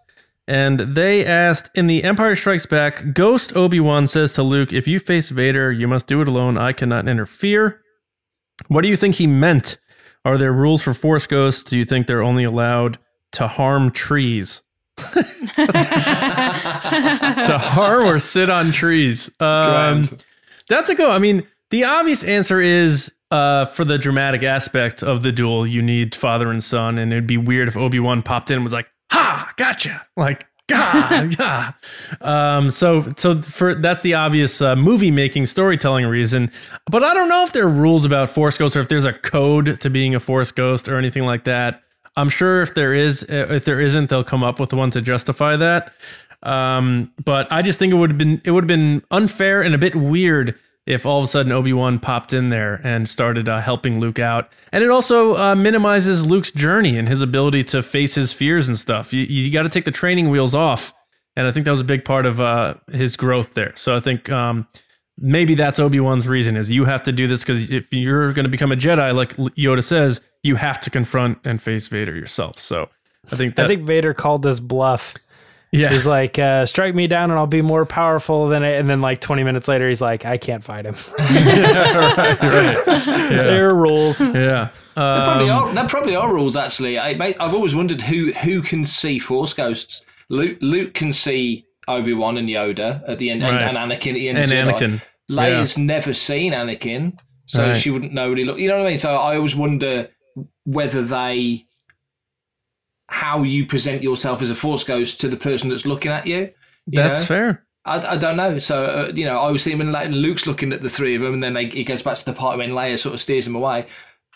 And 0.48 0.80
they 0.80 1.26
asked 1.26 1.70
in 1.74 1.88
the 1.88 2.04
Empire 2.04 2.36
Strikes 2.36 2.66
Back, 2.66 3.14
Ghost 3.14 3.56
Obi 3.56 3.80
Wan 3.80 4.08
says 4.08 4.34
to 4.34 4.44
Luke, 4.44 4.74
If 4.74 4.88
you 4.88 5.00
face 5.00 5.30
Vader, 5.30 5.72
you 5.72 5.88
must 5.88 6.08
do 6.08 6.22
it 6.22 6.28
alone. 6.28 6.58
I 6.58 6.74
cannot 6.74 7.08
interfere. 7.08 7.82
What 8.68 8.82
do 8.82 8.90
you 8.90 8.98
think 8.98 9.16
he 9.16 9.28
meant? 9.28 9.78
Are 10.26 10.38
there 10.38 10.54
rules 10.54 10.82
for 10.82 10.94
Force 10.94 11.28
Ghosts? 11.28 11.64
Do 11.64 11.78
you 11.78 11.86
think 11.86 12.08
they're 12.08 12.24
only 12.24 12.44
allowed 12.44 12.98
to 13.34 13.48
harm 13.48 13.92
trees? 13.92 14.62
to 14.98 15.24
harm 17.58 18.08
or 18.08 18.20
sit 18.20 18.50
on 18.50 18.72
trees? 18.72 19.30
Um, 19.40 20.04
that's 20.70 20.90
a 20.90 20.96
go. 20.96 21.12
I 21.12 21.20
mean, 21.20 21.48
the 21.72 21.86
obvious 21.86 22.24
answer 22.24 22.62
is 22.62 23.12
uh, 23.32 23.66
for 23.66 23.84
the 23.84 23.98
dramatic 23.98 24.44
aspect 24.44 25.04
of 25.04 25.24
the 25.24 25.32
duel, 25.32 25.66
you 25.66 25.82
need 25.82 26.16
father 26.16 26.52
and 26.52 26.64
son, 26.64 26.98
and 26.98 27.12
it'd 27.12 27.28
be 27.28 27.38
weird 27.38 27.68
if 27.68 27.76
Obi 27.76 28.00
Wan 28.00 28.22
popped 28.22 28.52
in 28.52 28.56
and 28.58 28.64
was 28.64 28.74
like, 28.74 28.88
"Ha, 29.14 29.54
gotcha!" 29.58 30.06
Like, 30.18 30.48
"Gah, 30.68 31.30
yeah." 31.40 31.72
Um, 32.22 32.72
so, 32.72 33.12
so 33.18 33.42
for 33.42 33.76
that's 33.76 34.02
the 34.02 34.16
obvious 34.16 34.62
uh, 34.62 34.76
movie 34.76 35.12
making 35.12 35.46
storytelling 35.46 36.06
reason. 36.06 36.52
But 36.90 37.04
I 37.04 37.14
don't 37.14 37.30
know 37.30 37.44
if 37.44 37.54
there 37.54 37.64
are 37.66 37.70
rules 37.70 38.06
about 38.06 38.30
Force 38.30 38.58
Ghosts 38.58 38.76
or 38.76 38.80
if 38.80 38.90
there's 38.90 39.06
a 39.06 39.14
code 39.14 39.80
to 39.82 39.90
being 39.90 40.16
a 40.16 40.20
Force 40.20 40.52
Ghost 40.52 40.88
or 40.88 40.98
anything 40.98 41.26
like 41.26 41.44
that. 41.44 41.82
I'm 42.16 42.30
sure 42.30 42.62
if 42.62 42.76
there 42.76 42.94
is, 42.94 43.24
uh, 43.24 43.48
if 43.50 43.66
there 43.66 43.80
isn't, 43.80 44.10
they'll 44.10 44.24
come 44.24 44.44
up 44.44 44.60
with 44.60 44.72
one 44.74 44.92
to 44.92 45.02
justify 45.02 45.58
that. 45.58 45.94
Um, 46.44 47.12
but 47.24 47.52
I 47.52 47.62
just 47.62 47.80
think 47.80 47.94
it 47.94 47.96
would 47.96 48.12
have 48.12 48.18
been 48.18 48.42
it 48.44 48.52
would 48.52 48.66
have 48.66 48.68
been 48.68 49.02
unfair 49.12 49.62
and 49.62 49.74
a 49.74 49.78
bit 49.78 49.96
weird 49.96 50.60
if 50.86 51.06
all 51.06 51.20
of 51.20 51.24
a 51.24 51.28
sudden 51.28 51.52
Obi 51.52 51.74
Wan 51.74 52.00
popped 52.00 52.34
in 52.34 52.50
there 52.50 52.82
and 52.84 53.08
started 53.08 53.48
uh, 53.48 53.62
helping 53.62 54.00
Luke 54.00 54.20
out, 54.20 54.52
and 54.72 54.84
it 54.84 54.90
also 54.90 55.38
uh, 55.38 55.56
minimizes 55.56 56.26
Luke's 56.26 56.52
journey 56.52 56.98
and 56.98 57.08
his 57.08 57.22
ability 57.22 57.64
to 57.66 57.82
face 57.82 58.16
his 58.16 58.34
fears 58.34 58.68
and 58.68 58.78
stuff. 58.78 59.14
You 59.14 59.22
you 59.22 59.52
got 59.52 59.64
to 59.64 59.70
take 59.70 59.86
the 59.86 59.92
training 59.92 60.30
wheels 60.30 60.54
off, 60.56 60.94
and 61.36 61.48
I 61.48 61.52
think 61.52 61.66
that 61.66 61.72
was 61.72 61.82
a 61.82 61.86
big 61.86 62.06
part 62.06 62.26
of 62.26 62.42
uh, 62.42 62.76
his 62.92 63.16
growth 63.16 63.54
there. 63.54 63.74
So 63.76 63.96
I 63.96 64.00
think. 64.00 64.30
Um, 64.30 64.68
Maybe 65.16 65.54
that's 65.54 65.80
Obi 65.80 66.00
Wan's 66.00 66.28
reason 66.28 66.58
is 66.58 66.72
you 66.72 66.86
have 66.86 67.04
to 67.04 67.12
do 67.12 67.28
this 67.28 67.42
because 67.42 67.70
if 67.70 67.94
you're 67.94 68.34
going 68.34 68.46
to 68.46 68.50
become 68.50 68.72
a 68.72 68.76
Jedi, 68.76 69.14
like 69.14 69.36
Yoda 69.36 69.84
says, 69.84 70.20
you 70.42 70.56
have 70.56 70.82
to 70.82 70.90
confront 70.90 71.38
and 71.44 71.62
face 71.62 71.88
Vader 71.88 72.16
yourself. 72.16 72.58
So 72.60 72.90
I 73.32 73.36
think 73.36 73.56
that 73.56 73.66
I 73.66 73.68
think 73.68 73.84
Vader 73.84 74.16
called 74.16 74.44
us 74.46 74.60
bluff. 74.60 75.14
Yeah, 75.74 75.90
He's 75.90 76.06
like, 76.06 76.38
uh, 76.40 76.66
strike 76.66 76.96
me 76.96 77.08
down 77.08 77.32
and 77.32 77.38
I'll 77.40 77.48
be 77.48 77.62
more 77.62 77.86
powerful 77.86 78.48
than 78.48 78.64
it. 78.64 78.80
and 78.80 78.90
then 78.90 79.02
like 79.02 79.20
20 79.20 79.44
minutes 79.44 79.68
later, 79.68 79.90
he's 79.90 80.02
like, 80.02 80.24
I 80.26 80.38
can't 80.38 80.64
fight 80.64 80.86
him. 80.86 80.96
right, 81.20 82.42
right. 82.42 82.88
Yeah. 82.88 83.28
there 83.44 83.70
are 83.70 83.76
rules. 83.76 84.20
Yeah. 84.22 84.70
There 84.96 85.24
probably 85.24 85.50
Um, 85.50 85.70
are. 85.70 85.74
There 85.74 85.88
probably 85.90 86.16
are 86.16 86.34
rules. 86.34 86.56
Actually, 86.56 87.00
I, 87.00 87.10
I've 87.40 87.54
always 87.54 87.74
wondered 87.76 88.02
who 88.04 88.32
who 88.34 88.62
can 88.62 88.86
see 88.86 89.20
Force 89.20 89.54
ghosts. 89.54 90.04
Luke, 90.30 90.58
Luke 90.62 90.94
can 90.94 91.12
see 91.14 91.66
Obi 91.88 92.14
Wan 92.14 92.38
and 92.38 92.48
Yoda 92.48 93.02
at 93.08 93.18
the 93.18 93.30
end, 93.32 93.42
Right. 93.42 93.62
and, 93.62 93.76
and 93.78 93.92
Anakin 93.92 94.10
at 94.12 94.14
the 94.14 94.30
end. 94.30 94.38
and 94.38 94.52
as 94.52 94.52
Jedi. 94.52 94.78
Anakin. 94.78 95.02
Leia's 95.32 95.78
never 95.78 96.14
seen 96.14 96.54
Anakin, 96.54 97.18
so 97.46 97.68
Right. 97.68 97.76
she 97.76 97.90
wouldn't 97.90 98.14
know 98.14 98.30
what 98.30 98.38
he 98.38 98.46
looked. 98.46 98.60
You 98.60 98.68
know 98.70 98.78
what 98.78 98.86
I 98.88 98.90
mean? 98.92 98.98
So 99.00 99.16
I 99.16 99.36
always 99.38 99.56
wonder 99.56 100.10
whether 100.66 101.02
they, 101.02 101.66
how 103.10 103.44
you 103.44 103.66
present 103.66 104.02
yourself 104.04 104.42
as 104.42 104.50
a 104.50 104.56
Force 104.56 104.84
ghost 104.84 105.22
to 105.22 105.28
the 105.28 105.38
person 105.38 105.70
that's 105.70 105.86
looking 105.86 106.12
at 106.12 106.26
you. 106.26 106.52
you 106.86 107.02
That's 107.02 107.22
know? 107.22 107.26
fair. 107.26 107.66
I, 107.86 108.14
I 108.14 108.18
don't 108.18 108.38
know. 108.38 108.60
So 108.60 108.86
uh, 108.86 109.12
you 109.14 109.26
know, 109.26 109.40
I 109.40 109.52
was 109.52 109.64
thinking 109.64 109.80
when 109.80 109.92
like, 109.92 110.10
Luke's 110.10 110.48
looking 110.48 110.72
at 110.74 110.82
the 110.82 110.90
three 110.90 111.16
of 111.16 111.22
them, 111.22 111.34
and 111.34 111.44
then 111.44 111.54
they, 111.54 111.66
he 111.68 111.84
goes 111.84 112.02
back 112.02 112.18
to 112.18 112.26
the 112.26 112.34
part 112.34 112.58
when 112.58 112.70
Leia 112.70 112.98
sort 112.98 113.14
of 113.14 113.22
steers 113.22 113.46
him 113.48 113.56
away. 113.56 113.88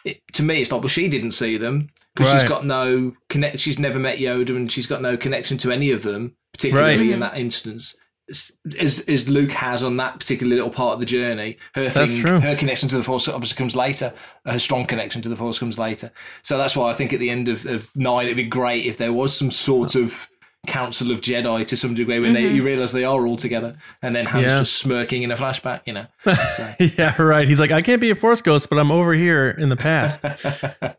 It, 0.06 0.22
to 0.34 0.44
me, 0.44 0.61
it's 0.61 0.72
like, 0.72 0.81
well, 0.81 0.89
she 0.89 1.07
didn't 1.07 1.31
see 1.31 1.57
them 1.57 1.89
because 2.15 2.34
Right. 2.34 2.41
she's 2.41 2.49
got 2.49 2.65
no 2.65 3.14
connect. 3.30 3.60
She's 3.60 3.80
never 3.80 3.99
met 3.99 4.19
Yoda, 4.19 4.49
and 4.56 4.72
she's 4.72 4.85
got 4.88 5.02
no 5.02 5.15
connection 5.18 5.57
to 5.60 5.72
any 5.72 5.91
of 5.91 6.03
them, 6.03 6.35
particularly 6.53 6.98
Right. 6.98 7.10
in 7.11 7.19
that 7.22 7.38
instance. 7.38 7.95
As, 8.30 8.99
as 9.08 9.30
Luke 9.30 9.54
has 9.54 9.84
on 9.84 9.95
that 9.98 10.20
particular 10.20 10.54
little 10.56 10.70
part 10.70 10.94
of 10.94 10.99
the 10.99 11.06
journey, 11.06 11.58
her 11.76 11.88
That's 11.88 12.12
thing, 12.12 12.22
true. 12.22 12.40
her 12.41 12.56
connection 12.58 12.90
to 12.90 12.98
the 12.98 13.04
Force 13.04 13.28
obviously 13.30 13.56
comes 13.56 13.76
later. 13.76 14.14
Uh, 14.45 14.54
her 14.54 14.60
strong 14.60 14.86
connection 14.86 15.22
to 15.22 15.30
the 15.30 15.36
Force 15.38 15.60
comes 15.60 15.78
later. 15.80 16.12
So 16.41 16.58
that's 16.58 16.76
why 16.76 16.91
I 16.91 16.94
think 16.94 17.14
at 17.14 17.20
the 17.20 17.30
end 17.30 17.48
of, 17.48 17.66
of 17.66 17.90
nine, 17.95 18.26
it'd 18.26 18.36
be 18.36 18.44
great 18.44 18.86
if 18.86 18.98
there 18.98 19.14
was 19.14 19.36
some 19.36 19.49
sort 19.49 19.95
of 19.95 20.30
council 20.68 21.10
of 21.11 21.22
Jedi 21.22 21.65
to 21.65 21.76
some 21.76 21.95
degree 21.95 22.19
when 22.19 22.34
they, 22.34 22.48
you 22.52 22.61
realise 22.64 22.91
they 22.91 23.03
are 23.06 23.26
all 23.26 23.38
together, 23.38 23.76
and 24.02 24.15
then 24.15 24.26
Han's 24.26 24.44
Yeah. 24.45 24.60
just 24.60 24.76
smirking 24.76 25.23
in 25.23 25.31
a 25.31 25.35
flashback. 25.35 25.81
You 25.85 25.94
know, 25.94 26.06
so. 26.23 26.73
yeah, 26.80 27.19
right. 27.22 27.48
He's 27.48 27.60
like, 27.60 27.72
I 27.72 27.81
can't 27.81 27.99
be 28.02 28.11
a 28.11 28.15
Force 28.15 28.41
ghost, 28.41 28.69
but 28.69 28.77
I'm 28.77 28.91
over 28.91 29.14
here 29.14 29.49
in 29.49 29.69
the 29.69 29.76
past. 29.76 30.22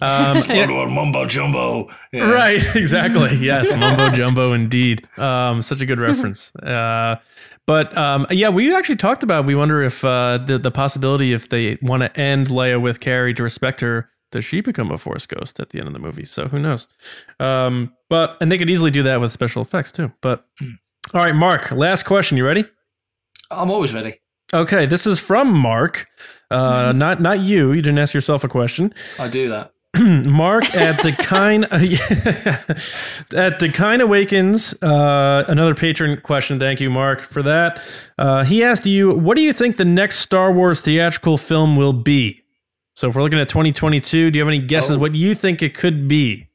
Um, 0.01 0.37
yeah, 0.49 0.67
mumbo 0.67 1.27
jumbo. 1.27 1.89
Yeah. 2.13 2.31
right, 2.31 2.63
exactly. 2.77 3.37
Yes, 3.37 3.75
mumbo 3.75 4.11
jumbo, 4.11 4.53
indeed. 4.53 5.07
Um, 5.19 5.61
such 5.63 5.81
a 5.81 5.87
good 5.87 5.99
reference. 5.99 6.55
Uh, 6.57 7.17
but 7.67 7.97
um, 7.99 8.25
yeah, 8.31 8.49
we 8.49 8.75
actually 8.75 8.97
talked 8.97 9.23
about. 9.23 9.45
We 9.45 9.55
wonder 9.55 9.83
if 9.83 10.05
uh, 10.05 10.39
the 10.39 10.59
the 10.59 10.71
possibility 10.71 11.33
if 11.33 11.49
they 11.49 11.79
want 11.83 12.03
to 12.03 12.21
end 12.21 12.47
Leia 12.49 12.81
with 12.81 13.01
Carrie 13.01 13.35
to 13.35 13.43
respect 13.43 13.81
her, 13.81 14.09
does 14.31 14.45
she 14.45 14.61
become 14.61 14.91
a 14.91 14.99
Force 14.99 15.27
ghost 15.27 15.59
at 15.61 15.71
the 15.71 15.79
end 15.79 15.89
of 15.89 15.95
the 15.95 16.01
movie? 16.01 16.25
So 16.25 16.49
who 16.49 16.59
knows? 16.59 16.87
Um, 17.41 17.95
but 18.09 18.37
and 18.41 18.51
they 18.51 18.59
could 18.59 18.71
easily 18.71 18.91
do 18.91 19.03
that 19.03 19.21
with 19.21 19.33
special 19.33 19.63
effects 19.63 19.93
too. 19.93 20.13
But 20.21 20.45
all 21.15 21.25
right, 21.25 21.35
Mark. 21.35 21.71
Last 21.71 22.05
question. 22.05 22.37
You 22.37 22.45
ready? 22.45 22.65
I'm 23.51 23.71
always 23.71 23.95
ready. 23.95 24.21
Okay, 24.53 24.87
this 24.87 25.07
is 25.07 25.19
from 25.19 25.53
Mark. 25.53 26.07
Uh, 26.51 26.93
not 26.95 27.21
not 27.21 27.41
you. 27.41 27.73
You 27.73 27.83
didn't 27.83 27.99
ask 27.99 28.15
yourself 28.15 28.45
a 28.45 28.49
question. 28.49 28.93
I 29.19 29.29
do 29.29 29.49
that. 29.51 29.73
Mark 30.27 30.75
at 30.75 31.01
Decine 31.03 31.65
at 33.35 33.59
Decine 33.59 34.01
Awakens. 34.01 34.75
Uh, 34.83 35.45
another 35.49 35.75
patron 35.75 36.21
question. 36.21 36.59
Thank 36.59 36.81
you, 36.81 36.91
Mark, 36.91 37.23
for 37.23 37.43
that. 37.43 37.83
Uh, 38.19 38.45
he 38.45 38.63
asked 38.63 38.87
you, 38.87 39.13
"What 39.15 39.37
do 39.37 39.43
you 39.43 39.53
think 39.53 39.77
the 39.79 39.85
next 39.87 40.19
Star 40.19 40.53
Wars 40.53 40.81
theatrical 40.81 41.39
film 41.39 41.77
will 41.77 41.95
be?" 41.95 42.38
So 42.99 43.09
if 43.11 43.15
we're 43.15 43.23
looking 43.23 43.39
at 43.39 43.49
2022, 43.49 44.33
do 44.33 44.37
you 44.37 44.45
have 44.45 44.49
any 44.49 44.59
guesses 44.59 44.97
Oh. 44.97 44.99
what 44.99 45.15
you 45.15 45.33
think 45.37 45.63
it 45.63 45.73
could 45.73 46.09
be? 46.09 46.49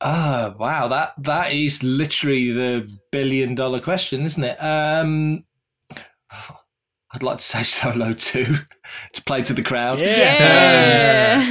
Oh 0.00 0.54
wow, 0.56 0.86
that 0.86 1.14
that 1.18 1.50
is 1.52 1.82
literally 1.82 2.52
the 2.52 2.88
billion 3.10 3.56
dollar 3.56 3.80
question, 3.80 4.22
isn't 4.22 4.44
it? 4.44 4.56
Um, 4.62 5.42
I'd 7.10 7.24
like 7.24 7.38
to 7.38 7.44
say 7.44 7.62
Solo 7.64 8.12
too 8.12 8.58
to 9.14 9.22
play 9.24 9.42
to 9.42 9.52
the 9.52 9.64
crowd. 9.64 9.98
Yeah. 9.98 11.42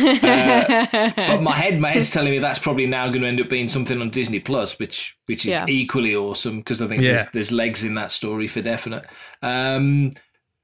but 1.27 1.41
my 1.41 1.51
head, 1.51 1.81
my 1.81 1.89
head's 1.91 2.11
telling 2.13 2.31
me 2.31 2.39
that's 2.39 2.59
probably 2.59 2.85
now 2.85 3.09
going 3.09 3.23
to 3.23 3.27
end 3.27 3.41
up 3.41 3.49
being 3.49 3.67
something 3.67 3.99
on 3.99 4.07
Disney 4.07 4.39
Plus, 4.39 4.79
which 4.79 5.17
which 5.25 5.41
is 5.45 5.49
Yeah. 5.55 5.65
equally 5.67 6.15
awesome 6.15 6.59
because 6.59 6.81
I 6.81 6.87
think 6.87 7.01
Yeah. 7.03 7.15
there's, 7.15 7.27
there's 7.33 7.51
legs 7.51 7.83
in 7.83 7.95
that 7.95 8.13
story 8.13 8.47
for 8.47 8.61
definite. 8.61 9.03
Um, 9.41 10.13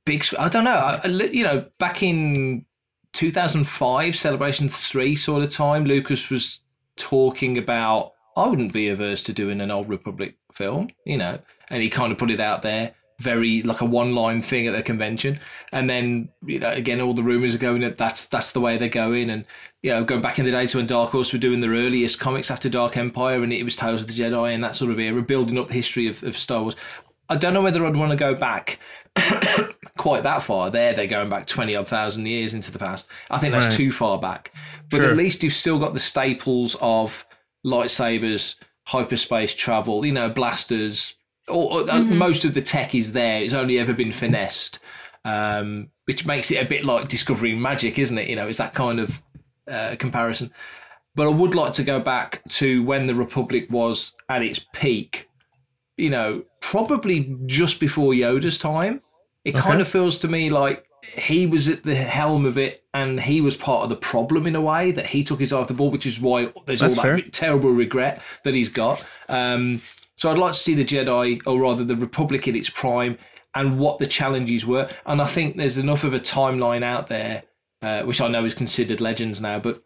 big, 0.05 0.23
I 0.39 0.47
don't 0.47 0.63
know. 0.63 0.71
I, 0.71 1.01
I 1.03 1.07
you 1.07 1.43
know, 1.43 1.65
back 1.79 2.01
in 2.01 2.65
2005, 3.13 4.15
Celebration 4.15 4.69
Three 4.69 5.15
sort 5.15 5.43
of 5.43 5.49
time, 5.49 5.85
Lucas 5.85 6.29
was 6.29 6.59
talking 6.95 7.57
about. 7.57 8.13
I 8.35 8.47
wouldn't 8.47 8.73
be 8.73 8.89
averse 8.89 9.21
to 9.23 9.33
doing 9.33 9.61
an 9.61 9.69
Old 9.69 9.87
Republic 9.87 10.35
film, 10.53 10.89
you 11.05 11.17
know, 11.17 11.39
and 11.69 11.83
he 11.83 11.89
kind 11.89 12.11
of 12.11 12.17
put 12.17 12.31
it 12.31 12.39
out 12.39 12.63
there. 12.63 12.93
Very 13.19 13.61
like 13.61 13.81
a 13.81 13.85
one-line 13.85 14.41
thing 14.41 14.67
at 14.67 14.73
the 14.73 14.81
convention, 14.81 15.39
and 15.71 15.87
then 15.87 16.29
you 16.45 16.59
know 16.59 16.71
again 16.71 16.99
all 16.99 17.13
the 17.13 17.23
rumors 17.23 17.53
are 17.53 17.59
going 17.59 17.81
that 17.81 17.97
that's 17.97 18.27
that's 18.27 18.51
the 18.51 18.59
way 18.59 18.77
they're 18.77 18.89
going, 18.89 19.29
and 19.29 19.45
you 19.83 19.91
know 19.91 20.03
going 20.03 20.21
back 20.21 20.39
in 20.39 20.45
the 20.45 20.51
days 20.51 20.73
when 20.73 20.87
Dark 20.87 21.11
Horse 21.11 21.31
were 21.31 21.39
doing 21.39 21.59
their 21.59 21.69
earliest 21.69 22.19
comics 22.19 22.49
after 22.49 22.69
Dark 22.69 22.97
Empire, 22.97 23.43
and 23.43 23.53
it 23.53 23.63
was 23.63 23.75
Tales 23.75 24.01
of 24.01 24.07
the 24.07 24.13
Jedi 24.13 24.51
and 24.51 24.63
that 24.63 24.75
sort 24.75 24.91
of 24.91 24.99
era, 24.99 25.21
building 25.21 25.59
up 25.59 25.67
the 25.67 25.73
history 25.75 26.07
of, 26.07 26.23
of 26.23 26.35
Star 26.35 26.63
Wars. 26.63 26.75
I 27.29 27.37
don't 27.37 27.53
know 27.53 27.61
whether 27.61 27.85
I'd 27.85 27.95
want 27.95 28.11
to 28.11 28.17
go 28.17 28.35
back 28.35 28.79
quite 29.97 30.23
that 30.23 30.43
far. 30.43 30.69
There, 30.69 30.93
they're 30.93 31.07
going 31.07 31.29
back 31.29 31.45
twenty 31.45 31.75
odd 31.75 31.87
thousand 31.87 32.25
years 32.25 32.53
into 32.53 32.71
the 32.71 32.79
past. 32.79 33.07
I 33.29 33.37
think 33.39 33.53
that's 33.53 33.67
Right. 33.67 33.75
too 33.75 33.91
far 33.91 34.17
back. 34.19 34.51
But 34.89 34.97
Sure. 34.97 35.09
at 35.09 35.17
least 35.17 35.43
you've 35.43 35.53
still 35.53 35.79
got 35.79 35.93
the 35.93 35.99
staples 35.99 36.75
of 36.81 37.25
lightsabers, 37.65 38.55
hyperspace 38.87 39.53
travel, 39.53 40.05
you 40.05 40.11
know, 40.11 40.29
blasters. 40.29 41.15
Or, 41.47 41.81
or- 41.81 41.89
uh, 41.89 41.99
most 41.99 42.45
of 42.45 42.53
the 42.53 42.61
tech 42.61 42.95
is 42.95 43.11
there. 43.13 43.41
It's 43.41 43.53
only 43.53 43.77
ever 43.77 43.93
been 43.93 44.13
finessed, 44.13 44.79
um, 45.25 45.89
which 46.05 46.25
makes 46.25 46.51
it 46.51 46.55
a 46.55 46.65
bit 46.65 46.85
like 46.85 47.07
discovering 47.09 47.61
magic, 47.61 47.99
isn't 47.99 48.17
it? 48.17 48.29
You 48.29 48.35
know, 48.37 48.47
it's 48.47 48.57
that 48.59 48.73
kind 48.73 48.99
of 48.99 49.21
uh, 49.69 49.95
comparison. 49.99 50.51
But 51.15 51.25
I 51.27 51.31
would 51.31 51.53
like 51.53 51.73
to 51.73 51.83
go 51.83 51.99
back 51.99 52.41
to 52.49 52.81
when 52.83 53.07
the 53.07 53.13
Republic 53.15 53.67
was 53.69 54.13
at 54.29 54.41
its 54.41 54.65
peak. 54.73 55.29
You 55.97 56.09
know, 56.09 56.43
probably 56.59 57.37
just 57.45 57.79
before 57.79 58.13
Yoda's 58.13 58.57
time. 58.57 59.01
It 59.45 59.55
kind 59.55 59.81
of 59.81 59.89
feels 59.89 60.19
to 60.19 60.29
me 60.29 60.49
like 60.49 60.87
he 61.03 61.45
was 61.45 61.67
at 61.67 61.83
the 61.83 61.95
helm 61.95 62.45
of 62.45 62.57
it 62.57 62.83
and 62.93 63.19
he 63.19 63.41
was 63.41 63.57
part 63.57 63.83
of 63.83 63.89
the 63.89 63.95
problem 63.95 64.47
in 64.47 64.55
a 64.55 64.61
way 64.61 64.91
that 64.91 65.05
he 65.07 65.23
took 65.23 65.39
his 65.39 65.51
eye 65.51 65.59
off 65.59 65.67
the 65.67 65.73
ball, 65.73 65.91
which 65.91 66.05
is 66.05 66.19
why 66.19 66.51
there's 66.65 66.79
That's 66.79 66.97
all 66.97 67.03
that 67.03 67.11
re- 67.11 67.29
terrible 67.29 67.71
regret 67.71 68.21
that 68.43 68.53
he's 68.53 68.69
got. 68.69 69.05
Um, 69.27 69.81
so 70.15 70.31
I'd 70.31 70.37
like 70.37 70.53
to 70.53 70.59
see 70.59 70.75
the 70.75 70.85
Jedi, 70.85 71.41
or 71.45 71.59
rather 71.59 71.83
the 71.83 71.95
Republic 71.95 72.47
in 72.47 72.55
its 72.55 72.69
prime, 72.69 73.17
and 73.55 73.79
what 73.79 73.99
the 73.99 74.07
challenges 74.07 74.65
were. 74.65 74.89
And 75.05 75.21
I 75.21 75.27
think 75.27 75.57
there's 75.57 75.77
enough 75.77 76.03
of 76.03 76.13
a 76.13 76.19
timeline 76.19 76.83
out 76.83 77.07
there, 77.07 77.43
uh, 77.81 78.03
which 78.03 78.21
I 78.21 78.27
know 78.27 78.45
is 78.45 78.53
considered 78.53 79.01
legends 79.01 79.41
now, 79.41 79.59
but 79.59 79.83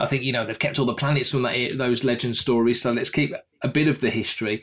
I 0.00 0.06
think 0.06 0.24
you 0.24 0.32
know 0.32 0.44
they've 0.44 0.58
kept 0.58 0.78
all 0.78 0.86
the 0.86 0.94
planets 0.94 1.30
from 1.30 1.42
that 1.42 1.78
those 1.78 2.04
legend 2.04 2.36
stories. 2.36 2.82
So 2.82 2.92
let's 2.92 3.10
keep 3.10 3.32
a 3.62 3.68
bit 3.68 3.86
of 3.86 4.00
the 4.00 4.10
history. 4.10 4.62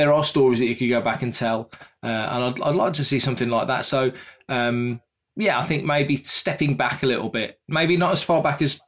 There 0.00 0.14
are 0.14 0.24
stories 0.24 0.60
that 0.60 0.64
you 0.66 0.74
could 0.76 0.88
go 0.88 1.02
back 1.02 1.20
and 1.22 1.30
tell, 1.30 1.70
uh, 2.02 2.06
and 2.06 2.44
I'd, 2.44 2.60
I'd 2.62 2.74
like 2.74 2.94
to 2.94 3.04
see 3.04 3.18
something 3.20 3.50
like 3.50 3.66
that. 3.66 3.84
So 3.84 4.12
um, 4.48 5.02
yeah, 5.36 5.58
I 5.58 5.66
think 5.66 5.84
maybe 5.84 6.16
stepping 6.16 6.74
back 6.74 7.02
a 7.02 7.06
little 7.06 7.28
bit, 7.28 7.60
maybe 7.68 7.98
not 7.98 8.12
as 8.12 8.22
far 8.22 8.42
back 8.42 8.62
as 8.62 8.80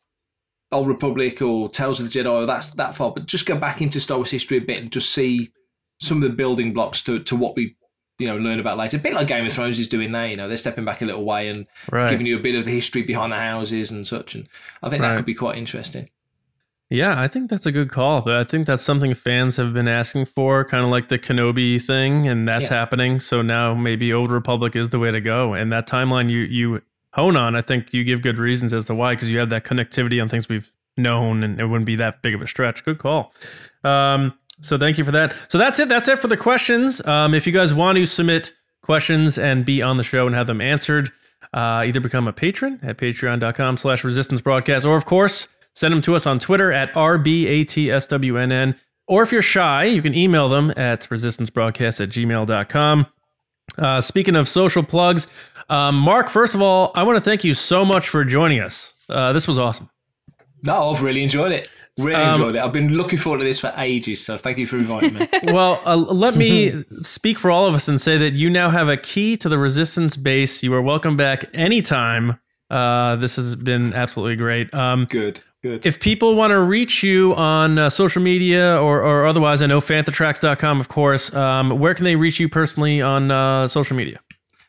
Old 0.72 0.88
Republic 0.88 1.42
or 1.42 1.68
Tales 1.68 2.00
of 2.00 2.10
the 2.10 2.18
Jedi, 2.18 2.30
or 2.32 2.46
that's 2.46 2.70
that 2.70 2.96
far, 2.96 3.12
but 3.12 3.26
just 3.26 3.44
go 3.44 3.58
back 3.58 3.82
into 3.82 4.00
Star 4.00 4.16
Wars 4.16 4.30
history 4.30 4.56
a 4.56 4.62
bit 4.62 4.80
and 4.80 4.90
just 4.90 5.12
see 5.12 5.52
some 6.00 6.22
of 6.22 6.30
the 6.30 6.34
building 6.34 6.72
blocks 6.72 7.02
to, 7.04 7.18
to 7.24 7.36
what 7.36 7.56
we 7.56 7.76
you 8.18 8.26
know 8.26 8.38
learn 8.38 8.58
about 8.58 8.78
later. 8.78 8.96
A 8.96 9.00
bit 9.00 9.12
like 9.12 9.26
Game 9.26 9.44
of 9.44 9.52
Thrones 9.52 9.78
is 9.78 9.88
doing 9.88 10.12
there. 10.12 10.28
You 10.28 10.36
know, 10.36 10.48
they're 10.48 10.56
stepping 10.56 10.86
back 10.86 11.02
a 11.02 11.04
little 11.04 11.26
way 11.26 11.48
and 11.48 11.66
Right. 11.90 12.08
giving 12.08 12.26
you 12.26 12.38
a 12.38 12.42
bit 12.42 12.54
of 12.54 12.64
the 12.64 12.70
history 12.70 13.02
behind 13.02 13.32
the 13.32 13.36
houses 13.36 13.90
and 13.90 14.06
such. 14.06 14.34
And 14.34 14.48
I 14.82 14.88
think 14.88 15.02
Right. 15.02 15.10
that 15.10 15.16
could 15.16 15.26
be 15.26 15.34
quite 15.34 15.58
interesting. 15.58 16.08
Yeah, 16.92 17.18
I 17.18 17.26
think 17.26 17.48
that's 17.48 17.64
a 17.64 17.72
good 17.72 17.90
call, 17.90 18.20
but 18.20 18.34
I 18.36 18.44
think 18.44 18.66
that's 18.66 18.82
something 18.82 19.14
fans 19.14 19.56
have 19.56 19.72
been 19.72 19.88
asking 19.88 20.26
for, 20.26 20.62
kind 20.64 20.84
of 20.84 20.90
like 20.90 21.08
the 21.08 21.18
Kenobi 21.18 21.80
thing, 21.80 22.28
and 22.28 22.46
that's 22.46 22.70
Yeah. 22.70 22.76
happening. 22.78 23.18
So 23.20 23.40
now 23.40 23.72
maybe 23.74 24.12
Old 24.12 24.30
Republic 24.30 24.76
is 24.76 24.90
the 24.90 24.98
way 24.98 25.10
to 25.10 25.20
go, 25.20 25.54
and 25.54 25.72
that 25.72 25.88
timeline 25.88 26.28
you 26.30 26.40
you 26.40 26.82
hone 27.14 27.36
on, 27.36 27.56
I 27.56 27.62
think 27.62 27.92
you 27.94 28.04
give 28.04 28.20
good 28.22 28.36
reasons 28.38 28.72
as 28.74 28.84
to 28.86 28.94
why, 28.94 29.14
because 29.14 29.30
you 29.30 29.38
have 29.38 29.48
that 29.50 29.64
connectivity 29.64 30.20
on 30.20 30.28
things 30.28 30.48
we've 30.48 30.70
known, 30.96 31.42
and 31.42 31.58
it 31.60 31.66
wouldn't 31.66 31.86
be 31.86 31.96
that 31.96 32.20
big 32.22 32.34
of 32.34 32.42
a 32.42 32.46
stretch. 32.46 32.84
Good 32.84 32.98
call. 32.98 33.32
Um, 33.84 34.34
so 34.60 34.76
thank 34.78 34.98
you 34.98 35.04
for 35.04 35.12
that. 35.12 35.34
So 35.48 35.56
that's 35.58 35.78
it. 35.78 35.88
That's 35.88 36.08
it 36.08 36.20
for 36.20 36.28
the 36.28 36.36
questions. 36.36 37.04
Um, 37.06 37.32
if 37.34 37.46
you 37.46 37.52
guys 37.54 37.72
want 37.74 37.96
to 37.96 38.04
submit 38.06 38.52
questions 38.82 39.38
and 39.38 39.64
be 39.64 39.80
on 39.82 39.96
the 39.96 40.04
show 40.04 40.26
and 40.26 40.34
have 40.36 40.46
them 40.46 40.60
answered, 40.60 41.10
uh, 41.54 41.84
either 41.86 42.00
become 42.00 42.28
a 42.28 42.32
patron 42.32 42.80
at 42.82 42.98
patreon.com 42.98 43.76
slash 43.78 44.04
resistance 44.04 44.40
broadcast, 44.42 44.84
or 44.84 44.96
of 44.96 45.04
course, 45.04 45.48
send 45.74 45.92
them 45.92 46.02
to 46.02 46.14
us 46.14 46.26
on 46.26 46.38
Twitter 46.38 46.72
at 46.72 46.92
RBATSWNN. 46.94 48.76
Or 49.08 49.22
if 49.22 49.32
you're 49.32 49.42
shy, 49.42 49.84
you 49.84 50.00
can 50.00 50.14
email 50.14 50.48
them 50.48 50.72
at 50.76 51.02
resistancebroadcast 51.08 52.00
at 52.00 52.08
gmail.com. 52.10 53.06
Uh, 53.78 54.00
speaking 54.00 54.36
of 54.36 54.48
social 54.48 54.82
plugs, 54.82 55.26
um, 55.68 55.96
Mark, 55.96 56.28
first 56.28 56.54
of 56.54 56.62
all, 56.62 56.92
I 56.94 57.02
want 57.02 57.16
to 57.16 57.20
thank 57.22 57.44
you 57.44 57.54
so 57.54 57.84
much 57.84 58.08
for 58.08 58.24
joining 58.24 58.62
us. 58.62 58.94
Uh, 59.08 59.32
this 59.32 59.48
was 59.48 59.58
awesome. 59.58 59.90
No, 60.62 60.90
I've 60.90 61.02
really 61.02 61.22
enjoyed 61.22 61.52
it. 61.52 61.68
Really 61.98 62.14
Um, 62.14 62.34
enjoyed 62.40 62.54
it. 62.56 62.62
I've 62.62 62.72
been 62.72 62.92
looking 62.94 63.18
forward 63.18 63.38
to 63.38 63.44
this 63.44 63.58
for 63.58 63.72
ages. 63.76 64.24
So 64.24 64.38
thank 64.38 64.58
you 64.58 64.66
for 64.66 64.76
inviting 64.76 65.14
me. 65.14 65.28
well, 65.44 65.82
uh, 65.84 65.96
let 65.96 66.36
me 66.36 66.84
speak 67.02 67.38
for 67.38 67.50
all 67.50 67.66
of 67.66 67.74
us 67.74 67.88
and 67.88 68.00
say 68.00 68.16
that 68.18 68.34
you 68.34 68.48
now 68.48 68.70
have 68.70 68.88
a 68.88 68.96
key 68.96 69.36
to 69.38 69.48
the 69.48 69.58
resistance 69.58 70.16
base. 70.16 70.62
You 70.62 70.72
are 70.74 70.82
welcome 70.82 71.16
back 71.16 71.44
anytime. 71.52 72.38
Uh, 72.70 73.16
this 73.16 73.36
has 73.36 73.54
been 73.56 73.92
absolutely 73.94 74.36
great. 74.36 74.72
Um, 74.72 75.06
good, 75.10 75.42
good. 75.62 75.86
If 75.86 76.00
people 76.00 76.34
want 76.34 76.50
to 76.50 76.60
reach 76.60 77.02
you 77.02 77.34
on 77.34 77.78
uh, 77.78 77.90
social 77.90 78.22
media 78.22 78.80
or, 78.80 79.02
or 79.02 79.26
otherwise, 79.26 79.62
I 79.62 79.66
know 79.66 79.80
fanthatracks.com, 79.80 80.80
of 80.80 80.88
course. 80.88 81.32
Um, 81.32 81.78
where 81.78 81.94
can 81.94 82.04
they 82.04 82.16
reach 82.16 82.40
you 82.40 82.48
personally 82.48 83.00
on 83.00 83.30
uh, 83.30 83.68
social 83.68 83.96
media? 83.96 84.20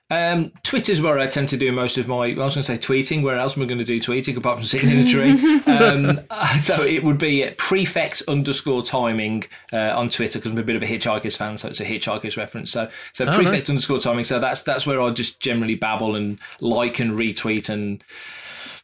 Um, 0.10 0.52
Twitter's 0.62 1.02
where 1.02 1.18
I 1.18 1.26
tend 1.26 1.50
to 1.50 1.58
do 1.58 1.72
most 1.72 1.98
of 1.98 2.08
my. 2.08 2.26
I 2.26 2.34
was 2.36 2.54
going 2.54 2.62
to 2.62 2.64
say 2.64 2.78
tweeting. 2.78 3.24
Where 3.24 3.40
else 3.40 3.58
am 3.58 3.64
I 3.64 3.66
going 3.66 3.80
to 3.80 3.84
do 3.86 4.00
tweeting 4.00 4.38
apart 4.38 4.58
from 4.58 4.66
sitting 4.66 4.90
in 4.92 5.00
a 5.00 5.10
tree? 5.10 5.32
um, 5.66 6.20
so 6.62 6.84
it 6.84 7.04
would 7.04 7.18
be 7.18 7.44
at 7.44 7.58
prefect 7.58 8.22
underscore 8.28 8.84
timing 8.84 9.46
uh, 9.72 9.98
on 9.98 10.10
Twitter 10.10 10.38
because 10.38 10.52
I'm 10.52 10.58
a 10.60 10.64
bit 10.64 10.76
of 10.76 10.84
a 10.84 10.86
Hitchhikers 10.86 11.36
fan, 11.36 11.58
so 11.58 11.70
it's 11.70 11.80
a 11.80 11.86
Hitchhikers 11.86 12.38
reference. 12.38 12.70
So 12.70 12.92
so 13.14 13.26
Oh, 13.26 13.30
prefect 13.34 13.52
nice. 13.64 13.70
underscore 13.70 14.00
timing. 14.00 14.26
So 14.26 14.40
that's 14.40 14.62
that's 14.62 14.86
where 14.86 15.02
I 15.02 15.10
just 15.10 15.40
generally 15.40 15.76
babble 15.76 16.16
and 16.16 16.38
like 16.60 17.00
and 17.00 17.18
retweet 17.18 17.70
and 17.70 18.04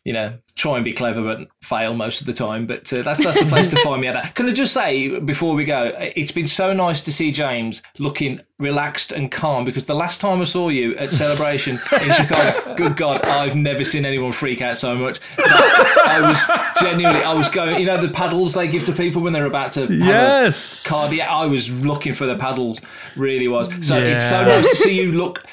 you 0.06 0.14
know 0.14 0.34
try 0.56 0.76
and 0.76 0.84
be 0.84 0.92
clever 0.92 1.22
but 1.22 1.48
fail 1.62 1.94
most 1.94 2.20
of 2.20 2.28
the 2.28 2.34
time. 2.34 2.66
But 2.68 2.92
uh, 2.92 3.02
that's 3.04 3.24
that's 3.24 3.40
the 3.40 3.46
place 3.50 3.70
to 3.70 3.78
find 3.84 4.02
me 4.02 4.08
at. 4.08 4.14
That. 4.14 4.36
Can 4.36 4.46
I 4.48 4.52
just 4.52 4.74
say 4.74 5.20
before 5.20 5.56
we 5.56 5.64
go, 5.66 5.94
it's 6.16 6.32
been 6.32 6.48
so 6.48 6.74
nice 6.74 7.02
to 7.02 7.14
see 7.14 7.32
James 7.32 7.82
looking 7.98 8.42
relaxed 8.58 9.14
and 9.14 9.32
calm 9.32 9.64
because 9.64 9.86
the 9.86 9.96
last 9.96 10.20
time 10.20 10.42
I 10.42 10.44
saw 10.44 10.68
you 10.68 10.94
at 10.98 11.14
Celebration 11.14 11.80
in 12.02 12.12
Chicago, 12.14 12.76
good 12.76 12.98
God, 12.98 13.26
I've 13.26 13.56
never 13.56 13.86
seen 13.86 14.06
anyone 14.06 14.34
freak 14.34 14.62
out 14.62 14.78
so 14.78 14.96
much. 14.98 15.20
I 15.38 16.20
was 16.22 16.82
genuinely, 16.82 17.24
I 17.24 17.34
was 17.34 17.50
going, 17.50 17.80
you 17.80 17.86
know, 17.86 18.02
the 18.02 18.12
paddles 18.12 18.54
they 18.56 18.68
give 18.68 18.84
to 18.86 18.92
people 18.92 19.22
when 19.22 19.32
they're 19.34 19.46
about 19.46 19.72
to 19.74 19.88
Yes. 19.94 20.86
cardiac. 20.86 21.30
I 21.30 21.46
was 21.46 21.70
looking 21.70 22.14
for 22.14 22.26
the 22.26 22.36
paddles, 22.36 22.82
really 23.16 23.48
was. 23.48 23.70
So 23.88 23.98
it's 23.98 24.28
so 24.30 24.44
nice 24.44 24.70
to 24.72 24.76
see 24.78 25.00
you 25.02 25.14
look 25.14 25.46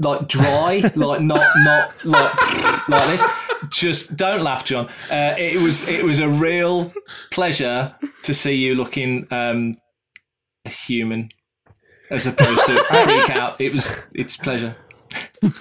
like 0.00 0.28
dry, 0.28 0.90
like 0.94 1.20
not 1.20 1.46
not 1.58 2.04
like 2.04 2.88
like 2.88 3.06
this. 3.08 3.24
Just 3.70 4.16
don't 4.16 4.42
laugh, 4.42 4.64
John. 4.64 4.86
Uh, 5.10 5.34
it 5.36 5.60
was 5.60 5.86
it 5.88 6.04
was 6.04 6.18
a 6.20 6.28
real 6.28 6.92
pleasure 7.30 7.94
to 8.22 8.34
see 8.34 8.54
you 8.54 8.74
looking 8.74 9.26
um, 9.32 9.74
human 10.64 11.30
as 12.10 12.26
opposed 12.26 12.64
to 12.66 12.84
freak 13.04 13.30
out. 13.30 13.60
It 13.60 13.72
was 13.72 13.90
it's 14.14 14.36
pleasure. 14.36 14.76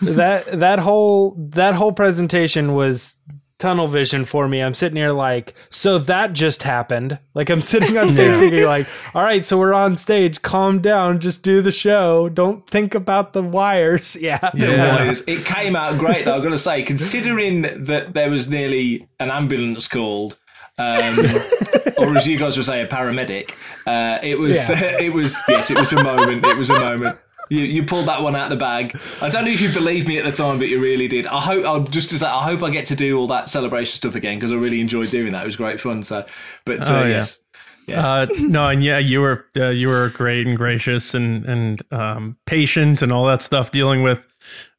that 0.01 0.59
that 0.59 0.79
whole 0.79 1.35
that 1.49 1.73
whole 1.73 1.93
presentation 1.93 2.73
was 2.73 3.15
tunnel 3.59 3.87
vision 3.87 4.23
for 4.25 4.47
me. 4.47 4.61
I'm 4.61 4.73
sitting 4.73 4.97
here 4.97 5.11
like, 5.11 5.55
so 5.69 5.97
that 5.99 6.33
just 6.33 6.63
happened. 6.63 7.19
Like 7.33 7.49
I'm 7.49 7.61
sitting 7.61 7.97
on 7.97 8.07
stage 8.13 8.37
thinking 8.37 8.65
like, 8.65 8.87
all 9.13 9.23
right, 9.23 9.43
so 9.43 9.57
we're 9.57 9.73
on 9.73 9.95
stage. 9.95 10.41
Calm 10.41 10.79
down. 10.79 11.19
Just 11.19 11.43
do 11.43 11.61
the 11.61 11.71
show. 11.71 12.29
Don't 12.29 12.67
think 12.69 12.93
about 12.95 13.33
the 13.33 13.43
wires. 13.43 14.15
Yeah. 14.27 14.51
The 14.53 14.67
wires. 14.77 15.23
It 15.27 15.45
came 15.45 15.75
out 15.75 15.97
great, 15.99 16.25
though. 16.25 16.35
I've 16.35 16.43
got 16.43 16.49
to 16.49 16.57
say, 16.57 16.83
considering 16.83 17.61
that 17.85 18.13
there 18.13 18.29
was 18.29 18.49
nearly 18.49 19.07
an 19.19 19.29
ambulance 19.29 19.87
called, 19.87 20.37
um, 20.77 21.19
or 21.97 22.17
as 22.17 22.27
you 22.27 22.37
guys 22.37 22.57
would 22.57 22.65
say, 22.65 22.81
a 22.81 22.87
paramedic. 22.87 23.51
Uh, 23.85 24.19
it 24.21 24.37
was. 24.37 24.69
Yeah. 24.69 24.99
it 24.99 25.13
was. 25.13 25.37
Yes, 25.47 25.71
it 25.71 25.77
was 25.77 25.93
a 25.93 26.03
moment. 26.03 26.43
It 26.43 26.57
was 26.57 26.69
a 26.69 26.79
moment. 26.79 27.17
You, 27.49 27.59
you 27.59 27.83
pulled 27.83 28.07
that 28.07 28.21
one 28.21 28.35
out 28.35 28.51
of 28.51 28.57
the 28.57 28.63
bag. 28.63 28.97
I 29.21 29.29
don't 29.29 29.45
know 29.45 29.51
if 29.51 29.61
you 29.61 29.71
believed 29.71 30.07
me 30.07 30.17
at 30.17 30.25
the 30.25 30.31
time, 30.31 30.57
but 30.59 30.67
you 30.69 30.81
really 30.81 31.07
did. 31.07 31.27
I 31.27 31.39
hope 31.41 31.65
I'll 31.65 31.83
just 31.83 32.09
say 32.09 32.25
I 32.25 32.43
hope 32.43 32.63
I 32.63 32.69
get 32.69 32.85
to 32.87 32.95
do 32.95 33.17
all 33.17 33.27
that 33.27 33.49
celebration 33.49 33.93
stuff 33.93 34.15
again 34.15 34.37
because 34.37 34.51
I 34.51 34.55
really 34.55 34.81
enjoyed 34.81 35.09
doing 35.11 35.33
that. 35.33 35.43
It 35.43 35.47
was 35.47 35.55
great 35.55 35.79
fun. 35.81 36.03
So, 36.03 36.25
but 36.65 36.89
uh, 36.89 36.95
Oh, 36.95 37.01
yeah. 37.03 37.07
yes, 37.07 37.39
yes. 37.87 38.03
Uh, 38.05 38.25
no, 38.39 38.67
and 38.69 38.83
yeah, 38.83 38.97
you 38.97 39.21
were 39.21 39.45
uh, 39.57 39.69
you 39.69 39.87
were 39.87 40.09
great 40.09 40.47
and 40.47 40.57
gracious 40.57 41.13
and 41.13 41.45
and 41.45 41.81
um, 41.91 42.37
patient 42.45 43.01
and 43.01 43.11
all 43.11 43.25
that 43.27 43.41
stuff, 43.41 43.71
dealing 43.71 44.03
with 44.03 44.25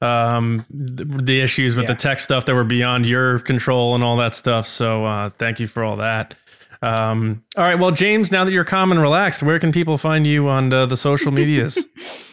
um, 0.01 0.65
the, 0.71 1.05
the 1.05 1.41
issues 1.41 1.75
with 1.77 1.85
Yeah. 1.85 1.93
the 1.95 1.99
tech 2.01 2.21
stuff 2.21 2.47
that 2.47 2.55
were 2.55 2.65
beyond 2.65 3.07
your 3.07 3.39
control 3.41 3.95
and 3.95 4.03
all 4.05 4.17
that 4.17 4.35
stuff. 4.35 4.67
So 4.67 5.05
uh, 5.05 5.31
thank 5.39 5.61
you 5.61 5.67
for 5.67 5.85
all 5.85 5.97
that. 5.97 6.35
Um, 6.81 7.43
all 7.57 7.65
right, 7.65 7.77
well, 7.79 7.91
James, 7.91 8.31
now 8.31 8.45
that 8.45 8.53
you're 8.53 8.65
calm 8.65 8.93
and 8.93 9.01
relaxed, 9.01 9.43
where 9.43 9.59
can 9.59 9.73
people 9.73 9.99
find 9.99 10.25
you 10.25 10.49
on 10.49 10.69
the, 10.69 10.87
the 10.87 10.97
social 10.97 11.33
medias? 11.33 11.85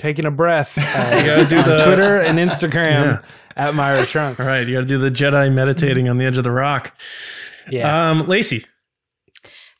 Taking 0.00 0.24
a 0.24 0.30
breath. 0.30 0.78
Uh, 0.78 1.16
You 1.18 1.26
gotta 1.26 1.44
do 1.46 1.58
on 1.58 1.68
the- 1.68 1.84
Twitter 1.84 2.20
and 2.20 2.38
Instagram 2.50 3.22
at 3.56 3.74
Myra 3.74 4.06
Trunks. 4.06 4.40
all 4.40 4.46
right, 4.46 4.66
you 4.66 4.74
got 4.74 4.80
to 4.80 4.86
do 4.86 4.96
the 4.98 5.10
Jedi 5.10 5.52
meditating 5.52 6.08
on 6.08 6.16
the 6.16 6.24
edge 6.24 6.38
of 6.38 6.44
the 6.44 6.50
rock. 6.50 6.96
Yeah. 7.70 8.10
Um, 8.10 8.26
Lacey. 8.26 8.64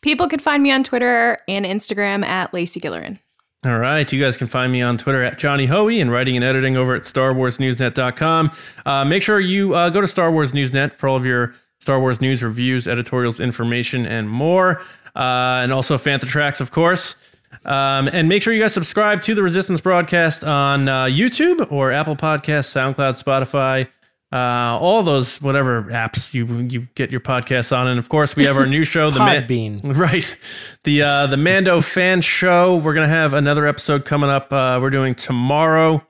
People 0.02 0.28
could 0.28 0.42
find 0.42 0.62
me 0.62 0.70
on 0.70 0.82
Twitter 0.84 1.38
and 1.48 1.64
Instagram 1.64 2.24
at 2.24 2.52
Lacey 2.52 2.80
Gillerin. 2.80 3.18
All 3.64 3.78
right. 3.78 4.10
You 4.12 4.20
guys 4.22 4.36
can 4.38 4.46
find 4.46 4.72
me 4.72 4.80
on 4.82 4.96
Twitter 4.98 5.22
at 5.22 5.38
Johnny 5.38 5.66
Hoey 5.66 6.00
and 6.00 6.10
writing 6.10 6.34
and 6.36 6.44
editing 6.44 6.76
over 6.76 6.94
at 6.94 7.02
StarWarsNewsNet.com. 7.02 8.50
Uh, 8.86 9.04
make 9.04 9.22
sure 9.22 9.38
you 9.40 9.74
uh, 9.74 9.90
go 9.90 10.00
to 10.00 10.08
Star 10.08 10.30
Wars 10.32 10.52
Newsnet 10.52 10.94
for 10.94 11.08
all 11.08 11.16
of 11.16 11.26
your 11.26 11.54
Star 11.78 12.00
Wars 12.00 12.20
news, 12.20 12.42
reviews, 12.42 12.86
editorials, 12.88 13.40
information, 13.40 14.06
and 14.06 14.28
more. 14.30 14.80
Uh, 15.14 15.60
and 15.62 15.72
also 15.72 15.98
Fantha 15.98 16.26
Tracks, 16.26 16.60
of 16.60 16.70
course. 16.70 17.16
Um, 17.64 18.08
and 18.12 18.28
make 18.28 18.42
sure 18.42 18.52
you 18.54 18.62
guys 18.62 18.72
subscribe 18.72 19.22
to 19.22 19.34
the 19.34 19.42
Resistance 19.42 19.80
broadcast 19.80 20.44
on 20.44 20.88
uh, 20.88 21.04
YouTube 21.04 21.70
or 21.70 21.92
Apple 21.92 22.16
Podcasts, 22.16 22.70
SoundCloud, 22.72 23.22
Spotify, 23.22 23.88
uh, 24.32 24.78
all 24.78 25.02
those 25.02 25.42
whatever 25.42 25.82
apps 25.84 26.32
you 26.32 26.46
you 26.60 26.86
get 26.94 27.10
your 27.10 27.20
podcasts 27.20 27.76
on. 27.76 27.86
And 27.88 27.98
of 27.98 28.08
course, 28.08 28.36
we 28.36 28.44
have 28.44 28.56
our 28.56 28.66
new 28.66 28.84
show, 28.84 29.10
the 29.10 29.18
Man-. 29.18 29.46
Right. 29.84 30.36
The 30.84 31.02
uh 31.02 31.26
the 31.26 31.36
Mando 31.36 31.80
fan 31.80 32.20
show. 32.22 32.76
We're 32.76 32.94
gonna 32.94 33.08
have 33.08 33.34
another 33.34 33.66
episode 33.66 34.04
coming 34.04 34.30
up. 34.30 34.52
Uh 34.52 34.78
we're 34.80 34.90
doing 34.90 35.14
tomorrow. 35.14 36.06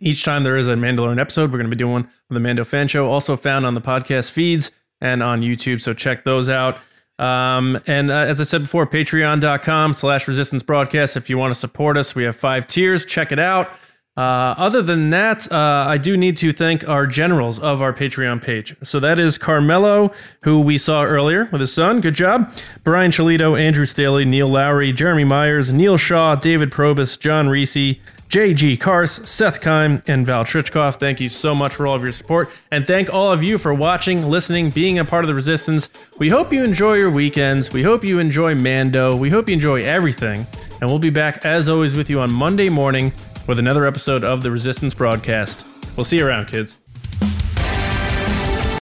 Each 0.00 0.24
time 0.24 0.44
there 0.44 0.56
is 0.56 0.66
a 0.66 0.74
Mandalorian 0.74 1.20
episode, 1.20 1.52
we're 1.52 1.58
gonna 1.58 1.68
be 1.68 1.76
doing 1.76 1.92
one 1.92 2.10
the 2.30 2.40
Mando 2.40 2.64
fan 2.64 2.88
show, 2.88 3.10
also 3.10 3.36
found 3.36 3.66
on 3.66 3.74
the 3.74 3.80
podcast 3.82 4.30
feeds 4.30 4.70
and 5.00 5.22
on 5.22 5.42
YouTube. 5.42 5.80
So 5.82 5.92
check 5.92 6.24
those 6.24 6.48
out. 6.48 6.78
Um, 7.20 7.78
and 7.86 8.10
uh, 8.10 8.14
as 8.14 8.40
I 8.40 8.44
said 8.44 8.62
before, 8.62 8.86
patreon.com 8.86 9.92
slash 9.92 10.26
resistance 10.26 10.62
broadcast. 10.62 11.16
If 11.16 11.28
you 11.28 11.36
want 11.36 11.52
to 11.52 11.60
support 11.60 11.96
us, 11.96 12.14
we 12.14 12.24
have 12.24 12.34
five 12.34 12.66
tiers. 12.66 13.04
Check 13.04 13.30
it 13.30 13.38
out. 13.38 13.70
Uh, 14.16 14.54
other 14.58 14.82
than 14.82 15.10
that, 15.10 15.50
uh, 15.52 15.84
I 15.86 15.96
do 15.96 16.16
need 16.16 16.36
to 16.38 16.52
thank 16.52 16.86
our 16.88 17.06
generals 17.06 17.58
of 17.58 17.80
our 17.80 17.92
Patreon 17.92 18.42
page. 18.42 18.74
So 18.82 18.98
that 19.00 19.20
is 19.20 19.38
Carmelo, 19.38 20.12
who 20.42 20.60
we 20.60 20.78
saw 20.78 21.04
earlier 21.04 21.48
with 21.52 21.60
his 21.60 21.72
son. 21.72 22.00
Good 22.00 22.14
job. 22.14 22.52
Brian 22.84 23.12
Cholito, 23.12 23.58
Andrew 23.58 23.86
Staley, 23.86 24.24
Neil 24.24 24.48
Lowry, 24.48 24.92
Jeremy 24.92 25.24
Myers, 25.24 25.72
Neil 25.72 25.96
Shaw, 25.96 26.34
David 26.34 26.72
Probus, 26.72 27.16
John 27.16 27.48
Reese, 27.48 27.98
JG 28.30 28.78
Kars, 28.78 29.28
Seth 29.28 29.60
Kime, 29.60 30.04
and 30.06 30.24
Val 30.24 30.44
Trichkoff. 30.44 31.00
Thank 31.00 31.20
you 31.20 31.28
so 31.28 31.52
much 31.52 31.74
for 31.74 31.88
all 31.88 31.96
of 31.96 32.04
your 32.04 32.12
support. 32.12 32.48
And 32.70 32.86
thank 32.86 33.12
all 33.12 33.32
of 33.32 33.42
you 33.42 33.58
for 33.58 33.74
watching, 33.74 34.28
listening, 34.28 34.70
being 34.70 35.00
a 35.00 35.04
part 35.04 35.24
of 35.24 35.28
the 35.28 35.34
Resistance. 35.34 35.90
We 36.16 36.28
hope 36.28 36.52
you 36.52 36.62
enjoy 36.62 36.94
your 36.94 37.10
weekends. 37.10 37.72
We 37.72 37.82
hope 37.82 38.04
you 38.04 38.20
enjoy 38.20 38.54
Mando. 38.54 39.16
We 39.16 39.30
hope 39.30 39.48
you 39.48 39.54
enjoy 39.54 39.82
everything. 39.82 40.46
And 40.80 40.88
we'll 40.88 41.00
be 41.00 41.10
back, 41.10 41.44
as 41.44 41.68
always, 41.68 41.94
with 41.94 42.08
you 42.08 42.20
on 42.20 42.32
Monday 42.32 42.68
morning 42.68 43.12
with 43.48 43.58
another 43.58 43.84
episode 43.84 44.22
of 44.22 44.44
the 44.44 44.50
Resistance 44.52 44.94
broadcast. 44.94 45.66
We'll 45.96 46.04
see 46.04 46.18
you 46.18 46.26
around, 46.28 46.46
kids. 46.46 46.79